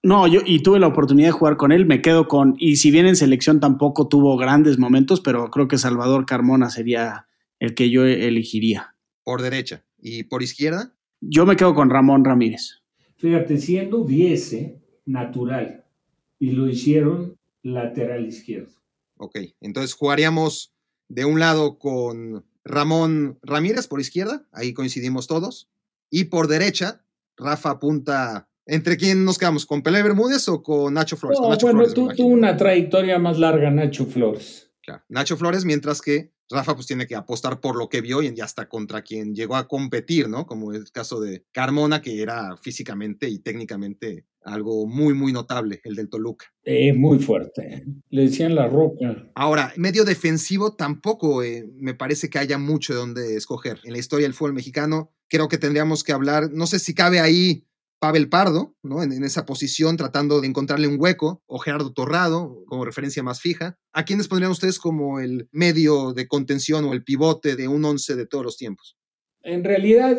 No, 0.03 0.27
yo 0.27 0.41
y 0.45 0.61
tuve 0.61 0.79
la 0.79 0.87
oportunidad 0.87 1.29
de 1.29 1.33
jugar 1.33 1.55
con 1.55 1.71
él, 1.71 1.85
me 1.85 2.01
quedo 2.01 2.27
con, 2.27 2.55
y 2.59 2.75
si 2.75 2.91
bien 2.91 3.05
en 3.05 3.15
selección 3.15 3.61
tampoco 3.61 4.09
tuvo 4.09 4.35
grandes 4.35 4.77
momentos, 4.77 5.21
pero 5.21 5.49
creo 5.49 5.69
que 5.69 5.77
Salvador 5.77 6.25
Carmona 6.25 6.69
sería 6.69 7.27
el 7.59 7.73
que 7.73 7.89
yo 7.89 8.05
elegiría. 8.05 8.95
Por 9.23 9.41
derecha. 9.41 9.85
¿Y 9.97 10.23
por 10.23 10.43
izquierda? 10.43 10.93
Yo 11.21 11.45
me 11.45 11.55
quedo 11.55 11.73
con 11.73 11.89
Ramón 11.89 12.25
Ramírez. 12.25 12.81
Fíjate, 13.15 13.57
siendo 13.57 14.03
10 14.03 14.73
natural 15.05 15.85
y 16.37 16.51
lo 16.51 16.67
hicieron 16.67 17.37
lateral 17.61 18.27
izquierdo. 18.27 18.73
Ok, 19.15 19.37
entonces 19.61 19.93
jugaríamos 19.93 20.73
de 21.07 21.23
un 21.23 21.39
lado 21.39 21.79
con 21.79 22.45
Ramón 22.65 23.39
Ramírez 23.41 23.87
por 23.87 24.01
izquierda, 24.01 24.45
ahí 24.51 24.73
coincidimos 24.73 25.27
todos, 25.27 25.69
y 26.09 26.25
por 26.25 26.47
derecha, 26.47 27.05
Rafa 27.37 27.71
apunta 27.71 28.49
¿Entre 28.65 28.97
quién 28.97 29.25
nos 29.25 29.37
quedamos? 29.37 29.65
¿Con 29.65 29.81
Pelé 29.81 30.01
Bermúdez 30.03 30.47
o 30.47 30.63
con 30.63 30.93
Nacho 30.93 31.17
Flores? 31.17 31.39
No, 31.41 31.55
bueno, 31.57 31.93
tú, 31.93 32.09
tuvo 32.15 32.27
una 32.27 32.55
trayectoria 32.55 33.19
más 33.19 33.37
larga, 33.37 33.69
Nacho 33.69 34.05
Flores. 34.05 34.71
Claro, 34.81 35.03
Nacho 35.09 35.37
Flores, 35.37 35.65
mientras 35.65 36.01
que 36.01 36.33
Rafa 36.49 36.75
pues 36.75 36.87
tiene 36.87 37.07
que 37.07 37.15
apostar 37.15 37.59
por 37.59 37.75
lo 37.75 37.89
que 37.89 38.01
vio 38.01 38.21
y 38.21 38.33
ya 38.33 38.45
hasta 38.45 38.69
contra 38.69 39.01
quien 39.01 39.33
llegó 39.33 39.55
a 39.55 39.67
competir, 39.67 40.29
¿no? 40.29 40.45
Como 40.45 40.73
el 40.73 40.91
caso 40.91 41.19
de 41.19 41.45
Carmona, 41.51 42.01
que 42.01 42.21
era 42.21 42.55
físicamente 42.57 43.27
y 43.29 43.39
técnicamente 43.39 44.25
algo 44.43 44.85
muy, 44.85 45.13
muy 45.13 45.31
notable, 45.31 45.79
el 45.83 45.95
del 45.95 46.09
Toluca. 46.09 46.47
Eh, 46.63 46.93
muy 46.93 47.19
fuerte. 47.19 47.85
Le 48.09 48.23
decían 48.23 48.55
la 48.55 48.67
roca. 48.67 49.31
Ahora, 49.35 49.71
medio 49.77 50.03
defensivo 50.03 50.75
tampoco 50.75 51.43
eh, 51.43 51.65
me 51.75 51.93
parece 51.93 52.29
que 52.29 52.39
haya 52.39 52.57
mucho 52.57 52.93
de 52.93 52.99
donde 52.99 53.35
escoger. 53.35 53.79
En 53.83 53.93
la 53.93 53.99
historia 53.99 54.25
del 54.25 54.33
fútbol 54.33 54.53
mexicano, 54.53 55.13
creo 55.29 55.47
que 55.47 55.57
tendríamos 55.57 56.03
que 56.03 56.11
hablar, 56.11 56.51
no 56.51 56.67
sé 56.67 56.79
si 56.79 56.93
cabe 56.93 57.19
ahí 57.19 57.65
Pavel 58.03 58.27
Pardo, 58.27 58.75
¿no? 58.83 59.01
En, 59.01 59.23
esa 59.23 59.45
posición 59.45 59.95
tratando 59.95 60.41
de 60.41 60.47
encontrarle 60.47 60.89
un 60.89 60.97
hueco, 60.99 61.41
o 61.45 61.57
Gerardo 61.57 61.93
Torrado 61.93 62.61
como 62.65 62.83
referencia 62.83 63.23
más 63.23 63.39
fija. 63.39 63.77
¿A 63.93 64.03
quiénes 64.03 64.27
pondrían 64.27 64.51
ustedes 64.51 64.77
como 64.77 65.21
el 65.21 65.47
medio 65.53 66.11
de 66.11 66.27
contención 66.27 66.83
o 66.83 66.91
el 66.91 67.05
pivote 67.05 67.55
de 67.55 67.69
un 67.69 67.85
once 67.85 68.17
de 68.17 68.25
todos 68.25 68.43
los 68.43 68.57
tiempos? 68.57 68.97
En 69.41 69.63
realidad, 69.63 70.17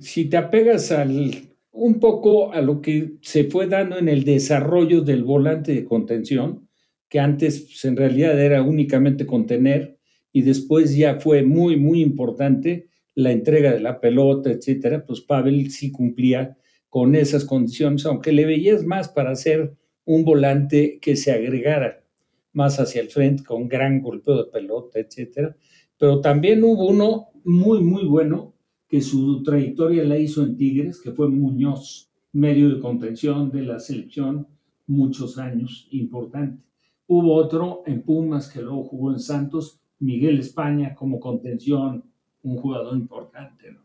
si 0.00 0.24
te 0.24 0.36
apegas 0.36 0.90
al, 0.90 1.54
un 1.70 2.00
poco 2.00 2.52
a 2.52 2.60
lo 2.60 2.82
que 2.82 3.12
se 3.20 3.44
fue 3.44 3.68
dando 3.68 3.98
en 3.98 4.08
el 4.08 4.24
desarrollo 4.24 5.02
del 5.02 5.22
volante 5.22 5.74
de 5.74 5.84
contención, 5.84 6.68
que 7.08 7.20
antes 7.20 7.60
pues, 7.60 7.84
en 7.84 7.96
realidad 7.96 8.36
era 8.40 8.64
únicamente 8.64 9.26
contener 9.26 9.96
y 10.32 10.42
después 10.42 10.96
ya 10.96 11.20
fue 11.20 11.44
muy, 11.44 11.76
muy 11.76 12.02
importante 12.02 12.88
la 13.14 13.30
entrega 13.30 13.72
de 13.72 13.78
la 13.78 14.00
pelota, 14.00 14.50
etcétera, 14.50 15.06
pues 15.06 15.20
Pavel 15.20 15.70
sí 15.70 15.92
cumplía 15.92 16.56
con 16.92 17.14
esas 17.14 17.46
condiciones, 17.46 18.04
aunque 18.04 18.32
le 18.32 18.44
veías 18.44 18.84
más 18.84 19.08
para 19.08 19.30
hacer 19.30 19.74
un 20.04 20.26
volante 20.26 20.98
que 21.00 21.16
se 21.16 21.32
agregara 21.32 22.04
más 22.52 22.78
hacia 22.78 23.00
el 23.00 23.08
frente 23.08 23.44
con 23.44 23.66
gran 23.66 24.02
golpeo 24.02 24.44
de 24.44 24.50
pelota, 24.50 25.00
etcétera. 25.00 25.56
Pero 25.96 26.20
también 26.20 26.62
hubo 26.62 26.86
uno 26.86 27.28
muy, 27.44 27.80
muy 27.80 28.04
bueno 28.04 28.52
que 28.88 29.00
su 29.00 29.42
trayectoria 29.42 30.04
la 30.04 30.18
hizo 30.18 30.42
en 30.42 30.58
Tigres, 30.58 31.00
que 31.00 31.12
fue 31.12 31.30
Muñoz, 31.30 32.10
medio 32.30 32.68
de 32.68 32.78
contención 32.78 33.50
de 33.50 33.62
la 33.62 33.80
selección, 33.80 34.46
muchos 34.86 35.38
años, 35.38 35.88
importante. 35.92 36.62
Hubo 37.06 37.32
otro 37.36 37.84
en 37.86 38.02
Pumas 38.02 38.50
que 38.50 38.60
luego 38.60 38.84
jugó 38.84 39.12
en 39.12 39.20
Santos, 39.20 39.80
Miguel 39.98 40.40
España 40.40 40.94
como 40.94 41.18
contención, 41.20 42.04
un 42.42 42.56
jugador 42.58 42.98
importante. 42.98 43.72
¿no? 43.72 43.80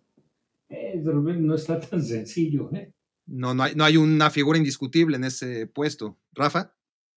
Eh, 0.67 1.01
no 1.01 1.55
está 1.55 1.79
tan 1.79 2.03
sencillo. 2.03 2.69
¿eh? 2.73 2.91
No, 3.27 3.53
no 3.53 3.63
hay, 3.63 3.75
no 3.75 3.83
hay 3.83 3.97
una 3.97 4.29
figura 4.29 4.57
indiscutible 4.57 5.17
en 5.17 5.25
ese 5.25 5.67
puesto. 5.67 6.17
Rafa. 6.33 6.73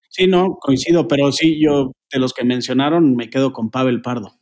Sí, 0.08 0.26
no, 0.26 0.58
coincido, 0.60 1.06
pero 1.06 1.30
sí, 1.30 1.60
yo 1.62 1.92
de 2.12 2.18
los 2.18 2.34
que 2.34 2.44
mencionaron 2.44 3.14
me 3.14 3.30
quedo 3.30 3.52
con 3.52 3.70
Pavel 3.70 4.02
Pardo. 4.02 4.40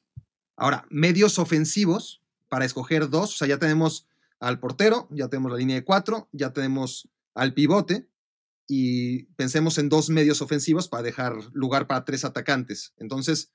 Ahora, 0.57 0.87
medios 0.91 1.39
ofensivos, 1.39 2.23
para 2.49 2.64
escoger 2.64 3.11
dos, 3.11 3.35
o 3.35 3.37
sea, 3.37 3.49
ya 3.49 3.59
tenemos 3.59 4.09
al 4.41 4.59
portero, 4.59 5.09
ya 5.11 5.29
tenemos 5.29 5.53
la 5.53 5.59
línea 5.59 5.77
de 5.77 5.85
cuatro, 5.85 6.29
ya 6.33 6.53
tenemos 6.53 7.09
al 7.35 7.55
pivote 7.55 8.09
y 8.66 9.25
pensemos 9.35 9.79
en 9.79 9.89
dos 9.89 10.11
medios 10.11 10.43
ofensivos 10.43 10.89
para 10.89 11.03
dejar 11.03 11.35
lugar 11.53 11.87
para 11.87 12.05
tres 12.05 12.25
atacantes. 12.25 12.95
Entonces, 12.97 13.53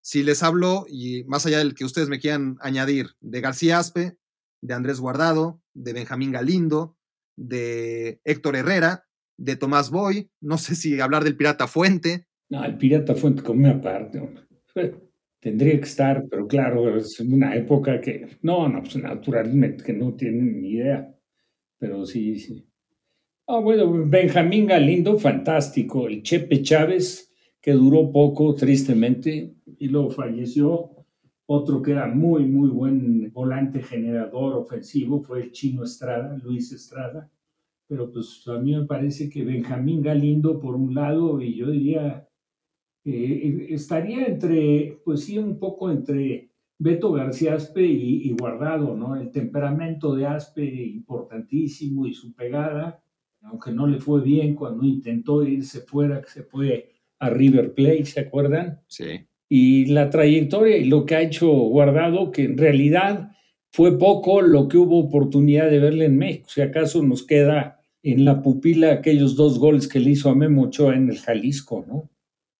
si 0.00 0.22
les 0.22 0.42
hablo, 0.42 0.84
y 0.88 1.24
más 1.24 1.46
allá 1.46 1.58
del 1.58 1.74
que 1.74 1.84
ustedes 1.84 2.08
me 2.08 2.18
quieran 2.18 2.56
añadir, 2.60 3.16
de 3.20 3.40
García 3.40 3.78
Aspe, 3.78 4.18
de 4.60 4.74
Andrés 4.74 5.00
Guardado, 5.00 5.60
de 5.74 5.92
Benjamín 5.92 6.32
Galindo, 6.32 6.96
de 7.36 8.20
Héctor 8.24 8.56
Herrera, 8.56 9.04
de 9.36 9.56
Tomás 9.56 9.90
Boy, 9.90 10.30
no 10.40 10.58
sé 10.58 10.74
si 10.74 11.00
hablar 11.00 11.24
del 11.24 11.36
Pirata 11.36 11.66
Fuente. 11.66 12.26
No, 12.48 12.64
el 12.64 12.76
Pirata 12.76 13.14
Fuente 13.14 13.42
como 13.42 13.66
aparte, 13.68 14.20
Tendría 15.40 15.76
que 15.76 15.84
estar, 15.84 16.24
pero 16.30 16.46
claro, 16.46 16.96
es 16.96 17.18
una 17.18 17.56
época 17.56 18.00
que, 18.00 18.28
no, 18.42 18.68
no, 18.68 18.80
pues 18.80 18.94
naturalmente 18.94 19.82
que 19.82 19.92
no 19.92 20.14
tienen 20.14 20.62
ni 20.62 20.74
idea, 20.74 21.12
pero 21.78 22.06
sí, 22.06 22.38
sí. 22.38 22.64
Ah, 23.48 23.58
bueno, 23.58 24.06
Benjamín 24.06 24.66
Galindo, 24.66 25.18
fantástico. 25.18 26.06
El 26.06 26.22
Chepe 26.22 26.62
Chávez, 26.62 27.28
que 27.60 27.72
duró 27.72 28.12
poco, 28.12 28.54
tristemente, 28.54 29.56
y 29.78 29.88
luego 29.88 30.10
falleció. 30.10 31.01
Otro 31.54 31.82
que 31.82 31.90
era 31.90 32.06
muy, 32.06 32.46
muy 32.46 32.70
buen 32.70 33.30
volante 33.30 33.82
generador 33.82 34.54
ofensivo 34.54 35.20
fue 35.20 35.42
el 35.42 35.52
chino 35.52 35.84
Estrada, 35.84 36.34
Luis 36.42 36.72
Estrada. 36.72 37.30
Pero 37.86 38.10
pues 38.10 38.42
a 38.48 38.58
mí 38.58 38.74
me 38.74 38.86
parece 38.86 39.28
que 39.28 39.44
Benjamín 39.44 40.00
Galindo 40.00 40.58
por 40.58 40.74
un 40.74 40.94
lado 40.94 41.42
y 41.42 41.54
yo 41.54 41.70
diría, 41.70 42.26
eh, 43.04 43.66
estaría 43.68 44.24
entre, 44.28 45.02
pues 45.04 45.24
sí, 45.24 45.36
un 45.36 45.58
poco 45.58 45.90
entre 45.90 46.50
Beto 46.78 47.12
García 47.12 47.56
Aspe 47.56 47.84
y, 47.84 48.32
Guardado, 48.32 48.96
¿no? 48.96 49.14
El 49.14 49.30
temperamento 49.30 50.14
de 50.14 50.24
Aspe 50.24 50.64
importantísimo 50.64 52.06
y 52.06 52.14
su 52.14 52.32
pegada, 52.34 53.04
aunque 53.42 53.72
no 53.72 53.86
le 53.86 54.00
fue 54.00 54.22
bien 54.22 54.54
cuando 54.54 54.86
intentó 54.86 55.42
irse 55.46 55.82
fuera, 55.82 56.22
que 56.22 56.30
se 56.30 56.44
fue 56.44 56.94
a 57.18 57.28
River 57.28 57.74
Plate, 57.74 58.06
¿se 58.06 58.20
acuerdan? 58.20 58.80
Sí 58.86 59.26
y 59.54 59.84
la 59.84 60.08
trayectoria 60.08 60.78
y 60.78 60.84
lo 60.84 61.04
que 61.04 61.14
ha 61.14 61.20
hecho 61.20 61.46
Guardado, 61.46 62.32
que 62.32 62.44
en 62.44 62.56
realidad 62.56 63.32
fue 63.70 63.98
poco 63.98 64.40
lo 64.40 64.66
que 64.66 64.78
hubo 64.78 64.98
oportunidad 64.98 65.70
de 65.70 65.78
verle 65.78 66.06
en 66.06 66.16
México. 66.16 66.48
Si 66.48 66.62
acaso 66.62 67.02
nos 67.02 67.26
queda 67.26 67.78
en 68.02 68.24
la 68.24 68.40
pupila 68.40 68.90
aquellos 68.94 69.36
dos 69.36 69.58
goles 69.58 69.88
que 69.88 70.00
le 70.00 70.12
hizo 70.12 70.30
a 70.30 70.34
Memo 70.34 70.62
Ochoa 70.62 70.96
en 70.96 71.10
el 71.10 71.18
Jalisco, 71.18 71.84
¿no? 71.86 72.08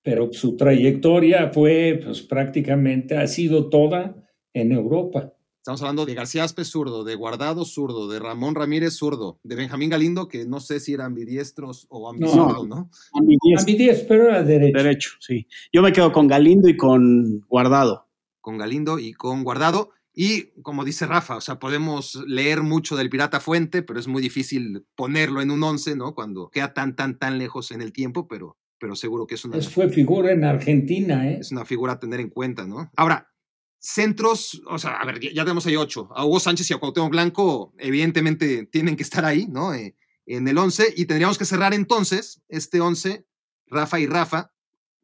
Pero 0.02 0.34
su 0.34 0.54
trayectoria 0.54 1.48
fue, 1.48 1.98
pues 2.04 2.20
prácticamente 2.20 3.16
ha 3.16 3.26
sido 3.26 3.70
toda 3.70 4.14
en 4.52 4.72
Europa. 4.72 5.32
Estamos 5.62 5.80
hablando 5.82 6.06
de 6.06 6.14
García 6.14 6.42
Aspe 6.42 6.64
zurdo, 6.64 7.04
de 7.04 7.14
Guardado 7.14 7.64
zurdo, 7.64 8.08
de 8.08 8.18
Ramón 8.18 8.56
Ramírez 8.56 8.94
zurdo, 8.94 9.38
de 9.44 9.54
Benjamín 9.54 9.90
Galindo, 9.90 10.26
que 10.26 10.44
no 10.44 10.58
sé 10.58 10.80
si 10.80 10.92
eran 10.92 11.12
ambidiestros 11.12 11.86
o 11.88 12.10
ambizurdos, 12.10 12.66
¿no? 12.66 12.74
¿no? 12.74 12.90
Ambidiestro. 13.56 14.08
pero 14.08 14.24
era 14.24 14.42
derecho. 14.42 14.76
Derecho, 14.76 15.10
sí. 15.20 15.46
Yo 15.72 15.80
me 15.82 15.92
quedo 15.92 16.10
con 16.10 16.26
Galindo 16.26 16.68
y 16.68 16.76
con 16.76 17.46
Guardado. 17.48 18.08
Con 18.40 18.58
Galindo 18.58 18.98
y 18.98 19.12
con 19.12 19.44
Guardado. 19.44 19.90
Y 20.12 20.46
como 20.62 20.84
dice 20.84 21.06
Rafa, 21.06 21.36
o 21.36 21.40
sea, 21.40 21.60
podemos 21.60 22.20
leer 22.26 22.62
mucho 22.64 22.96
del 22.96 23.08
Pirata 23.08 23.38
Fuente, 23.38 23.84
pero 23.84 24.00
es 24.00 24.08
muy 24.08 24.20
difícil 24.20 24.84
ponerlo 24.96 25.42
en 25.42 25.52
un 25.52 25.62
once, 25.62 25.94
¿no? 25.94 26.16
Cuando 26.16 26.50
queda 26.50 26.74
tan, 26.74 26.96
tan, 26.96 27.20
tan 27.20 27.38
lejos 27.38 27.70
en 27.70 27.82
el 27.82 27.92
tiempo, 27.92 28.26
pero, 28.26 28.58
pero 28.80 28.96
seguro 28.96 29.28
que 29.28 29.36
es 29.36 29.44
una... 29.44 29.60
fue 29.60 29.88
figura 29.88 30.32
en 30.32 30.42
Argentina, 30.42 31.30
¿eh? 31.30 31.38
Es 31.40 31.52
una 31.52 31.64
figura 31.64 31.92
a 31.92 32.00
tener 32.00 32.18
en 32.18 32.30
cuenta, 32.30 32.66
¿no? 32.66 32.90
Ahora, 32.96 33.31
Centros, 33.84 34.62
o 34.66 34.78
sea, 34.78 34.92
a 34.92 35.04
ver, 35.04 35.18
ya, 35.18 35.42
tenemos 35.42 35.66
ahí 35.66 35.74
ocho. 35.74 36.08
A 36.14 36.24
Hugo 36.24 36.38
Sánchez 36.38 36.70
y 36.70 36.74
a 36.74 36.78
Cuauhtémoc 36.78 37.10
Blanco, 37.10 37.74
evidentemente, 37.78 38.64
tienen 38.66 38.94
que 38.94 39.02
estar 39.02 39.24
ahí, 39.24 39.48
¿no? 39.48 39.74
Eh, 39.74 39.96
en 40.24 40.46
el 40.46 40.56
11. 40.56 40.94
Y 40.96 41.06
tendríamos 41.06 41.36
que 41.36 41.44
cerrar 41.44 41.74
entonces 41.74 42.40
este 42.48 42.80
11, 42.80 43.26
Rafa 43.66 43.98
y 43.98 44.06
Rafa. 44.06 44.52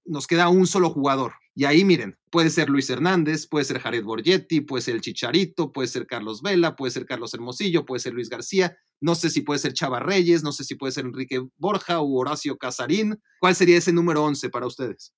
Nos 0.04 0.28
queda 0.28 0.48
un 0.48 0.68
solo 0.68 0.90
jugador. 0.90 1.32
Y 1.56 1.64
ahí, 1.64 1.84
miren, 1.84 2.16
puede 2.30 2.50
ser 2.50 2.68
Luis 2.68 2.88
Hernández, 2.88 3.48
puede 3.48 3.64
ser 3.64 3.80
Jared 3.80 4.04
Borgetti, 4.04 4.60
puede 4.60 4.80
ser 4.80 4.94
el 4.94 5.00
Chicharito, 5.00 5.72
puede 5.72 5.88
ser 5.88 6.06
Carlos 6.06 6.40
Vela, 6.40 6.76
puede 6.76 6.92
ser 6.92 7.04
Carlos 7.04 7.34
Hermosillo, 7.34 7.84
puede 7.84 7.98
ser 7.98 8.14
Luis 8.14 8.28
García, 8.28 8.76
no 9.00 9.16
sé 9.16 9.28
si 9.28 9.40
puede 9.40 9.58
ser 9.58 9.72
Chava 9.72 9.98
Reyes, 9.98 10.44
no 10.44 10.52
sé 10.52 10.62
si 10.62 10.76
puede 10.76 10.92
ser 10.92 11.04
Enrique 11.04 11.42
Borja 11.56 11.98
o 11.98 12.16
Horacio 12.16 12.56
Casarín. 12.58 13.20
¿Cuál 13.40 13.56
sería 13.56 13.76
ese 13.76 13.92
número 13.92 14.22
11 14.22 14.50
para 14.50 14.68
ustedes? 14.68 15.12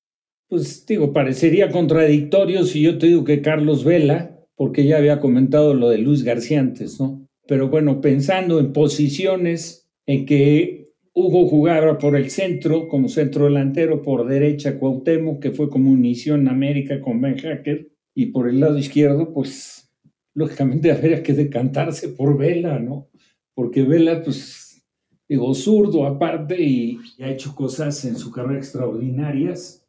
Pues 0.51 0.85
digo, 0.85 1.13
parecería 1.13 1.71
contradictorio 1.71 2.65
si 2.65 2.83
yo 2.83 2.99
te 2.99 3.07
digo 3.07 3.23
que 3.23 3.41
Carlos 3.41 3.85
Vela, 3.85 4.37
porque 4.57 4.85
ya 4.85 4.97
había 4.97 5.21
comentado 5.21 5.75
lo 5.75 5.89
de 5.89 5.99
Luis 5.99 6.25
García 6.25 6.59
antes, 6.59 6.99
¿no? 6.99 7.25
Pero 7.47 7.69
bueno, 7.69 8.01
pensando 8.01 8.59
en 8.59 8.73
posiciones 8.73 9.89
en 10.07 10.27
que 10.27 10.91
Hugo 11.15 11.47
jugaba 11.47 11.99
por 11.99 12.17
el 12.17 12.31
centro, 12.31 12.89
como 12.89 13.09
centro 13.09 13.45
delantero, 13.45 14.03
por 14.03 14.27
derecha 14.27 14.77
Cuauhtémoc, 14.77 15.41
que 15.41 15.53
fue 15.53 15.71
como 15.71 15.93
inició 15.93 16.35
en 16.35 16.49
América 16.49 17.01
con 17.01 17.21
Ben 17.21 17.39
Hacker, 17.39 17.93
y 18.13 18.27
por 18.27 18.49
el 18.49 18.59
lado 18.59 18.77
izquierdo, 18.77 19.33
pues 19.33 19.89
lógicamente 20.35 20.91
habría 20.93 21.23
que 21.23 21.33
decantarse 21.33 22.09
por 22.09 22.37
Vela, 22.37 22.81
¿no? 22.81 23.09
Porque 23.55 23.85
Vela, 23.85 24.21
pues, 24.25 24.85
digo, 25.29 25.55
zurdo 25.55 26.07
aparte 26.07 26.61
y 26.61 26.99
ha 27.21 27.31
hecho 27.31 27.55
cosas 27.55 28.05
en 28.05 28.17
su 28.17 28.33
carrera 28.33 28.59
extraordinarias 28.59 29.80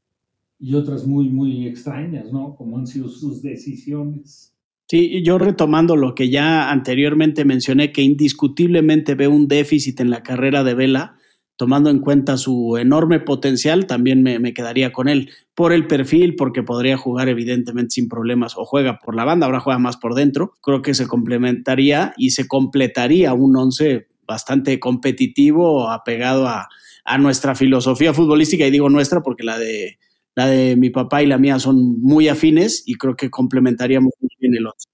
y 0.61 0.75
otras 0.75 1.07
muy, 1.07 1.29
muy 1.29 1.67
extrañas, 1.67 2.31
¿no? 2.31 2.55
Como 2.55 2.77
han 2.77 2.85
sido 2.85 3.09
sus 3.09 3.41
decisiones. 3.41 4.53
Sí, 4.87 5.23
yo 5.23 5.39
retomando 5.39 5.95
lo 5.95 6.13
que 6.13 6.29
ya 6.29 6.69
anteriormente 6.69 7.45
mencioné, 7.45 7.91
que 7.91 8.03
indiscutiblemente 8.03 9.15
veo 9.15 9.31
un 9.31 9.47
déficit 9.47 9.99
en 10.01 10.11
la 10.11 10.21
carrera 10.21 10.63
de 10.63 10.75
Vela, 10.75 11.15
tomando 11.55 11.89
en 11.89 11.99
cuenta 11.99 12.37
su 12.37 12.77
enorme 12.77 13.19
potencial, 13.19 13.87
también 13.87 14.21
me, 14.21 14.37
me, 14.37 14.53
quedaría 14.53 14.91
con 14.91 15.07
él. 15.07 15.31
Por 15.55 15.73
el 15.73 15.87
perfil, 15.87 16.35
porque 16.35 16.61
podría 16.61 16.97
jugar 16.97 17.27
evidentemente 17.27 17.91
sin 17.91 18.07
problemas, 18.07 18.55
o 18.55 18.63
juega 18.63 18.99
por 18.99 19.15
la 19.15 19.25
banda, 19.25 19.47
ahora 19.47 19.61
juega 19.61 19.79
más 19.79 19.97
por 19.97 20.13
dentro. 20.13 20.53
Creo 20.61 20.83
que 20.83 20.93
se 20.93 21.07
complementaría 21.07 22.13
y 22.17 22.31
se 22.31 22.47
completaría 22.47 23.33
un 23.33 23.55
once 23.55 24.07
bastante 24.27 24.79
competitivo, 24.79 25.89
apegado 25.89 26.47
a, 26.47 26.67
a 27.03 27.17
nuestra 27.17 27.55
filosofía 27.55 28.13
futbolística, 28.13 28.67
y 28.67 28.71
digo 28.71 28.89
nuestra 28.89 29.21
porque 29.21 29.43
la 29.43 29.57
de 29.57 29.97
la 30.35 30.47
de 30.47 30.75
mi 30.75 30.89
papá 30.89 31.21
y 31.23 31.27
la 31.27 31.37
mía 31.37 31.59
son 31.59 31.99
muy 32.01 32.27
afines 32.27 32.83
y 32.85 32.95
creo 32.95 33.15
que 33.15 33.29
complementaríamos 33.29 34.13
muy 34.19 34.29
bien 34.39 34.55
el 34.55 34.67
otro. 34.67 34.89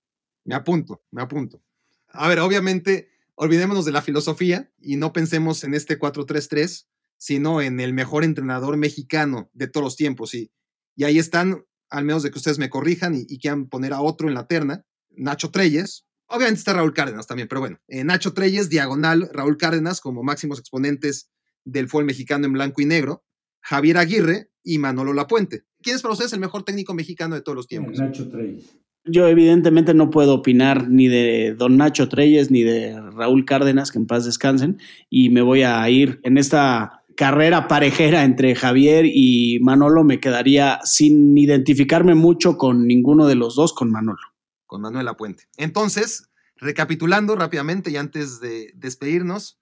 Me 0.46 0.56
apunto, 0.56 1.04
me 1.12 1.22
apunto. 1.22 1.62
A 2.08 2.28
ver, 2.28 2.40
obviamente, 2.40 3.10
olvidémonos 3.36 3.86
de 3.86 3.92
la 3.92 4.02
filosofía 4.02 4.72
y 4.80 4.96
no 4.96 5.14
pensemos 5.14 5.64
en 5.64 5.74
este 5.74 6.00
4-3-3, 6.00 6.88
sino 7.18 7.62
en 7.62 7.80
el 7.80 7.94
mejor 7.94 8.24
entrenador 8.24 8.78
mexicano 8.78 9.50
de 9.54 9.68
todos 9.68 9.84
los 9.84 9.96
tiempos. 9.96 10.34
Y, 10.34 10.52
y 10.96 11.04
ahí 11.04 11.20
están, 11.20 11.66
al 11.90 12.06
menos 12.06 12.24
de 12.24 12.32
que 12.32 12.38
ustedes 12.38 12.60
me 12.60 12.70
corrijan 12.70 13.14
y, 13.16 13.38
quieran 13.40 13.68
poner 13.68 13.94
a 13.94 14.02
otro 14.02 14.28
en 14.28 14.34
la 14.34 14.48
terna, 14.48 14.86
Nacho 15.12 15.52
Treyes. 15.52 16.06
Obviamente 16.28 16.60
está 16.60 16.74
Raúl 16.74 16.94
Cárdenas 16.94 17.28
también, 17.28 17.48
pero 17.48 17.62
bueno, 17.62 17.80
eh, 17.88 18.04
Nacho 18.04 18.34
Treyes, 18.34 18.70
diagonal, 18.70 19.30
Raúl 19.32 19.58
Cárdenas 19.58 20.02
como 20.02 20.24
máximos 20.24 20.60
exponentes 20.60 21.30
del 21.64 21.88
fútbol 21.88 22.06
mexicano 22.06 22.46
en 22.46 22.54
blanco 22.54 22.82
y 22.82 22.86
negro. 22.86 23.24
Javier 23.68 23.98
Aguirre 23.98 24.50
y 24.64 24.78
Manolo 24.78 25.14
Lapuente. 25.14 25.64
¿Quién 25.82 25.98
es 25.98 26.02
para 26.02 26.14
ustedes 26.14 26.32
el 26.32 26.40
mejor 26.40 26.64
técnico 26.64 26.94
mexicano 26.94 27.36
de 27.36 27.42
todos 27.42 27.56
los 27.58 27.68
tiempos? 27.68 28.00
Nacho 28.00 28.30
Treyes. 28.30 28.78
Yo 29.04 29.28
evidentemente 29.28 29.94
no 29.94 30.10
puedo 30.10 30.36
opinar 30.36 30.90
ni 30.90 31.10
de 31.10 31.54
don 31.54 31.76
Nacho 31.76 32.08
Treyes 32.08 32.50
ni 32.50 32.64
de 32.64 32.98
Raúl 33.12 33.44
Cárdenas, 33.44 33.92
que 33.92 33.98
en 33.98 34.08
paz 34.08 34.24
descansen, 34.24 34.80
y 35.10 35.30
me 35.32 35.42
voy 35.42 35.64
a 35.64 35.90
ir 35.90 36.22
en 36.24 36.38
esta 36.38 37.04
carrera 37.18 37.68
parejera 37.68 38.24
entre 38.24 38.56
Javier 38.56 39.06
y 39.06 39.60
Manolo, 39.62 40.06
me 40.06 40.22
quedaría 40.22 40.80
sin 40.84 41.38
identificarme 41.38 42.16
mucho 42.16 42.58
con 42.58 42.88
ninguno 42.88 43.28
de 43.28 43.36
los 43.36 43.56
dos, 43.56 43.74
con 43.74 43.92
Manolo. 43.92 44.22
Con 44.66 44.82
Manuel 44.82 45.06
Lapuente. 45.06 45.44
Entonces, 45.58 46.30
recapitulando 46.56 47.36
rápidamente 47.36 47.92
y 47.92 47.98
antes 47.98 48.40
de 48.40 48.72
despedirnos, 48.76 49.60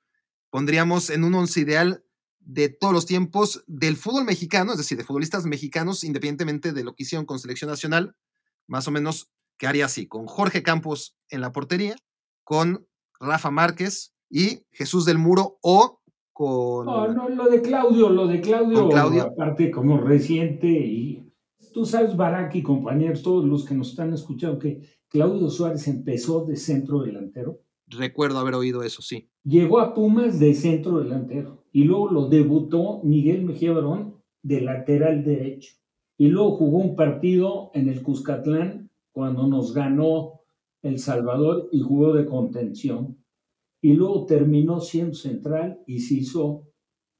pondríamos 0.51 1.09
en 1.09 1.23
un 1.23 1.33
once 1.33 1.59
ideal 1.59 2.03
de 2.45 2.69
todos 2.69 2.93
los 2.93 3.05
tiempos 3.05 3.63
del 3.67 3.97
fútbol 3.97 4.23
mexicano, 4.23 4.71
es 4.71 4.77
decir, 4.77 4.97
de 4.97 5.03
futbolistas 5.03 5.45
mexicanos, 5.45 6.03
independientemente 6.03 6.73
de 6.73 6.83
lo 6.83 6.93
que 6.93 7.03
hicieron 7.03 7.25
con 7.25 7.39
selección 7.39 7.69
nacional, 7.69 8.15
más 8.67 8.87
o 8.87 8.91
menos 8.91 9.31
quedaría 9.57 9.85
así, 9.85 10.07
con 10.07 10.27
Jorge 10.27 10.63
Campos 10.63 11.17
en 11.29 11.41
la 11.41 11.51
portería, 11.51 11.95
con 12.43 12.87
Rafa 13.19 13.49
Márquez 13.49 14.13
y 14.29 14.63
Jesús 14.71 15.05
del 15.05 15.17
Muro 15.17 15.57
o 15.61 16.01
con... 16.33 16.85
No, 16.85 17.07
no, 17.11 17.29
lo 17.29 17.49
de 17.49 17.61
Claudio, 17.61 18.09
lo 18.09 18.27
de 18.27 18.41
Claudio, 18.41 18.89
Claudio? 18.89 19.23
aparte 19.23 19.71
como 19.71 19.99
reciente 19.99 20.67
y 20.67 21.33
tú 21.73 21.85
sabes, 21.85 22.15
Barak 22.15 22.55
y 22.55 22.63
compañeros, 22.63 23.23
todos 23.23 23.45
los 23.45 23.65
que 23.65 23.73
nos 23.73 23.89
están 23.89 24.13
escuchando, 24.13 24.59
que 24.59 24.81
Claudio 25.09 25.49
Suárez 25.49 25.87
empezó 25.87 26.45
de 26.45 26.57
centro 26.57 27.01
delantero. 27.01 27.61
Recuerdo 27.87 28.39
haber 28.39 28.55
oído 28.55 28.83
eso, 28.83 29.01
sí. 29.01 29.29
Llegó 29.43 29.79
a 29.79 29.93
Pumas 29.93 30.39
de 30.39 30.53
centro 30.53 30.99
delantero 30.99 31.64
y 31.75 31.83
luego 31.83 32.09
lo 32.09 32.29
debutó 32.29 33.01
Miguel 33.03 33.43
Mejía 33.43 33.73
Barón 33.73 34.23
de 34.41 34.61
lateral 34.61 35.25
derecho. 35.25 35.73
Y 36.17 36.29
luego 36.29 36.55
jugó 36.55 36.77
un 36.77 36.95
partido 36.95 37.71
en 37.73 37.89
el 37.89 38.01
Cuscatlán 38.01 38.89
cuando 39.11 39.45
nos 39.47 39.73
ganó 39.73 40.39
El 40.81 40.99
Salvador 40.99 41.67
y 41.73 41.81
jugó 41.81 42.13
de 42.13 42.27
contención. 42.27 43.21
Y 43.81 43.91
luego 43.91 44.25
terminó 44.25 44.79
siendo 44.79 45.15
central 45.15 45.83
y 45.85 45.99
se 45.99 46.13
hizo 46.13 46.71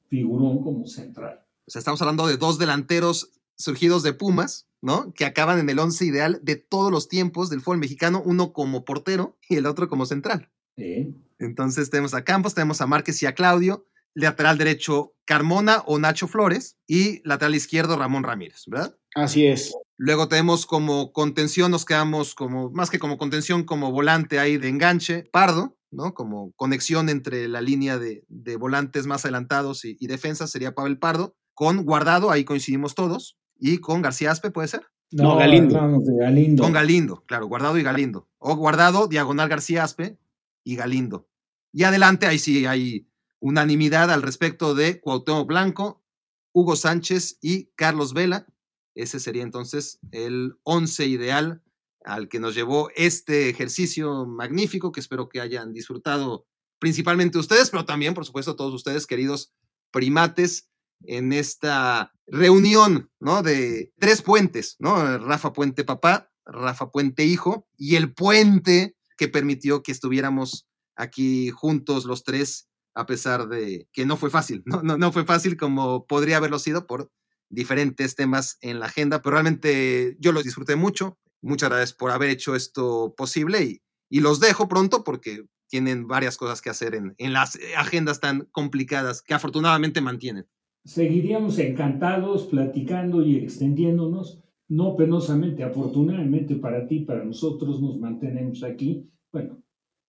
figurón 0.08 0.64
como 0.64 0.88
central. 0.88 1.45
O 1.68 1.72
sea, 1.72 1.80
estamos 1.80 2.01
hablando 2.01 2.26
de 2.26 2.38
dos 2.38 2.58
delanteros 2.58 3.34
surgidos 3.58 4.03
de 4.03 4.14
Pumas, 4.14 4.70
¿no? 4.82 5.12
Que 5.12 5.26
acaban 5.26 5.60
en 5.60 5.70
el 5.70 5.80
once 5.80 6.06
ideal 6.06 6.39
de 6.43 6.56
todos 6.56 6.93
los 6.93 7.10
tiempos 7.10 7.49
del 7.49 7.60
fútbol 7.60 7.80
mexicano, 7.80 8.24
uno 8.26 8.53
como 8.53 8.86
portero 8.86 9.36
y 9.49 9.58
el 9.58 9.66
otro 9.66 9.89
como 9.89 10.06
central. 10.06 10.49
Sí. 10.78 11.14
Entonces 11.39 11.89
tenemos 11.89 12.14
a 12.14 12.24
Campos, 12.24 12.53
tenemos 12.53 12.80
a 12.80 12.88
Márquez 12.88 13.22
y 13.22 13.26
a 13.26 13.36
Claudio 13.36 13.86
lateral 14.16 14.57
derecho 14.57 15.13
Carmona 15.26 15.84
o 15.86 15.99
Nacho 15.99 16.28
Flores 16.28 16.78
y 16.88 17.22
lateral 17.28 17.53
izquierdo 17.53 17.97
Ramón 17.97 18.24
Ramírez, 18.24 18.63
¿verdad? 18.68 18.95
Así 19.13 19.45
es. 19.45 19.74
Luego 19.97 20.28
tenemos 20.28 20.66
como 20.66 21.13
contención, 21.13 21.72
nos 21.72 21.86
quedamos 21.86 22.36
como, 22.36 22.70
más 22.72 22.89
que 22.89 22.99
como 22.99 23.18
contención, 23.18 23.63
como 23.63 23.91
volante 23.91 24.39
ahí 24.39 24.57
de 24.57 24.70
enganche, 24.70 25.24
Pardo, 25.32 25.78
¿no? 25.91 26.13
Como 26.13 26.51
conexión 26.55 27.09
entre 27.09 27.47
la 27.47 27.61
línea 27.61 27.97
de, 27.97 28.26
volantes 28.57 29.05
más 29.05 29.26
adelantados 29.26 29.86
y, 29.86 30.07
defensa 30.07 30.47
sería 30.47 30.76
Pavel 30.76 30.97
Pardo. 30.97 31.36
Con 31.53 31.86
Guardado, 31.86 32.32
ahí 32.32 32.43
coincidimos 32.43 32.95
todos. 32.95 33.38
Y 33.57 33.78
con 33.78 34.01
García 34.01 34.32
Aspe, 34.32 34.51
¿puede 34.51 34.68
ser? 34.68 34.82
No, 35.11 35.38
Galindo. 35.38 35.80
Galindo. 36.20 36.63
Con 36.63 36.74
Galindo, 36.74 37.24
claro, 37.26 37.47
Guardado 37.47 37.78
y 37.78 37.84
Galindo. 37.84 38.28
O 38.38 38.55
Guardado, 38.57 39.07
diagonal 39.07 39.47
García 39.47 39.86
Aspe 39.86 40.18
y 40.66 40.76
Galindo. 40.76 41.30
Y 41.72 41.84
adelante, 41.84 42.28
ahí 42.28 42.39
sí 42.39 42.66
hay 42.66 43.07
unanimidad 43.45 44.09
al 44.09 44.23
respecto 44.23 44.73
de 44.73 44.99
Cuauhtémoc 44.99 45.47
Blanco, 45.47 46.03
Hugo 46.51 46.75
Sánchez 46.75 47.37
y 47.41 47.67
Carlos 47.75 48.15
Vela. 48.15 48.47
Ese 48.95 49.19
sería 49.19 49.43
entonces 49.43 49.99
el 50.09 50.55
once 50.63 51.05
ideal 51.05 51.61
al 52.03 52.27
que 52.27 52.39
nos 52.39 52.55
llevó 52.55 52.89
este 52.95 53.49
ejercicio 53.49 54.25
magnífico 54.25 54.91
que 54.91 54.99
espero 54.99 55.29
que 55.29 55.41
hayan 55.41 55.73
disfrutado 55.73 56.47
principalmente 56.79 57.37
ustedes, 57.37 57.69
pero 57.69 57.85
también, 57.85 58.15
por 58.15 58.25
supuesto, 58.25 58.55
todos 58.55 58.73
ustedes, 58.73 59.05
queridos 59.05 59.53
primates, 59.91 60.67
en 61.03 61.31
esta 61.31 62.13
reunión, 62.25 63.11
¿no? 63.19 63.43
De 63.43 63.93
tres 63.99 64.23
puentes, 64.23 64.75
¿no? 64.79 65.19
Rafa 65.19 65.53
Puente 65.53 65.83
papá, 65.83 66.31
Rafa 66.47 66.89
Puente 66.89 67.25
hijo 67.25 67.67
y 67.77 67.95
el 67.95 68.11
puente 68.11 68.97
que 69.17 69.27
permitió 69.27 69.83
que 69.83 69.91
estuviéramos 69.91 70.67
aquí 70.95 71.51
juntos 71.51 72.05
los 72.05 72.23
tres 72.23 72.69
a 72.95 73.05
pesar 73.05 73.47
de 73.47 73.87
que 73.91 74.05
no 74.05 74.17
fue 74.17 74.29
fácil, 74.29 74.63
no, 74.65 74.81
no, 74.81 74.97
no 74.97 75.11
fue 75.11 75.25
fácil 75.25 75.57
como 75.57 76.07
podría 76.07 76.37
haberlo 76.37 76.59
sido 76.59 76.87
por 76.87 77.11
diferentes 77.49 78.15
temas 78.15 78.57
en 78.61 78.79
la 78.79 78.87
agenda, 78.87 79.21
pero 79.21 79.33
realmente 79.33 80.17
yo 80.19 80.31
los 80.31 80.43
disfruté 80.43 80.75
mucho. 80.75 81.19
Muchas 81.41 81.69
gracias 81.69 81.93
por 81.93 82.09
haber 82.09 82.30
hecho 82.31 82.55
esto 82.55 83.13
posible 83.15 83.63
y, 83.63 83.81
y 84.09 84.22
los 84.22 84.39
dejo 84.39 84.67
pronto 84.67 85.03
porque 85.03 85.45
tienen 85.67 86.07
varias 86.07 86.38
cosas 86.38 86.61
que 86.61 86.69
hacer 86.69 86.95
en, 86.95 87.13
en 87.17 87.34
las 87.34 87.59
agendas 87.77 88.19
tan 88.19 88.47
complicadas 88.51 89.22
que 89.22 89.34
afortunadamente 89.34 90.01
mantienen. 90.01 90.47
Seguiríamos 90.85 91.59
encantados 91.59 92.45
platicando 92.45 93.23
y 93.23 93.38
extendiéndonos, 93.38 94.41
no 94.67 94.95
penosamente, 94.95 95.63
afortunadamente 95.63 96.55
para 96.55 96.88
ti, 96.88 97.01
para 97.01 97.23
nosotros 97.23 97.81
nos 97.81 97.99
mantenemos 97.99 98.63
aquí. 98.63 99.09
Bueno, 99.31 99.61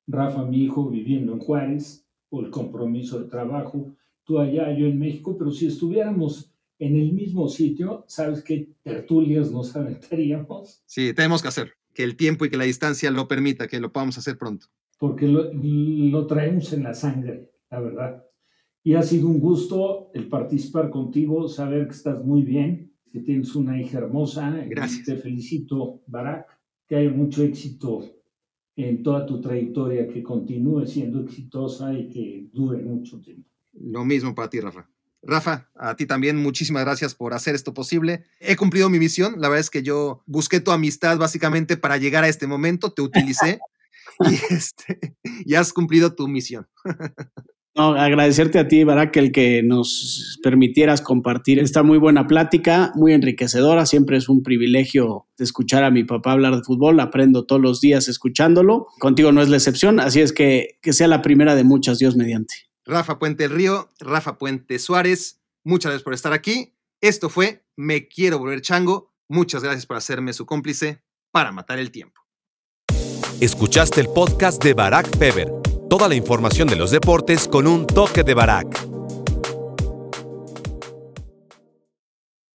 Rafa, 0.07 0.45
mi 0.45 0.65
hijo, 0.65 0.89
viviendo 0.89 1.33
en 1.33 1.41
Juárez, 1.41 2.06
o 2.31 2.41
el 2.41 2.51
compromiso 2.51 3.21
de 3.21 3.29
trabajo, 3.29 3.95
tú 4.25 4.39
allá, 4.39 4.77
yo 4.77 4.87
en 4.87 4.99
México, 4.99 5.37
pero 5.39 5.51
si 5.51 5.67
estuviéramos 5.67 6.53
en 6.79 6.97
el 6.97 7.13
mismo 7.13 7.49
sitio, 7.49 8.05
¿sabes 8.09 8.43
qué 8.43 8.69
tertulias 8.83 9.51
nos 9.51 9.75
aventaríamos? 9.77 10.83
Sí, 10.87 11.13
tenemos 11.15 11.43
que 11.43 11.49
hacer, 11.49 11.73
que 11.95 12.03
el 12.03 12.17
tiempo 12.17 12.45
y 12.45 12.51
que 12.51 12.57
la 12.57 12.65
distancia 12.65 13.11
lo 13.11 13.29
permita, 13.29 13.69
que 13.69 13.81
lo 13.81 13.93
podamos 13.93 14.19
hacer 14.19 14.37
pronto. 14.37 14.67
Porque 14.99 15.27
lo, 15.27 15.53
lo 15.53 16.27
traemos 16.27 16.73
en 16.73 16.83
la 16.83 16.95
sangre, 16.95 17.51
la 17.71 17.81
verdad. 17.81 18.25
Y 18.83 18.95
ha 18.95 19.03
sido 19.03 19.29
un 19.29 19.41
gusto 19.41 20.11
el 20.15 20.29
participar 20.29 20.91
contigo, 20.91 21.49
saber 21.49 21.87
que 21.87 21.95
estás 21.95 22.25
muy 22.25 22.43
bien, 22.43 22.93
que 23.13 23.21
tienes 23.21 23.55
una 23.55 23.81
hija 23.81 23.99
hermosa. 23.99 24.65
Gracias. 24.69 25.05
Te 25.05 25.17
felicito, 25.17 26.03
Barak, 26.07 26.47
que 26.87 26.97
haya 26.97 27.11
mucho 27.11 27.43
éxito 27.43 28.16
en 28.77 29.03
toda 29.03 29.25
tu 29.25 29.41
trayectoria, 29.41 30.07
que 30.07 30.23
continúe 30.23 30.87
siendo 30.87 31.21
exitosa 31.21 31.93
y 31.93 32.09
que 32.09 32.49
dure 32.53 32.83
mucho 32.83 33.21
tiempo. 33.21 33.49
Lo 33.73 34.05
mismo 34.05 34.35
para 34.35 34.51
ti, 34.51 34.61
Rafa. 34.61 34.89
Rafa, 35.23 35.69
a 35.75 35.97
ti 35.97 36.07
también 36.07 36.37
muchísimas 36.37 36.85
gracias 36.85 37.15
por 37.15 37.35
hacer 37.35 37.55
esto 37.55 37.75
posible. 37.75 38.25
He 38.39 38.57
cumplido 38.57 38.89
mi 38.89 38.99
misión. 38.99 39.35
La 39.39 39.49
verdad 39.49 39.61
es 39.61 39.71
que 39.71 39.83
yo 39.83 40.23
busqué 40.27 40.61
tu 40.61 40.71
amistad 40.71 41.19
básicamente 41.19 41.77
para 41.77 41.97
llegar 41.97 42.23
a 42.23 42.29
este 42.29 42.47
momento, 42.47 42.93
te 42.93 43.03
utilicé 43.03 43.59
y, 44.21 44.55
este, 44.55 45.17
y 45.45 45.55
has 45.55 45.73
cumplido 45.73 46.15
tu 46.15 46.29
misión. 46.29 46.69
No, 47.77 47.95
agradecerte 47.95 48.59
a 48.59 48.69
ti, 48.69 48.85
Barak, 48.85 49.15
el 49.19 49.33
que 49.33 49.63
nos 49.63 50.41
permitieras 50.43 51.03
compartir 51.03 51.59
esta 51.59 51.83
muy 51.83 51.99
buena 51.99 52.27
plática, 52.27 52.91
muy 52.95 53.13
enriquecedora. 53.13 53.85
Siempre 53.85 54.17
es 54.17 54.31
un 54.31 54.43
privilegio 54.43 55.27
escuchar 55.37 55.85
a 55.85 55.91
mi 55.91 56.03
papá 56.03 56.33
hablar 56.33 56.57
de 56.57 56.63
fútbol. 56.63 56.99
Aprendo 57.01 57.45
todos 57.45 57.61
los 57.61 57.83
días 57.83 58.09
escuchándolo. 58.09 58.87
Contigo 58.99 59.31
no 59.31 59.43
es 59.43 59.51
la 59.51 59.59
excepción, 59.59 60.01
así 60.01 60.23
es 60.23 60.33
que 60.33 60.79
que 60.81 60.95
sea 60.95 61.07
la 61.07 61.21
primera 61.21 61.55
de 61.55 61.65
muchas, 61.65 61.99
Dios 61.99 62.17
mediante. 62.17 62.55
Rafa 62.87 63.19
Puente 63.19 63.43
del 63.43 63.53
Río, 63.53 63.91
Rafa 64.01 64.39
Puente 64.39 64.79
Suárez, 64.79 65.43
muchas 65.63 65.91
gracias 65.91 66.05
por 66.05 66.15
estar 66.15 66.33
aquí. 66.33 66.73
Esto 67.03 67.29
fue 67.29 67.67
Me 67.77 68.09
Quiero 68.09 68.39
Volver 68.39 68.63
Chango. 68.63 69.13
Muchas 69.29 69.63
gracias 69.63 69.85
por 69.85 69.99
hacerme 69.99 70.33
su 70.33 70.47
cómplice 70.47 71.03
para 71.31 71.53
matar 71.53 71.79
el 71.79 71.91
tiempo. 71.91 72.23
Escuchaste 73.41 74.01
el 74.01 74.09
podcast 74.09 74.65
de 74.65 74.73
Barack 74.73 75.15
Feber. 75.19 75.66
Toda 75.89 76.09
la 76.09 76.17
información 76.17 76.67
de 76.67 76.75
los 76.75 76.91
deportes 76.91 77.47
con 77.47 77.69
un 77.69 77.87
toque 77.87 78.25
de 78.25 78.35
Barack. 78.35 78.96